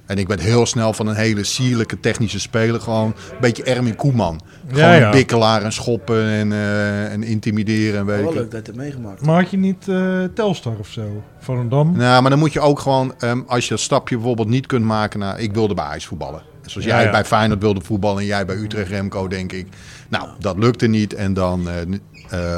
En 0.06 0.18
ik 0.18 0.28
werd 0.28 0.40
heel 0.40 0.66
snel 0.66 0.92
van 0.92 1.06
een 1.06 1.14
hele 1.14 1.44
sierlijke 1.44 2.00
technische 2.00 2.40
speler 2.40 2.80
gewoon 2.80 3.06
een 3.06 3.36
beetje 3.40 3.62
Ermin 3.62 3.96
Koeman. 3.96 4.40
Gewoon 4.68 4.84
ja, 4.84 4.94
ja. 4.94 5.10
bikkelaar 5.10 5.62
en 5.62 5.72
schoppen 5.72 6.24
en, 6.26 6.50
uh, 6.50 7.12
en 7.12 7.22
intimideren. 7.22 8.00
En 8.00 8.06
weet 8.06 8.22
wel 8.22 8.32
leuk 8.32 8.50
dat 8.50 8.66
je 8.66 8.72
het 8.72 8.80
meegemaakt 8.80 9.24
Maar 9.24 9.42
had 9.42 9.50
je 9.50 9.56
niet 9.56 9.86
uh, 9.88 10.24
Telstar 10.34 10.76
of 10.78 10.88
zo? 10.88 11.22
Van 11.38 11.58
een 11.58 11.68
dam? 11.68 11.96
Nou, 11.96 12.20
maar 12.22 12.30
dan 12.30 12.38
moet 12.38 12.52
je 12.52 12.60
ook 12.60 12.78
gewoon, 12.78 13.14
um, 13.18 13.44
als 13.46 13.64
je 13.64 13.70
dat 13.70 13.80
stapje 13.80 14.16
bijvoorbeeld 14.16 14.48
niet 14.48 14.66
kunt 14.66 14.84
maken 14.84 15.20
naar... 15.20 15.40
Ik 15.40 15.52
wilde 15.52 15.74
bij 15.74 15.84
IJs 15.84 16.06
voetballen. 16.06 16.42
Zoals 16.66 16.86
jij 16.86 17.10
bij 17.10 17.24
Feyenoord 17.24 17.60
wilde 17.60 17.80
voetballen 17.80 18.20
en 18.20 18.26
jij 18.26 18.44
bij 18.44 18.56
Utrecht 18.56 18.88
Remco, 18.88 19.28
denk 19.28 19.52
ik. 19.52 19.66
Nou, 20.12 20.28
dat 20.38 20.58
lukte 20.58 20.86
niet. 20.86 21.14
En 21.14 21.34
dan, 21.34 21.68
uh, 21.68 21.80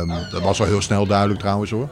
um, 0.01 0.13
dat 0.31 0.43
was 0.43 0.61
al 0.61 0.67
heel 0.67 0.83
snel 0.83 1.07
duidelijk 1.07 1.41
trouwens 1.41 1.71
hoor. 1.71 1.89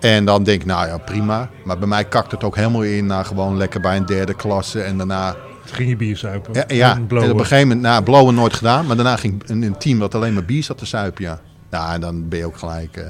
En 0.00 0.24
dan 0.24 0.44
denk 0.44 0.60
ik, 0.60 0.66
nou 0.66 0.86
ja, 0.86 0.98
prima. 0.98 1.50
Maar 1.64 1.78
bij 1.78 1.88
mij 1.88 2.04
kakt 2.04 2.30
het 2.30 2.44
ook 2.44 2.56
helemaal 2.56 2.82
in 2.82 3.06
naar 3.06 3.24
gewoon 3.24 3.56
lekker 3.56 3.80
bij 3.80 3.96
een 3.96 4.06
derde 4.06 4.34
klasse. 4.34 4.80
En 4.82 4.96
daarna... 4.96 5.36
Ging 5.64 5.88
je 5.88 5.96
bier 5.96 6.16
zuipen? 6.16 6.54
Ja, 6.54 6.64
ja. 6.66 6.94
en 6.94 7.02
op 7.04 7.10
een 7.10 7.38
gegeven 7.38 7.68
moment, 7.68 7.80
nou, 7.80 8.02
blowen 8.02 8.34
nooit 8.34 8.54
gedaan. 8.54 8.86
Maar 8.86 8.96
daarna 8.96 9.16
ging 9.16 9.42
een, 9.46 9.62
een 9.62 9.78
team 9.78 9.98
dat 9.98 10.14
alleen 10.14 10.34
maar 10.34 10.44
bier 10.44 10.62
zat 10.62 10.78
te 10.78 10.86
zuipen, 10.86 11.24
ja. 11.24 11.40
Nou, 11.70 11.92
en 11.92 12.00
dan 12.00 12.28
ben 12.28 12.38
je 12.38 12.46
ook 12.46 12.58
gelijk, 12.58 12.96
uh, 12.96 13.04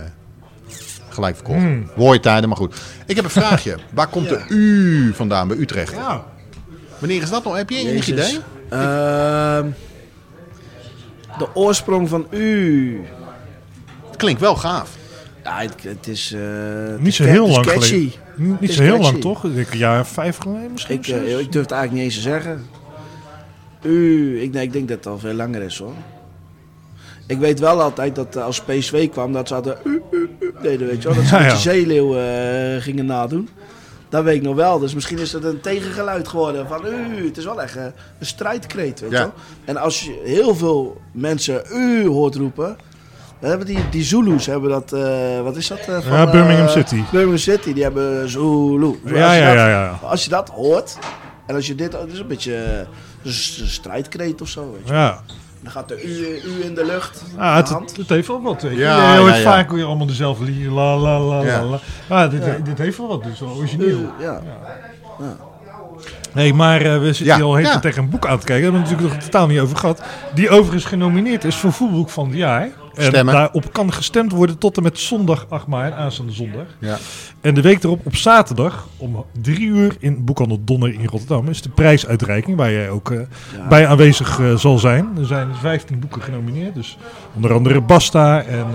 gelijk 1.09 1.35
verkocht. 1.35 1.59
Mm. 1.59 1.91
Mooie 1.97 2.21
tijden, 2.21 2.49
maar 2.49 2.59
goed. 2.59 2.81
Ik 3.07 3.17
heb 3.17 3.25
een 3.25 3.31
vraagje. 3.43 3.77
Waar 3.95 4.09
komt 4.09 4.29
de 4.29 4.45
U 4.49 5.13
vandaan 5.15 5.49
bij 5.49 5.57
Utrecht? 5.57 5.93
Ja. 5.93 6.25
Wanneer 6.99 7.23
is 7.23 7.31
dat 7.31 7.45
nog? 7.45 7.57
Heb 7.57 7.71
je 7.71 7.77
enig 7.77 8.09
idee? 8.09 8.39
Uh, 8.73 9.59
de 11.39 11.49
oorsprong 11.55 12.09
van 12.09 12.27
U. 12.31 13.01
Het 14.07 14.17
klinkt 14.17 14.41
wel 14.41 14.57
gaaf. 14.57 14.97
Ja, 15.45 15.59
het, 15.59 15.83
het 15.83 16.07
is... 16.07 16.33
Uh, 16.33 16.41
niet 16.99 17.15
zo 17.15 17.25
heel 17.25 17.49
lang 17.49 17.71
geleden. 17.71 18.13
Niet 18.61 18.73
zo 18.73 18.83
heel 18.83 18.99
lang 18.99 19.21
toch? 19.21 19.45
Ik, 19.45 19.73
een 19.73 19.79
jaar 19.79 20.07
vijf 20.07 20.37
geleden 20.37 20.73
misschien? 20.73 20.99
Ik, 20.99 21.07
uh, 21.07 21.39
ik 21.39 21.53
durf 21.53 21.65
het 21.65 21.73
eigenlijk 21.73 21.93
niet 21.93 22.03
eens 22.03 22.15
te 22.15 22.21
zeggen. 22.21 22.67
U, 23.83 24.41
ik, 24.43 24.53
nee, 24.53 24.63
ik 24.63 24.73
denk 24.73 24.89
dat 24.89 24.97
het 24.97 25.07
al 25.07 25.19
veel 25.19 25.35
langer 25.35 25.63
is 25.63 25.79
hoor. 25.79 25.95
Ik 27.27 27.39
weet 27.39 27.61
wel 27.61 27.83
altijd 27.83 28.15
dat 28.15 28.37
uh, 28.37 28.45
als 28.45 28.61
PSV 28.61 29.11
kwam, 29.11 29.33
dat 29.33 29.49
ze 29.49 29.55
hadden 29.55 29.79
u, 29.85 30.03
u, 30.11 30.29
u 30.41 30.53
deden, 30.63 30.87
weet 30.87 31.03
je 31.03 31.09
wel. 31.09 31.17
Dat 31.17 31.27
ze 31.27 31.37
ja, 31.37 31.45
ja. 31.47 31.57
zeeleeuw 31.57 32.17
uh, 32.17 32.83
gingen 32.83 33.07
nadoen. 33.07 33.49
Dat 34.09 34.25
weet 34.25 34.37
ik 34.37 34.43
nog 34.43 34.55
wel. 34.55 34.79
Dus 34.79 34.95
misschien 34.95 35.19
is 35.19 35.33
het 35.33 35.45
een 35.45 35.61
tegengeluid 35.61 36.29
geworden 36.29 36.69
van 36.69 36.87
u. 36.87 37.27
Het 37.27 37.37
is 37.37 37.45
wel 37.45 37.63
echt 37.63 37.77
een 37.77 37.93
strijdkreet, 38.21 39.01
weet 39.01 39.11
je 39.11 39.17
wel. 39.19 39.33
En 39.65 39.77
als 39.77 40.01
je 40.05 40.21
heel 40.25 40.55
veel 40.55 41.01
mensen 41.13 41.63
u 41.73 42.07
hoort 42.07 42.35
roepen, 42.35 42.77
we 43.39 43.47
hebben 43.47 43.67
die, 43.67 43.89
die 43.91 44.03
Zulus 44.05 44.47
hebben 44.47 44.71
dat, 44.71 44.93
uh, 44.93 45.41
wat 45.41 45.57
is 45.57 45.67
dat? 45.67 45.79
Uh, 45.79 46.01
van, 46.01 46.17
ja, 46.17 46.31
Birmingham 46.31 46.67
uh, 46.67 46.73
City. 46.73 47.03
Birmingham 47.11 47.37
City, 47.37 47.73
die 47.73 47.83
hebben 47.83 48.29
Zulu. 48.29 49.01
Dus 49.05 49.19
ja, 49.19 49.33
ja, 49.33 49.53
ja, 49.53 49.69
ja. 49.69 49.99
Als 50.03 50.25
je 50.25 50.31
dat 50.31 50.49
hoort, 50.49 50.99
en 51.47 51.55
als 51.55 51.67
je 51.67 51.75
dit, 51.75 51.93
het 51.93 52.13
is 52.13 52.19
een 52.19 52.27
beetje 52.27 52.87
een 53.25 53.33
strijdkreet 53.69 54.41
of 54.41 54.49
zo, 54.49 54.73
weet 54.73 54.89
je. 54.89 54.93
Ja. 54.93 55.21
Dan 55.69 55.77
gaat 55.77 55.89
de 55.89 56.05
U, 56.05 56.41
U 56.51 56.65
in 56.65 56.75
de 56.75 56.85
lucht. 56.85 57.23
Ah, 57.37 57.57
het, 57.57 57.97
het, 57.97 58.09
heeft 58.09 58.29
wel 58.29 58.43
wat. 58.43 58.63
Ja, 58.63 59.15
je 59.15 59.21
hoort 59.21 59.33
ja, 59.33 59.39
ja. 59.39 59.43
vaak 59.43 59.71
weer 59.71 59.85
allemaal 59.85 60.07
dezelfde 60.07 60.71
la 60.71 60.97
la 60.97 61.21
la 61.21 61.45
la 61.45 61.63
la. 61.63 61.79
Ah, 62.09 62.31
dit, 62.31 62.43
dit 62.65 62.79
heeft 62.79 62.99
wel 62.99 63.09
wat, 63.09 63.25
dus 63.25 63.43
origineel. 63.43 64.13
ja. 64.19 64.41
ja. 65.19 65.37
Nee, 66.33 66.55
maar 66.55 66.87
uh, 66.87 66.99
we 66.99 67.07
zitten 67.07 67.27
ja, 67.27 67.35
hier 67.35 67.45
al 67.45 67.55
heel 67.55 67.67
ja. 67.67 67.79
tegen 67.79 68.03
een 68.03 68.11
boek 68.11 68.27
aan 68.27 68.39
te 68.39 68.45
kijken. 68.45 68.63
Daar 68.65 68.73
hebben 68.73 68.81
we 68.81 68.97
natuurlijk 68.97 69.15
nog 69.15 69.31
totaal 69.31 69.47
niet 69.47 69.61
over 69.61 69.77
gehad. 69.77 70.03
Die 70.35 70.51
overigens 70.51 70.85
genomineerd 70.85 71.45
is 71.45 71.57
voor 71.57 71.73
voetbalboek 71.73 72.11
van 72.11 72.27
het 72.27 72.37
jaar. 72.37 72.69
En 72.99 73.05
Stemmen. 73.05 73.35
daarop 73.35 73.73
kan 73.73 73.93
gestemd 73.93 74.33
worden 74.33 74.59
tot 74.59 74.77
en 74.77 74.83
met 74.83 74.99
zondag 74.99 75.47
8 75.49 75.67
maart, 75.67 75.95
aanstaande 75.95 76.33
zondag. 76.33 76.67
Ja. 76.79 76.99
En 77.41 77.55
de 77.55 77.61
week 77.61 77.83
erop, 77.83 78.07
op 78.07 78.17
zaterdag, 78.17 78.89
om 78.97 79.25
drie 79.41 79.67
uur 79.67 79.97
in 79.99 80.25
Boekhandel 80.25 80.61
Donner 80.65 80.93
in 80.95 81.07
Rotterdam, 81.07 81.49
is 81.49 81.63
de 81.63 81.69
prijsuitreiking, 81.69 82.57
waar 82.57 82.73
jij 82.73 82.91
ook 82.91 83.11
uh, 83.11 83.21
ja. 83.57 83.69
bij 83.69 83.87
aanwezig 83.87 84.39
uh, 84.39 84.57
zal 84.57 84.79
zijn. 84.79 85.09
Er 85.19 85.27
zijn 85.27 85.55
15 85.61 85.99
boeken 85.99 86.23
genomineerd, 86.23 86.75
dus 86.75 86.99
onder 87.35 87.53
andere 87.53 87.81
Basta 87.81 88.43
en 88.43 88.67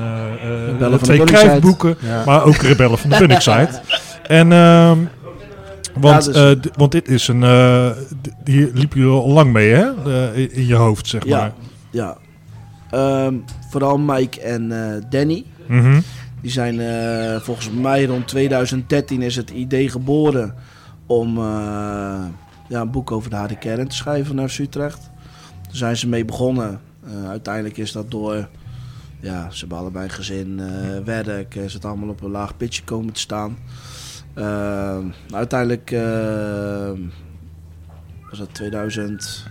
uh, 0.79 0.93
twee 0.93 1.23
krijtboeken, 1.23 1.97
ja. 1.99 2.23
maar 2.25 2.43
ook 2.43 2.55
Rebellen 2.55 2.97
van 2.97 3.09
de 3.09 3.17
Bunnickside. 3.25 3.69
en... 4.23 4.51
Uh, 4.51 4.91
want, 5.93 6.25
ja, 6.25 6.55
dus, 6.55 6.71
want 6.75 6.91
dit 6.91 7.07
is 7.07 7.27
een. 7.27 7.41
hier 8.45 8.69
liep 8.73 8.93
je 8.93 9.05
al 9.05 9.29
lang 9.29 9.51
mee, 9.51 9.69
hè? 9.69 9.91
in 10.33 10.67
je 10.67 10.75
hoofd, 10.75 11.07
zeg 11.07 11.25
ja, 11.25 11.37
maar. 11.37 11.51
Ja, 11.89 12.17
Um, 12.93 13.43
vooral 13.69 13.97
Mike 13.97 14.41
en 14.41 14.71
uh, 14.71 14.95
Danny. 15.09 15.45
Mm 15.67 15.79
-hmm. 15.79 16.01
Die 16.41 16.51
zijn 16.51 16.75
uh, 16.75 17.39
volgens 17.39 17.69
mij 17.69 18.05
rond 18.05 18.27
2013 18.27 19.21
is 19.21 19.35
het 19.35 19.49
idee 19.49 19.89
geboren 19.89 20.55
om 21.05 21.37
uh, 21.37 21.43
ja, 22.67 22.81
een 22.81 22.91
boek 22.91 23.11
over 23.11 23.29
de 23.29 23.35
harde 23.35 23.57
kern 23.57 23.87
te 23.87 23.95
schrijven 23.95 24.35
naar 24.35 24.55
Utrecht. 24.59 25.09
Daar 25.61 25.75
zijn 25.75 25.97
ze 25.97 26.07
mee 26.07 26.25
begonnen. 26.25 26.79
uiteindelijk 27.27 27.77
is 27.77 27.91
dat 27.91 28.11
door, 28.11 28.49
ja, 29.19 29.49
ze 29.51 29.59
hebben 29.59 29.77
allebei 29.77 30.09
gezin, 30.09 30.61
werk, 31.05 31.55
is 31.55 31.73
het 31.73 31.85
allemaal 31.85 32.09
op 32.09 32.21
een 32.21 32.31
laag 32.31 32.57
pitje 32.57 32.83
komen 32.83 33.13
te 33.13 33.19
staan. 33.19 33.57
Ehm, 34.33 35.05
uiteindelijk 35.31 35.89
was 38.29 38.39
dat 38.39 38.53
2000. 38.53 39.45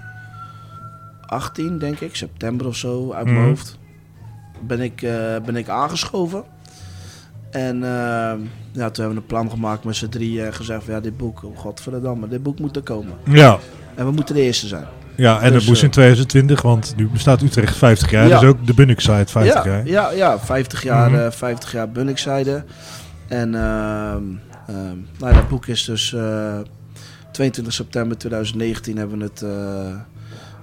18, 1.26 1.78
denk 1.78 2.00
ik, 2.00 2.16
september 2.16 2.66
of 2.66 2.76
zo, 2.76 3.12
uit 3.12 3.24
mijn 3.24 3.38
mm. 3.38 3.46
hoofd, 3.46 3.78
ben 4.60 4.80
ik, 4.80 5.02
uh, 5.02 5.36
ben 5.44 5.56
ik 5.56 5.68
aangeschoven. 5.68 6.44
En 7.50 7.76
uh, 7.76 7.82
ja, 7.82 8.90
toen 8.90 9.04
hebben 9.04 9.08
we 9.08 9.16
een 9.16 9.26
plan 9.26 9.50
gemaakt 9.50 9.84
met 9.84 9.96
z'n 9.96 10.08
drieën 10.08 10.44
en 10.44 10.54
gezegd 10.54 10.84
van 10.84 10.94
ja, 10.94 11.00
dit 11.00 11.16
boek, 11.16 11.44
oh 11.44 11.58
godverdamme, 11.58 12.28
dit 12.28 12.42
boek 12.42 12.58
moet 12.58 12.76
er 12.76 12.82
komen. 12.82 13.14
Ja. 13.24 13.58
En 13.94 14.06
we 14.06 14.12
moeten 14.12 14.34
de 14.34 14.40
eerste 14.40 14.66
zijn. 14.66 14.86
Ja, 15.16 15.40
en 15.40 15.52
dus, 15.52 15.58
dat 15.58 15.68
moest 15.68 15.82
in 15.82 15.90
2020, 15.90 16.62
want 16.62 16.94
nu 16.96 17.08
bestaat 17.08 17.42
Utrecht 17.42 17.76
50 17.76 18.10
jaar, 18.10 18.28
ja. 18.28 18.40
dus 18.40 18.48
ook 18.48 18.66
de 18.66 18.74
Bunnickside 18.74 19.26
50 19.26 19.64
ja, 19.64 19.70
jaar. 19.70 19.86
Ja, 19.86 20.10
ja 20.10 20.38
50 20.38 20.82
jaar, 20.82 21.08
mm 21.08 21.16
-hmm. 21.16 21.24
uh, 21.24 21.30
50 21.30 21.72
jaar 21.72 21.90
Bunnickside. 21.90 22.64
En 23.28 23.50
nou, 23.50 25.34
dat 25.34 25.48
boek 25.48 25.66
is 25.66 25.84
dus 25.84 26.14
22 27.32 27.72
september 27.72 28.18
2019 28.18 28.96
hebben 28.96 29.18
we 29.18 29.24
het 29.24 29.44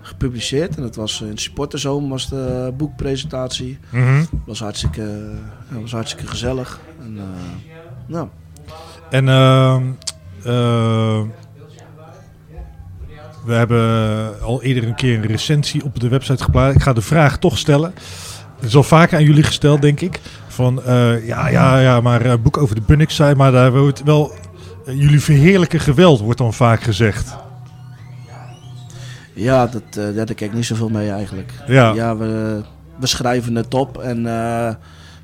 gepubliceerd. 0.10 0.76
En 0.76 0.82
dat 0.82 0.96
was 0.96 1.22
in 1.22 1.38
Supporterzoom 1.38 2.10
was 2.10 2.30
de 2.30 2.74
boekpresentatie. 2.78 3.78
Mm 3.90 4.04
-hmm. 4.04 4.28
was, 4.46 4.60
hartstikke, 4.60 5.32
was 5.82 5.92
hartstikke 5.92 6.28
gezellig. 6.28 6.80
En, 7.02 7.16
uh, 7.16 7.24
nou. 8.06 8.28
en 9.10 9.28
uh, 9.28 9.78
uh, 10.46 11.22
we 13.46 13.54
hebben 13.54 14.42
al 14.42 14.64
eerder 14.64 14.84
een 14.84 14.96
keer 14.96 15.16
een 15.16 15.26
recensie 15.26 15.84
op 15.84 16.00
de 16.00 16.08
website 16.08 16.44
geplaatst. 16.44 16.76
Ik 16.76 16.84
ga 16.84 16.94
de 16.94 17.02
vraag 17.02 17.38
toch 17.40 17.58
stellen. 17.58 17.94
Het 18.56 18.68
is 18.68 18.76
al 18.76 18.84
vaker 18.84 19.18
aan 19.18 19.24
jullie 19.24 19.44
gesteld, 19.44 19.82
denk 19.82 20.02
ik. 20.02 20.20
Van 20.48 20.82
ja, 21.26 21.48
ja, 21.48 21.80
ja, 21.80 22.02
maar 22.02 22.42
boek 22.42 22.58
over 22.58 22.76
de 22.76 22.82
Bunnik 22.82 23.10
zei, 23.10 23.36
maar 23.36 23.52
daar 23.52 23.72
wordt 23.72 24.04
wel. 24.04 24.32
jullie 24.86 25.22
verheerlijke 25.22 25.80
geweld, 25.80 26.20
wordt 26.20 26.38
dan 26.40 26.54
vaak 26.54 26.82
gezegd. 26.82 27.36
Ja, 29.40 29.68
dat, 29.68 29.84
uh, 29.98 30.16
daar 30.16 30.26
kijk 30.26 30.42
ik 30.42 30.54
niet 30.54 30.66
zoveel 30.66 30.90
mee 30.90 31.10
eigenlijk. 31.10 31.52
Ja, 31.68 31.94
ja 31.94 32.18
we, 32.18 32.62
we 33.00 33.08
schrijven 33.08 33.56
het 33.56 33.74
op 33.74 33.98
en 33.98 34.18
uh, 34.18 34.70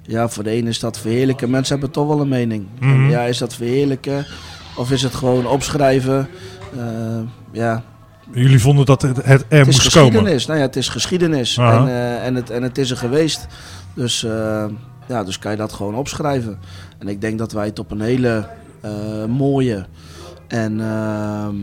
ja, 0.01 0.30
voor 0.30 0.43
de 0.43 0.49
ene 0.49 0.70
is 0.70 0.80
dat 0.80 0.99
verheerlijken. 0.99 1.49
Mensen 1.49 1.74
hebben 1.74 1.93
toch 1.93 2.07
wel 2.07 2.22
een 2.22 2.28
mening. 2.28 2.68
Mm 2.80 2.93
-hmm. 2.93 3.09
ja, 3.09 3.22
is 3.22 3.38
dat 3.38 3.55
verheerlijken 3.55 4.26
of 4.76 4.91
is 4.91 5.01
het 5.01 5.16
gewoon 5.16 5.47
opschrijven? 5.47 6.28
Uh, 6.76 6.82
ja. 7.51 7.84
Jullie 8.32 8.59
vonden 8.59 8.86
dat 8.86 9.01
het, 9.01 9.16
het 9.16 9.45
er 9.49 9.57
het 9.57 9.66
moest 9.66 9.78
is 9.78 9.84
geschiedenis. 9.84 10.45
Nou 10.45 10.59
ja, 10.59 10.66
het 10.66 10.76
is 10.76 10.89
geschiedenis 10.89 11.57
en, 11.57 11.88
en, 12.22 12.36
het, 12.36 12.49
en 12.49 12.63
het 12.63 12.78
is 12.78 12.91
er 12.91 12.97
geweest. 12.97 13.47
Dus, 13.93 14.22
ja, 15.07 15.24
dus 15.24 15.39
kan 15.39 15.51
je 15.51 15.57
dat 15.57 15.74
gewoon 15.74 15.95
opschrijven. 15.95 16.59
En 16.97 17.07
ik 17.07 17.22
denk 17.22 17.38
dat 17.38 17.51
wij 17.51 17.66
het 17.66 17.80
op 17.80 17.91
een 17.91 18.01
hele 18.01 18.47
mooie 19.28 19.86
en 20.47 20.82
ehm, 20.82 21.55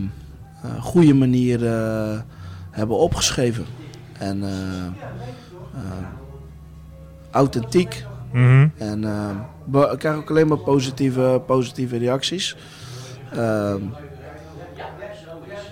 goede 0.79 1.13
manier 1.13 1.59
hebben 2.73 2.97
opgeschreven. 2.97 3.65
En 4.19 4.37
uh, 4.37 4.49
uh, 5.75 5.81
authentiek 7.31 8.05
Mhm. 8.33 8.67
En 8.77 9.03
ehm, 9.03 9.35
we 9.71 9.89
ik 9.91 9.99
krijg 9.99 10.15
ook 10.15 10.29
alleen 10.29 10.47
maar 10.47 10.57
positieve, 10.57 11.41
positieve 11.45 11.97
reacties. 11.97 12.55
Ehm, 13.31 13.81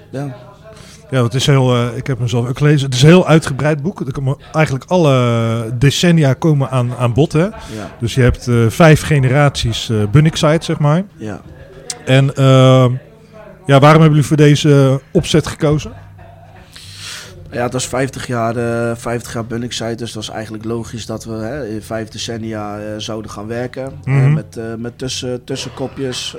ja. 0.09 0.35
Ja, 1.09 1.23
het 1.23 1.33
is 1.33 1.45
heel, 1.45 1.75
eh, 1.75 1.97
ik 1.97 2.07
heb 2.07 2.17
hem 2.17 2.27
zelf 2.27 2.47
ook 2.47 2.57
gelezen. 2.57 2.85
Het 2.85 2.95
is 2.95 3.01
een 3.01 3.07
heel 3.07 3.27
uitgebreid 3.27 3.81
boek. 3.81 3.99
Er 3.99 4.11
komen 4.11 4.37
eigenlijk 4.51 4.85
alle 4.87 5.71
decennia 5.77 6.33
komen 6.33 6.69
aan, 6.69 6.91
aan 6.97 7.13
bod. 7.13 7.33
Hè? 7.33 7.43
Ja, 7.43 7.51
Dus 7.99 8.15
je 8.15 8.21
hebt 8.21 8.47
eh, 8.47 8.55
vijf 8.67 9.01
generaties 9.01 9.89
eh 9.89 9.97
Bunnickside, 10.11 10.63
zeg 10.63 10.79
maar. 10.79 11.03
ja. 11.15 11.41
En 12.05 12.35
ehm, 12.35 12.91
ja, 13.65 13.79
waarom 13.79 14.01
hebben 14.01 14.09
jullie 14.09 14.25
voor 14.25 14.37
deze 14.37 15.01
opzet 15.11 15.47
gekozen? 15.47 15.91
Ja, 17.51 17.63
het 17.63 17.73
was 17.73 17.87
50 17.87 18.27
jaar, 18.27 18.55
eh 18.55 18.95
50 18.95 19.33
jaar 19.33 19.45
Bunningside, 19.45 19.95
dus 19.95 20.07
het 20.07 20.15
was 20.15 20.29
eigenlijk 20.29 20.65
logisch 20.65 21.05
dat 21.05 21.23
we 21.23 21.33
hè, 21.33 21.67
in 21.67 21.81
vijf 21.81 22.09
decennia 22.09 22.79
eh, 22.79 22.85
zouden 22.97 23.31
gaan 23.31 23.47
werken. 23.47 23.99
Mhm. 24.03 24.17
Eh, 24.17 24.33
met 24.33 24.57
eh, 24.57 24.75
met 24.75 24.97
tussen, 24.97 25.43
tussenkopjes, 25.43 26.35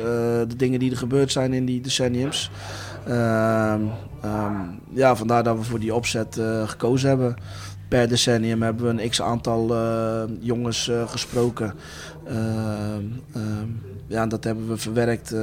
de 0.49 0.57
dingen 0.57 0.79
die 0.79 0.91
er 0.91 0.97
gebeurd 0.97 1.33
zijn 1.33 1.53
in 1.53 1.65
die 1.65 1.81
decenniums. 1.81 2.51
Ehm, 3.07 3.81
ehm, 4.23 4.61
ja, 4.93 5.17
vandaar 5.17 5.43
dat 5.43 5.57
we 5.57 5.63
voor 5.63 5.81
die 5.81 5.95
opzet 5.95 6.41
gekozen 6.67 7.09
hebben. 7.09 7.37
Per 7.93 8.09
decennium 8.09 8.63
hebben 8.63 8.97
we 8.97 9.03
een 9.03 9.11
x 9.11 9.23
aantal 9.23 9.75
eh, 9.75 10.23
jongens 10.41 10.91
gesproken. 11.07 11.75
Ehm, 12.27 13.05
ja, 14.07 14.23
en 14.23 14.29
dat 14.29 14.45
hebben 14.45 14.69
we 14.69 14.77
verwerkt. 14.77 15.35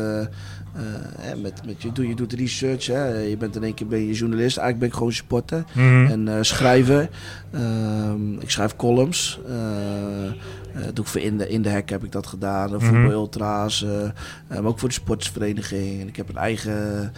Eh, 0.74 0.82
hè, 1.20 1.36
met, 1.36 1.62
met, 1.66 1.82
je, 1.82 1.92
doet, 1.92 2.08
je 2.08 2.16
doet 2.16 2.34
research, 2.34 2.86
hè. 2.86 3.08
je 3.18 3.38
bent 3.38 3.56
in 3.56 3.64
één 3.64 3.74
keer 3.74 3.88
ben 3.88 4.06
je 4.08 4.14
journalist. 4.14 4.58
Eigenlijk 4.58 4.80
ben 4.80 4.88
ik 4.88 4.94
gewoon 4.94 5.12
supporter 5.14 5.64
Mhm. 5.74 6.06
en 6.06 6.28
eh, 6.28 6.38
schrijver. 6.42 7.10
Ehm, 7.52 8.34
ik 8.40 8.50
schrijf 8.50 8.76
columns. 8.76 9.40
eh, 9.48 9.54
doe 10.94 11.06
ik 11.06 11.12
voor 11.12 11.22
in 11.22 11.38
de, 11.38 11.50
in 11.50 11.62
de 11.62 11.70
hek 11.70 11.90
heb 11.90 12.04
ik 12.04 12.12
dat 12.12 12.28
gedaan. 12.28 12.70
Mhm. 12.72 12.80
Voetbal 12.86 13.12
ultra's. 13.12 13.86
maar 14.48 14.64
ook 14.64 14.80
voor 14.80 14.88
de 14.90 14.94
sportsvereniging. 14.94 16.02
En 16.02 16.08
ik 16.08 16.16
heb 16.16 16.30
een 16.30 16.38
eigen 16.38 17.12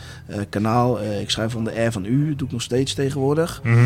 kanaal. 0.50 1.02
Ik 1.02 1.30
schrijf 1.30 1.52
van 1.52 1.64
de 1.64 1.82
R 1.82 1.92
van 1.92 2.06
U. 2.06 2.30
Dat 2.30 2.38
doe 2.38 2.48
ik 2.48 2.54
nog 2.54 2.62
steeds 2.62 2.94
tegenwoordig. 2.94 3.62
Mhm. 3.64 3.78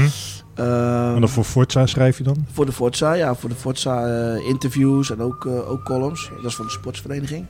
Ehm, 0.55 1.13
En 1.13 1.20
dan 1.20 1.30
voor 1.30 1.43
Forza 1.43 1.86
schrijf 1.86 2.18
je 2.18 2.24
dan? 2.24 2.45
voor 2.51 2.66
de 2.66 2.72
Forza, 2.72 3.13
ja. 3.13 3.36
Voor 3.36 3.49
de 3.49 3.55
Forza 3.55 4.05
interviews 4.47 5.11
en 5.11 5.22
ook, 5.22 5.45
ook 5.45 5.84
columns. 5.84 6.30
Dat 6.36 6.45
is 6.45 6.55
van 6.55 6.66
de 6.66 6.72
sportsvereniging. 6.72 7.45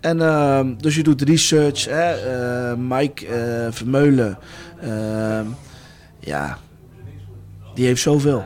En 0.00 0.20
ehm, 0.20 0.74
dus 0.76 0.94
je 0.94 1.02
doet 1.02 1.22
research. 1.22 1.84
Hè? 1.84 2.10
eh, 2.10 2.76
Mike 2.78 3.26
eh, 3.26 3.66
Vermeulen. 3.72 4.38
ehm, 4.80 5.46
ja, 6.20 6.58
die 7.74 7.86
heeft 7.86 8.02
zoveel. 8.02 8.44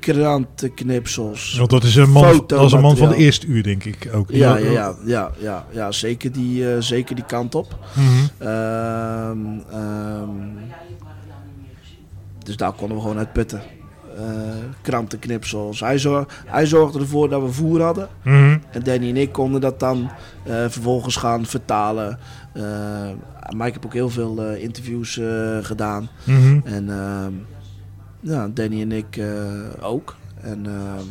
Krantenknipsels. 0.00 1.56
Want 1.58 1.70
dat 1.70 1.84
is 1.84 1.96
een 1.96 2.10
man, 2.10 2.44
dat 2.46 2.64
is 2.64 2.72
een 2.72 2.80
man 2.80 2.96
van 2.96 3.08
de 3.08 3.16
eerste 3.16 3.46
uur, 3.46 3.62
denk 3.62 3.84
ik 3.84 4.08
ook. 4.12 4.30
Ja, 4.30 4.56
ja, 4.56 4.70
ja, 4.70 4.94
ja, 5.04 5.30
ja, 5.38 5.66
ja 5.70 5.92
zeker, 5.92 6.32
die, 6.32 6.72
eh, 6.72 6.80
zeker 6.80 7.14
die 7.14 7.24
kant 7.24 7.54
op. 7.54 7.78
Ehm, 8.38 9.38
dus 12.44 12.56
daar 12.56 12.72
konden 12.72 12.96
we 12.96 13.02
gewoon 13.02 13.18
uit 13.18 13.32
putten. 13.32 13.62
Eh, 14.16 14.22
krantenknipsels. 14.82 15.80
Hij, 15.80 15.98
zorg, 15.98 16.44
hij 16.46 16.66
zorgde 16.66 16.98
ervoor 16.98 17.28
dat 17.28 17.42
we 17.42 17.52
voer 17.52 17.82
hadden. 17.82 18.08
Mhm. 18.22 18.58
En 18.70 18.82
Danny 18.82 19.08
en 19.08 19.16
ik 19.16 19.32
konden 19.32 19.60
dat 19.60 19.80
dan 19.80 20.10
eh, 20.44 20.54
vervolgens 20.68 21.16
gaan 21.16 21.46
vertalen. 21.46 22.18
Eh 22.52 23.10
maar 23.56 23.66
ik 23.66 23.72
heb 23.72 23.84
ook 23.84 23.92
heel 23.92 24.10
veel 24.10 24.54
interviews 24.54 25.20
gedaan. 25.62 26.08
Mhm. 26.24 26.60
En 26.64 26.90
ehm, 26.90 27.32
ja, 28.20 28.48
Danny 28.54 28.80
en 28.80 28.92
ik 28.92 29.20
ook. 29.80 30.16
En 30.40 30.66
ehm, 30.66 31.04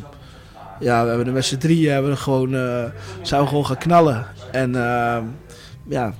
ja, 0.80 1.02
we 1.02 1.08
hebben 1.08 1.26
er 1.26 1.32
met 1.32 1.44
z'n 1.44 1.56
drieën 1.56 1.92
hebben 1.92 2.10
we 2.10 2.16
gewoon, 2.16 2.50
zijn 3.22 3.42
we 3.42 3.46
gewoon 3.46 3.66
gaan 3.66 3.78
knallen. 3.78 4.26
En 4.52 4.74
ehm, 4.74 5.24
ja, 5.88 6.14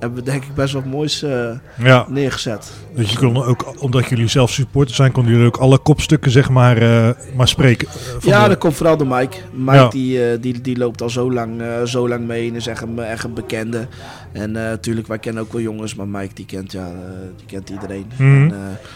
hebben 0.00 0.18
we 0.18 0.30
denk 0.30 0.44
ik 0.44 0.54
best 0.54 0.72
wat 0.74 0.84
moois 0.84 1.22
eh, 1.22 1.50
Ja, 1.78 2.06
neergezet. 2.08 2.70
dus 2.94 3.10
je 3.10 3.18
kon 3.18 3.42
ook, 3.44 3.74
omdat 3.82 4.08
jullie 4.08 4.28
zelf 4.28 4.50
supporters 4.50 4.96
zijn, 4.96 5.12
konden 5.12 5.32
jullie 5.32 5.46
ook 5.46 5.56
alle 5.56 5.78
kopstukken 5.78 6.30
zeg 6.30 6.48
maar, 6.50 6.76
eh, 6.76 7.10
maar 7.36 7.48
spreken. 7.48 7.88
eh, 7.88 7.94
Ja, 8.28 8.42
de- 8.42 8.48
dat 8.48 8.58
komt 8.58 8.74
vooral 8.76 8.96
door 8.96 9.06
Mike. 9.06 9.36
Mike 9.52 9.76
Ja. 9.76 9.88
die, 9.88 10.40
die, 10.40 10.60
die 10.60 10.76
loopt 10.78 11.02
al 11.02 11.10
zo 11.10 11.32
lang, 11.32 11.62
zo 11.84 12.08
lang 12.08 12.26
mee 12.26 12.48
en 12.48 12.54
is 12.54 12.66
echt 12.66 12.82
een, 12.82 12.98
echt 12.98 13.24
een 13.24 13.34
bekende. 13.34 13.86
En 14.32 14.50
natuurlijk, 14.52 15.06
wij 15.06 15.18
kennen 15.18 15.42
ook 15.42 15.52
wel 15.52 15.62
jongens, 15.62 15.94
maar 15.94 16.08
Mike 16.08 16.34
die 16.34 16.46
kent, 16.46 16.72
ja, 16.72 16.88
die 17.36 17.46
kent 17.46 17.70
iedereen. 17.70 18.06
Mhm. 18.16 18.24
En, 18.24 18.52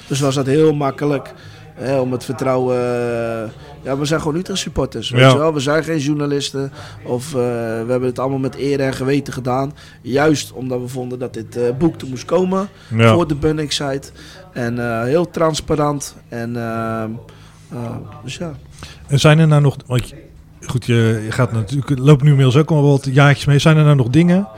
dus 0.06 0.20
was 0.20 0.34
dat 0.34 0.46
heel 0.46 0.74
makkelijk 0.74 1.34
hè, 1.74 1.98
om 2.00 2.12
het 2.12 2.24
vertrouwen... 2.24 2.76
eh, 2.76 3.50
ja, 3.82 3.98
we 3.98 4.04
zijn 4.04 4.20
gewoon 4.20 4.36
Utrecht 4.36 4.58
supporters, 4.60 5.10
weet 5.10 5.20
Ja. 5.20 5.28
je 5.30 5.38
wel. 5.38 5.54
We 5.54 5.60
zijn 5.60 5.84
geen 5.84 5.98
journalisten 5.98 6.72
of 7.04 7.26
eh, 7.26 7.32
we 7.40 7.86
hebben 7.88 8.02
het 8.08 8.18
allemaal 8.18 8.38
met 8.38 8.56
eer 8.58 8.80
en 8.80 8.94
geweten 8.94 9.32
gedaan. 9.32 9.72
Juist 10.02 10.52
omdat 10.52 10.80
we 10.80 10.88
vonden 10.88 11.18
dat 11.18 11.34
dit 11.34 11.56
eh, 11.56 11.62
boek 11.78 12.00
er 12.00 12.06
moest 12.08 12.24
komen 12.24 12.68
ja. 12.96 13.14
voor 13.14 13.26
de 13.28 13.34
Bunning 13.34 13.72
site. 13.72 14.08
En 14.52 15.04
heel 15.04 15.30
transparant. 15.30 16.16
En 16.28 16.52
dus 18.24 18.36
ja. 18.36 18.52
En 19.06 19.18
zijn 19.20 19.38
er 19.38 19.46
nou 19.46 19.62
nog, 19.62 19.76
want 19.86 20.08
je- 20.08 20.16
goed, 20.66 20.84
je, 20.86 21.20
je 21.24 21.30
gaat 21.32 21.52
natuurlijk, 21.52 21.98
lopen 21.98 22.24
nu 22.24 22.30
inmiddels 22.30 22.56
ook 22.56 22.70
al 22.70 22.82
wat 22.82 23.08
jaartjes 23.12 23.44
mee. 23.44 23.58
Zijn 23.58 23.76
er 23.76 23.84
nou 23.84 23.96
nog 23.96 24.08
dingen 24.08 24.48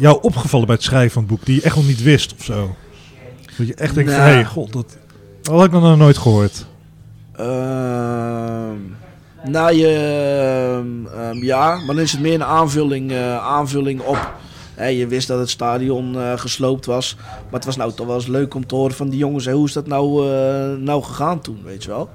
jou 0.00 0.18
opgevallen 0.22 0.66
bij 0.66 0.74
het 0.74 0.84
schrijven 0.84 1.10
van 1.12 1.22
het 1.22 1.30
boek 1.30 1.44
die 1.44 1.54
je 1.54 1.62
echt 1.62 1.76
nog 1.76 1.86
niet 1.86 2.02
wist 2.02 2.34
of 2.38 2.44
zo? 2.44 2.74
Dat 3.58 3.66
je 3.66 3.74
echt 3.74 3.94
denkt 3.94 4.10
van, 4.10 4.20
Nou. 4.20 4.30
hé, 4.32 4.36
hey, 4.40 4.46
god, 4.46 4.72
dat, 4.72 4.96
dat 5.48 5.58
had 5.58 5.66
ik 5.66 5.80
nog 5.80 5.96
nooit 5.96 6.18
gehoord. 6.18 6.66
Ehm, 7.32 8.76
nou, 9.44 9.74
je, 9.74 9.88
ehm, 9.88 11.20
ehm, 11.20 11.44
ja, 11.44 11.76
maar 11.76 11.94
dan 11.94 12.00
is 12.00 12.12
het 12.12 12.20
meer 12.20 12.34
een 12.34 12.44
aanvulling, 12.44 13.12
eh, 13.12 13.36
aanvulling 13.36 14.00
op. 14.00 14.32
Je 14.76 15.06
wist 15.06 15.28
dat 15.28 15.38
het 15.38 15.50
stadion 15.50 16.18
eh, 16.18 16.38
gesloopt 16.38 16.86
was. 16.86 17.16
Maar 17.18 17.52
het 17.52 17.64
was 17.64 17.76
nou 17.76 17.92
toch 17.92 18.06
wel 18.06 18.14
eens 18.14 18.26
leuk 18.26 18.54
om 18.54 18.66
te 18.66 18.74
horen 18.74 18.94
van 18.94 19.08
die 19.08 19.18
jongens. 19.18 19.48
Hoe 19.48 19.66
is 19.66 19.72
dat 19.72 19.86
nou, 19.86 20.30
eh, 20.30 20.76
nou 20.76 21.02
gegaan 21.02 21.40
toen, 21.40 21.60
weet 21.64 21.82
je 21.82 21.88
wel? 21.88 22.08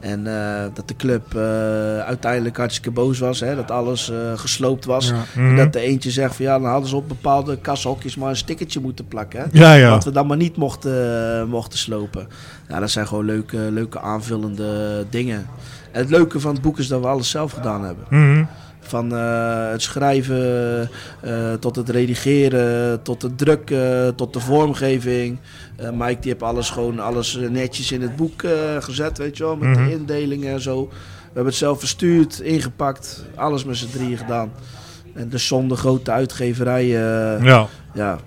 En 0.00 0.26
eh, 0.26 0.62
dat 0.74 0.88
de 0.88 0.96
club 0.96 1.34
eh, 1.34 1.98
uiteindelijk 1.98 2.56
hartstikke 2.56 2.90
boos 2.90 3.18
was. 3.18 3.40
Hè, 3.40 3.56
dat 3.56 3.70
alles 3.70 4.10
eh, 4.10 4.16
gesloopt 4.34 4.84
was. 4.84 5.12
Mhm. 5.12 5.48
En 5.48 5.56
dat 5.56 5.72
de 5.72 5.80
eentje 5.80 6.10
zegt 6.10 6.36
van 6.36 6.44
ja, 6.44 6.58
dan 6.58 6.70
hadden 6.70 6.88
ze 6.88 6.96
op 6.96 7.08
bepaalde 7.08 7.56
kashokjes 7.56 8.16
maar 8.16 8.30
een 8.30 8.36
stickertje 8.36 8.80
moeten 8.80 9.08
plakken. 9.08 9.40
Hè? 9.40 9.46
Ja, 9.52 9.74
ja. 9.74 9.90
Dat 9.90 10.04
we 10.04 10.10
dan 10.10 10.26
maar 10.26 10.36
niet 10.36 10.56
mochten, 10.56 11.48
mochten 11.48 11.78
slopen. 11.78 12.28
Ja, 12.68 12.80
dat 12.80 12.90
zijn 12.90 13.06
gewoon 13.06 13.24
leuke, 13.24 13.56
leuke 13.56 14.00
aanvullende 14.00 15.04
dingen. 15.10 15.46
En 15.92 16.00
het 16.00 16.10
leuke 16.10 16.40
van 16.40 16.52
het 16.52 16.62
boek 16.62 16.78
is 16.78 16.88
dat 16.88 17.00
we 17.00 17.06
alles 17.06 17.30
zelf 17.30 17.52
gedaan 17.52 17.84
hebben. 17.84 18.04
Mhm. 18.08 18.44
Van 18.80 19.14
eh, 19.14 19.70
het 19.70 19.82
schrijven, 19.82 20.88
eh, 21.20 21.52
tot 21.52 21.76
het 21.76 21.88
redigeren, 21.88 23.02
tot 23.02 23.22
het 23.22 23.38
drukken, 23.38 24.14
tot 24.14 24.32
de 24.32 24.40
vormgeving. 24.40 25.38
Eh, 25.76 25.90
Mike 25.90 26.20
die 26.20 26.30
heeft 26.30 26.42
alles 26.42 26.70
gewoon 26.70 26.98
alles 26.98 27.38
netjes 27.50 27.92
in 27.92 28.02
het 28.02 28.16
boek 28.16 28.42
gezet, 28.80 29.18
weet 29.18 29.36
je 29.36 29.44
wel. 29.44 29.56
Met 29.56 29.68
Mhm. 29.68 29.84
de 29.84 29.90
indelingen 29.92 30.52
en 30.52 30.60
zo. 30.60 30.88
We 30.88 31.26
hebben 31.26 31.44
het 31.52 31.54
zelf 31.54 31.78
verstuurd, 31.78 32.40
ingepakt. 32.40 33.24
Alles 33.34 33.64
met 33.64 33.76
z'n 33.76 33.90
drieën 33.90 34.18
gedaan. 34.18 34.52
En 35.14 35.28
dus 35.28 35.46
zonder 35.46 35.76
grote 35.76 36.10
uitgeverij, 36.10 36.86
Ja. 36.86 37.66
ja, 37.94 38.18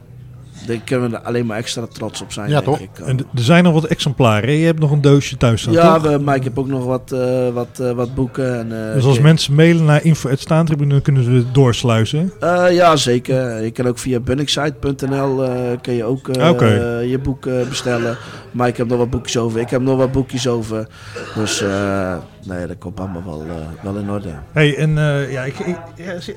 daar 0.67 0.77
kunnen 0.85 1.09
we 1.09 1.15
er 1.17 1.21
alleen 1.23 1.45
maar 1.45 1.57
extra 1.57 1.87
trots 1.93 2.21
op 2.21 2.31
zijn, 2.31 2.49
Ja, 2.49 2.53
denk 2.61 2.65
toch? 2.65 2.79
ik. 2.79 2.89
En 3.05 3.17
d- 3.17 3.21
er 3.21 3.43
zijn 3.43 3.63
nog 3.63 3.73
wat 3.73 3.83
exemplaren. 3.85 4.49
hè? 4.49 4.55
Je 4.55 4.65
hebt 4.65 4.79
nog 4.79 4.91
een 4.91 5.01
doosje 5.01 5.37
thuis 5.37 5.61
staan, 5.61 5.73
ja, 5.73 5.93
toch? 5.99 6.11
we, 6.11 6.17
maar 6.17 6.35
ik 6.35 6.43
heb 6.43 6.59
ook 6.59 6.67
nog 6.67 6.85
wat, 6.85 7.11
eh, 7.11 7.49
wat, 7.49 7.79
eh, 7.79 7.91
wat 7.91 8.15
boeken. 8.15 8.57
En, 8.59 8.87
eh, 8.87 8.93
Dus 8.93 9.05
als 9.05 9.15
ik- 9.17 9.23
mensen 9.23 9.53
mailen 9.55 9.85
naar 9.85 10.03
info.staantribune, 10.03 10.89
dan 10.89 11.01
kunnen 11.01 11.23
ze 11.23 11.43
doorsluizen. 11.51 12.31
Eh, 12.39 12.65
ja, 12.71 12.95
zeker. 12.95 13.63
Je 13.63 13.71
kan 13.71 13.87
ook 13.87 13.97
via 13.99 14.19
bunningsite.nl 14.19 15.43
eh 15.43 15.51
kun 15.81 15.93
je 15.93 16.03
ook 16.03 16.27
eh, 16.27 17.09
je 17.09 17.19
boek 17.19 17.45
eh, 17.45 17.53
bestellen. 17.69 18.17
Maar 18.51 18.67
ik 18.67 18.77
heb 18.77 18.87
nog 18.87 18.97
wat 18.97 19.09
boekjes 19.09 19.37
over. 19.37 19.59
Ik 19.59 19.69
heb 19.69 19.81
nog 19.81 19.97
wat 19.97 20.11
boekjes 20.11 20.47
over. 20.47 20.87
Dus 21.35 21.61
eh, 21.61 22.15
nee, 22.45 22.67
dat 22.67 22.77
komt 22.77 22.99
allemaal 22.99 23.23
wel, 23.25 23.45
eh, 23.49 23.83
wel 23.83 23.95
in 23.95 24.09
orde. 24.09 24.29
hey, 24.51 24.77
en 24.77 24.97
eh, 24.97 25.31
ja, 25.31 25.43
ik, 25.43 25.59
ik, 25.59 25.77
ja, 25.95 26.11
ik, 26.11 26.27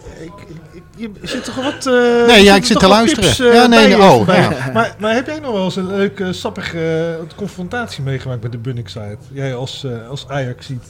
ik, 0.73 0.83
je 0.97 1.11
zit 1.23 1.45
toch 1.45 1.55
wat... 1.55 1.87
eh, 1.87 2.27
Nee, 2.27 2.45
ja, 2.45 2.55
ik 2.55 2.65
zit 2.65 2.79
te 2.79 2.89
luisteren. 2.89 3.25
tips, 3.35 3.53
Ja, 3.55 3.67
nee, 3.67 3.99
oh, 3.99 4.27
ja. 4.27 4.71
Maar, 4.73 4.95
maar 4.99 5.15
heb 5.15 5.27
jij 5.27 5.39
nog 5.41 5.53
wel 5.53 5.65
eens 5.65 5.77
een 5.77 5.87
leuke, 5.87 6.33
sappige 6.33 7.19
confrontatie 7.37 8.03
meegemaakt 8.03 8.43
met 8.43 8.53
de 8.53 8.59
Bunningside? 8.59 9.17
Jij 9.33 9.55
als, 9.55 9.85
eh, 9.85 10.09
als 10.09 10.29
Ajax 10.29 10.67
ziet 10.67 10.85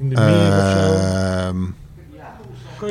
in 0.00 0.08
de 0.08 0.14
meer 0.14 0.58
of 0.58 0.70
zo? 0.70 0.94
Ehm, 0.94 1.56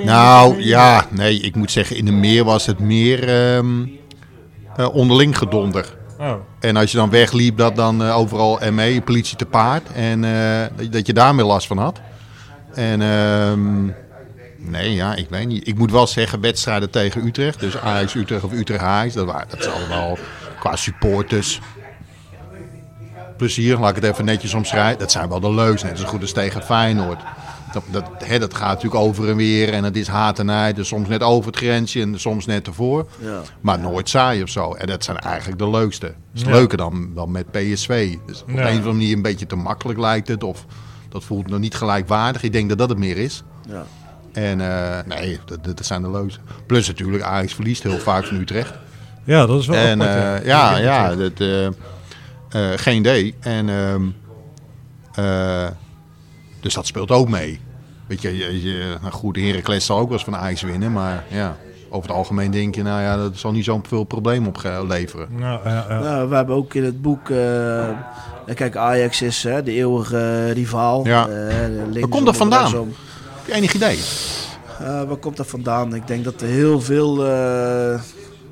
nou, 0.05 0.61
ja, 0.63 1.05
nee, 1.09 1.39
ik 1.39 1.55
moet 1.55 1.71
zeggen, 1.71 1.95
in 1.95 2.05
de 2.05 2.11
meer 2.11 2.43
was 2.43 2.65
het 2.65 2.79
meer 2.79 3.29
ehm, 3.29 3.85
eh, 4.77 4.95
onderling 4.95 5.37
gedonder. 5.37 5.95
Oh. 6.23 6.33
En 6.59 6.75
als 6.75 6.91
je 6.91 6.97
dan 6.97 7.09
wegliep, 7.09 7.57
dat 7.57 7.75
dan 7.75 8.03
eh, 8.03 8.17
overal 8.17 8.59
ME, 8.71 9.01
politie 9.05 9.37
te 9.37 9.45
paard. 9.45 9.91
En 9.91 10.23
eh, 10.23 10.89
dat- 10.89 11.07
je 11.07 11.13
daar 11.13 11.35
meer 11.35 11.45
last 11.45 11.67
van 11.67 11.77
had. 11.77 11.99
En 12.73 13.01
ehm, 13.01 13.85
nee, 14.57 14.93
ja, 14.93 15.15
ik 15.15 15.27
weet 15.29 15.47
niet. 15.47 15.67
Ik 15.67 15.77
moet 15.77 15.91
wel 15.91 16.07
zeggen, 16.07 16.41
wedstrijden 16.41 16.89
tegen 16.89 17.25
Utrecht. 17.25 17.59
Dus 17.59 17.77
Ajax 17.77 18.15
Utrecht 18.15 18.43
of 18.43 18.51
Utrecht 18.53 18.83
Ajax. 18.83 19.13
Dat, 19.13 19.25
waren, 19.25 19.47
dat 19.49 19.59
is 19.59 19.67
allemaal 19.67 20.17
qua 20.59 20.75
supporters. 20.75 21.59
Plezier, 23.37 23.77
laat 23.77 23.89
ik 23.97 24.03
het 24.03 24.11
even 24.11 24.25
netjes 24.25 24.53
omschrijven. 24.53 24.99
Dat 24.99 25.11
zijn 25.11 25.29
wel 25.29 25.39
de 25.39 25.53
leukste. 25.53 25.87
Net 25.87 25.99
zo 25.99 26.05
goed 26.05 26.21
als 26.21 26.31
tegen 26.31 26.61
Feyenoord. 26.63 27.21
Dat, 27.73 27.83
dat, 27.91 28.03
hè, 28.23 28.39
dat 28.39 28.53
gaat 28.53 28.67
natuurlijk 28.73 29.03
over 29.03 29.29
en 29.29 29.35
weer 29.35 29.73
en 29.73 29.83
het 29.83 29.95
is 29.97 30.07
haat 30.07 30.39
en 30.39 30.45
nijd. 30.45 30.75
Dus 30.75 30.87
soms 30.87 31.07
net 31.07 31.23
over 31.23 31.45
het 31.47 31.57
grensje 31.57 32.01
en 32.01 32.19
soms 32.19 32.45
net 32.45 32.67
ervoor. 32.67 33.07
Ja. 33.19 33.41
Maar 33.61 33.79
nooit 33.79 34.09
saai 34.09 34.43
of 34.43 34.49
zo. 34.49 34.73
En 34.73 34.87
dat 34.87 35.03
zijn 35.03 35.17
eigenlijk 35.17 35.59
de 35.59 35.69
leukste. 35.69 36.05
Dat 36.05 36.15
is 36.33 36.41
Ja. 36.41 36.49
leuker 36.49 36.77
dan, 36.77 37.11
dan 37.15 37.31
met 37.31 37.51
PSV. 37.51 38.15
Dus 38.25 38.41
op 38.41 38.49
Ja. 38.49 38.55
een 38.55 38.61
of 38.63 38.69
andere 38.69 38.91
manier 38.91 39.15
een 39.15 39.21
beetje 39.21 39.45
te 39.45 39.55
makkelijk 39.55 39.99
lijkt 39.99 40.27
het. 40.27 40.43
Of 40.43 40.65
dat 41.09 41.23
voelt 41.23 41.47
nog 41.49 41.59
niet 41.59 41.75
gelijkwaardig. 41.75 42.43
Ik 42.43 42.51
denk 42.51 42.69
dat 42.69 42.77
dat 42.77 42.89
het 42.89 42.97
meer 42.97 43.17
is. 43.17 43.43
Ja. 43.69 43.85
En 44.31 44.61
eh, 44.61 44.99
nee, 45.17 45.39
dat, 45.45 45.63
dat 45.63 45.85
zijn 45.85 46.01
de 46.01 46.11
leukste. 46.11 46.39
Plus 46.65 46.87
natuurlijk, 46.87 47.23
Ajax 47.23 47.53
verliest 47.53 47.83
heel 47.83 47.97
vaak 47.99 48.25
van 48.25 48.37
Utrecht. 48.37 48.73
Ja, 49.23 49.45
dat 49.45 49.59
is 49.59 49.67
wel 49.67 49.75
En 49.77 50.01
apart, 50.01 50.41
eh, 50.41 50.47
ja, 50.47 50.77
ja, 50.77 51.15
dat, 51.15 51.31
eh, 51.39 51.65
eh, 51.65 51.71
geen 52.75 52.97
idee. 52.97 53.35
En, 53.39 53.69
ehm, 53.69 54.03
eh, 55.13 55.67
dus 56.63 56.73
dat 56.73 56.87
speelt 56.87 57.11
ook 57.11 57.29
mee. 57.29 57.59
Weet 58.07 58.21
je, 58.21 58.37
je, 58.37 58.61
je 58.63 58.97
nou 59.01 59.13
goed, 59.13 59.35
Heracles 59.35 59.85
zal 59.85 59.97
ook 59.97 60.03
wel 60.09 60.13
eens 60.17 60.23
van 60.23 60.35
Ajax 60.35 60.61
winnen. 60.61 60.91
Maar 60.91 61.23
ja, 61.27 61.57
over 61.89 62.07
het 62.09 62.17
algemeen 62.17 62.51
denk 62.51 62.75
je, 62.75 62.83
nou 62.83 63.01
ja, 63.01 63.17
dat 63.17 63.31
zal 63.37 63.51
niet 63.51 63.63
zo'n 63.65 63.83
veel 63.87 64.03
probleem 64.03 64.47
opleveren. 64.47 65.27
Nou, 65.31 65.59
ja, 65.69 65.85
ja. 65.89 65.99
Nou, 65.99 66.29
we 66.29 66.35
hebben 66.35 66.55
ook 66.55 66.73
in 66.73 66.83
het 66.83 67.01
boek. 67.01 67.29
eh, 67.29 67.87
kijk, 68.55 68.75
Ajax 68.75 69.21
is 69.21 69.43
hè, 69.43 69.63
de 69.63 69.71
eeuwige 69.71 70.51
rivaal. 70.51 71.05
Ja. 71.05 71.27
Eh, 71.27 71.99
Waar 71.99 72.07
komt 72.09 72.25
dat 72.25 72.37
vandaan? 72.37 72.71
Heb 72.73 73.45
je 73.45 73.53
enig 73.53 73.73
idee? 73.73 73.99
Eh, 74.79 74.85
waar 75.03 75.17
komt 75.17 75.37
dat 75.37 75.47
vandaan? 75.47 75.95
Ik 75.95 76.07
denk 76.07 76.23
dat 76.23 76.41
er 76.41 76.47
heel 76.47 76.81
veel 76.81 77.25
eh, 77.27 77.99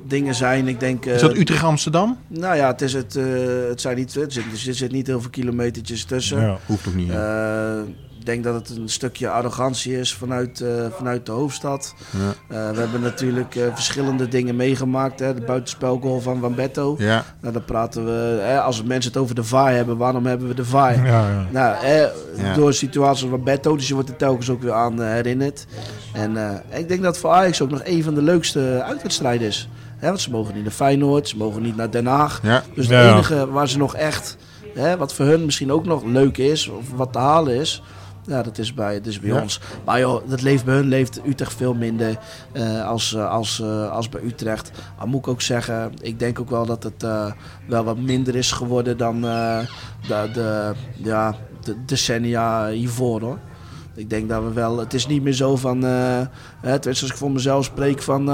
dingen 0.04 0.34
zijn. 0.34 0.68
Ik 0.68 0.80
denk, 0.80 1.06
eh, 1.06 1.14
Is 1.14 1.20
dat 1.20 1.36
Utrecht-Amsterdam? 1.36 2.18
Nou 2.28 2.56
ja, 2.56 2.66
het, 2.66 2.80
is 2.80 2.92
het, 2.92 3.16
eh, 3.16 3.24
het 3.68 3.80
zijn 3.80 3.96
niet, 3.96 4.14
er 4.14 4.32
zit, 4.32 4.44
er 4.66 4.74
zit 4.74 4.92
niet 4.92 5.06
heel 5.06 5.20
veel 5.20 5.30
kilometertjes 5.30 6.04
tussen. 6.04 6.40
Ja. 6.40 6.58
Hoeft 6.66 6.88
ook 6.88 6.94
niet. 6.94 7.10
Eh, 7.10 7.80
ik 8.22 8.28
denk 8.28 8.44
dat 8.44 8.54
het 8.54 8.78
een 8.78 8.88
stukje 8.88 9.28
arrogantie 9.30 9.98
is 9.98 10.14
vanuit, 10.14 10.60
eh, 10.60 10.68
vanuit 10.96 11.26
de 11.26 11.32
hoofdstad. 11.32 11.94
Ja. 12.10 12.18
Eh, 12.56 12.70
we 12.74 12.80
hebben 12.80 13.00
natuurlijk 13.00 13.56
eh, 13.56 13.62
verschillende 13.74 14.28
dingen 14.28 14.56
meegemaakt. 14.56 15.18
Hè? 15.20 15.34
De 15.34 15.40
buitenspelgoal 15.40 16.20
van 16.20 16.40
Van 16.40 16.54
Betto. 16.54 16.94
Ja, 16.98 17.24
Nou, 17.40 17.52
dan 17.52 17.64
praten 17.64 18.04
we, 18.04 18.40
hè, 18.42 18.60
als 18.60 18.82
mensen 18.82 19.12
het 19.12 19.20
over 19.20 19.34
de 19.34 19.44
VAR 19.44 19.72
hebben, 19.72 19.96
waarom 19.96 20.26
hebben 20.26 20.48
we 20.48 20.54
de 20.54 20.64
VAR? 20.64 20.96
Ja, 21.06 21.28
ja. 21.28 21.46
Nou, 21.50 21.76
hè, 21.84 22.08
door 22.54 22.74
situaties 22.74 23.28
van 23.28 23.44
Betto, 23.44 23.76
dus 23.76 23.88
je 23.88 23.94
wordt 23.94 24.08
er 24.08 24.16
telkens 24.16 24.50
ook 24.50 24.62
weer 24.62 24.72
aan 24.72 25.02
eh, 25.02 25.08
herinnerd. 25.08 25.66
En 26.12 26.36
eh, 26.36 26.78
ik 26.78 26.88
denk 26.88 27.02
dat 27.02 27.18
voor 27.18 27.30
Ajax 27.30 27.60
ook 27.62 27.70
nog 27.70 27.80
een 27.84 28.02
van 28.02 28.14
de 28.14 28.22
leukste 28.22 28.82
uitwedstrijden 28.86 29.46
is. 29.46 29.68
Hè, 30.02 30.08
want 30.08 30.20
ze 30.20 30.30
mogen 30.30 30.54
niet 30.54 30.62
naar 30.62 30.72
Feyenoord, 30.72 31.28
ze 31.28 31.36
mogen 31.36 31.62
niet 31.62 31.76
naar 31.76 31.90
Den 31.90 32.06
Haag. 32.06 32.40
ja. 32.42 32.62
Dus 32.74 32.86
het 32.86 32.94
Ja. 32.94 33.12
enige 33.12 33.50
waar 33.50 33.68
ze 33.68 33.78
nog 33.78 33.94
echt, 33.94 34.36
hè, 34.74 34.96
wat 34.96 35.14
voor 35.14 35.24
hun 35.24 35.44
misschien 35.44 35.72
ook 35.72 35.84
nog 35.84 36.04
leuk 36.04 36.38
is, 36.38 36.68
of 36.68 36.84
wat 36.96 37.12
te 37.12 37.18
halen 37.18 37.54
is, 37.54 37.82
ja, 38.26 38.42
dat 38.42 38.58
is 38.58 38.74
bij, 38.74 38.94
dat 38.98 39.06
is 39.06 39.20
bij 39.20 39.30
Ja. 39.30 39.40
ons. 39.42 39.60
Maar 39.84 40.00
joh, 40.00 40.28
dat 40.28 40.42
leeft 40.42 40.64
bij 40.64 40.74
hun 40.74 40.88
leeft 40.88 41.20
Utrecht 41.26 41.54
veel 41.54 41.74
minder 41.74 42.18
eh, 42.52 42.86
als, 42.88 43.14
eh, 43.14 43.30
als, 43.30 43.60
eh, 43.60 43.90
als 43.90 44.08
bij 44.08 44.22
Utrecht. 44.22 44.70
Maar 44.98 45.06
moet 45.08 45.18
ik 45.20 45.28
ook 45.28 45.42
zeggen, 45.42 45.92
ik 46.00 46.18
denk 46.18 46.40
ook 46.40 46.50
wel 46.50 46.66
dat 46.66 46.82
het 46.82 47.06
wel 47.66 47.84
wat 47.84 47.98
minder 47.98 48.34
is 48.36 48.52
geworden 48.52 48.96
dan 48.96 49.20
de, 49.20 49.66
de, 50.32 50.72
ja, 50.96 51.34
de 51.64 51.76
decennia 51.86 52.68
hiervoor 52.68 53.20
hoor. 53.20 53.38
Ik 53.94 54.10
denk 54.10 54.28
dat 54.28 54.42
we 54.42 54.52
wel, 54.52 54.78
het 54.78 54.94
is 54.94 55.06
niet 55.06 55.22
meer 55.22 55.32
zo 55.32 55.56
van, 55.56 55.82
hè, 55.82 56.26
tenminste 56.60 56.88
als 57.04 57.10
ik 57.12 57.16
voor 57.16 57.30
mezelf 57.30 57.64
spreek 57.64 58.02
van... 58.02 58.24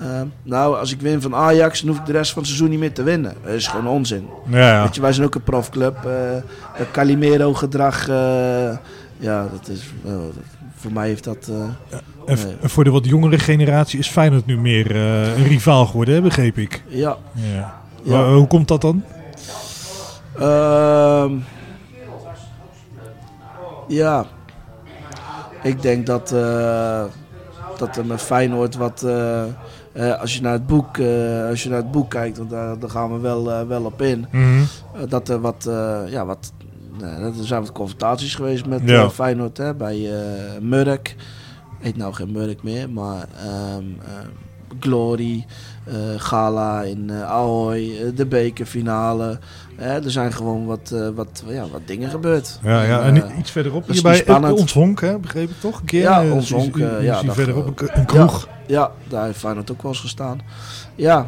eh, 0.00 0.20
eh, 0.20 0.26
nou, 0.42 0.76
als 0.78 0.92
ik 0.92 1.00
win 1.00 1.20
van 1.20 1.34
Ajax, 1.34 1.80
dan 1.80 1.88
hoef 1.88 1.98
ik 1.98 2.06
de 2.06 2.12
rest 2.12 2.30
van 2.32 2.38
het 2.42 2.46
seizoen 2.50 2.70
niet 2.70 2.78
meer 2.78 2.92
te 2.92 3.02
winnen. 3.02 3.34
Dat 3.44 3.52
is 3.52 3.66
gewoon 3.66 3.86
onzin. 3.86 4.28
Ja, 4.50 4.58
ja. 4.58 4.82
Weet 4.82 4.94
je, 4.94 5.00
wij 5.00 5.12
zijn 5.12 5.26
ook 5.26 5.34
een 5.34 5.42
profclub. 5.42 5.96
het 6.72 6.90
Calimero-gedrag, 6.90 8.08
eh, 8.08 8.76
ja, 9.18 9.48
dat 9.52 9.68
is, 9.68 9.80
eh, 10.06 10.12
voor 10.76 10.92
mij 10.92 11.06
heeft 11.08 11.24
dat... 11.24 11.48
eh, 11.50 11.98
En, 12.26 12.38
v- 12.38 12.44
nee. 12.44 12.56
en 12.60 12.70
voor 12.70 12.84
de 12.84 12.90
wat 12.90 13.04
jongere 13.06 13.38
generatie 13.38 13.98
is 13.98 14.08
Feyenoord 14.08 14.46
nu 14.46 14.58
meer 14.58 14.96
een 14.96 15.44
rivaal 15.46 15.86
geworden, 15.86 16.14
hè, 16.14 16.20
begreep 16.22 16.58
ik. 16.58 16.82
ja, 16.88 17.16
Ja. 17.32 17.74
Ja. 18.02 18.16
Maar 18.16 18.32
hoe 18.32 18.46
komt 18.46 18.68
dat 18.68 18.80
dan? 18.80 19.02
Ehm, 20.38 21.32
ja, 23.88 24.24
ik 25.62 25.82
denk 25.82 26.06
dat, 26.06 26.28
dat 27.78 27.96
er 27.96 28.06
met 28.06 28.22
Feyenoord 28.22 28.74
wat... 28.76 29.06
eh, 29.94 30.20
als, 30.20 30.34
je 30.34 30.40
naar 30.40 30.52
het 30.52 30.66
boek, 30.66 30.98
eh, 30.98 31.48
als 31.48 31.62
je 31.62 31.68
naar 31.68 31.78
het 31.78 31.90
boek 31.90 32.10
kijkt, 32.10 32.38
want 32.38 32.50
daar, 32.50 32.78
daar 32.78 32.90
gaan 32.90 33.12
we 33.12 33.18
wel, 33.18 33.50
eh, 33.52 33.66
wel 33.66 33.84
op 33.84 34.02
in. 34.02 34.26
Mhm. 34.30 34.62
Dat 35.08 35.28
er 35.28 35.40
wat, 35.40 35.68
ja, 36.08 36.24
wat, 36.26 36.52
er 37.00 37.32
zijn 37.40 37.60
wat 37.60 37.72
confrontaties 37.72 38.34
geweest 38.34 38.66
met 38.66 38.80
Ja. 38.84 39.10
Feyenoord 39.10 39.56
hè, 39.56 39.74
bij 39.74 40.10
Murk. 40.60 41.16
Heet 41.84 41.96
nou 41.96 42.14
geen 42.14 42.32
Murk 42.32 42.62
meer, 42.62 42.90
maar 42.90 43.26
eh, 43.44 43.76
Glory, 44.80 45.46
Gala 46.16 46.82
in 46.82 47.10
eh 47.10 47.30
Ahoy, 47.30 47.96
eh, 47.96 48.06
de 48.16 48.26
bekerfinale. 48.26 49.38
Eh, 49.76 50.04
er 50.04 50.10
zijn 50.10 50.32
gewoon 50.32 50.66
wat, 50.66 50.90
eh, 50.94 51.08
wat, 51.14 51.42
ja, 51.46 51.64
wat 51.72 51.80
dingen 51.84 52.10
gebeurd. 52.10 52.58
Ja, 52.62 52.82
ja. 52.82 53.00
En, 53.02 53.14
En 53.16 53.30
eh, 53.30 53.38
iets 53.38 53.50
verderop, 53.50 53.80
dat 53.80 53.88
is 53.88 53.94
hier 53.94 54.02
bij 54.02 54.12
niet 54.12 54.22
spannend. 54.22 54.60
ons 54.60 54.72
honk, 54.72 55.00
hè, 55.00 55.18
begreep 55.18 55.50
ik 55.50 55.60
toch? 55.60 55.78
Een 55.80 55.84
keer? 55.86 56.00
Ja, 56.00 56.22
Eh, 56.24 56.32
ons 56.32 56.50
honk, 56.50 56.76
eh, 56.78 57.02
ja, 57.02 57.20
verderop 57.24 57.80
een, 57.80 58.04
kroeg. 58.06 58.48
Ja, 58.66 58.90
daar 59.08 59.24
heeft 59.24 59.38
Feyenoord 59.38 59.70
ook 59.70 59.82
wel 59.82 59.90
eens 59.92 60.00
gestaan. 60.00 60.40
Ja, 60.94 61.26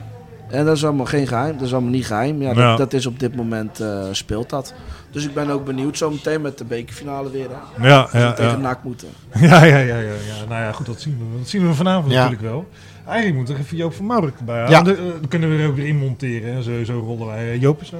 en 0.49 0.65
dat 0.65 0.77
is 0.77 0.85
allemaal 0.85 1.07
geen 1.07 1.27
geheim. 1.27 1.53
Dat 1.57 1.67
is 1.67 1.73
allemaal 1.73 1.91
niet 1.91 2.07
geheim. 2.07 2.43
Ja, 2.43 2.49
dat, 2.49 2.57
Ja. 2.57 2.77
dat 2.77 2.93
is 2.93 3.07
op 3.07 3.21
dit 3.21 3.37
moment 3.37 3.81
eh, 3.81 4.03
speelt 4.13 4.51
dat. 4.51 4.75
Dus 5.17 5.25
ik 5.27 5.35
ben 5.35 5.51
ook 5.51 5.65
benieuwd 5.65 5.97
zometeen 5.99 6.41
met 6.41 6.59
de 6.59 6.65
bekerfinale 6.65 7.31
weer. 7.31 7.47
Hè. 7.49 7.89
Ja, 7.89 8.09
we 8.13 8.19
ja, 8.19 8.33
tegen 8.33 8.51
ja. 8.51 8.57
NAC 8.57 8.79
moeten. 8.83 9.09
Ja, 9.35 9.65
ja, 9.65 9.77
ja, 9.79 9.97
ja, 9.97 9.99
ja. 9.99 10.45
Nou 10.49 10.61
ja, 10.63 10.73
goed, 10.73 10.87
dat 10.87 11.01
zien 11.01 11.19
we. 11.19 11.39
Dat 11.39 11.49
zien 11.49 11.67
we 11.69 11.75
vanavond 11.75 12.13
Ja. 12.13 12.23
natuurlijk 12.23 12.51
wel. 12.53 12.69
Eigenlijk 13.07 13.37
moet 13.39 13.49
er 13.49 13.59
even 13.59 13.77
Joop 13.77 13.95
van 13.95 14.07
Maurik 14.07 14.39
erbij 14.39 14.57
halen. 14.57 14.71
Ja. 14.71 14.83
Dan, 14.83 14.97
eh, 14.97 15.03
dan 15.21 15.29
kunnen 15.29 15.57
we 15.57 15.63
er 15.63 15.69
ook 15.69 15.77
weer 15.77 15.87
in 15.87 15.97
monteren. 15.99 16.55
En 16.55 16.63
zo, 16.63 16.85
zo 16.85 16.99
rollen 16.99 17.27
wij. 17.27 17.39
Eh, 17.53 17.61
Joop, 17.61 17.81
is 17.83 17.93
er. 17.93 17.99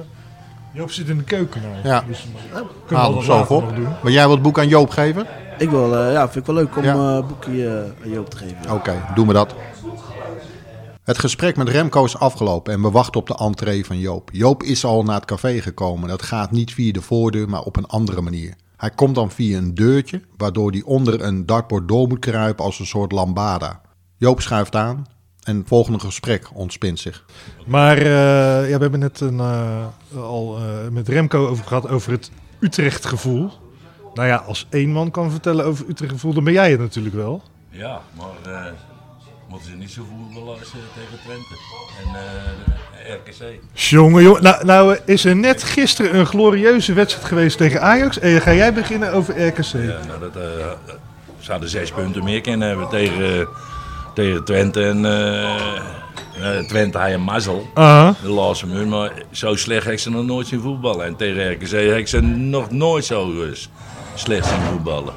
Joop 0.71 0.91
zit 0.91 1.09
in 1.09 1.17
de 1.17 1.23
keuken. 1.23 1.61
Nou. 1.61 1.75
Ja. 1.95 2.03
Dus, 2.07 2.19
eh, 2.19 2.53
kunnen 2.53 2.65
we 2.87 2.95
Haal 2.95 3.13
dat 3.13 3.23
zo 3.23 3.45
op. 3.53 3.75
doen. 3.75 3.87
Maar 4.03 4.11
jij 4.11 4.21
wilt 4.23 4.33
het 4.33 4.41
boek 4.43 4.59
aan 4.59 4.67
Joop 4.67 4.89
geven? 4.89 5.25
Ik 5.57 5.69
wil, 5.69 5.97
eh, 5.97 6.11
ja, 6.13 6.21
vind 6.29 6.35
ik 6.35 6.45
wel 6.45 6.55
leuk 6.55 6.77
om 6.77 6.83
Ja. 6.83 6.93
eh, 6.93 6.99
een 7.15 7.27
boekje 7.27 7.93
aan 8.03 8.09
Joop 8.09 8.29
te 8.29 8.37
geven. 8.37 8.71
Oké, 8.71 8.93
doen 9.15 9.27
we 9.27 9.33
dat. 9.33 9.55
Het 11.07 11.19
gesprek 11.19 11.57
met 11.57 11.69
Remco 11.69 12.05
is 12.05 12.17
afgelopen 12.17 12.73
en 12.73 12.81
we 12.81 12.91
wachten 12.91 13.19
op 13.19 13.27
de 13.27 13.35
entree 13.35 13.85
van 13.85 13.99
Joop. 13.99 14.29
Joop 14.33 14.63
is 14.63 14.85
al 14.85 15.03
naar 15.03 15.15
het 15.15 15.25
café 15.25 15.61
gekomen. 15.61 16.09
Dat 16.09 16.21
gaat 16.21 16.51
niet 16.51 16.73
via 16.73 16.91
de 16.91 17.01
voordeur, 17.01 17.49
maar 17.49 17.61
op 17.61 17.75
een 17.75 17.85
andere 17.85 18.21
manier. 18.21 18.55
Hij 18.77 18.89
komt 18.89 19.15
dan 19.15 19.31
via 19.31 19.57
een 19.57 19.75
deurtje, 19.75 20.21
waardoor 20.37 20.71
hij 20.71 20.81
onder 20.81 21.21
een 21.21 21.45
dartboard 21.45 21.87
door 21.87 22.07
moet 22.07 22.19
kruipen 22.19 22.65
als 22.65 22.79
een 22.79 22.85
soort 22.85 23.11
lambada. 23.11 23.81
Joop 24.17 24.41
schuift 24.41 24.75
aan 24.75 25.05
en 25.43 25.57
het 25.57 25.67
volgende 25.67 25.99
gesprek 25.99 26.49
ontspint 26.53 26.99
zich. 26.99 27.25
Maar 27.65 27.97
eh, 27.97 28.05
ja, 28.69 28.75
we 28.75 28.81
hebben 28.81 28.99
net 28.99 29.19
een, 29.19 29.39
eh, 29.39 29.85
al 30.15 30.57
eh, 30.57 30.87
met 30.91 31.07
Remco 31.07 31.47
over 31.47 31.65
gehad 31.65 31.89
over 31.89 32.11
het 32.11 32.31
Utrecht-gevoel. 32.59 33.51
Nou 34.13 34.27
ja, 34.27 34.35
als 34.35 34.67
één 34.69 34.91
man 34.91 35.11
kan 35.11 35.31
vertellen 35.31 35.65
over 35.65 35.89
Utrecht-gevoel, 35.89 36.33
dan 36.33 36.43
ben 36.43 36.53
jij 36.53 36.71
het 36.71 36.79
natuurlijk 36.79 37.15
wel. 37.15 37.41
Ja, 37.69 38.01
maar 38.17 38.53
eh, 38.53 38.71
moeten 39.49 39.69
ze 39.69 39.75
niet 39.75 39.91
zo 39.91 40.01
voetballen 40.09 40.59
als 40.59 40.67
eh, 40.67 40.79
tegen 40.95 41.19
Twente 41.25 41.55
en 42.03 42.15
eh, 43.05 43.13
RKC. 43.13 43.59
Jongen, 43.73 44.23
jongen. 44.23 44.43
Nou, 44.43 44.65
nou 44.65 44.97
is 45.05 45.25
er 45.25 45.35
net 45.35 45.63
gisteren 45.63 46.15
een 46.15 46.25
glorieuze 46.25 46.93
wedstrijd 46.93 47.27
geweest 47.27 47.57
tegen 47.57 47.81
Ajax. 47.81 48.19
En 48.19 48.41
ga 48.41 48.53
jij 48.53 48.73
beginnen 48.73 49.13
over 49.13 49.47
RKC? 49.47 49.63
Ja, 49.73 49.99
nou, 50.07 50.19
dat, 50.19 50.35
eh, 50.35 50.41
hadden 51.47 51.69
zes 51.69 51.91
punten 51.91 52.23
meer 52.23 52.41
kunnen 52.41 52.67
hebben 52.67 52.87
tegen, 52.89 53.39
eh, 53.39 53.47
tegen 54.13 54.43
Twente. 54.43 54.83
En 54.83 55.05
eh, 55.05 55.55
eh, 56.41 56.65
Twente 56.67 56.97
had 56.97 57.09
een 57.09 57.21
mazzel, 57.21 57.67
Aha. 57.73 58.15
de 58.21 58.29
laatste 58.29 58.67
minuut. 58.67 58.87
Maar 58.87 59.11
zo 59.31 59.55
slecht 59.55 59.83
heb 59.83 59.93
ik 59.93 59.99
ze 59.99 60.09
nog 60.09 60.25
nooit 60.25 60.47
zien 60.47 60.61
voetballen. 60.61 61.05
En 61.05 61.15
tegen 61.15 61.51
RKC 61.51 61.69
heb 61.69 61.97
ik 61.97 62.07
ze 62.07 62.21
nog 62.21 62.71
nooit 62.71 63.05
zo 63.05 63.41
eh, 63.41 63.49
slecht 64.13 64.45
zien 64.45 64.61
voetballen. 64.71 65.13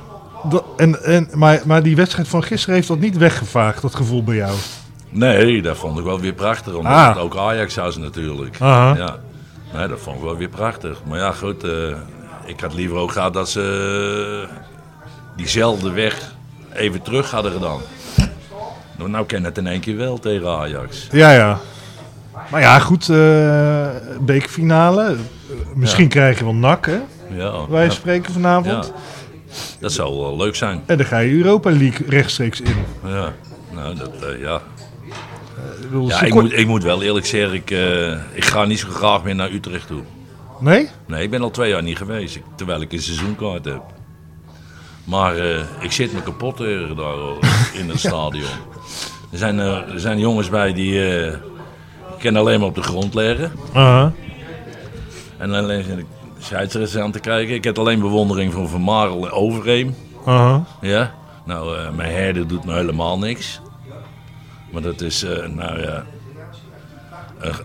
Dat- 0.49 0.64
en, 0.76 1.05
en, 1.05 1.28
maar, 1.34 1.61
maar 1.64 1.82
die 1.82 1.97
wedstrijd 1.97 2.28
van 2.28 2.43
gisteren 2.43 2.74
heeft 2.74 2.88
dat 2.88 2.99
niet 2.99 3.16
weggevaagd, 3.16 3.82
dat 3.82 3.95
gevoel 3.95 4.24
bij 4.24 4.36
jou. 4.36 4.53
Nee, 5.11 5.62
dat 5.62 5.76
vond 5.76 5.99
ik 5.99 6.05
wel 6.05 6.20
weer 6.20 6.32
prachtig. 6.32 6.74
Omdat 6.74 6.93
Ah. 6.93 7.09
het 7.09 7.18
ook 7.18 7.36
Ajax 7.36 7.74
was 7.74 7.97
natuurlijk. 7.97 8.57
Aha. 8.61 8.97
Ja, 8.97 9.16
nee, 9.74 9.88
dat 9.88 9.99
vond 10.01 10.16
ik 10.16 10.22
wel 10.22 10.36
weer 10.36 10.49
prachtig. 10.49 10.99
Maar 11.09 11.18
ja, 11.18 11.32
goed, 11.32 11.64
eh, 11.64 11.70
ik 12.45 12.61
had 12.61 12.74
liever 12.74 12.97
ook 12.97 13.12
gehad 13.12 13.34
dat 13.34 13.49
ze 13.51 14.47
eh, 14.49 14.57
diezelfde 15.36 15.91
weg 15.93 16.34
even 16.72 17.03
terug 17.03 17.30
hadden 17.30 17.53
gedaan. 17.53 17.80
Nou, 18.99 19.11
nou 19.11 19.26
ken 19.26 19.45
het 19.45 19.59
in 19.59 19.66
één 19.66 19.80
keer 19.80 19.97
wel 19.97 20.18
tegen 20.18 20.49
Ajax. 20.49 21.07
Ja, 21.11 21.30
ja. 21.30 21.59
Maar 22.51 22.61
ja, 22.61 22.78
goed, 22.78 23.07
bekerfinale. 24.20 25.05
Eh, 25.05 25.57
misschien 25.74 26.09
krijg 26.09 26.38
je 26.38 26.45
wel 26.45 26.55
nak, 26.55 26.86
hè? 26.86 26.99
Ja, 27.36 27.53
Wij 27.68 27.84
ja, 27.84 27.91
spreken 27.91 28.32
vanavond. 28.32 28.86
ja. 28.86 28.93
Dat 29.80 29.92
zou 29.92 30.16
wel 30.18 30.36
leuk 30.36 30.55
zijn. 30.57 30.82
En 30.86 30.96
dan 30.96 31.07
ga 31.07 31.18
je 31.18 31.32
Europa 31.36 31.70
League 31.70 32.07
rechtstreeks 32.09 32.61
in. 32.61 32.74
Ja, 33.07 33.32
nou, 33.74 33.94
dat, 33.96 34.11
eh, 34.22 34.40
ja. 34.40 34.61
Ik 35.80 35.86
bedoel, 35.90 36.09
ja 36.09 36.22
ik, 36.22 36.34
moet, 36.34 36.53
ik 36.59 36.66
moet 36.66 36.82
wel 36.82 37.03
eerlijk 37.03 37.26
zeggen, 37.26 37.53
ik, 37.55 37.70
eh, 37.70 38.11
ik 38.32 38.44
ga 38.44 38.64
niet 38.64 38.78
zo 38.78 38.88
graag 38.88 39.22
meer 39.24 39.34
naar 39.34 39.51
Utrecht 39.53 39.86
toe. 39.86 40.03
Nee? 40.61 40.88
Nee, 41.07 41.22
ik 41.22 41.30
ben 41.30 41.42
al 41.42 41.51
twee 41.51 41.70
jaar 41.70 41.82
niet 41.82 41.96
geweest, 41.96 42.36
ik- 42.36 42.42
terwijl 42.57 42.80
ik 42.80 42.92
een 42.92 43.03
seizoenkaart 43.03 43.64
heb. 43.64 43.82
Maar 45.05 45.36
eh, 45.36 45.61
ik 45.80 45.92
zit 45.92 46.12
me 46.12 46.22
kapot 46.22 46.59
daar 46.59 47.16
in 47.80 47.88
het 47.88 47.98
stadion. 47.98 48.51
Er 49.32 49.38
zijn, 49.38 49.61
eh, 49.61 49.92
er 49.92 50.01
zijn 50.01 50.18
jongens 50.18 50.48
bij 50.51 50.72
die 50.72 51.16
eh 51.18 51.36
kunnen 52.18 52.40
alleen 52.40 52.59
maar 52.59 52.68
op 52.68 52.74
de 52.74 52.82
grond 52.82 53.14
liggen. 53.14 53.53
Aha. 53.72 54.12
En 55.38 55.53
alleen 55.55 55.84
zit 55.84 56.05
aan 56.99 57.11
te 57.11 57.20
kijken. 57.20 57.55
Ik 57.55 57.64
heb 57.64 57.78
alleen 57.78 58.01
bewondering 58.01 58.53
voor 58.53 58.68
Van 58.68 58.80
Marel 58.82 59.24
en 59.26 59.32
Overheem. 59.32 59.95
Aha. 60.24 60.64
Ja. 60.80 61.14
Nou, 61.45 61.76
eh, 61.78 61.91
mijn 61.91 62.12
herder 62.12 62.47
doet 62.47 62.64
me 62.64 62.72
helemaal 62.74 63.18
niks. 63.18 63.61
Maar 64.72 64.82
dat 64.82 65.01
is, 65.01 65.22
eh, 65.24 65.47
nou 65.49 65.80
ja... 65.80 66.05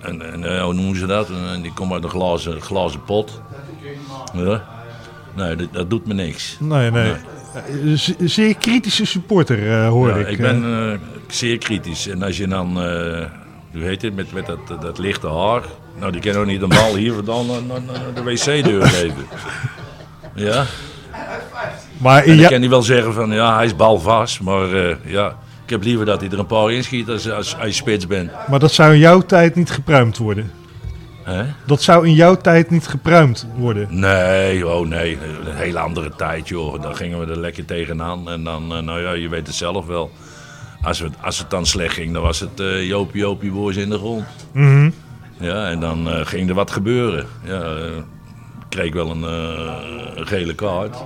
Een, 0.02 0.34
een, 0.34 0.44
eh, 0.44 0.64
hoe 0.64 0.74
noemen 0.74 0.96
ze 0.96 1.06
dat? 1.06 1.30
Een- 1.30 1.62
die 1.62 1.74
komt 1.74 1.92
uit 1.92 2.04
een 2.04 2.10
glazen, 2.10 2.62
glazen 2.62 3.04
pot. 3.04 3.42
Ja. 4.34 4.64
Nee, 5.36 5.56
dat, 5.56 5.68
dat 5.74 5.90
doet 5.90 6.08
me 6.08 6.14
niks. 6.14 6.58
Nee, 6.60 6.92
nee. 6.92 7.14
Zeer 8.20 8.56
kritische 8.56 9.06
supporter, 9.06 9.86
hoor 9.86 10.10
Ja, 10.10 10.16
ik. 10.16 10.28
ik 10.28 10.38
ben 10.38 11.00
zeer 11.28 11.58
kritisch. 11.58 12.08
En 12.08 12.24
als 12.24 12.38
je 12.38 12.48
dan, 12.48 12.74
hoe 13.76 13.84
heet 13.84 14.02
het, 14.02 14.16
met, 14.16 14.32
met 14.34 14.46
dat, 14.46 14.82
dat 14.82 14.98
lichte 14.98 15.28
haar. 15.30 15.62
Nou, 16.00 16.12
die 16.12 16.22
kan 16.22 16.36
ook 16.36 16.46
niet 16.46 16.62
een 16.62 16.70
bal 16.70 16.96
hier 16.96 17.24
dan 17.24 17.46
naar, 17.46 17.64
naar, 17.64 17.82
naar 17.82 18.14
de 18.14 18.24
wc-deur 18.24 18.86
geven. 18.88 19.26
Ja, 20.36 20.66
maar 21.98 22.26
dan 22.26 22.36
jou- 22.36 22.50
kan 22.50 22.60
hij 22.60 22.70
wel 22.70 22.82
zeggen 22.82 23.14
van, 23.14 23.32
ja, 23.32 23.56
hij 23.56 23.66
is 23.66 23.76
balvast. 23.76 24.42
Maar 24.42 24.74
eh, 24.74 24.96
ja, 25.06 25.38
ik 25.64 25.70
heb 25.70 25.84
liever 25.84 26.06
dat 26.06 26.22
hij 26.22 26.30
er 26.30 26.40
een 26.40 26.46
paar 26.46 26.72
inschiet 26.72 27.10
als, 27.10 27.32
als, 27.32 27.56
als 27.58 27.66
je 27.68 27.72
spits 27.74 28.08
bent. 28.08 28.32
maar 28.50 28.60
dat 28.60 28.72
zou 28.72 28.94
in 28.94 29.00
jouw 29.00 29.20
tijd 29.22 29.56
niet 29.56 29.70
gepruimd 29.72 30.18
worden. 30.18 30.52
Hè? 31.24 31.44
Dat 31.66 31.82
zou 31.82 32.08
in 32.08 32.14
jouw 32.14 32.36
tijd 32.36 32.70
niet 32.70 32.88
gepruimd 32.88 33.48
worden. 33.58 33.88
Nee, 34.00 34.68
oh 34.68 34.88
nee, 34.88 35.18
een 35.46 35.56
hele 35.56 35.80
andere 35.80 36.12
tijd 36.16 36.48
joh. 36.48 36.82
Dan 36.82 36.96
gingen 36.96 37.20
we 37.20 37.26
er 37.32 37.40
lekker 37.40 37.66
tegenaan. 37.66 38.30
En 38.30 38.44
dan, 38.44 38.76
eh, 38.76 38.80
nou 38.82 39.02
ja, 39.02 39.12
je 39.12 39.30
weet 39.30 39.48
het 39.48 39.56
zelf 39.56 39.86
wel. 39.86 40.12
Als 40.86 41.00
het, 41.00 41.14
als 41.22 41.38
het 41.38 41.50
dan 41.50 41.66
slecht 41.66 41.94
ging, 41.94 42.14
dan 42.14 42.22
was 42.22 42.40
het 42.40 42.60
eh 42.60 42.88
Jopie 42.88 43.22
Jopie 43.22 43.52
boys 43.52 43.76
in 43.76 43.90
de 43.90 43.98
grond. 43.98 44.26
Mhm. 44.52 44.90
Ja, 45.40 45.70
en 45.70 45.80
dan 45.80 46.10
eh, 46.10 46.26
ging 46.26 46.50
er 46.50 46.56
wat 46.56 46.72
gebeuren. 46.72 47.26
Ja, 47.44 47.62
eh, 47.62 47.96
ik 47.96 48.70
kreeg 48.70 48.94
wel 48.94 49.10
een, 49.12 49.24
een 50.20 50.28
gele 50.28 50.56
kaart. 50.56 50.98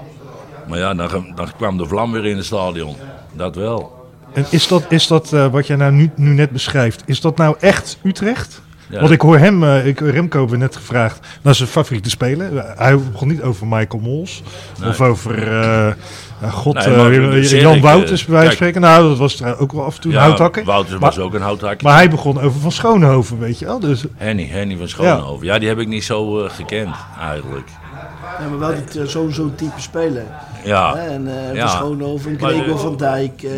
Maar 0.67 0.79
ja, 0.79 0.93
dan, 0.93 1.31
dan 1.35 1.51
kwam 1.57 1.77
de 1.77 1.85
vlam 1.85 2.11
weer 2.11 2.25
in 2.25 2.35
het 2.35 2.45
stadion. 2.45 2.95
Dat 3.33 3.55
wel. 3.55 4.07
En 4.33 4.45
is 4.49 4.67
dat, 4.67 4.85
is 4.89 5.07
dat 5.07 5.29
wat 5.29 5.67
jij 5.67 5.75
nou 5.75 5.91
nu, 5.91 6.11
nu 6.15 6.33
net 6.33 6.49
beschrijft, 6.49 7.03
is 7.05 7.21
dat 7.21 7.37
nou 7.37 7.55
echt 7.59 7.97
Utrecht? 8.03 8.61
Ja, 8.89 8.99
Want 8.99 9.11
ik 9.11 9.21
hoor 9.21 9.37
hem, 9.37 9.63
ik, 9.63 9.99
Remco 9.99 10.39
hebben 10.39 10.57
we 10.57 10.63
net 10.63 10.75
gevraagd 10.75 11.27
naar 11.41 11.55
zijn 11.55 11.69
favoriete 11.69 12.09
speler. 12.09 12.73
Hij 12.77 12.97
begon 13.11 13.27
niet 13.27 13.41
over 13.41 13.67
Michael 13.67 14.01
Mols. 14.01 14.43
Nee. 14.79 14.89
Of 14.89 15.01
over, 15.01 15.47
eh, 16.41 16.53
god, 16.53 16.73
Nee, 16.73 16.83
eh, 16.83 16.97
maar 16.97 17.37
Jan 17.39 17.75
ik, 17.75 17.81
Wouters 17.81 18.21
eh, 18.21 18.27
bij 18.27 18.35
wijze 18.37 18.55
spreken. 18.55 18.81
Nou, 18.81 19.07
dat 19.09 19.17
was 19.17 19.43
ook 19.43 19.71
wel 19.71 19.83
af 19.83 19.95
en 19.95 20.01
toe 20.01 20.11
een 20.11 20.17
ja, 20.17 20.23
houthakker. 20.23 20.63
Wouters 20.63 20.99
Maar- 20.99 21.09
was 21.15 21.19
ook 21.19 21.33
een 21.33 21.41
houthakker. 21.41 21.87
Maar 21.87 21.95
hij 21.95 22.09
begon 22.09 22.39
over 22.41 22.59
Van 22.61 22.71
Schoonhoven, 22.71 23.39
weet 23.39 23.59
je 23.59 23.65
wel. 23.65 23.79
Dus, 23.79 24.03
Henny, 24.15 24.47
Henny 24.47 24.77
van 24.77 24.87
Schoonhoven. 24.89 25.45
Ja. 25.45 25.59
die 25.59 25.67
heb 25.67 25.79
ik 25.79 25.87
niet 25.87 26.03
zo 26.03 26.43
eh, 26.43 26.49
gekend 26.49 26.95
eigenlijk. 27.21 27.67
Ja, 28.39 28.47
maar 28.49 28.59
wel 28.59 28.69
dit, 28.75 28.97
eh, 28.97 29.05
zo'n 29.05 29.31
zo'n 29.31 29.55
type 29.55 29.81
speler. 29.81 30.23
Ja, 30.63 30.95
En 30.95 31.27
eh 31.49 31.55
Ja. 31.55 31.67
Van 31.67 31.77
Schoonhoven, 31.77 32.37
Gregor 32.41 32.69
eh, 32.69 32.77
van 32.77 32.97
Dijk. 32.97 33.43
eh, 33.43 33.51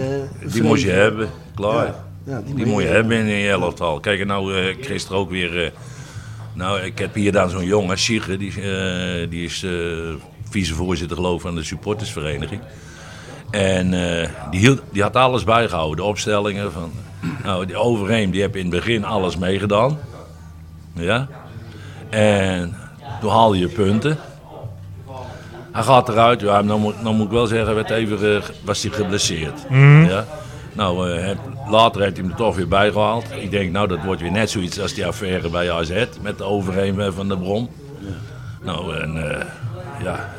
die 0.54 0.64
moest 0.64 0.84
je 0.84 0.90
hebben. 0.92 1.30
Klaar. 1.56 1.86
Ja, 1.86 1.94
ja, 2.26 2.42
Die 2.56 2.66
moet 2.66 2.82
je 2.84 2.88
hebben 2.88 3.18
in 3.18 3.26
je 3.26 3.50
elftal. 3.50 4.00
Kijk, 4.00 4.26
nou 4.26 4.56
eh 4.58 4.76
gisteren 4.82 5.18
ook 5.18 5.30
weer... 5.30 5.64
eh, 5.64 5.70
nou, 6.54 6.80
ik 6.80 7.00
heb 7.00 7.14
hier 7.16 7.32
dan 7.32 7.50
zo'n 7.50 7.66
jongen, 7.66 7.98
Sigge, 7.98 8.38
die, 8.38 8.62
eh, 8.62 9.30
die 9.30 9.44
is 9.46 9.64
eh, 9.64 9.72
vicevoorzitter 10.52 11.18
geloof 11.18 11.36
ik 11.36 11.42
van 11.42 11.56
de 11.56 11.64
supportersvereniging. 11.64 12.62
En 13.52 13.94
eh, 13.94 14.30
die, 14.52 14.60
hield, 14.60 14.82
die 14.92 15.02
had 15.02 15.16
alles 15.16 15.44
bijgehouden, 15.44 15.96
de 15.98 16.04
opstellingen 16.04 16.72
van... 16.72 16.92
Nou, 17.44 17.66
die 17.66 17.76
Overheem, 17.76 18.32
die 18.32 18.42
heb 18.42 18.56
in 18.56 18.62
het 18.62 18.70
begin 18.70 19.06
alles 19.06 19.38
meegedaan. 19.38 20.00
Ja. 20.94 21.28
En 22.10 22.76
toen 23.22 23.30
haalde 23.30 23.58
je 23.58 23.68
punten. 23.68 24.18
Hij 25.72 25.84
gaat 25.84 26.10
eruit. 26.10 26.42
Ja, 26.42 26.62
nou, 26.62 26.80
moet, 26.80 27.02
nou 27.02 27.16
moet 27.16 27.26
ik 27.26 27.32
wel 27.32 27.48
zeggen, 27.48 27.76
werd 27.76 27.90
even, 27.90 28.36
eh, 28.36 28.42
was 28.64 28.84
hij 28.84 28.92
geblesseerd. 28.92 29.66
Ja. 30.08 30.26
Nou, 30.74 31.12
eh, 31.12 31.38
later 31.68 32.02
heeft 32.02 32.16
hij 32.16 32.26
hem 32.26 32.32
er 32.32 32.38
toch 32.38 32.56
weer 32.56 32.68
bijgehaald. 32.68 33.26
Ik 33.32 33.52
denk, 33.52 33.72
nou, 33.72 33.88
dat 33.88 34.04
wordt 34.04 34.22
weer 34.22 34.32
net 34.32 34.50
zoiets 34.50 34.80
als 34.80 34.94
die 34.94 35.06
affaire 35.06 35.50
bij 35.50 35.72
AZ 35.72 36.06
met 36.22 36.38
de 36.38 36.44
overheen 36.44 37.14
van 37.14 37.28
de 37.28 37.38
bron. 37.38 37.70
Nou, 38.62 38.96
en 38.96 39.46
ja, 40.04 40.30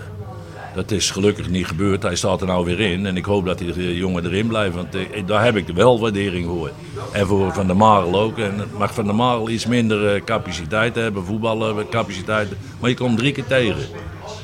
dat 0.74 0.90
is 0.90 1.10
gelukkig 1.10 1.48
niet 1.48 1.66
gebeurd. 1.66 2.02
Hij 2.02 2.16
staat 2.16 2.40
er 2.40 2.46
nou 2.46 2.64
weer 2.64 2.80
in 2.80 3.06
en 3.06 3.16
ik 3.16 3.24
hoop 3.24 3.46
dat 3.46 3.58
die 3.58 3.72
eh, 3.72 3.98
jongen 3.98 4.24
erin 4.24 4.46
blijft, 4.46 4.74
want 4.74 4.94
eh, 4.94 5.26
daar 5.26 5.44
heb 5.44 5.56
ik 5.56 5.68
wel 5.68 6.00
waardering 6.00 6.46
voor. 6.46 6.70
En 7.12 7.26
voor 7.26 7.52
Van 7.52 7.66
der 7.66 7.76
Marel 7.76 8.20
ook. 8.20 8.38
En 8.38 8.58
het 8.58 8.78
mag 8.78 8.94
Van 8.94 9.04
der 9.04 9.14
Marel 9.14 9.48
iets 9.48 9.66
minder 9.66 10.14
eh, 10.14 10.22
capaciteit 10.24 10.94
hebben, 10.94 11.24
voetballen 11.24 11.88
capaciteit, 11.88 12.48
maar 12.80 12.90
je 12.90 12.96
komt 12.96 13.18
drie 13.18 13.32
keer 13.32 13.46
tegen. 13.46 13.86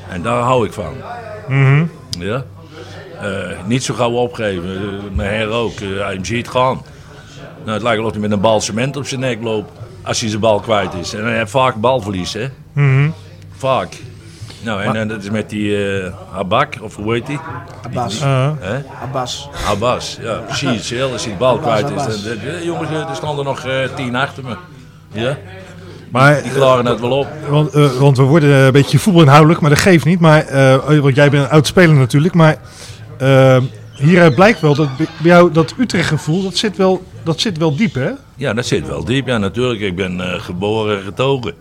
En 0.08 0.22
daar 0.22 0.42
hou 0.42 0.66
ik 0.66 0.72
van. 0.72 0.94
Ja? 2.18 2.44
Eh, 3.20 3.66
niet 3.66 3.84
zo 3.84 3.94
gauw 3.94 4.12
opgeven. 4.12 5.00
Mijn 5.14 5.34
her 5.34 5.48
ook. 5.48 5.80
Eh, 5.80 5.88
hij 5.88 6.18
ziet 6.22 6.48
gaan. 6.48 6.82
Nou, 7.58 7.70
het 7.70 7.82
lijkt 7.82 7.98
wel 7.98 8.06
of 8.06 8.12
hij 8.12 8.20
met 8.20 8.30
een 8.30 8.40
bal 8.40 8.60
cement 8.60 8.96
op 8.96 9.06
zijn 9.06 9.20
nek 9.20 9.42
loopt. 9.42 9.70
Als 10.02 10.20
hij 10.20 10.28
zijn 10.28 10.40
bal 10.40 10.60
kwijt 10.60 10.94
is. 10.94 11.14
En 11.14 11.24
hij 11.24 11.36
heeft 11.36 11.50
vaak 11.50 11.74
balverlies, 11.74 12.32
hè? 12.32 12.48
Vaak. 13.56 13.96
Nou, 14.60 14.82
en, 14.82 14.96
en 14.96 15.08
dat 15.08 15.22
is 15.22 15.30
met 15.30 15.50
die 15.50 15.94
eh 16.02 16.12
Habak, 16.30 16.74
of 16.80 16.96
hoe 16.96 17.12
heet 17.12 17.26
die? 17.26 17.38
Abbas. 17.84 18.20
eh, 18.20 18.50
Hè? 18.58 18.78
Abbas. 19.02 19.48
Abbas, 19.68 20.18
ja, 20.22 20.34
precies. 20.34 20.68
hetzelfde. 20.76 21.12
Als 21.12 21.22
hij 21.24 21.32
de 21.32 21.38
bal 21.38 21.54
Abbas, 21.58 21.80
kwijt 21.80 22.08
is. 22.08 22.22
Dan- 22.24 22.34
dan- 22.38 22.50
eh, 22.54 22.64
jongens, 22.64 22.90
eh, 22.90 23.08
er 23.08 23.16
stonden 23.16 23.44
nog 23.44 23.64
eh, 23.66 23.72
tien 23.96 24.14
achter 24.16 24.44
me. 24.44 24.56
Ja, 25.12 25.36
maar, 26.10 26.42
die 26.42 26.52
klaren 26.52 26.86
het 26.86 27.00
wel 27.00 27.10
op. 27.18 27.28
want, 27.48 27.74
eh, 27.74 27.90
want 27.92 28.16
we 28.16 28.22
worden 28.22 28.50
een 28.50 28.72
beetje 28.72 28.98
voetbalinhoudelijk, 28.98 29.60
maar 29.60 29.70
dat 29.70 29.78
geeft 29.78 30.04
niet. 30.04 30.20
Maar, 30.20 30.46
eh, 30.46 30.98
want 30.98 31.14
jij 31.14 31.30
bent 31.30 31.44
een 31.44 31.50
oud 31.50 31.66
speler 31.66 31.94
natuurlijk. 31.96 32.34
Maar 32.34 32.56
eh, 33.18 33.56
hieruit 33.94 34.34
blijkt 34.34 34.60
wel 34.60 34.74
dat 34.74 34.88
bij 34.96 35.06
jou 35.22 35.52
dat 35.52 35.74
Utrecht 35.78 36.08
gevoel, 36.08 36.42
dat 36.42 36.56
zit 36.56 36.76
wel, 36.76 37.02
dat 37.22 37.40
zit 37.40 37.58
wel 37.58 37.76
diep 37.76 37.94
hè? 37.94 38.10
Ja, 38.36 38.54
dat 38.54 38.66
zit 38.66 38.86
wel 38.88 39.04
diep. 39.04 39.26
Ja, 39.26 39.38
natuurlijk. 39.38 39.80
Ik 39.80 39.96
ben 39.96 40.20
eh, 40.32 40.40
geboren 40.40 40.96
en 40.98 41.02
getogen. 41.04 41.54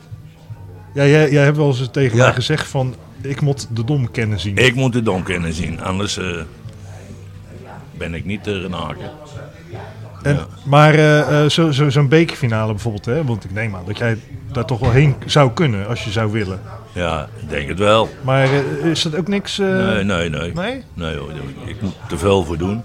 Ja, 0.97 1.05
jij, 1.05 1.31
jij 1.31 1.43
hebt 1.43 1.57
wel 1.57 1.67
eens 1.67 1.87
tegen 1.91 2.17
Ja. 2.17 2.23
mij 2.23 2.33
gezegd 2.33 2.67
van, 2.67 2.95
ik 3.21 3.41
moet 3.41 3.67
de 3.75 3.83
dom 3.83 4.11
kennen 4.11 4.39
zien. 4.39 4.57
Ik 4.57 4.75
moet 4.75 4.93
de 4.93 5.01
dom 5.03 5.23
kunnen 5.23 5.53
zien, 5.53 5.81
anders 5.81 6.17
eh, 6.17 6.25
ben 7.97 8.13
ik 8.13 8.25
niet 8.25 8.43
te 8.43 8.59
renaken. 8.61 9.09
En, 10.23 10.33
Ja. 10.35 10.47
Maar 10.65 10.93
eh, 10.93 11.43
eh, 11.43 11.49
zo- 11.49 11.71
zo- 11.71 11.89
zo'n 11.89 12.07
bekerfinale 12.07 12.71
bijvoorbeeld, 12.71 13.05
hè? 13.05 13.23
want 13.23 13.43
ik 13.43 13.51
neem 13.51 13.75
aan 13.75 13.85
dat 13.85 13.97
jij 13.97 14.17
daar 14.51 14.65
toch 14.65 14.79
wel 14.79 14.91
heen 14.91 15.15
zou 15.25 15.51
kunnen 15.51 15.87
als 15.87 16.03
je 16.03 16.11
zou 16.11 16.31
willen. 16.31 16.61
Ja, 16.97 17.27
ik 17.41 17.49
denk 17.49 17.67
het 17.69 17.79
wel. 17.79 18.09
Maar 18.21 18.43
eh, 18.43 18.85
is 18.85 19.01
dat 19.01 19.15
ook 19.15 19.27
niks... 19.27 19.59
eh, 19.59 19.67
Nee, 19.67 20.03
nee, 20.03 20.29
nee. 20.29 20.53
Nee? 20.53 20.83
Nee, 20.93 21.15
hoor, 21.17 21.29
ik 21.65 21.81
moet 21.81 21.93
te 22.07 22.17
veel 22.17 22.43
voor 22.43 22.57
doen. 22.57 22.83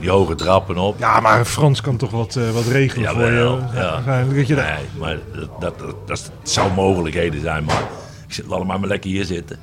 Die 0.00 0.10
hoge 0.10 0.34
trappen 0.34 0.76
op. 0.78 0.98
Ja, 0.98 1.20
maar 1.20 1.44
Frans 1.44 1.80
kan 1.80 1.96
toch 1.96 2.10
wat, 2.10 2.36
eh, 2.36 2.50
wat 2.50 2.66
regelen 2.66 3.10
voor 3.10 3.24
je. 3.24 3.32
Jawel, 3.32 3.58
ja. 3.74 3.90
Waarschijnlijk 3.92 4.36
dat 4.38 4.46
je 4.46 4.54
Nee, 4.54 4.84
maar 4.98 5.18
dat, 5.34 5.60
dat, 5.60 5.78
dat, 5.78 5.96
dat 6.06 6.30
zou 6.42 6.72
mogelijkheden 6.72 7.40
zijn, 7.40 7.64
maar 7.64 7.82
ik 8.26 8.34
zit, 8.34 8.46
laat 8.46 8.64
maar 8.64 8.80
maar 8.80 8.88
lekker 8.88 9.10
hier 9.10 9.24
zitten. 9.24 9.58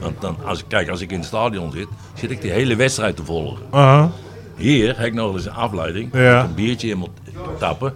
Want 0.00 0.20
dan, 0.20 0.36
als 0.44 0.58
ik, 0.58 0.64
kijk, 0.68 0.88
als 0.88 1.00
ik 1.00 1.10
in 1.12 1.18
het 1.18 1.26
stadion 1.26 1.72
zit, 1.72 1.88
zit 2.14 2.30
ik 2.30 2.40
die 2.40 2.50
hele 2.50 2.76
wedstrijd 2.76 3.16
te 3.16 3.24
volgen. 3.24 3.62
Aha. 3.70 4.10
Hier 4.56 4.96
heb 4.98 5.06
ik 5.06 5.14
nog 5.14 5.34
eens 5.34 5.44
een 5.46 5.52
afleiding. 5.52 6.08
Ja. 6.12 6.42
Een 6.44 6.54
biertje 6.54 6.88
in 6.88 6.98
moet 6.98 7.10
tappen. 7.58 7.94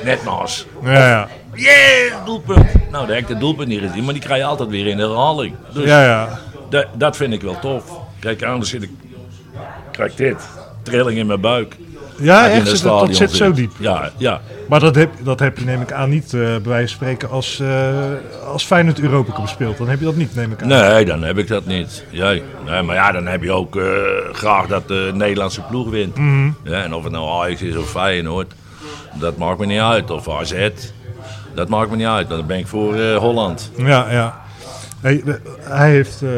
net 0.05 0.25
naast. 0.25 0.67
Ja, 0.83 1.09
ja. 1.09 1.29
Yeah, 1.55 2.25
doelpunt. 2.25 2.91
Nou, 2.91 3.07
daar 3.07 3.15
heb 3.17 3.19
ik 3.19 3.27
de 3.35 3.39
doelpunt 3.39 3.69
niet 3.69 3.81
gezien, 3.81 4.05
maar 4.05 4.13
die 4.15 4.23
krijg 4.23 4.41
je 4.41 4.47
altijd 4.47 4.69
weer 4.69 4.87
in 4.87 4.97
de 4.97 5.03
herhaling. 5.03 5.55
Dus 5.73 5.85
Ja, 5.85 6.05
ja. 6.05 6.39
da- 6.71 6.87
dat 6.95 7.17
vind 7.17 7.33
ik 7.33 7.43
wel 7.43 7.59
tof. 7.61 7.83
Kijk, 8.19 8.43
anders 8.43 8.71
zit 8.71 8.83
ik, 8.83 8.91
kijk 9.91 10.17
dit, 10.17 10.37
trilling 10.83 11.19
in 11.19 11.27
mijn 11.27 11.41
buik. 11.41 11.77
Ja, 12.21 12.49
echt, 12.51 12.69
zit, 12.69 12.83
dat, 12.83 13.17
zit 13.17 13.31
zo 13.31 13.53
diep. 13.53 13.73
Ja, 13.79 14.11
ja. 14.17 14.41
Maar 14.69 14.81
dat 14.81 14.95
heb, 14.95 15.11
dat 15.23 15.41
heb 15.41 15.59
je 15.59 15.65
neem 15.65 15.81
ik 15.81 15.93
aan 15.93 16.11
niet, 16.11 16.35
eh 16.35 16.41
bij 16.41 16.61
wijze 16.63 16.87
van 16.87 16.97
spreken, 16.97 17.31
als, 17.31 17.61
eh 17.61 17.95
als 18.53 18.65
Feyenoord 18.65 19.01
Europa 19.01 19.33
Cup 19.33 19.49
speelt. 19.49 19.79
Dan 19.79 19.89
heb 19.89 19.99
je 19.99 20.05
dat 20.05 20.17
niet, 20.17 20.35
neem 20.35 20.53
ik 20.53 20.63
aan. 20.63 20.69
Nee, 20.69 21.05
dan 21.05 21.23
heb 21.23 21.39
ik 21.39 21.49
dat 21.49 21.67
niet. 21.67 22.05
Jij. 22.11 22.43
Nee, 22.67 22.83
maar 22.83 22.95
ja, 22.95 23.13
dan 23.13 23.27
heb 23.27 23.43
je 23.43 23.53
ook 23.53 23.77
eh, 23.77 23.85
graag 24.33 24.67
dat 24.67 24.89
de 24.89 25.11
Nederlandse 25.15 25.61
ploeg 25.61 25.91
wint. 25.91 26.17
Mhm. 26.17 26.51
Ja, 26.65 26.83
en 26.83 26.95
of 26.95 27.03
het 27.03 27.13
nou 27.13 27.43
Ajax 27.45 27.63
is 27.63 27.77
of 27.77 27.91
Feyenoord, 27.91 28.53
dat 29.15 29.37
maakt 29.37 29.59
me 29.59 29.67
niet 29.67 29.81
uit. 29.81 30.11
Of 30.11 30.29
AZ, 30.29 30.69
dat 31.55 31.69
maakt 31.69 31.91
me 31.91 31.97
niet 31.97 32.07
uit. 32.07 32.29
Dan 32.29 32.47
ben 32.47 32.59
ik 32.59 32.67
voor 32.67 33.15
Holland. 33.15 33.71
Ja, 33.77 34.11
ja. 34.11 34.47
We- 35.01 35.41
hij 35.61 35.91
heeft 35.91 36.23
eh, 36.23 36.31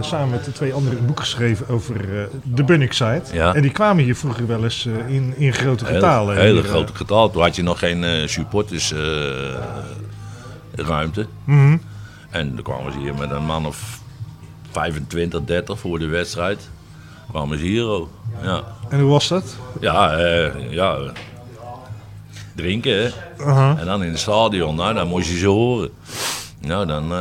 samen 0.00 0.30
met 0.30 0.44
de 0.44 0.52
twee 0.52 0.72
anderen 0.72 0.98
een 0.98 1.06
boek 1.06 1.20
geschreven 1.20 1.68
over 1.68 2.18
eh, 2.20 2.24
de 2.42 2.64
Bunnik 2.64 2.92
site. 2.92 3.22
Ja. 3.32 3.54
En 3.54 3.62
die 3.62 3.70
kwamen 3.70 4.04
hier 4.04 4.16
vroeger 4.16 4.46
wel 4.46 4.64
eens 4.64 4.86
eh, 4.86 5.14
in, 5.14 5.34
in 5.36 5.52
grote 5.52 5.84
getalen. 5.84 6.36
hele 6.36 6.52
Hier, 6.52 6.64
eh, 6.64 6.70
grote 6.70 6.94
getal. 6.94 7.30
Toen 7.30 7.42
had 7.42 7.56
je 7.56 7.62
nog 7.62 7.78
geen 7.78 8.04
eh, 8.04 8.26
supporters 8.26 8.92
eh, 8.92 9.00
ruimte. 10.74 11.26
mhm. 11.44 11.76
En 12.30 12.54
dan 12.54 12.62
kwamen 12.64 12.92
ze 12.92 12.98
hier 12.98 13.14
met 13.14 13.30
een 13.30 13.44
man 13.44 13.66
of 13.66 14.00
25, 14.70 15.40
30 15.44 15.78
voor 15.78 15.98
de 15.98 16.06
wedstrijd 16.06 16.68
kwamen 17.30 17.58
ze 17.58 17.64
hier 17.64 17.86
ook. 17.86 18.08
Ja, 18.42 18.62
En 18.88 19.00
hoe 19.00 19.10
was 19.10 19.28
dat? 19.28 19.56
ja, 19.80 20.18
ja. 20.70 20.98
drinken 22.56 23.02
hè. 23.02 23.08
En 23.78 23.86
dan 23.86 24.02
in 24.02 24.10
het 24.10 24.18
stadion, 24.18 24.74
nou, 24.74 24.94
dan 24.94 25.08
moest 25.08 25.28
je 25.30 25.36
ze 25.38 25.46
horen. 25.46 25.90
Nou, 26.60 26.86
dan, 26.86 27.12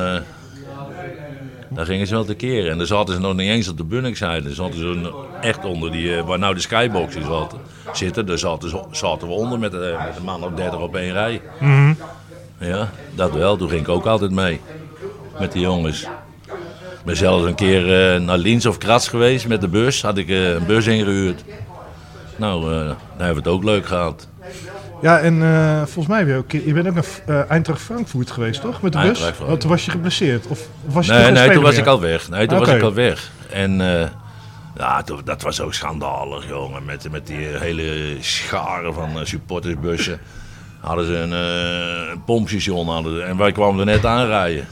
eh, 1.69 1.75
dan 1.75 1.85
gingen 1.85 2.07
ze 2.07 2.13
wel 2.13 2.25
tekeer. 2.25 2.69
En 2.69 2.77
dan 2.77 2.87
zaten 2.87 3.13
ze 3.13 3.19
nog 3.19 3.35
niet 3.35 3.49
eens 3.49 3.67
op 3.67 3.77
de 3.77 3.83
Bunningside. 3.83 4.41
Dan 4.43 4.51
zaten 4.53 4.77
ze 4.79 5.11
echt 5.41 5.65
onder 5.65 5.91
die, 5.91 6.15
eh, 6.15 6.25
waar 6.25 6.39
nou 6.39 6.53
de 6.53 6.59
skyboxes 6.59 7.25
zaten, 7.25 7.57
zitten. 7.93 8.25
Daar 8.25 8.37
zaten, 8.37 8.69
ze- 8.69 8.83
zaten 8.91 9.27
we 9.27 9.33
onder 9.33 9.59
met, 9.59 9.73
eh, 9.73 9.79
met 10.05 10.15
een 10.17 10.23
man 10.23 10.43
of 10.43 10.51
30 10.51 10.79
op 10.79 10.95
één 10.95 11.13
rij. 11.13 11.41
Mhm. 11.59 11.93
Ja, 12.59 12.89
dat 13.15 13.31
wel. 13.33 13.57
Toen 13.57 13.69
ging 13.69 13.81
ik 13.81 13.89
ook 13.89 14.05
altijd 14.05 14.31
mee. 14.31 14.59
Met 15.39 15.51
die 15.51 15.61
jongens. 15.61 16.03
Ik 16.99 17.05
ben 17.05 17.17
zelfs 17.17 17.45
een 17.45 17.55
keer 17.55 18.13
eh, 18.13 18.21
naar 18.21 18.37
Liens 18.37 18.65
of 18.65 18.77
Kras 18.77 19.07
geweest 19.07 19.47
met 19.47 19.61
de 19.61 19.67
bus. 19.67 20.01
Had 20.01 20.17
ik 20.17 20.29
eh, 20.29 20.53
een 20.53 20.65
bus 20.65 20.87
ingehuurd. 20.87 21.43
Nou, 22.35 22.73
eh 22.73 22.79
dan 22.87 22.95
hebben 23.25 23.43
we 23.43 23.49
het 23.49 23.57
ook 23.59 23.63
leuk 23.63 23.85
gehad. 23.85 24.27
Ja, 25.01 25.19
en 25.19 25.43
eh, 25.43 25.77
volgens 25.77 26.07
mij 26.07 26.25
ben 26.25 26.33
je 26.33 26.39
ook... 26.39 26.51
Je 26.51 26.73
bent 26.73 26.87
ook 26.87 26.93
naar 26.93 27.05
eh 27.25 27.51
Eintracht 27.51 27.81
Frankfurt 27.81 28.31
geweest, 28.31 28.61
toch? 28.61 28.81
Met 28.81 28.93
de 28.93 28.99
bus? 28.99 29.31
Oh, 29.41 29.51
toen 29.53 29.69
was 29.69 29.85
je 29.85 29.91
geblesseerd? 29.91 30.47
Of 30.47 30.67
was 30.85 31.05
je 31.05 31.11
Nee, 31.13 31.31
nee, 31.31 31.51
toen 31.51 31.63
was 31.63 31.77
ik 31.77 31.85
al 31.85 31.99
weg. 32.01 32.29
Nee, 32.29 32.47
toen 32.47 32.57
Oké. 32.57 32.65
was 32.65 32.75
ik 32.75 32.81
al 32.83 32.93
weg. 32.93 33.31
En 33.51 33.81
eh, 34.01 34.07
ja, 34.77 35.01
toen- 35.03 35.21
dat 35.23 35.41
was 35.41 35.61
ook 35.61 35.73
schandalig, 35.73 36.47
jongen. 36.47 36.85
Met, 36.85 37.11
met 37.11 37.27
die 37.27 37.37
hele 37.37 38.17
scharen 38.19 38.93
van 38.93 39.09
supportersbussen. 39.23 40.19
Hadden 40.79 41.05
ze 41.05 41.15
een, 41.17 41.31
een 41.31 42.23
pompstation. 42.23 42.87
Hadden 42.87 43.15
ze, 43.15 43.21
en 43.23 43.37
wij 43.37 43.51
kwamen 43.51 43.79
er 43.79 43.85
net 43.85 44.05
aanrijden. 44.05 44.67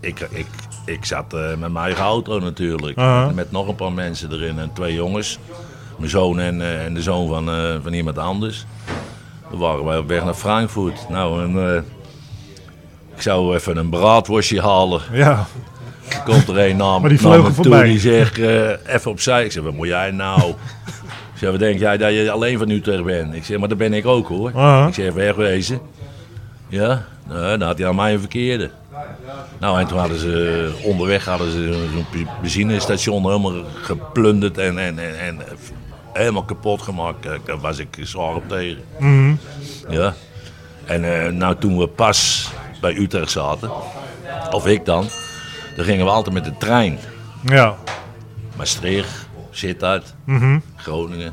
Ik, 0.00 0.20
ik, 0.30 0.46
ik 0.84 1.04
zat 1.04 1.32
met 1.32 1.58
mijn 1.58 1.76
eigen 1.76 2.04
auto 2.04 2.38
natuurlijk. 2.38 2.96
Met 3.34 3.50
nog 3.50 3.68
een 3.68 3.74
paar 3.74 3.92
mensen 3.92 4.32
erin 4.32 4.58
en 4.58 4.70
twee 4.74 4.94
jongens. 4.94 5.38
Mijn 5.98 6.10
zoon 6.10 6.38
en, 6.40 6.80
en 6.84 6.94
de 6.94 7.02
zoon 7.02 7.28
van, 7.28 7.50
van 7.82 7.92
iemand 7.92 8.18
anders. 8.18 8.66
Toen 9.50 9.58
waren 9.58 9.84
wij 9.84 9.98
op 9.98 10.08
weg 10.08 10.24
naar 10.24 10.34
Frankfurt. 10.34 11.08
Nou, 11.08 11.42
en, 11.42 11.74
eh, 11.74 11.82
ik 13.14 13.22
zou 13.22 13.54
even 13.54 13.76
een 13.76 13.88
braadworstje 13.88 14.60
halen. 14.60 15.00
Ja, 15.12 15.46
Er 16.08 16.22
komt 16.24 16.48
er 16.48 16.58
een 16.58 16.76
naam, 16.76 17.00
Maar 17.00 17.10
die 17.10 17.18
vlogen 17.18 17.42
me 17.42 17.46
toe 17.46 17.54
voorbij. 17.54 17.82
die 17.88 17.98
zegt 18.00 18.38
eh, 18.38 18.94
even 18.94 19.10
opzij. 19.10 19.44
Ik 19.44 19.52
zeg, 19.52 19.62
wat 19.62 19.74
moet 19.74 19.86
jij 19.86 20.10
nou? 20.10 20.40
ik 21.32 21.38
zeg, 21.44 21.50
wat 21.50 21.58
denk 21.58 21.78
jij 21.78 21.96
dat 21.96 22.12
je 22.12 22.30
alleen 22.30 22.58
van 22.58 22.70
Utrecht 22.70 23.04
bent? 23.04 23.34
Ik 23.34 23.44
zeg, 23.44 23.58
maar 23.58 23.68
dat 23.68 23.78
ben 23.78 23.92
ik 23.92 24.06
ook 24.06 24.28
hoor. 24.28 24.50
Aha. 24.54 24.86
Ik 24.86 24.94
zeg, 24.94 25.12
wegwezen. 25.12 25.80
Ja, 26.68 27.04
nou, 27.28 27.58
dan 27.58 27.68
had 27.68 27.78
hij 27.78 27.86
aan 27.88 27.94
mij 27.94 28.12
een 28.12 28.20
verkeerde. 28.20 28.70
Nou, 29.58 29.80
en 29.80 29.86
toen 29.86 29.98
hadden 29.98 30.18
ze 30.18 30.70
onderweg 30.82 31.24
hadden 31.24 31.50
ze 31.52 31.86
zo'n 31.94 32.26
benzinestation 32.40 33.22
helemaal 33.24 33.52
geplunderd 33.82 34.58
en, 34.58 34.78
en, 34.78 34.98
en, 34.98 35.20
en 35.20 35.38
helemaal 36.18 36.44
kapot 36.44 36.82
gemaakt. 36.82 37.22
Daar 37.44 37.58
was 37.60 37.78
ik 37.78 37.96
zwaar 38.02 38.34
op 38.34 38.48
tegen. 38.48 38.82
Mhm. 38.98 39.34
Ja. 39.88 40.14
En 40.84 41.24
eh, 41.24 41.32
nou, 41.32 41.56
toen 41.58 41.78
we 41.78 41.86
pas 41.88 42.50
bij 42.80 42.94
Utrecht 42.96 43.30
zaten, 43.30 43.70
of 44.50 44.66
ik 44.66 44.84
dan, 44.84 45.06
dan 45.76 45.84
gingen 45.84 46.04
we 46.04 46.10
altijd 46.10 46.34
met 46.34 46.44
de 46.44 46.56
trein. 46.58 46.98
ja. 47.44 47.74
Maastricht, 48.56 49.26
Sittard, 49.50 50.14
Mhm. 50.24 50.58
Groningen. 50.76 51.32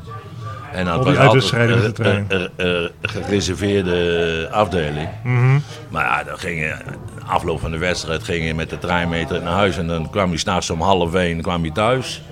En 0.72 0.84
dan 0.84 1.04
was 1.04 1.16
altijd 1.18 1.98
een- 1.98 2.24
een- 2.28 2.50
een- 2.56 2.90
gereserveerde 3.02 4.48
afdeling. 4.52 5.08
Mhm. 5.24 5.58
Maar 5.88 6.04
ja, 6.04 6.24
dan 6.24 6.38
ging 6.38 6.60
je, 6.60 6.74
afloop 7.26 7.60
van 7.60 7.70
de 7.70 7.78
wedstrijd 7.78 8.22
ging 8.24 8.44
je 8.46 8.54
met 8.54 8.70
de 8.70 8.78
trein 8.78 9.08
mee 9.08 9.26
naar 9.30 9.42
huis. 9.52 9.76
En 9.78 9.86
dan 9.86 10.10
kwam 10.10 10.30
je 10.30 10.38
s'nachts 10.38 10.70
om 10.70 10.80
half 10.80 11.14
één 11.14 11.40
kwam 11.42 11.64
je 11.64 11.72
thuis. 11.72 12.22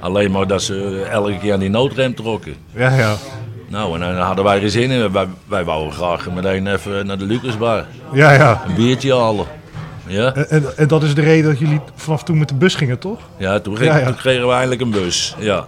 Alleen 0.00 0.30
maar 0.30 0.46
dat 0.46 0.62
ze 0.62 1.06
elke 1.10 1.38
keer 1.38 1.52
aan 1.52 1.58
die 1.60 1.70
noodrem 1.70 2.14
trokken. 2.14 2.54
Ja, 2.74 2.94
ja. 2.94 3.14
Nou, 3.68 3.94
en 3.94 4.00
dan 4.14 4.24
hadden 4.24 4.44
wij 4.44 4.62
er 4.62 4.70
zin 4.70 4.90
in. 4.90 5.12
Wij, 5.12 5.26
wij 5.48 5.64
wouden 5.64 5.92
graag 5.92 6.30
meteen 6.30 6.66
even 6.66 7.06
naar 7.06 7.18
de 7.18 7.24
Lucasbar. 7.24 7.84
Ja, 8.12 8.32
ja. 8.32 8.62
Een 8.68 8.74
biertje 8.74 9.14
halen. 9.16 9.46
Ja, 10.06 10.34
En, 10.34 10.48
en, 10.50 10.64
en 10.76 10.88
dat 10.88 11.02
is 11.02 11.14
de 11.14 11.20
reden 11.20 11.50
dat 11.50 11.58
jullie 11.58 11.80
vanaf 11.94 12.22
toen 12.22 12.38
met 12.38 12.48
de 12.48 12.54
bus 12.54 12.74
gingen, 12.74 12.98
toch? 12.98 13.18
ja, 13.36 13.60
toen, 13.60 13.76
ging- 13.76 13.90
Ja, 13.92 13.98
ja. 13.98 14.04
toen 14.06 14.14
kregen 14.16 14.46
we 14.46 14.52
eindelijk 14.52 14.80
een 14.80 14.90
bus. 14.90 15.34
Ja, 15.38 15.64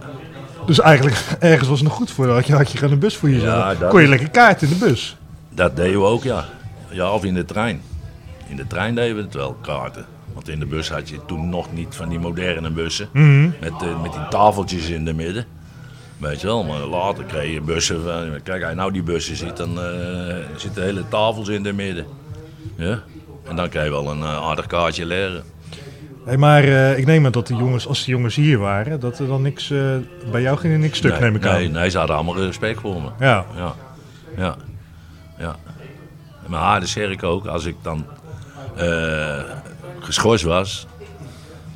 Dus 0.65 0.79
eigenlijk, 0.79 1.15
ergens 1.39 1.69
was 1.69 1.79
het 1.79 1.87
nog 1.87 1.97
goed 1.97 2.11
voor. 2.11 2.27
Had 2.29 2.47
je, 2.47 2.53
had 2.53 2.71
je 2.71 2.77
gewoon 2.77 2.93
een 2.93 2.99
bus 2.99 3.15
voor 3.17 3.29
jezelf. 3.29 3.53
Ja, 3.57 3.73
dat 3.75 3.89
Kon 3.89 4.01
je 4.01 4.07
lekker 4.07 4.29
kaart 4.29 4.61
in 4.61 4.69
de 4.69 4.75
bus. 4.75 5.17
dat 5.49 5.75
deden 5.75 5.99
we 5.99 6.05
ook, 6.05 6.23
ja. 6.23 6.45
Ja, 6.89 7.11
of 7.11 7.23
in 7.23 7.33
de 7.33 7.45
trein. 7.45 7.81
In 8.47 8.55
de 8.55 8.67
trein 8.67 8.95
deden 8.95 9.15
we 9.15 9.21
het 9.21 9.33
wel, 9.33 9.57
kaarten. 9.61 10.05
Want 10.33 10.49
in 10.49 10.59
de 10.59 10.65
bus 10.65 10.89
had 10.89 11.09
je 11.09 11.19
toen 11.25 11.49
nog 11.49 11.73
niet 11.73 11.95
van 11.95 12.09
die 12.09 12.19
moderne 12.19 12.69
bussen. 12.69 13.09
Mhm. 13.11 13.49
Met, 13.59 13.81
eh, 13.81 14.01
met 14.01 14.11
die 14.11 14.27
tafeltjes 14.29 14.89
in 14.89 15.05
de 15.05 15.13
midden. 15.13 15.45
Weet 16.17 16.41
je 16.41 16.47
wel, 16.47 16.63
maar 16.63 16.79
later 16.79 17.23
kreeg 17.23 17.53
je 17.53 17.61
bussen 17.61 18.03
van... 18.03 18.41
Kijk, 18.43 18.61
als 18.61 18.71
je 18.71 18.77
nou 18.77 18.91
die 18.91 19.03
bussen 19.03 19.35
ziet, 19.35 19.57
dan 19.57 19.81
eh, 19.81 20.35
zitten 20.55 20.83
hele 20.83 21.07
tafels 21.07 21.47
in 21.47 21.63
de 21.63 21.73
midden. 21.73 22.05
Ja? 22.75 23.01
En 23.47 23.55
dan 23.55 23.69
krijg 23.69 23.85
je 23.85 23.91
wel 23.91 24.11
een 24.11 24.21
eh, 24.21 24.47
aardig 24.47 24.67
kaartje 24.67 25.05
leren. 25.05 25.43
Hey, 26.25 26.37
maar 26.37 26.63
ik 26.97 27.05
neem 27.05 27.25
aan 27.25 27.31
dat 27.31 27.47
de 27.47 27.55
jongens, 27.55 27.87
als 27.87 28.05
de 28.05 28.11
jongens 28.11 28.35
hier 28.35 28.57
waren, 28.57 28.99
dat 28.99 29.19
er 29.19 29.27
dan 29.27 29.41
niks, 29.41 29.67
bij 30.31 30.41
jou 30.41 30.57
ging 30.57 30.73
er 30.73 30.79
niks 30.79 30.97
stuk, 30.97 31.11
nee, 31.11 31.19
neem 31.19 31.35
ik 31.35 31.45
aan. 31.45 31.55
nee, 31.55 31.69
nee, 31.69 31.89
ze 31.89 31.97
hadden 31.97 32.15
allemaal 32.15 32.37
respect 32.37 32.79
voor 32.79 33.01
me. 33.01 33.09
Ja, 33.19 33.45
Ja, 33.55 33.75
ja, 34.37 34.55
ja. 35.37 35.55
Maar 36.47 36.87
zeg 36.87 37.09
ik 37.09 37.23
ook, 37.23 37.45
als 37.45 37.65
ik 37.65 37.75
dan 37.81 38.05
geschorst 40.05 40.43
was, 40.43 40.87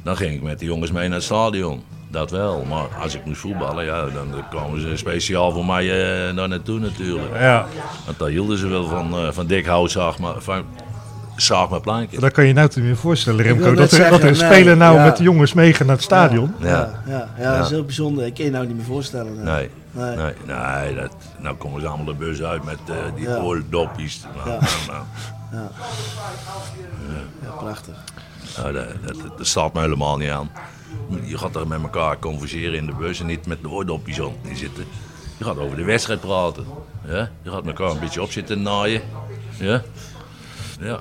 dan 0.03 0.17
ging 0.17 0.33
ik 0.33 0.41
met 0.41 0.59
de 0.59 0.65
jongens 0.65 0.91
mee 0.91 1.07
naar 1.07 1.17
het 1.17 1.25
stadion. 1.25 1.83
Dat 2.09 2.31
wel, 2.31 2.63
maar 2.63 2.87
als 3.01 3.15
ik 3.15 3.25
moest 3.25 3.39
voetballen, 3.39 3.85
ja, 3.85 4.05
dan 4.05 4.43
kwamen 4.49 4.81
ze 4.81 4.97
speciaal 4.97 5.51
voor 5.51 5.65
mij 5.65 5.83
eh 6.29 6.35
daar 6.35 6.47
naartoe 6.47 6.79
natuurlijk. 6.79 7.39
ja. 7.39 7.67
Want 8.05 8.19
daar 8.19 8.29
hielden 8.29 8.57
ze 8.57 8.67
wel 8.67 8.87
van, 8.87 9.13
eh, 9.13 9.31
van 9.31 9.47
dik 9.47 9.65
hout, 9.65 9.91
zaag 9.91 10.19
maar, 10.19 10.41
van, 10.41 10.65
zaag 11.41 11.81
plankjes. 11.81 12.19
Dat 12.19 12.31
kan 12.31 12.45
je 12.45 12.53
nou 12.53 12.69
niet 12.75 12.83
meer 12.85 12.97
voorstellen, 12.97 13.43
Remco. 13.43 13.73
Dat 13.73 13.91
er, 13.91 14.09
dat 14.09 14.21
er 14.21 14.27
een 14.27 14.35
speler 14.35 14.77
nou 14.77 14.95
ja. 14.95 15.03
met 15.03 15.17
de 15.17 15.23
jongens 15.23 15.53
meegaat 15.53 15.87
naar 15.87 15.95
het 15.95 16.05
stadion. 16.05 16.53
Ja. 16.59 16.67
Ja, 16.67 17.01
ja, 17.07 17.29
ja, 17.39 17.55
dat 17.57 17.65
is 17.65 17.71
heel 17.71 17.85
bijzonder. 17.85 18.25
Ik 18.25 18.33
kan 18.33 18.45
je 18.45 18.51
nou 18.51 18.67
niet 18.67 18.75
meer 18.75 18.85
voorstellen. 18.85 19.43
Nee, 19.43 19.69
Nee. 19.91 20.15
nee, 20.15 20.33
nee, 20.45 20.95
dat, 20.95 21.11
nou 21.37 21.55
komen 21.55 21.81
ze 21.81 21.87
allemaal 21.87 22.05
de 22.05 22.13
bus 22.13 22.41
uit 22.43 22.63
met 22.63 22.77
eh, 22.89 22.95
die 23.15 23.27
Ja. 23.29 23.37
oordoppies. 23.37 24.21
Nou, 24.35 24.49
Ja. 24.49 24.59
nou, 24.87 25.03
nou. 25.51 25.67
Ja, 27.43 27.49
prachtig. 27.49 27.95
Nou, 28.57 28.73
dat, 28.73 28.85
dat, 29.05 29.37
dat 29.37 29.47
staat 29.47 29.73
me 29.73 29.79
helemaal 29.81 30.17
niet 30.17 30.29
aan. 30.29 30.49
Je 31.23 31.37
gaat 31.37 31.55
er 31.55 31.67
met 31.67 31.81
elkaar 31.81 32.19
converseren 32.19 32.73
in 32.77 32.85
de 32.85 32.93
bus 32.93 33.19
en 33.19 33.25
niet 33.25 33.45
met 33.45 33.61
de 33.61 33.69
oordopjes 33.69 34.19
op 34.19 34.35
zitten. 34.53 34.85
Je 35.37 35.43
gaat 35.43 35.57
over 35.57 35.77
de 35.77 35.83
wedstrijd 35.83 36.19
praten. 36.19 36.65
Ja? 37.07 37.29
Je 37.41 37.51
gaat 37.51 37.65
elkaar 37.65 37.89
een 37.91 37.99
beetje 37.99 38.21
op 38.21 38.31
zitten 38.31 38.61
naaien. 38.61 39.01
Ja? 39.59 39.81
Ja. 40.79 40.99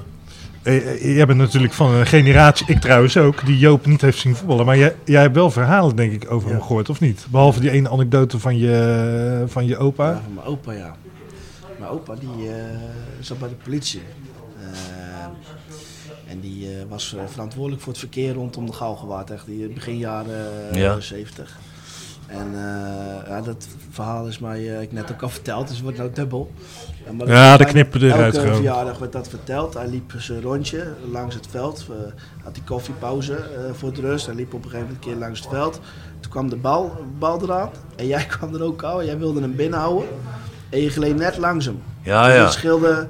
Eh, 0.67 0.77
eh, 0.77 1.15
Jij 1.17 1.27
bent 1.27 1.39
natuurlijk 1.39 1.73
van 1.73 1.93
een 1.95 2.07
generatie, 2.07 2.67
ik 2.69 2.81
trouwens 2.81 3.17
ook, 3.17 3.47
die 3.47 3.59
Joop 3.59 3.87
niet 3.87 4.01
heeft 4.01 4.19
zien 4.19 4.37
voetballen. 4.37 4.67
Maar 4.67 4.77
jij, 4.79 4.97
jij 5.05 5.21
hebt 5.23 5.35
wel 5.35 5.51
verhalen, 5.51 5.97
denk 5.97 6.13
ik, 6.13 6.31
over 6.31 6.51
hem 6.51 6.63
gehoord, 6.63 6.89
of 6.89 7.01
niet? 7.01 7.27
Behalve 7.31 7.61
die 7.61 7.71
ene 7.71 7.91
anekdote 7.91 8.39
van 8.39 8.59
je, 8.59 9.45
van 9.47 9.67
je 9.67 9.77
opa. 9.77 10.11
Ja, 10.11 10.21
van 10.25 10.35
mijn 10.35 10.47
opa, 10.47 10.73
ja. 10.73 10.97
Mijn 11.79 11.91
opa 11.91 12.15
die 12.15 12.51
eh, 12.51 12.65
zat 13.21 13.39
bij 13.39 13.49
de 13.49 13.55
politie. 13.55 14.03
Eh, 14.61 16.31
en 16.31 16.41
die 16.41 16.69
eh, 16.69 16.83
was 16.89 17.17
verantwoordelijk 17.27 17.83
voor 17.83 17.93
het 17.93 18.01
verkeer 18.01 18.33
rondom 18.33 18.67
de 18.67 18.73
Galgenwaard, 18.73 19.31
echt 19.31 19.47
die 19.47 19.69
begin 19.69 19.99
jaren 19.99 20.51
Ja. 20.73 21.01
70. 21.01 21.59
En 22.27 22.47
eh, 22.55 23.29
ja, 23.29 23.41
dat 23.41 23.67
verhaal 23.91 24.27
is 24.27 24.39
mij 24.39 24.75
eh, 24.75 24.83
ik 24.83 24.93
net 24.93 25.13
ook 25.13 25.23
al 25.23 25.29
verteld, 25.29 25.63
dus 25.67 25.75
het 25.77 25.83
wordt 25.83 25.99
nou 25.99 26.11
dubbel. 26.13 26.51
Ja, 27.07 27.13
maar 27.13 27.29
Ja, 27.29 27.57
de 27.57 27.65
knippen 27.65 28.03
eruit 28.03 28.25
Elke 28.35 28.39
gewoon. 28.39 28.55
verjaardag 28.55 28.99
werd 28.99 29.13
dat 29.13 29.29
verteld. 29.29 29.75
Hij 29.75 29.89
liep 29.89 30.13
zijn 30.17 30.41
rondje 30.43 30.87
langs 31.11 31.35
het 31.35 31.47
veld. 31.51 31.87
eh, 31.91 31.97
had 32.45 32.55
die 32.55 32.63
koffiepauze 32.65 33.35
eh, 33.35 33.43
voor 33.73 33.89
het 33.89 33.99
rust. 33.99 34.27
Hij 34.27 34.35
liep 34.35 34.55
op 34.55 34.65
een 34.65 34.71
gegeven 34.71 34.87
moment 34.87 35.05
een 35.05 35.11
keer 35.11 35.21
langs 35.21 35.41
het 35.41 35.49
veld. 35.49 35.81
Toen 36.21 36.31
kwam 36.31 36.49
de 36.49 36.57
bal, 36.57 36.97
bal 37.19 37.43
eraan. 37.43 37.71
En 37.97 38.07
jij 38.07 38.25
kwam 38.39 38.55
er 38.55 38.63
ook 38.63 38.83
al. 38.83 39.05
Jij 39.05 39.19
wilde 39.19 39.41
hem 39.41 39.57
binnenhouden. 39.57 40.09
En 40.71 40.81
je 40.81 40.91
gleed 40.91 41.17
net 41.17 41.37
langs 41.37 41.65
hem. 41.67 41.83
Ja, 42.03 42.27
Dus 42.27 42.35
ja. 42.37 42.51
Scheelde 42.51 43.07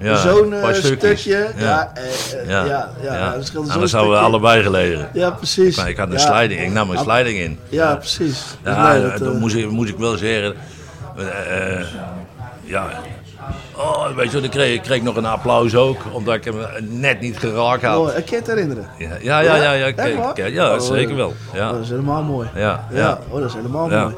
Ja, 0.00 0.16
zo'n 0.16 0.52
eh, 0.54 0.72
stukje. 0.74 1.48
Ja. 1.56 1.64
Ja, 1.64 1.92
eh, 1.94 2.40
eh, 2.40 2.48
Ja, 2.48 2.64
ja, 2.64 2.88
ja, 3.02 3.34
dat 3.34 3.46
scheelde 3.46 3.66
zo'n 3.66 3.74
Anders 3.74 3.90
zouden 3.92 4.12
we 4.12 4.18
allebei 4.18 4.62
gelegen. 4.62 5.08
Ja, 5.12 5.30
precies. 5.30 5.76
Maar 5.76 5.88
ik 5.88 5.96
had 5.96 6.06
een 6.06 6.18
ja. 6.18 6.18
sliding, 6.36 6.60
ik 6.60 6.72
nam 6.72 6.90
een 6.90 6.98
sliding 6.98 7.38
in. 7.38 7.58
Ja, 7.68 7.96
precies. 7.96 8.44
Ja, 8.64 8.96
eh, 8.96 9.20
moest, 9.38 9.54
ik, 9.54 9.70
moest 9.70 9.90
ik 9.90 9.98
wel 9.98 10.16
zeggen. 10.16 10.54
ja. 12.64 12.86
Oh, 13.76 14.16
weet 14.16 14.30
je, 14.32 14.40
ik 14.40 14.50
kreeg, 14.50 14.74
ik 14.74 14.82
kreeg 14.82 15.02
nog 15.02 15.16
een 15.16 15.26
applaus 15.26 15.74
ook, 15.74 15.96
omdat 16.12 16.34
ik 16.34 16.44
hem 16.44 16.56
net 16.80 17.20
niet 17.20 17.38
geraakt 17.38 17.82
had. 17.82 17.96
mooi. 17.96 18.08
Ik 18.16 18.24
kan 18.24 18.30
je 18.30 18.36
het 18.36 18.46
herinneren. 18.46 18.86
Ja, 18.98 19.16
ja, 19.20 19.40
ja, 19.40 19.72
ja, 19.72 19.92
ja, 20.34 20.46
ja 20.46 20.74
Oh, 20.74 20.80
zeker 20.80 21.16
wel. 21.16 21.34
Ja, 21.54 21.72
Dat 21.72 21.80
is 21.80 21.88
helemaal 21.88 22.22
mooi. 22.22 22.48
ja, 22.54 22.86
Ja, 22.90 22.98
ja. 22.98 23.18
Oh, 23.28 23.40
dat 23.40 23.48
is 23.48 23.54
helemaal 23.54 23.90
Ja. 23.90 24.02
mooi. 24.02 24.14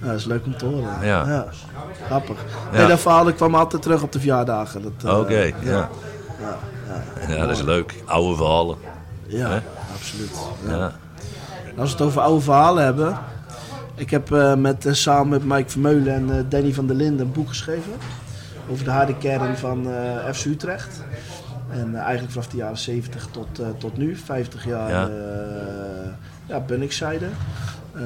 Ja, 0.00 0.06
dat 0.06 0.16
is 0.16 0.24
leuk 0.24 0.44
om 0.46 0.56
te 0.56 0.64
horen. 0.64 1.06
Ja. 1.06 1.46
Grappig. 2.06 2.36
Nee, 2.72 2.86
dat 2.86 3.00
verhaal 3.00 3.32
kwam 3.32 3.54
altijd 3.54 3.82
terug 3.82 4.02
op 4.02 4.12
de 4.12 4.18
verjaardagen. 4.18 4.82
Dat, 4.82 4.92
eh, 5.04 5.18
Oké, 5.18 5.40
ja. 5.40 5.52
ja. 5.62 5.88
Ja, 7.28 7.46
dat 7.46 7.56
is 7.56 7.62
leuk. 7.62 8.02
Oude 8.04 8.36
verhalen. 8.36 8.76
Ja, 9.26 9.62
absoluut. 9.94 10.30
Ja. 10.68 10.92
En 11.66 11.78
Als 11.78 11.90
we 11.92 11.96
het 11.96 12.06
over 12.06 12.20
oude 12.20 12.40
verhalen 12.40 12.84
hebben. 12.84 13.18
Ik 13.94 14.10
heb 14.10 14.32
eh, 14.32 14.54
met, 14.54 14.86
eh, 14.86 14.92
samen 14.92 15.28
met 15.28 15.44
Mike 15.44 15.70
Vermeulen 15.70 16.14
en 16.14 16.46
Danny 16.48 16.74
van 16.74 16.86
der 16.86 16.96
Linden 16.96 17.26
een 17.26 17.32
boek 17.32 17.48
geschreven. 17.48 17.92
Over 18.70 18.84
de 18.84 18.90
harde 18.90 19.16
kern 19.16 19.56
van 19.56 19.86
FC 20.32 20.44
Utrecht. 20.44 21.02
En 21.70 21.94
eigenlijk 21.94 22.32
vanaf 22.32 22.48
de 22.48 22.56
jaren 22.56 22.78
70 22.78 23.26
tot, 23.30 23.60
tot 23.78 23.96
nu. 23.96 24.16
50 24.16 24.64
jaar 24.64 24.90
Ja. 24.90 25.10
ja. 26.46 26.60
Eh, 27.94 28.02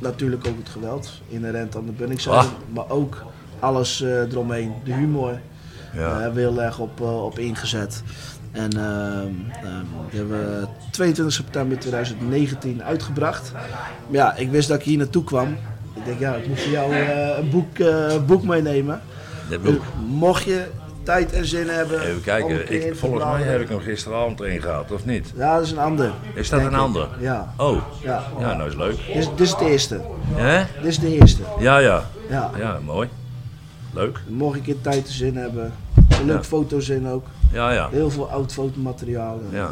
natuurlijk 0.00 0.46
ook 0.46 0.58
het 0.58 0.68
geweld. 0.68 1.10
Inherent 1.28 1.76
aan 1.76 1.86
de 1.86 1.92
Bunningszijde. 1.92 2.38
Ah. 2.38 2.46
Maar 2.72 2.88
ook 2.88 3.24
alles 3.58 4.02
eh, 4.02 4.20
eromheen. 4.20 4.72
De 4.84 4.92
humor. 4.92 5.40
Hebben 5.90 6.34
we 6.34 6.40
heel 6.40 6.62
erg 6.62 6.78
op, 6.78 7.00
eh, 7.00 7.24
op 7.24 7.38
ingezet. 7.38 8.02
En 8.52 8.70
ehm, 8.70 9.66
ehm, 9.66 9.84
die 10.10 10.18
hebben 10.18 10.60
we 10.60 10.66
22 10.90 11.34
september 11.34 11.78
2019 11.78 12.82
uitgebracht. 12.82 13.52
Maar 13.52 13.62
ja, 14.10 14.36
ik 14.36 14.50
wist 14.50 14.68
dat 14.68 14.78
ik 14.78 14.84
hier 14.84 14.98
naartoe 14.98 15.24
kwam. 15.24 15.56
Ik 15.94 16.04
denk, 16.04 16.18
ja, 16.18 16.34
ik 16.34 16.48
moet 16.48 16.60
voor 16.60 16.70
jou 16.70 16.92
eh, 16.94 17.38
een 17.38 17.50
boek, 17.50 17.78
eh, 17.78 18.24
boek 18.26 18.42
meenemen. 18.42 19.00
Dus 19.48 19.76
mocht 20.06 20.44
je 20.44 20.66
tijd 21.02 21.32
en 21.32 21.46
zin 21.46 21.68
hebben. 21.68 22.00
Even 22.00 22.14
een 22.14 22.20
kijken. 22.22 22.64
keer 22.64 22.86
Ik, 22.86 22.94
volgens 22.96 23.24
mij 23.24 23.42
heb 23.42 23.60
ik 23.60 23.68
hem 23.68 23.80
gisteravond 23.80 24.40
erin 24.40 24.62
gehad, 24.62 24.92
of 24.92 25.04
niet? 25.04 25.32
Ja, 25.36 25.54
dat 25.54 25.62
is 25.64 25.70
een 25.70 25.78
ander. 25.78 26.10
Is 26.34 26.48
dat 26.48 26.60
een 26.60 26.66
ik. 26.66 26.72
ander? 26.76 27.08
Ja. 27.18 27.54
Oh, 27.56 27.76
Ja, 28.02 28.22
ja, 28.38 28.54
nou 28.56 28.68
is 28.68 28.76
leuk. 28.76 28.96
Dit, 29.06 29.16
is, 29.16 29.28
dit 29.28 29.40
is 29.40 29.50
het 29.50 29.60
eerste. 29.60 30.00
Hè? 30.34 30.64
Dit 30.76 30.84
is 30.90 30.98
de 30.98 31.18
eerste. 31.18 31.42
Ja, 31.58 31.78
ja. 31.78 32.04
Ja. 32.28 32.50
Ja, 32.58 32.78
mooi. 32.84 33.08
Leuk. 33.94 34.20
Mocht 34.28 34.56
ik 34.56 34.66
in 34.66 34.80
tijd 34.80 35.06
en 35.06 35.12
zin 35.12 35.36
hebben. 35.36 35.72
Er 36.08 36.24
leuk 36.24 36.36
Ja. 36.36 36.42
foto's 36.42 36.88
in 36.88 37.08
ook. 37.08 37.26
Ja, 37.52 37.72
ja. 37.72 37.88
Heel 37.90 38.10
veel 38.10 38.30
oud 38.30 38.52
fotomateriaal. 38.52 39.40
En, 39.50 39.56
Ja. 39.56 39.64
eh, 39.64 39.70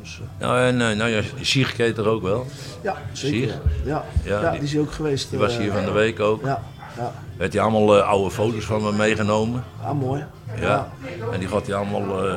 dus, 0.00 0.20
eh, 0.38 0.46
Nou, 0.46 0.60
en 0.60 0.80
eh, 0.90 0.96
nou 0.96 1.10
ja, 1.10 1.20
Sieg 1.40 1.72
keet 1.72 1.98
er 1.98 2.08
ook 2.08 2.22
wel. 2.22 2.46
ja, 2.82 2.96
zeker. 3.12 3.48
Ja. 3.84 4.04
Ja, 4.24 4.40
Ja, 4.40 4.50
die- 4.50 4.50
die 4.58 4.62
is 4.68 4.72
hier 4.72 4.80
ook 4.80 4.92
geweest. 4.92 5.30
Die 5.30 5.38
was 5.38 5.56
hier 5.58 5.72
van 5.72 5.84
de 5.84 5.90
week 5.90 6.20
ook. 6.20 6.44
Ja, 6.44 6.62
ja. 6.96 7.12
Werd 7.36 7.52
hij 7.52 7.62
allemaal 7.62 7.96
eh, 7.98 8.08
oude 8.08 8.30
foto's 8.30 8.64
van 8.64 8.82
me 8.82 8.92
meegenomen. 8.92 9.64
Ah, 9.84 9.92
mooi. 10.00 10.24
Ja. 10.60 10.88
En 11.32 11.38
die 11.38 11.48
gaat 11.48 11.66
hij 11.66 11.76
allemaal 11.76 12.28
eh 12.28 12.34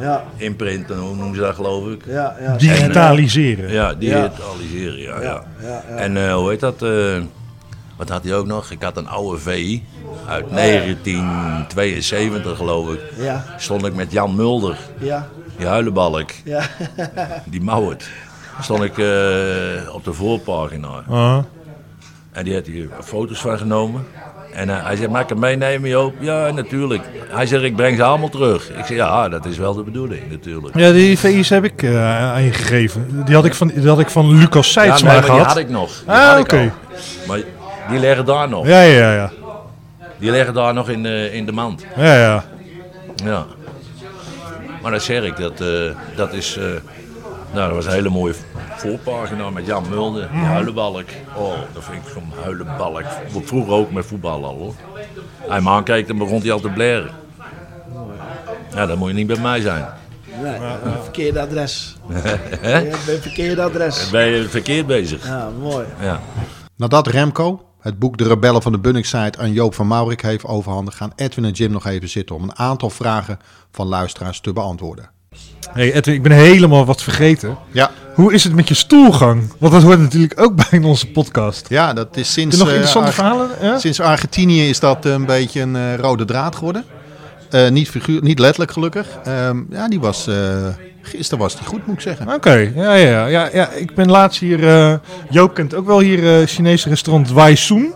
Ja, 0.00 0.24
imprinten, 0.36 0.98
hoe 0.98 1.16
noemen 1.16 1.34
ze 1.34 1.40
dat 1.40 1.54
geloof 1.54 1.86
ik? 1.88 2.02
ja, 2.06 2.36
ja. 2.40 2.56
Digitaliseren. 2.56 3.72
Ja, 3.72 3.94
digitaliseren, 3.94 4.98
ja. 5.00 5.20
ja, 5.20 5.22
Ja, 5.22 5.42
ja, 5.68 5.82
ja. 5.88 5.94
En 5.96 6.16
eh, 6.26 6.34
hoe 6.34 6.50
heet 6.50 6.60
dat? 6.60 6.82
eh, 6.82 7.16
wat 7.96 8.08
had 8.08 8.24
hij 8.24 8.34
ook 8.34 8.46
nog? 8.46 8.70
Ik 8.70 8.82
had 8.82 8.96
een 8.96 9.08
oude 9.08 9.38
VI 9.38 9.84
uit 10.28 10.44
1972 10.50 12.56
geloof 12.56 12.92
ik. 12.92 13.00
Ja, 13.16 13.44
Stond 13.58 13.86
ik 13.86 13.94
met 13.94 14.12
Jan 14.12 14.34
Mulder, 14.34 14.76
ja, 14.98 15.26
die 15.56 15.66
huilenbalk, 15.66 16.30
ja. 16.44 16.62
die 17.46 17.62
Mauert. 17.62 18.08
Stond 18.60 18.82
ik 18.82 18.98
eh, 18.98 19.94
op 19.94 20.04
de 20.04 20.12
voorpagina. 20.12 20.88
Ah. 21.08 21.38
En 22.34 22.44
die 22.44 22.54
had 22.54 22.66
hier 22.66 22.88
foto's 23.04 23.40
van 23.40 23.58
genomen. 23.58 24.06
En 24.52 24.70
eh, 24.70 24.84
hij 24.86 24.96
zegt, 24.96 25.10
mag 25.10 25.22
ik 25.22 25.28
hem 25.28 25.38
meenemen 25.38 25.88
Joop? 25.90 26.14
Ja, 26.20 26.50
natuurlijk. 26.50 27.02
Hij 27.28 27.46
zegt, 27.46 27.62
ik 27.62 27.76
breng 27.76 27.96
ze 27.96 28.02
allemaal 28.02 28.28
terug. 28.28 28.68
Ik 28.70 28.84
zeg, 28.84 28.96
ja, 28.96 29.28
dat 29.28 29.44
is 29.44 29.58
wel 29.58 29.74
de 29.74 29.82
bedoeling 29.82 30.30
natuurlijk. 30.30 30.78
Ja, 30.78 30.92
die 30.92 31.18
VI's 31.18 31.48
heb 31.48 31.64
ik 31.64 31.82
eh, 31.82 32.32
aan 32.32 32.42
je 32.42 32.52
gegeven. 32.52 33.22
Die 33.24 33.34
had 33.34 33.44
ik 33.44 33.54
van, 33.54 33.68
die 33.74 33.88
had 33.88 33.98
ik 33.98 34.10
van 34.10 34.38
Lucas 34.38 34.66
Ja, 34.66 34.72
Seidsma 34.72 35.10
nee, 35.10 35.20
maar 35.20 35.22
die 35.30 35.30
gehad. 35.30 35.46
had 35.46 35.56
ik 35.58 35.68
nog. 35.68 36.02
Die 36.06 36.14
Ah, 36.14 36.38
oké. 36.40 36.72
Maar 37.28 37.38
die 37.90 37.98
liggen 37.98 38.24
daar 38.24 38.48
nog. 38.48 38.66
Ja, 38.66 38.80
ja, 38.80 39.14
ja. 39.14 39.30
Die 40.18 40.30
liggen 40.30 40.54
daar 40.54 40.74
nog 40.74 40.88
in 40.88 41.02
de, 41.02 41.28
in 41.32 41.46
de 41.46 41.52
mand. 41.52 41.84
Ja, 41.96 42.14
ja. 42.16 42.44
Ja. 43.24 43.44
Maar 44.82 44.92
dat 44.92 45.02
zeg 45.02 45.22
ik, 45.22 45.36
dat, 45.36 45.60
eh, 45.60 45.68
dat 46.16 46.32
is... 46.32 46.58
nou, 47.54 47.66
dat 47.66 47.76
was 47.76 47.86
een 47.86 47.92
hele 47.92 48.08
mooie 48.08 48.34
voorpagina 48.76 49.50
met 49.50 49.66
Jan 49.66 49.84
Mulder, 49.88 50.28
die 50.32 50.40
huilenbalk. 50.40 51.08
Oh, 51.36 51.52
dat 51.72 51.84
vind 51.84 52.06
ik 52.06 52.12
zo'n 52.12 52.32
huilenbalk. 52.42 53.04
Vroeger 53.44 53.72
ook 53.72 53.92
met 53.92 54.06
voetbal 54.06 54.44
al 54.44 54.56
hoor. 54.56 54.74
Hij 55.48 55.60
me 55.60 55.68
aankeek, 55.68 56.06
dan 56.06 56.18
begon 56.18 56.40
hij 56.40 56.52
al 56.52 56.60
te 56.60 56.68
blaren. 56.68 57.10
Ja, 58.74 58.86
dat 58.86 58.96
moet 58.96 59.08
je 59.08 59.14
niet 59.14 59.26
bij 59.26 59.40
mij 59.40 59.60
zijn. 59.60 59.86
Nee, 60.42 60.54
een 60.84 61.02
verkeerde 61.02 61.40
adres. 61.40 61.96
Ja, 62.62 62.78
ik 62.78 63.02
ben 63.06 63.22
verkeerde 63.22 63.62
adres. 63.62 64.10
Ben 64.10 64.26
je 64.26 64.48
verkeerd 64.48 64.86
bezig? 64.86 65.26
Ja, 65.26 65.48
mooi. 65.60 65.86
Ja. 66.00 66.20
Nadat 66.76 67.06
Remco 67.06 67.60
het 67.84 67.98
boek 67.98 68.18
De 68.18 68.24
Rebellen 68.24 68.62
van 68.62 68.72
de 68.72 68.78
Bunningside 68.78 69.38
aan 69.38 69.52
Joop 69.52 69.74
van 69.74 69.86
Maurik 69.86 70.20
heeft 70.20 70.44
overhandigd, 70.44 70.96
gaan 70.96 71.12
Edwin 71.16 71.44
en 71.44 71.50
Jim 71.50 71.70
nog 71.70 71.86
even 71.86 72.08
zitten 72.08 72.36
om 72.36 72.42
een 72.42 72.58
aantal 72.58 72.90
vragen 72.90 73.38
van 73.70 73.86
luisteraars 73.86 74.40
te 74.40 74.52
beantwoorden. 74.52 75.10
Hey 75.72 75.92
Edwin, 75.92 76.14
ik 76.14 76.22
ben 76.22 76.32
helemaal 76.32 76.84
wat 76.84 77.02
vergeten. 77.02 77.56
Ja, 77.72 77.90
Hoe 78.14 78.32
is 78.34 78.44
het 78.44 78.54
met 78.54 78.68
je 78.68 78.74
stoelgang? 78.74 79.52
Want 79.58 79.72
dat 79.72 79.82
hoort 79.82 79.98
natuurlijk 80.00 80.40
ook 80.40 80.56
bij 80.62 80.66
in 80.70 80.84
onze 80.84 81.06
podcast. 81.06 81.66
ja 81.68 81.92
dat 81.92 82.16
is 82.16 82.32
sinds, 82.32 82.56
je 82.56 82.62
nog 82.62 82.68
eh, 82.72 82.74
interessante 82.74 83.12
verhalen? 83.12 83.48
Ja? 83.62 83.78
sinds 83.78 84.00
Argentinië 84.00 84.68
is 84.68 84.80
dat 84.80 85.04
een 85.04 85.26
beetje 85.26 85.60
een 85.60 85.76
eh, 85.76 85.94
rode 85.96 86.24
draad 86.24 86.56
geworden. 86.56 86.84
Eh, 87.50 87.68
niet, 87.70 87.90
figuur, 87.90 88.22
niet 88.22 88.38
letterlijk 88.38 88.72
gelukkig. 88.72 89.06
Ehm, 89.24 89.58
ja, 89.70 89.88
die 89.88 90.00
was, 90.00 90.26
eh, 90.26 90.34
gisteren 91.02 91.38
was 91.38 91.56
die 91.56 91.66
goed 91.66 91.86
moet 91.86 91.94
ik 91.96 92.00
zeggen. 92.02 92.34
Oké, 92.34 92.70
ja, 92.74 92.94
ja, 92.94 93.26
ja, 93.26 93.48
ja. 93.52 93.70
Ik 93.70 93.94
ben 93.94 94.10
laatst 94.10 94.40
hier. 94.40 94.68
eh 94.68 94.94
Joop 95.30 95.54
kent 95.54 95.74
ook 95.74 95.86
wel 95.86 96.00
hier 96.00 96.40
eh 96.40 96.46
Chinese 96.46 96.88
restaurant 96.88 97.30
Wai 97.30 97.56
Soen. 97.56 97.94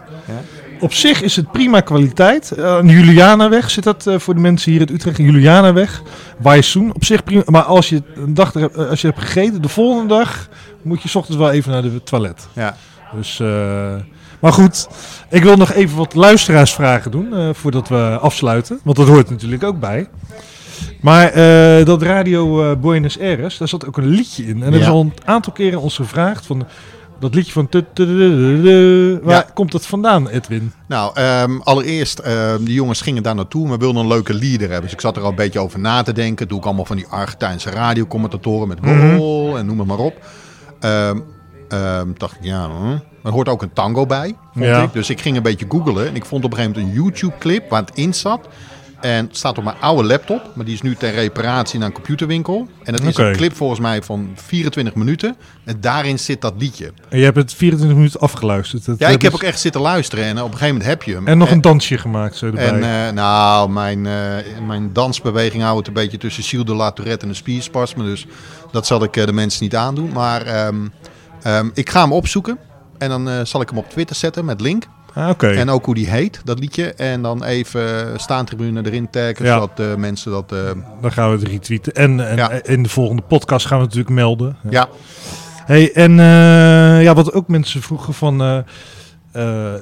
Op 0.81 0.93
zich 0.93 1.23
is 1.23 1.37
het 1.37 1.53
prima 1.53 1.81
kwaliteit. 1.81 2.51
Eh, 2.53 2.65
aan 2.77 2.87
de 2.87 2.93
Julianaweg 2.93 3.71
zit 3.71 3.85
dat 3.85 4.07
eh, 4.07 4.19
voor 4.19 4.35
de 4.35 4.41
mensen 4.41 4.73
hier 4.73 4.81
in 4.81 4.95
Utrecht. 4.95 5.17
Julianaweg, 5.17 6.03
Soen. 6.61 6.95
Op 6.95 7.05
zich 7.05 7.25
prima. 7.25 7.43
Maar 7.47 7.63
als 7.63 7.89
je 7.89 8.03
een 8.17 8.35
dag 8.35 8.53
hebt- 8.53 8.77
als 8.77 9.01
je 9.01 9.07
hebt 9.07 9.21
gegeten, 9.21 9.63
de 9.63 9.69
volgende 9.69 10.15
dag 10.15 10.49
moet 10.83 11.03
je 11.03 11.09
's 11.09 11.15
ochtends 11.15 11.39
wel 11.39 11.51
even 11.51 11.73
naar 11.73 11.83
de 11.83 12.03
toilet. 12.03 12.49
Ja. 12.53 12.77
Dus, 13.15 13.41
eh, 13.41 13.95
maar 14.41 14.53
goed, 14.53 14.89
ik 15.31 15.43
wil 15.43 15.57
nog 15.57 15.73
even 15.73 15.97
wat 15.97 16.15
luisteraarsvragen 16.15 17.11
doen 17.11 17.35
eh, 17.37 17.49
voordat 17.53 17.89
we 17.89 18.19
afsluiten. 18.21 18.81
Want 18.85 18.97
dat 18.97 19.09
hoort 19.09 19.31
natuurlijk 19.31 19.65
ook 19.65 19.81
bij. 19.81 20.09
Maar 21.01 21.29
eh, 21.31 21.85
dat 21.85 22.03
Radio 22.03 22.71
eh, 22.71 22.77
Buenos 22.77 23.19
Aires, 23.21 23.59
daar 23.59 23.69
zat 23.69 23.87
ook 23.87 23.97
een 23.97 24.07
liedje 24.09 24.47
in. 24.47 24.63
En 24.63 24.73
er 24.73 24.81
is 24.81 24.87
al 24.87 25.01
een 25.01 25.13
aantal 25.25 25.53
keren 25.53 25.81
ons 25.81 25.97
gevraagd 25.97 26.47
van 26.47 26.67
dat 27.20 27.35
liedje 27.35 27.53
van... 27.53 27.69
Waar 29.23 29.35
Ja. 29.35 29.47
komt 29.55 29.73
dat 29.73 29.86
vandaan, 29.86 30.28
Edwin? 30.28 30.73
Nou, 30.89 31.11
ehm, 31.15 31.59
allereerst, 31.62 32.19
ehm 32.19 32.65
de 32.65 32.73
jongens 32.73 33.01
gingen 33.01 33.23
daar 33.23 33.35
naartoe, 33.35 33.69
maar 33.69 33.78
wilden 33.78 34.03
een 34.03 34.09
leuke 34.09 34.35
leader 34.35 34.61
hebben. 34.61 34.82
Dus 34.82 34.93
ik 34.93 35.01
zat 35.01 35.16
er 35.16 35.23
al 35.23 35.28
een 35.28 35.35
beetje 35.35 35.59
over 35.59 35.78
na 35.78 36.03
te 36.03 36.12
denken. 36.12 36.49
Doe 36.49 36.59
ik 36.59 36.65
allemaal 36.65 36.85
van 36.85 36.97
die 36.97 37.07
Argentijnse 37.09 37.70
radiocommentatoren 37.70 38.69
met 38.69 38.78
goal 38.82 39.59
en 39.59 39.66
noem 39.66 39.78
het 39.78 39.89
maar 39.89 39.99
op. 39.99 40.15
Ehm, 40.81 41.19
ehm, 41.69 42.07
dacht 42.16 42.35
ik, 42.36 42.45
ja, 42.45 42.69
hm, 42.69 43.27
er 43.27 43.32
hoort 43.32 43.49
ook 43.49 43.62
een 43.62 43.73
tango 43.73 44.07
bij, 44.07 44.35
vond 44.53 44.65
Ja. 44.65 44.82
ik. 44.82 44.93
Dus 44.93 45.11
ik 45.11 45.20
ging 45.20 45.36
een 45.36 45.43
beetje 45.43 45.66
googlen 45.69 46.09
en 46.09 46.15
ik 46.16 46.24
vond 46.24 46.45
op 46.45 46.51
een 46.51 46.57
gegeven 46.57 46.81
moment 46.81 46.97
een 46.97 47.03
YouTube-clip 47.03 47.70
waar 47.70 47.81
het 47.81 47.90
in 47.95 48.15
zat. 48.15 48.49
En 49.01 49.27
het 49.27 49.37
staat 49.37 49.59
op 49.59 49.65
mijn 49.65 49.77
oude 49.81 50.09
laptop, 50.09 50.51
maar 50.55 50.65
die 50.65 50.75
is 50.75 50.83
nu 50.83 50.95
ter 50.95 51.11
reparatie 51.15 51.79
naar 51.79 51.89
een 51.89 51.95
computerwinkel. 51.95 52.69
En 52.83 52.93
dat 52.93 53.01
is 53.01 53.16
een 53.16 53.37
clip 53.37 53.57
volgens 53.57 53.81
mij 53.81 54.03
van 54.03 54.31
24 54.35 54.95
minuten. 54.95 55.37
En 55.65 55.81
daarin 55.81 56.19
zit 56.19 56.41
dat 56.41 56.55
liedje. 56.59 56.93
En 57.09 57.19
je 57.19 57.25
hebt 57.25 57.37
het 57.37 57.55
24 57.55 57.97
minuten 57.97 58.20
afgeluisterd. 58.20 58.85
Dat- 58.85 58.99
Ja, 58.99 59.09
ik 59.09 59.23
heb 59.23 59.35
ook 59.35 59.43
echt 59.43 59.61
zitten 59.61 59.81
luisteren 59.81 60.25
en 60.25 60.39
op 60.39 60.45
een 60.45 60.53
gegeven 60.59 60.66
moment 60.69 60.85
heb 60.91 61.03
je 61.03 61.15
hem. 61.15 61.27
En 61.29 61.39
nog 61.39 61.51
een 61.51 61.61
dansje 61.61 61.99
gemaakt 61.99 62.37
zo 62.37 62.47
erbij. 62.47 62.66
En 62.69 63.07
eh, 63.07 63.12
nou, 63.12 63.70
mijn, 63.70 64.07
eh, 64.07 64.12
mijn 64.66 64.93
dansbeweging 64.93 65.62
houdt 65.62 65.87
een 65.87 65.93
beetje 65.93 66.19
tussen 66.19 66.43
Gilles 66.43 66.66
de 66.66 66.75
La 66.75 66.91
Tourette 66.91 67.23
en 67.25 67.31
de 67.31 67.37
spierspasme. 67.37 68.05
Dus 68.05 68.27
dat 68.73 68.87
zal 68.87 69.03
ik 69.03 69.16
eh, 69.16 69.27
de 69.27 69.33
mensen 69.33 69.62
niet 69.62 69.77
aandoen. 69.77 70.11
Maar 70.12 70.43
ehm, 70.47 70.77
ehm, 71.43 71.69
ik 71.75 71.91
ga 71.91 72.01
hem 72.03 72.12
opzoeken. 72.12 72.59
En 72.99 73.09
dan 73.09 73.47
zal 73.47 73.61
ik 73.61 73.69
hem 73.69 73.79
op 73.79 73.91
Twitter 73.91 74.16
zetten 74.16 74.45
met 74.45 74.61
link. 74.61 74.85
Ah, 75.19 75.28
Oké. 75.28 75.49
En 75.49 75.70
ook 75.70 75.85
hoe 75.85 75.95
die 75.95 76.11
heet, 76.11 76.40
dat 76.45 76.59
liedje. 76.59 76.93
En 76.95 77.23
dan 77.23 77.45
even 77.45 78.20
staantribune 78.20 78.82
erin 78.86 79.11
taggen, 79.11 79.45
Ja. 79.45 79.53
zodat 79.55 79.77
de 79.77 79.95
mensen 79.99 80.31
dat... 80.31 80.53
eh, 80.53 80.59
Dan 81.01 81.12
gaan 81.12 81.31
we 81.31 81.39
het 81.39 81.49
retweeten. 81.49 81.93
En, 81.93 82.28
en 82.28 82.36
Ja. 82.36 82.51
in 82.62 82.82
de 82.82 82.89
volgende 82.89 83.23
podcast 83.23 83.66
gaan 83.66 83.78
we 83.78 83.85
het 83.85 83.95
natuurlijk 83.95 84.20
melden. 84.20 84.57
ja, 84.70 84.89
Hey, 85.66 85.93
en 85.93 86.11
eh, 86.20 87.03
ja, 87.03 87.15
wat 87.15 87.32
ook 87.32 87.49
mensen 87.49 87.82
vroegen 87.82 88.15
van... 88.15 88.40
eh, 88.40 88.59
eh, 89.32 89.81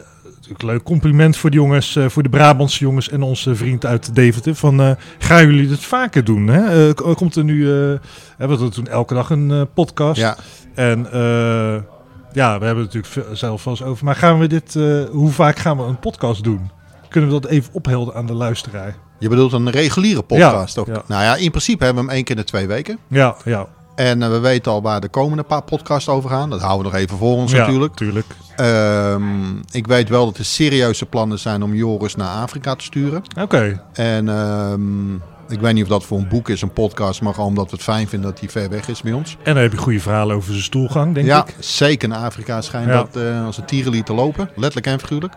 natuurlijk 0.50 0.62
leuk 0.62 0.82
compliment 0.82 1.36
voor 1.36 1.50
de 1.50 1.56
jongens, 1.56 1.96
eh, 1.96 2.08
voor 2.08 2.22
de 2.22 2.28
Brabantse 2.28 2.84
jongens 2.84 3.08
en 3.08 3.22
onze 3.22 3.54
vriend 3.54 3.86
uit 3.86 4.14
Deventer. 4.14 4.54
Van, 4.54 4.80
eh, 4.80 4.90
gaan 5.18 5.46
jullie 5.46 5.68
dit 5.68 5.80
vaker 5.80 6.24
doen? 6.24 6.46
Hè? 6.46 6.88
Eh, 6.88 7.14
komt 7.14 7.36
er 7.36 7.44
nu, 7.44 7.62
eh, 7.62 8.48
we 8.48 8.68
toen 8.68 8.86
elke 8.86 9.14
dag 9.14 9.30
een 9.30 9.50
eh, 9.50 9.60
podcast. 9.74 10.20
ja. 10.20 10.36
En 10.74 11.12
eh, 11.12 11.76
ja, 12.36 12.58
we 12.58 12.64
hebben 12.64 12.84
het 12.84 12.94
natuurlijk 12.94 13.36
zelf 13.36 13.64
wel 13.64 13.74
eens 13.74 13.82
over. 13.82 14.04
Maar 14.04 14.14
gaan 14.16 14.38
we 14.38 14.46
dit, 14.46 14.76
eh, 14.76 15.04
hoe 15.10 15.30
vaak 15.30 15.58
gaan 15.58 15.76
we 15.76 15.82
een 15.82 15.98
podcast 15.98 16.44
doen? 16.44 16.70
Kunnen 17.08 17.30
we 17.32 17.40
dat 17.40 17.50
even 17.50 17.74
ophelden 17.74 18.14
aan 18.14 18.26
de 18.26 18.32
luisteraar? 18.34 18.96
Je 19.18 19.28
bedoelt 19.28 19.52
een 19.52 19.70
reguliere 19.70 20.22
podcast? 20.22 20.74
Ja, 20.76 20.82
of- 20.82 20.88
ja. 20.88 21.02
Nou 21.06 21.22
ja, 21.22 21.36
in 21.36 21.50
principe 21.50 21.84
hebben 21.84 22.02
we 22.02 22.08
hem 22.08 22.16
één 22.18 22.24
keer 22.26 22.36
in 22.36 22.42
de 22.42 22.48
twee 22.48 22.66
weken. 22.66 22.98
Ja, 23.08 23.36
ja. 23.44 23.66
En 23.94 24.22
eh, 24.22 24.28
we 24.28 24.38
weten 24.38 24.72
al 24.72 24.82
waar 24.82 25.00
de 25.00 25.08
komende 25.08 25.42
paar 25.42 25.62
podcasts 25.62 26.08
over 26.08 26.30
gaan. 26.30 26.50
Dat 26.50 26.60
houden 26.60 26.86
we 26.86 26.92
nog 26.92 27.00
even 27.00 27.16
voor 27.18 27.36
ons 27.36 27.52
ja, 27.52 27.58
natuurlijk. 27.58 27.94
Tuurlijk. 27.94 28.26
Ehm, 28.56 29.56
ik 29.70 29.86
weet 29.86 30.08
wel 30.08 30.24
dat 30.24 30.36
er 30.38 30.44
serieuze 30.44 31.06
plannen 31.06 31.38
zijn 31.38 31.62
om 31.62 31.74
Joris 31.74 32.14
naar 32.16 32.28
Afrika 32.42 32.74
te 32.74 32.84
sturen. 32.84 33.22
Oké. 33.40 33.82
En 33.92 34.28
ehm, 34.28 35.14
Ik 35.48 35.60
weet 35.60 35.74
niet 35.74 35.82
of 35.82 35.88
dat 35.88 36.04
voor 36.04 36.18
een 36.18 36.28
boek 36.28 36.48
is, 36.48 36.62
een 36.62 36.72
podcast, 36.72 37.20
maar 37.22 37.34
gewoon 37.34 37.48
omdat 37.48 37.64
we 37.70 37.76
het 37.76 37.84
fijn 37.84 38.08
vinden 38.08 38.30
dat 38.30 38.40
hij 38.40 38.48
ver 38.48 38.68
weg 38.70 38.88
is 38.88 39.02
bij 39.02 39.12
ons. 39.12 39.36
En 39.42 39.54
dan 39.54 39.62
heb 39.62 39.72
je 39.72 39.78
goede 39.78 40.00
verhalen 40.00 40.36
over 40.36 40.50
zijn 40.50 40.62
stoelgang, 40.64 41.14
denk 41.14 41.26
ja, 41.26 41.46
ik. 41.46 41.54
zeker 41.58 42.08
in 42.08 42.14
Afrika 42.14 42.60
schijnt 42.60 42.86
Ja. 42.88 42.92
dat 42.94 43.16
eh, 43.22 43.44
als 43.44 43.56
een 43.58 43.64
tierenlier 43.64 44.02
te 44.04 44.14
lopen. 44.14 44.48
Letterlijk 44.54 44.86
en 44.86 44.98
figuurlijk. 45.00 45.34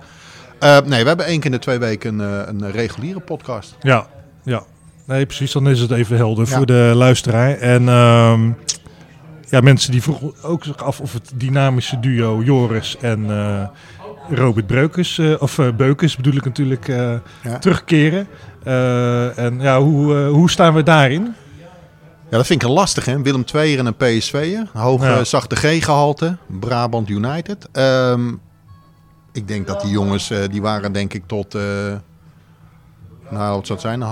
Eh, 0.60 0.78
nee, 0.86 1.02
we 1.02 1.08
hebben 1.08 1.26
één 1.26 1.36
keer 1.40 1.46
in 1.46 1.58
de 1.58 1.60
twee 1.64 1.78
weken 1.78 2.20
een, 2.20 2.42
eh, 2.46 2.48
een 2.48 2.72
reguliere 2.72 3.20
podcast. 3.20 3.76
Ja, 3.82 4.08
ja. 4.44 4.64
Nee, 5.06 5.26
precies. 5.26 5.52
Dan 5.52 5.70
is 5.70 5.80
het 5.80 5.92
even 5.92 6.18
helder 6.18 6.48
Ja. 6.50 6.56
voor 6.58 6.66
de 6.66 6.92
luisteraar. 6.96 7.58
En 7.58 7.90
ehm, 7.90 8.50
ja, 9.50 9.62
mensen 9.62 9.92
die 9.92 10.02
vroegen 10.02 10.34
ook 10.44 10.64
zich 10.64 10.84
af 10.84 11.00
of 11.00 11.14
het 11.14 11.32
dynamische 11.36 12.00
duo 12.00 12.42
Joris 12.44 12.98
en 13.02 13.28
Robert 14.30 14.68
Breukers, 14.68 15.20
of 15.40 15.60
Beukers 15.78 16.16
bedoel 16.16 16.34
ik 16.34 16.46
natuurlijk, 16.46 16.88
Ja. 16.88 17.22
terugkeren. 17.60 18.28
Eh, 18.64 19.38
en 19.38 19.60
ja, 19.62 19.82
hoe, 19.82 20.16
eh, 20.18 20.30
hoe 20.30 20.50
staan 20.50 20.74
we 20.74 20.84
daarin? 20.84 21.36
Ja, 22.30 22.38
dat 22.38 22.46
vind 22.46 22.62
ik 22.62 22.68
een 22.68 22.74
lastig, 22.74 23.06
hè? 23.06 23.22
Willem 23.22 23.44
II 23.56 23.78
en 23.78 23.86
een 23.86 23.96
PSV'er. 23.96 24.70
Hoog 24.74 25.04
Ja. 25.04 25.24
zachte 25.24 25.56
G-gehalte. 25.56 26.38
Brabant 26.48 27.10
United. 27.10 27.68
Ehm, 27.72 28.34
ik 29.32 29.48
denk 29.48 29.68
dat 29.68 29.82
die 29.82 29.92
jongens, 29.92 30.30
eh, 30.30 30.40
die 30.50 30.62
waren 30.62 30.92
denk 30.92 31.14
ik 31.14 31.24
tot... 31.28 31.54
nou, 33.30 33.56
wat 33.56 33.68
zou 33.68 33.80
het 33.80 33.82
zijn? 33.82 34.04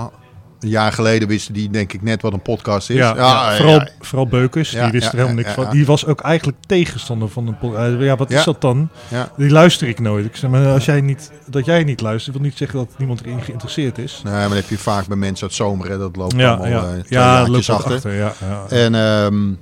Een 0.60 0.68
jaar 0.68 0.92
geleden 0.92 1.28
wisten 1.28 1.54
die 1.54 1.70
denk 1.70 1.92
ik 1.92 2.02
net 2.02 2.22
wat 2.22 2.32
een 2.32 2.42
podcast 2.42 2.90
is. 2.90 2.96
Ja, 2.96 3.08
Ja, 3.08 3.14
ja, 3.16 3.50
ja, 3.50 3.56
vooral, 3.56 3.88
vooral 4.00 4.26
Beukers, 4.26 4.70
die 4.70 4.90
wist 4.90 5.06
er 5.06 5.12
helemaal 5.12 5.34
niks 5.34 5.52
van. 5.52 5.70
Die 5.70 5.86
was 5.86 6.06
ook 6.06 6.20
eigenlijk 6.20 6.58
tegenstander 6.66 7.28
van 7.28 7.46
een 7.46 7.58
podcast. 7.58 8.00
Ja, 8.00 8.16
wat 8.16 8.30
is 8.30 8.44
dat 8.44 8.60
dan? 8.60 8.88
Die 9.36 9.50
luister 9.50 9.88
ik 9.88 10.00
nooit. 10.00 10.24
Ik 10.24 10.36
zeg 10.36 10.50
maar, 10.50 10.66
als 10.72 10.84
jij 10.84 11.00
niet, 11.00 11.30
dat 11.46 11.64
jij 11.64 11.84
niet 11.84 12.00
luistert, 12.00 12.36
wil 12.36 12.44
niet 12.44 12.56
zeggen 12.56 12.78
dat 12.78 12.88
niemand 12.98 13.20
erin 13.20 13.42
geïnteresseerd 13.42 13.98
is. 13.98 14.20
Nee, 14.24 14.32
maar 14.32 14.48
dat 14.48 14.56
heb 14.56 14.68
je 14.68 14.78
vaak 14.78 15.06
bij 15.06 15.16
mensen 15.16 15.46
uit 15.46 15.56
Zomeren. 15.56 15.98
Dat 15.98 16.16
loopt 16.16 16.34
allemaal 16.34 16.66
ja, 16.66 16.82
eh, 16.82 16.88
twee 16.88 17.02
ja 17.08 17.48
loopt 17.48 17.68
achter. 17.70 17.94
achter. 17.94 18.14
Ja, 18.14 18.32
ja. 18.40 18.76
En 18.76 18.94
ehm, 18.94 19.52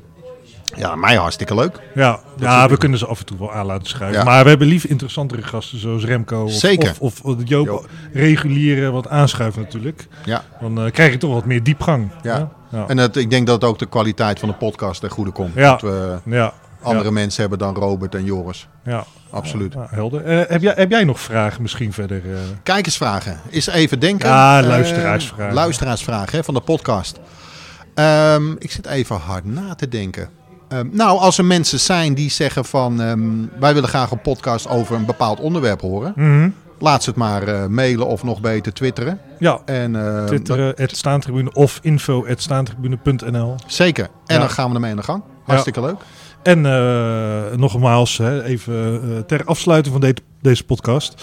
ja, 0.74 0.94
mij 0.97 1.16
hartstikke 1.16 1.55
leuk. 1.55 1.80
Ja, 1.94 2.20
ja 2.38 2.68
we 2.68 2.76
kunnen 2.76 2.98
ze 2.98 3.06
af 3.06 3.18
en 3.18 3.26
toe 3.26 3.38
wel 3.38 3.52
aan 3.52 3.66
laten 3.66 3.86
schuiven. 3.88 4.18
Ja. 4.18 4.24
Maar 4.24 4.43
we 4.43 4.48
hebben 4.48 4.66
liever 4.68 4.90
interessantere 4.90 5.43
gasten 5.43 5.78
zoals 5.78 6.05
Remco 6.05 6.43
of, 6.44 6.52
Zeker. 6.52 6.94
of, 6.98 7.20
of 7.20 7.36
Joop, 7.44 7.66
Joop. 7.66 7.88
reguliere 8.12 8.90
wat 8.90 9.09
aanschuiven 9.09 9.62
natuurlijk. 9.62 10.06
Ja. 10.24 10.44
Dan 10.60 10.80
eh, 10.84 10.90
krijg 10.93 11.12
je 11.12 11.18
toch 11.18 11.32
wat 11.32 11.44
meer 11.44 11.62
diepgang. 11.62 12.10
Ja. 12.22 12.48
En 12.86 12.98
het, 12.98 13.16
ik 13.16 13.30
denk 13.30 13.47
dat 13.47 13.64
ook 13.64 13.78
de 13.78 13.86
kwaliteit 13.86 14.38
van 14.38 14.48
de 14.48 14.55
podcast 14.55 15.01
ten 15.01 15.10
goede 15.10 15.30
komt. 15.30 15.55
Ja. 15.55 15.70
Dat 15.70 15.80
we 15.80 16.18
ja. 16.24 16.52
andere 16.82 17.10
mensen 17.10 17.40
hebben 17.40 17.59
dan 17.59 17.74
Robert 17.74 18.14
en 18.14 18.24
Joris. 18.24 18.68
ja. 18.84 19.05
Absoluut. 19.30 19.74
Helder. 19.78 20.24
Eh, 20.24 20.51
heb, 20.51 20.62
jij, 20.62 20.72
heb 20.76 20.90
jij 20.90 21.05
nog 21.05 21.20
vragen 21.20 21.62
misschien 21.62 21.93
verder? 21.93 22.22
eh? 22.32 22.38
Kijkersvragen. 22.62 23.40
Is 23.48 23.66
even 23.66 23.98
denken. 24.01 24.28
Ja, 24.28 24.62
luisteraarsvragen. 24.62 25.55
luisteraarsvragen 25.55 26.38
hè, 26.38 26.44
van 26.44 26.55
de 26.55 26.60
podcast. 26.60 27.18
Ehm, 27.94 28.52
ik 28.59 28.70
zit 28.70 28.86
even 28.86 29.16
hard 29.16 29.44
na 29.44 29.74
te 29.74 29.88
denken. 29.88 30.28
Ehm, 30.68 30.86
nou, 30.90 31.18
als 31.18 31.38
er 31.38 31.44
mensen 31.44 31.80
zijn 31.80 32.14
die 32.14 32.30
zeggen 32.30 32.64
van... 32.64 33.01
ehm, 33.01 33.20
wij 33.60 33.74
willen 33.74 33.88
graag 33.88 34.10
een 34.10 34.20
podcast 34.20 34.68
over 34.68 34.97
een 34.97 35.05
bepaald 35.05 35.40
onderwerp 35.40 35.80
horen. 35.80 36.12
Mhm. 36.16 36.48
Laat 36.78 37.02
ze 37.02 37.09
het 37.10 37.18
maar 37.18 37.43
eh, 37.48 37.66
mailen 37.66 38.06
of 38.06 38.22
nog 38.22 38.40
beter 38.40 38.72
twitteren. 38.72 39.20
Ja, 39.38 39.60
En, 39.64 39.97
ehm, 39.97 40.26
twitteren, 40.26 40.72
het 40.76 40.97
staantribune 40.97 41.52
of 41.52 41.78
info 41.82 42.24
dat- 42.24 43.56
zeker. 43.66 44.05
En 44.26 44.34
Ja. 44.34 44.38
dan 44.40 44.51
gaan 44.51 44.68
we 44.68 44.74
ermee 44.74 44.90
aan 44.90 44.97
de 44.97 45.02
gang. 45.02 45.22
Hartstikke 45.44 45.80
leuk. 45.80 46.01
En 46.47 46.66
eh, 46.66 47.56
nogmaals, 47.56 48.16
hè, 48.18 48.43
even 48.44 49.01
eh, 49.02 49.18
ter 49.18 49.44
afsluiting 49.44 49.93
van 50.01 50.01
de- 50.10 50.14
deze 50.40 50.64
podcast. 50.64 51.14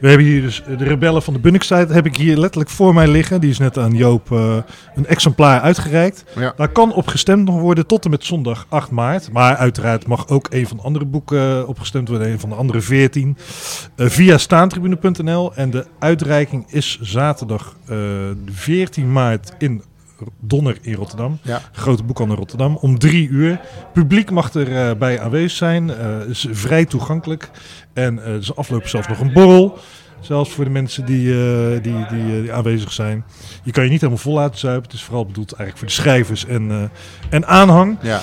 We 0.00 0.08
hebben 0.08 0.26
hier 0.26 0.42
dus 0.42 0.62
de 0.78 0.84
rebellen 0.84 1.22
van 1.22 1.34
de 1.34 1.40
Bunnikstijd. 1.40 1.88
Heb 1.90 2.06
ik 2.06 2.16
hier 2.16 2.36
letterlijk 2.36 2.70
voor 2.70 2.94
mij 2.94 3.08
liggen. 3.08 3.40
Die 3.40 3.50
is 3.50 3.58
net 3.58 3.78
aan 3.78 3.92
Joop 3.94 4.32
eh, 4.32 4.56
een 4.94 5.06
exemplaar 5.06 5.60
uitgereikt. 5.60 6.24
Ja. 6.36 6.52
Daar 6.56 6.68
kan 6.68 6.92
op 6.94 7.06
gestemd 7.06 7.44
nog 7.44 7.60
worden 7.60 7.86
tot 7.86 8.04
en 8.04 8.10
met 8.10 8.24
zondag 8.24 8.66
8 8.68 8.90
maart. 8.90 9.32
Maar 9.32 9.56
uiteraard 9.56 10.06
mag 10.06 10.28
ook 10.28 10.46
een 10.50 10.66
van 10.66 10.76
de 10.76 10.82
andere 10.82 11.04
boeken 11.04 11.68
opgestemd 11.68 12.08
worden. 12.08 12.30
Een 12.30 12.40
van 12.40 12.48
de 12.48 12.54
andere 12.54 12.80
14. 12.80 13.36
eh, 13.96 14.06
via 14.08 14.38
staantribune.nl. 14.38 15.54
En 15.54 15.70
de 15.70 15.86
uitreiking 15.98 16.64
is 16.72 16.98
zaterdag 17.00 17.76
eh, 17.88 17.96
14 18.46 19.12
maart 19.12 19.52
in 19.58 19.82
Donner 20.40 20.78
in 20.80 20.94
Rotterdam. 20.94 21.38
Ja. 21.42 21.60
Grote 21.72 22.02
boekhandel 22.02 22.36
in 22.36 22.42
Rotterdam. 22.42 22.76
Om 22.76 22.98
drie 22.98 23.28
uur. 23.28 23.60
Publiek 23.92 24.30
mag 24.30 24.54
er 24.54 24.88
eh, 24.88 24.96
bij 24.96 25.20
aanwezig 25.20 25.50
zijn. 25.56 25.90
Eh 25.90 26.20
is 26.28 26.46
vrij 26.50 26.84
toegankelijk. 26.84 27.50
En 27.92 28.18
eh, 28.18 28.32
er 28.32 28.38
is 28.38 28.56
afloop 28.56 28.86
zelfs 28.86 29.08
nog 29.08 29.20
een 29.20 29.32
borrel. 29.32 29.78
Zelfs 30.20 30.50
voor 30.50 30.64
de 30.64 30.70
mensen 30.70 31.04
die, 31.04 31.32
eh, 31.32 31.82
die, 31.82 32.06
die, 32.06 32.36
eh, 32.36 32.40
die 32.40 32.52
aanwezig 32.52 32.92
zijn. 32.92 33.24
Je 33.62 33.72
kan 33.72 33.84
je 33.84 33.90
niet 33.90 34.00
helemaal 34.00 34.22
vol 34.22 34.34
laten 34.34 34.58
zuipen. 34.58 34.82
Het 34.82 34.92
is 34.92 35.02
vooral 35.02 35.26
bedoeld 35.26 35.52
eigenlijk 35.52 35.78
voor 35.78 35.88
de 35.88 36.02
schrijvers 36.02 36.46
en, 36.46 36.70
eh, 36.70 36.82
en 37.30 37.46
aanhang. 37.46 37.98
Ja. 38.02 38.20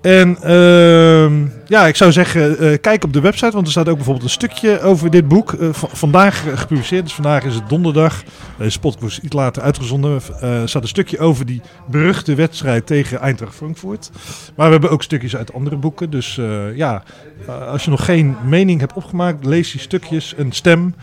En 0.00 0.36
ehm, 0.42 1.46
ja, 1.66 1.86
ik 1.86 1.96
zou 1.96 2.12
zeggen, 2.12 2.58
eh, 2.58 2.78
kijk 2.80 3.04
op 3.04 3.12
de 3.12 3.20
website, 3.20 3.50
want 3.52 3.64
er 3.66 3.72
staat 3.72 3.88
ook 3.88 3.94
bijvoorbeeld 3.96 4.24
een 4.24 4.30
stukje 4.30 4.80
over 4.80 5.10
dit 5.10 5.28
boek. 5.28 5.52
eh, 5.52 5.68
vandaag 5.72 6.46
eh, 6.46 6.58
gepubliceerd, 6.58 7.04
dus 7.04 7.14
vandaag 7.14 7.44
is 7.44 7.54
het 7.54 7.68
donderdag. 7.68 8.22
Deze 8.58 8.80
podcast 8.80 9.18
is 9.18 9.24
iets 9.24 9.34
later 9.34 9.62
uitgezonden. 9.62 10.20
Eh, 10.40 10.60
er 10.62 10.68
staat 10.68 10.82
een 10.82 10.88
stukje 10.88 11.18
over 11.18 11.46
die 11.46 11.60
beruchte 11.86 12.34
wedstrijd 12.34 12.86
tegen 12.86 13.20
Eintracht 13.20 13.54
Frankfurt. 13.54 14.10
Maar 14.56 14.66
we 14.66 14.72
hebben 14.72 14.90
ook 14.90 15.02
stukjes 15.02 15.36
uit 15.36 15.52
andere 15.52 15.76
boeken. 15.76 16.10
Dus 16.10 16.38
eh, 16.38 16.76
ja, 16.76 17.02
eh, 17.46 17.68
als 17.68 17.84
je 17.84 17.90
nog 17.90 18.04
geen 18.04 18.36
mening 18.44 18.80
hebt 18.80 18.92
opgemaakt, 18.94 19.44
lees 19.44 19.70
die 19.72 19.80
stukjes 19.80 20.34
en 20.34 20.52
stem. 20.52 20.94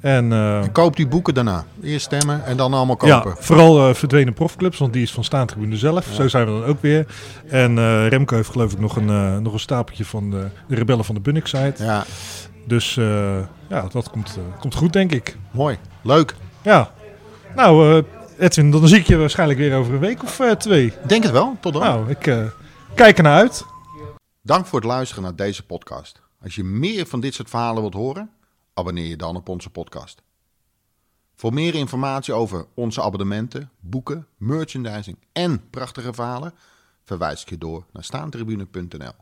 En 0.00 0.32
eh, 0.32 0.60
Koop 0.72 0.96
die 0.96 1.06
boeken 1.08 1.34
daarna. 1.34 1.64
Eerst 1.82 2.04
stemmen 2.04 2.44
en 2.46 2.56
dan 2.56 2.74
allemaal 2.74 3.06
ja, 3.06 3.20
kopen. 3.20 3.42
vooral 3.44 3.88
eh, 3.88 3.94
verdwenen 3.94 4.32
profclubs, 4.34 4.78
want 4.78 4.92
die 4.92 5.02
is 5.02 5.12
van 5.12 5.24
Staantribune 5.24 5.76
zelf. 5.76 6.06
Zo 6.12 6.28
zijn 6.28 6.44
we 6.46 6.50
dan 6.52 6.64
ook 6.64 6.80
weer. 6.82 7.06
En 7.48 7.78
eh, 7.78 8.08
Remco 8.08 8.36
heeft 8.36 8.48
geloof 8.52 8.72
ik 8.72 8.78
nog 8.78 8.96
een, 8.96 9.08
eh, 9.08 9.38
nog 9.38 9.52
een 9.52 9.60
stapeltje 9.60 10.04
van 10.04 10.30
de, 10.30 10.48
de 10.68 10.74
rebellen 10.74 11.04
van 11.04 11.14
de 11.14 11.20
Bunnik-site. 11.20 11.84
Ja, 11.84 12.04
Dus 12.66 12.96
eh, 12.96 13.38
ja, 13.68 13.88
dat 13.88 14.10
komt, 14.10 14.36
eh, 14.36 14.60
komt 14.60 14.74
goed, 14.74 14.92
denk 14.92 15.12
ik. 15.12 15.36
mooi. 15.50 15.78
Leuk. 16.02 16.34
Ja. 16.62 16.92
Nou, 17.54 18.04
Edwin, 18.38 18.70
dan 18.70 18.88
zie 18.88 18.98
ik 18.98 19.06
je 19.06 19.16
waarschijnlijk 19.16 19.58
weer 19.58 19.76
over 19.76 19.94
een 19.94 20.00
week 20.00 20.22
of 20.22 20.40
twee. 20.58 20.92
Denk 21.06 21.22
het 21.22 21.32
wel. 21.32 21.56
Tot 21.60 21.72
dan. 21.72 21.82
Nou, 21.82 22.10
ik 22.10 22.18
kijk 22.94 23.16
ernaar 23.16 23.38
uit. 23.38 23.64
Dank 24.42 24.66
voor 24.66 24.78
het 24.78 24.88
luisteren 24.88 25.22
naar 25.22 25.36
deze 25.36 25.66
podcast. 25.66 26.20
Als 26.42 26.54
je 26.54 26.64
meer 26.64 27.06
van 27.06 27.20
dit 27.20 27.34
soort 27.34 27.50
verhalen 27.50 27.80
wilt 27.80 27.94
horen, 27.94 28.30
abonneer 28.74 29.06
je 29.06 29.16
dan 29.16 29.36
op 29.36 29.48
onze 29.48 29.70
podcast. 29.70 30.22
Voor 31.36 31.52
meer 31.52 31.74
informatie 31.74 32.34
over 32.34 32.66
onze 32.74 33.02
abonnementen, 33.02 33.70
boeken, 33.80 34.26
merchandising 34.36 35.18
en 35.32 35.70
prachtige 35.70 36.12
verhalen, 36.12 36.54
verwijs 37.04 37.42
ik 37.42 37.48
je 37.48 37.58
door 37.58 37.86
naar 37.92 38.04
staantribune.nl. 38.04 39.12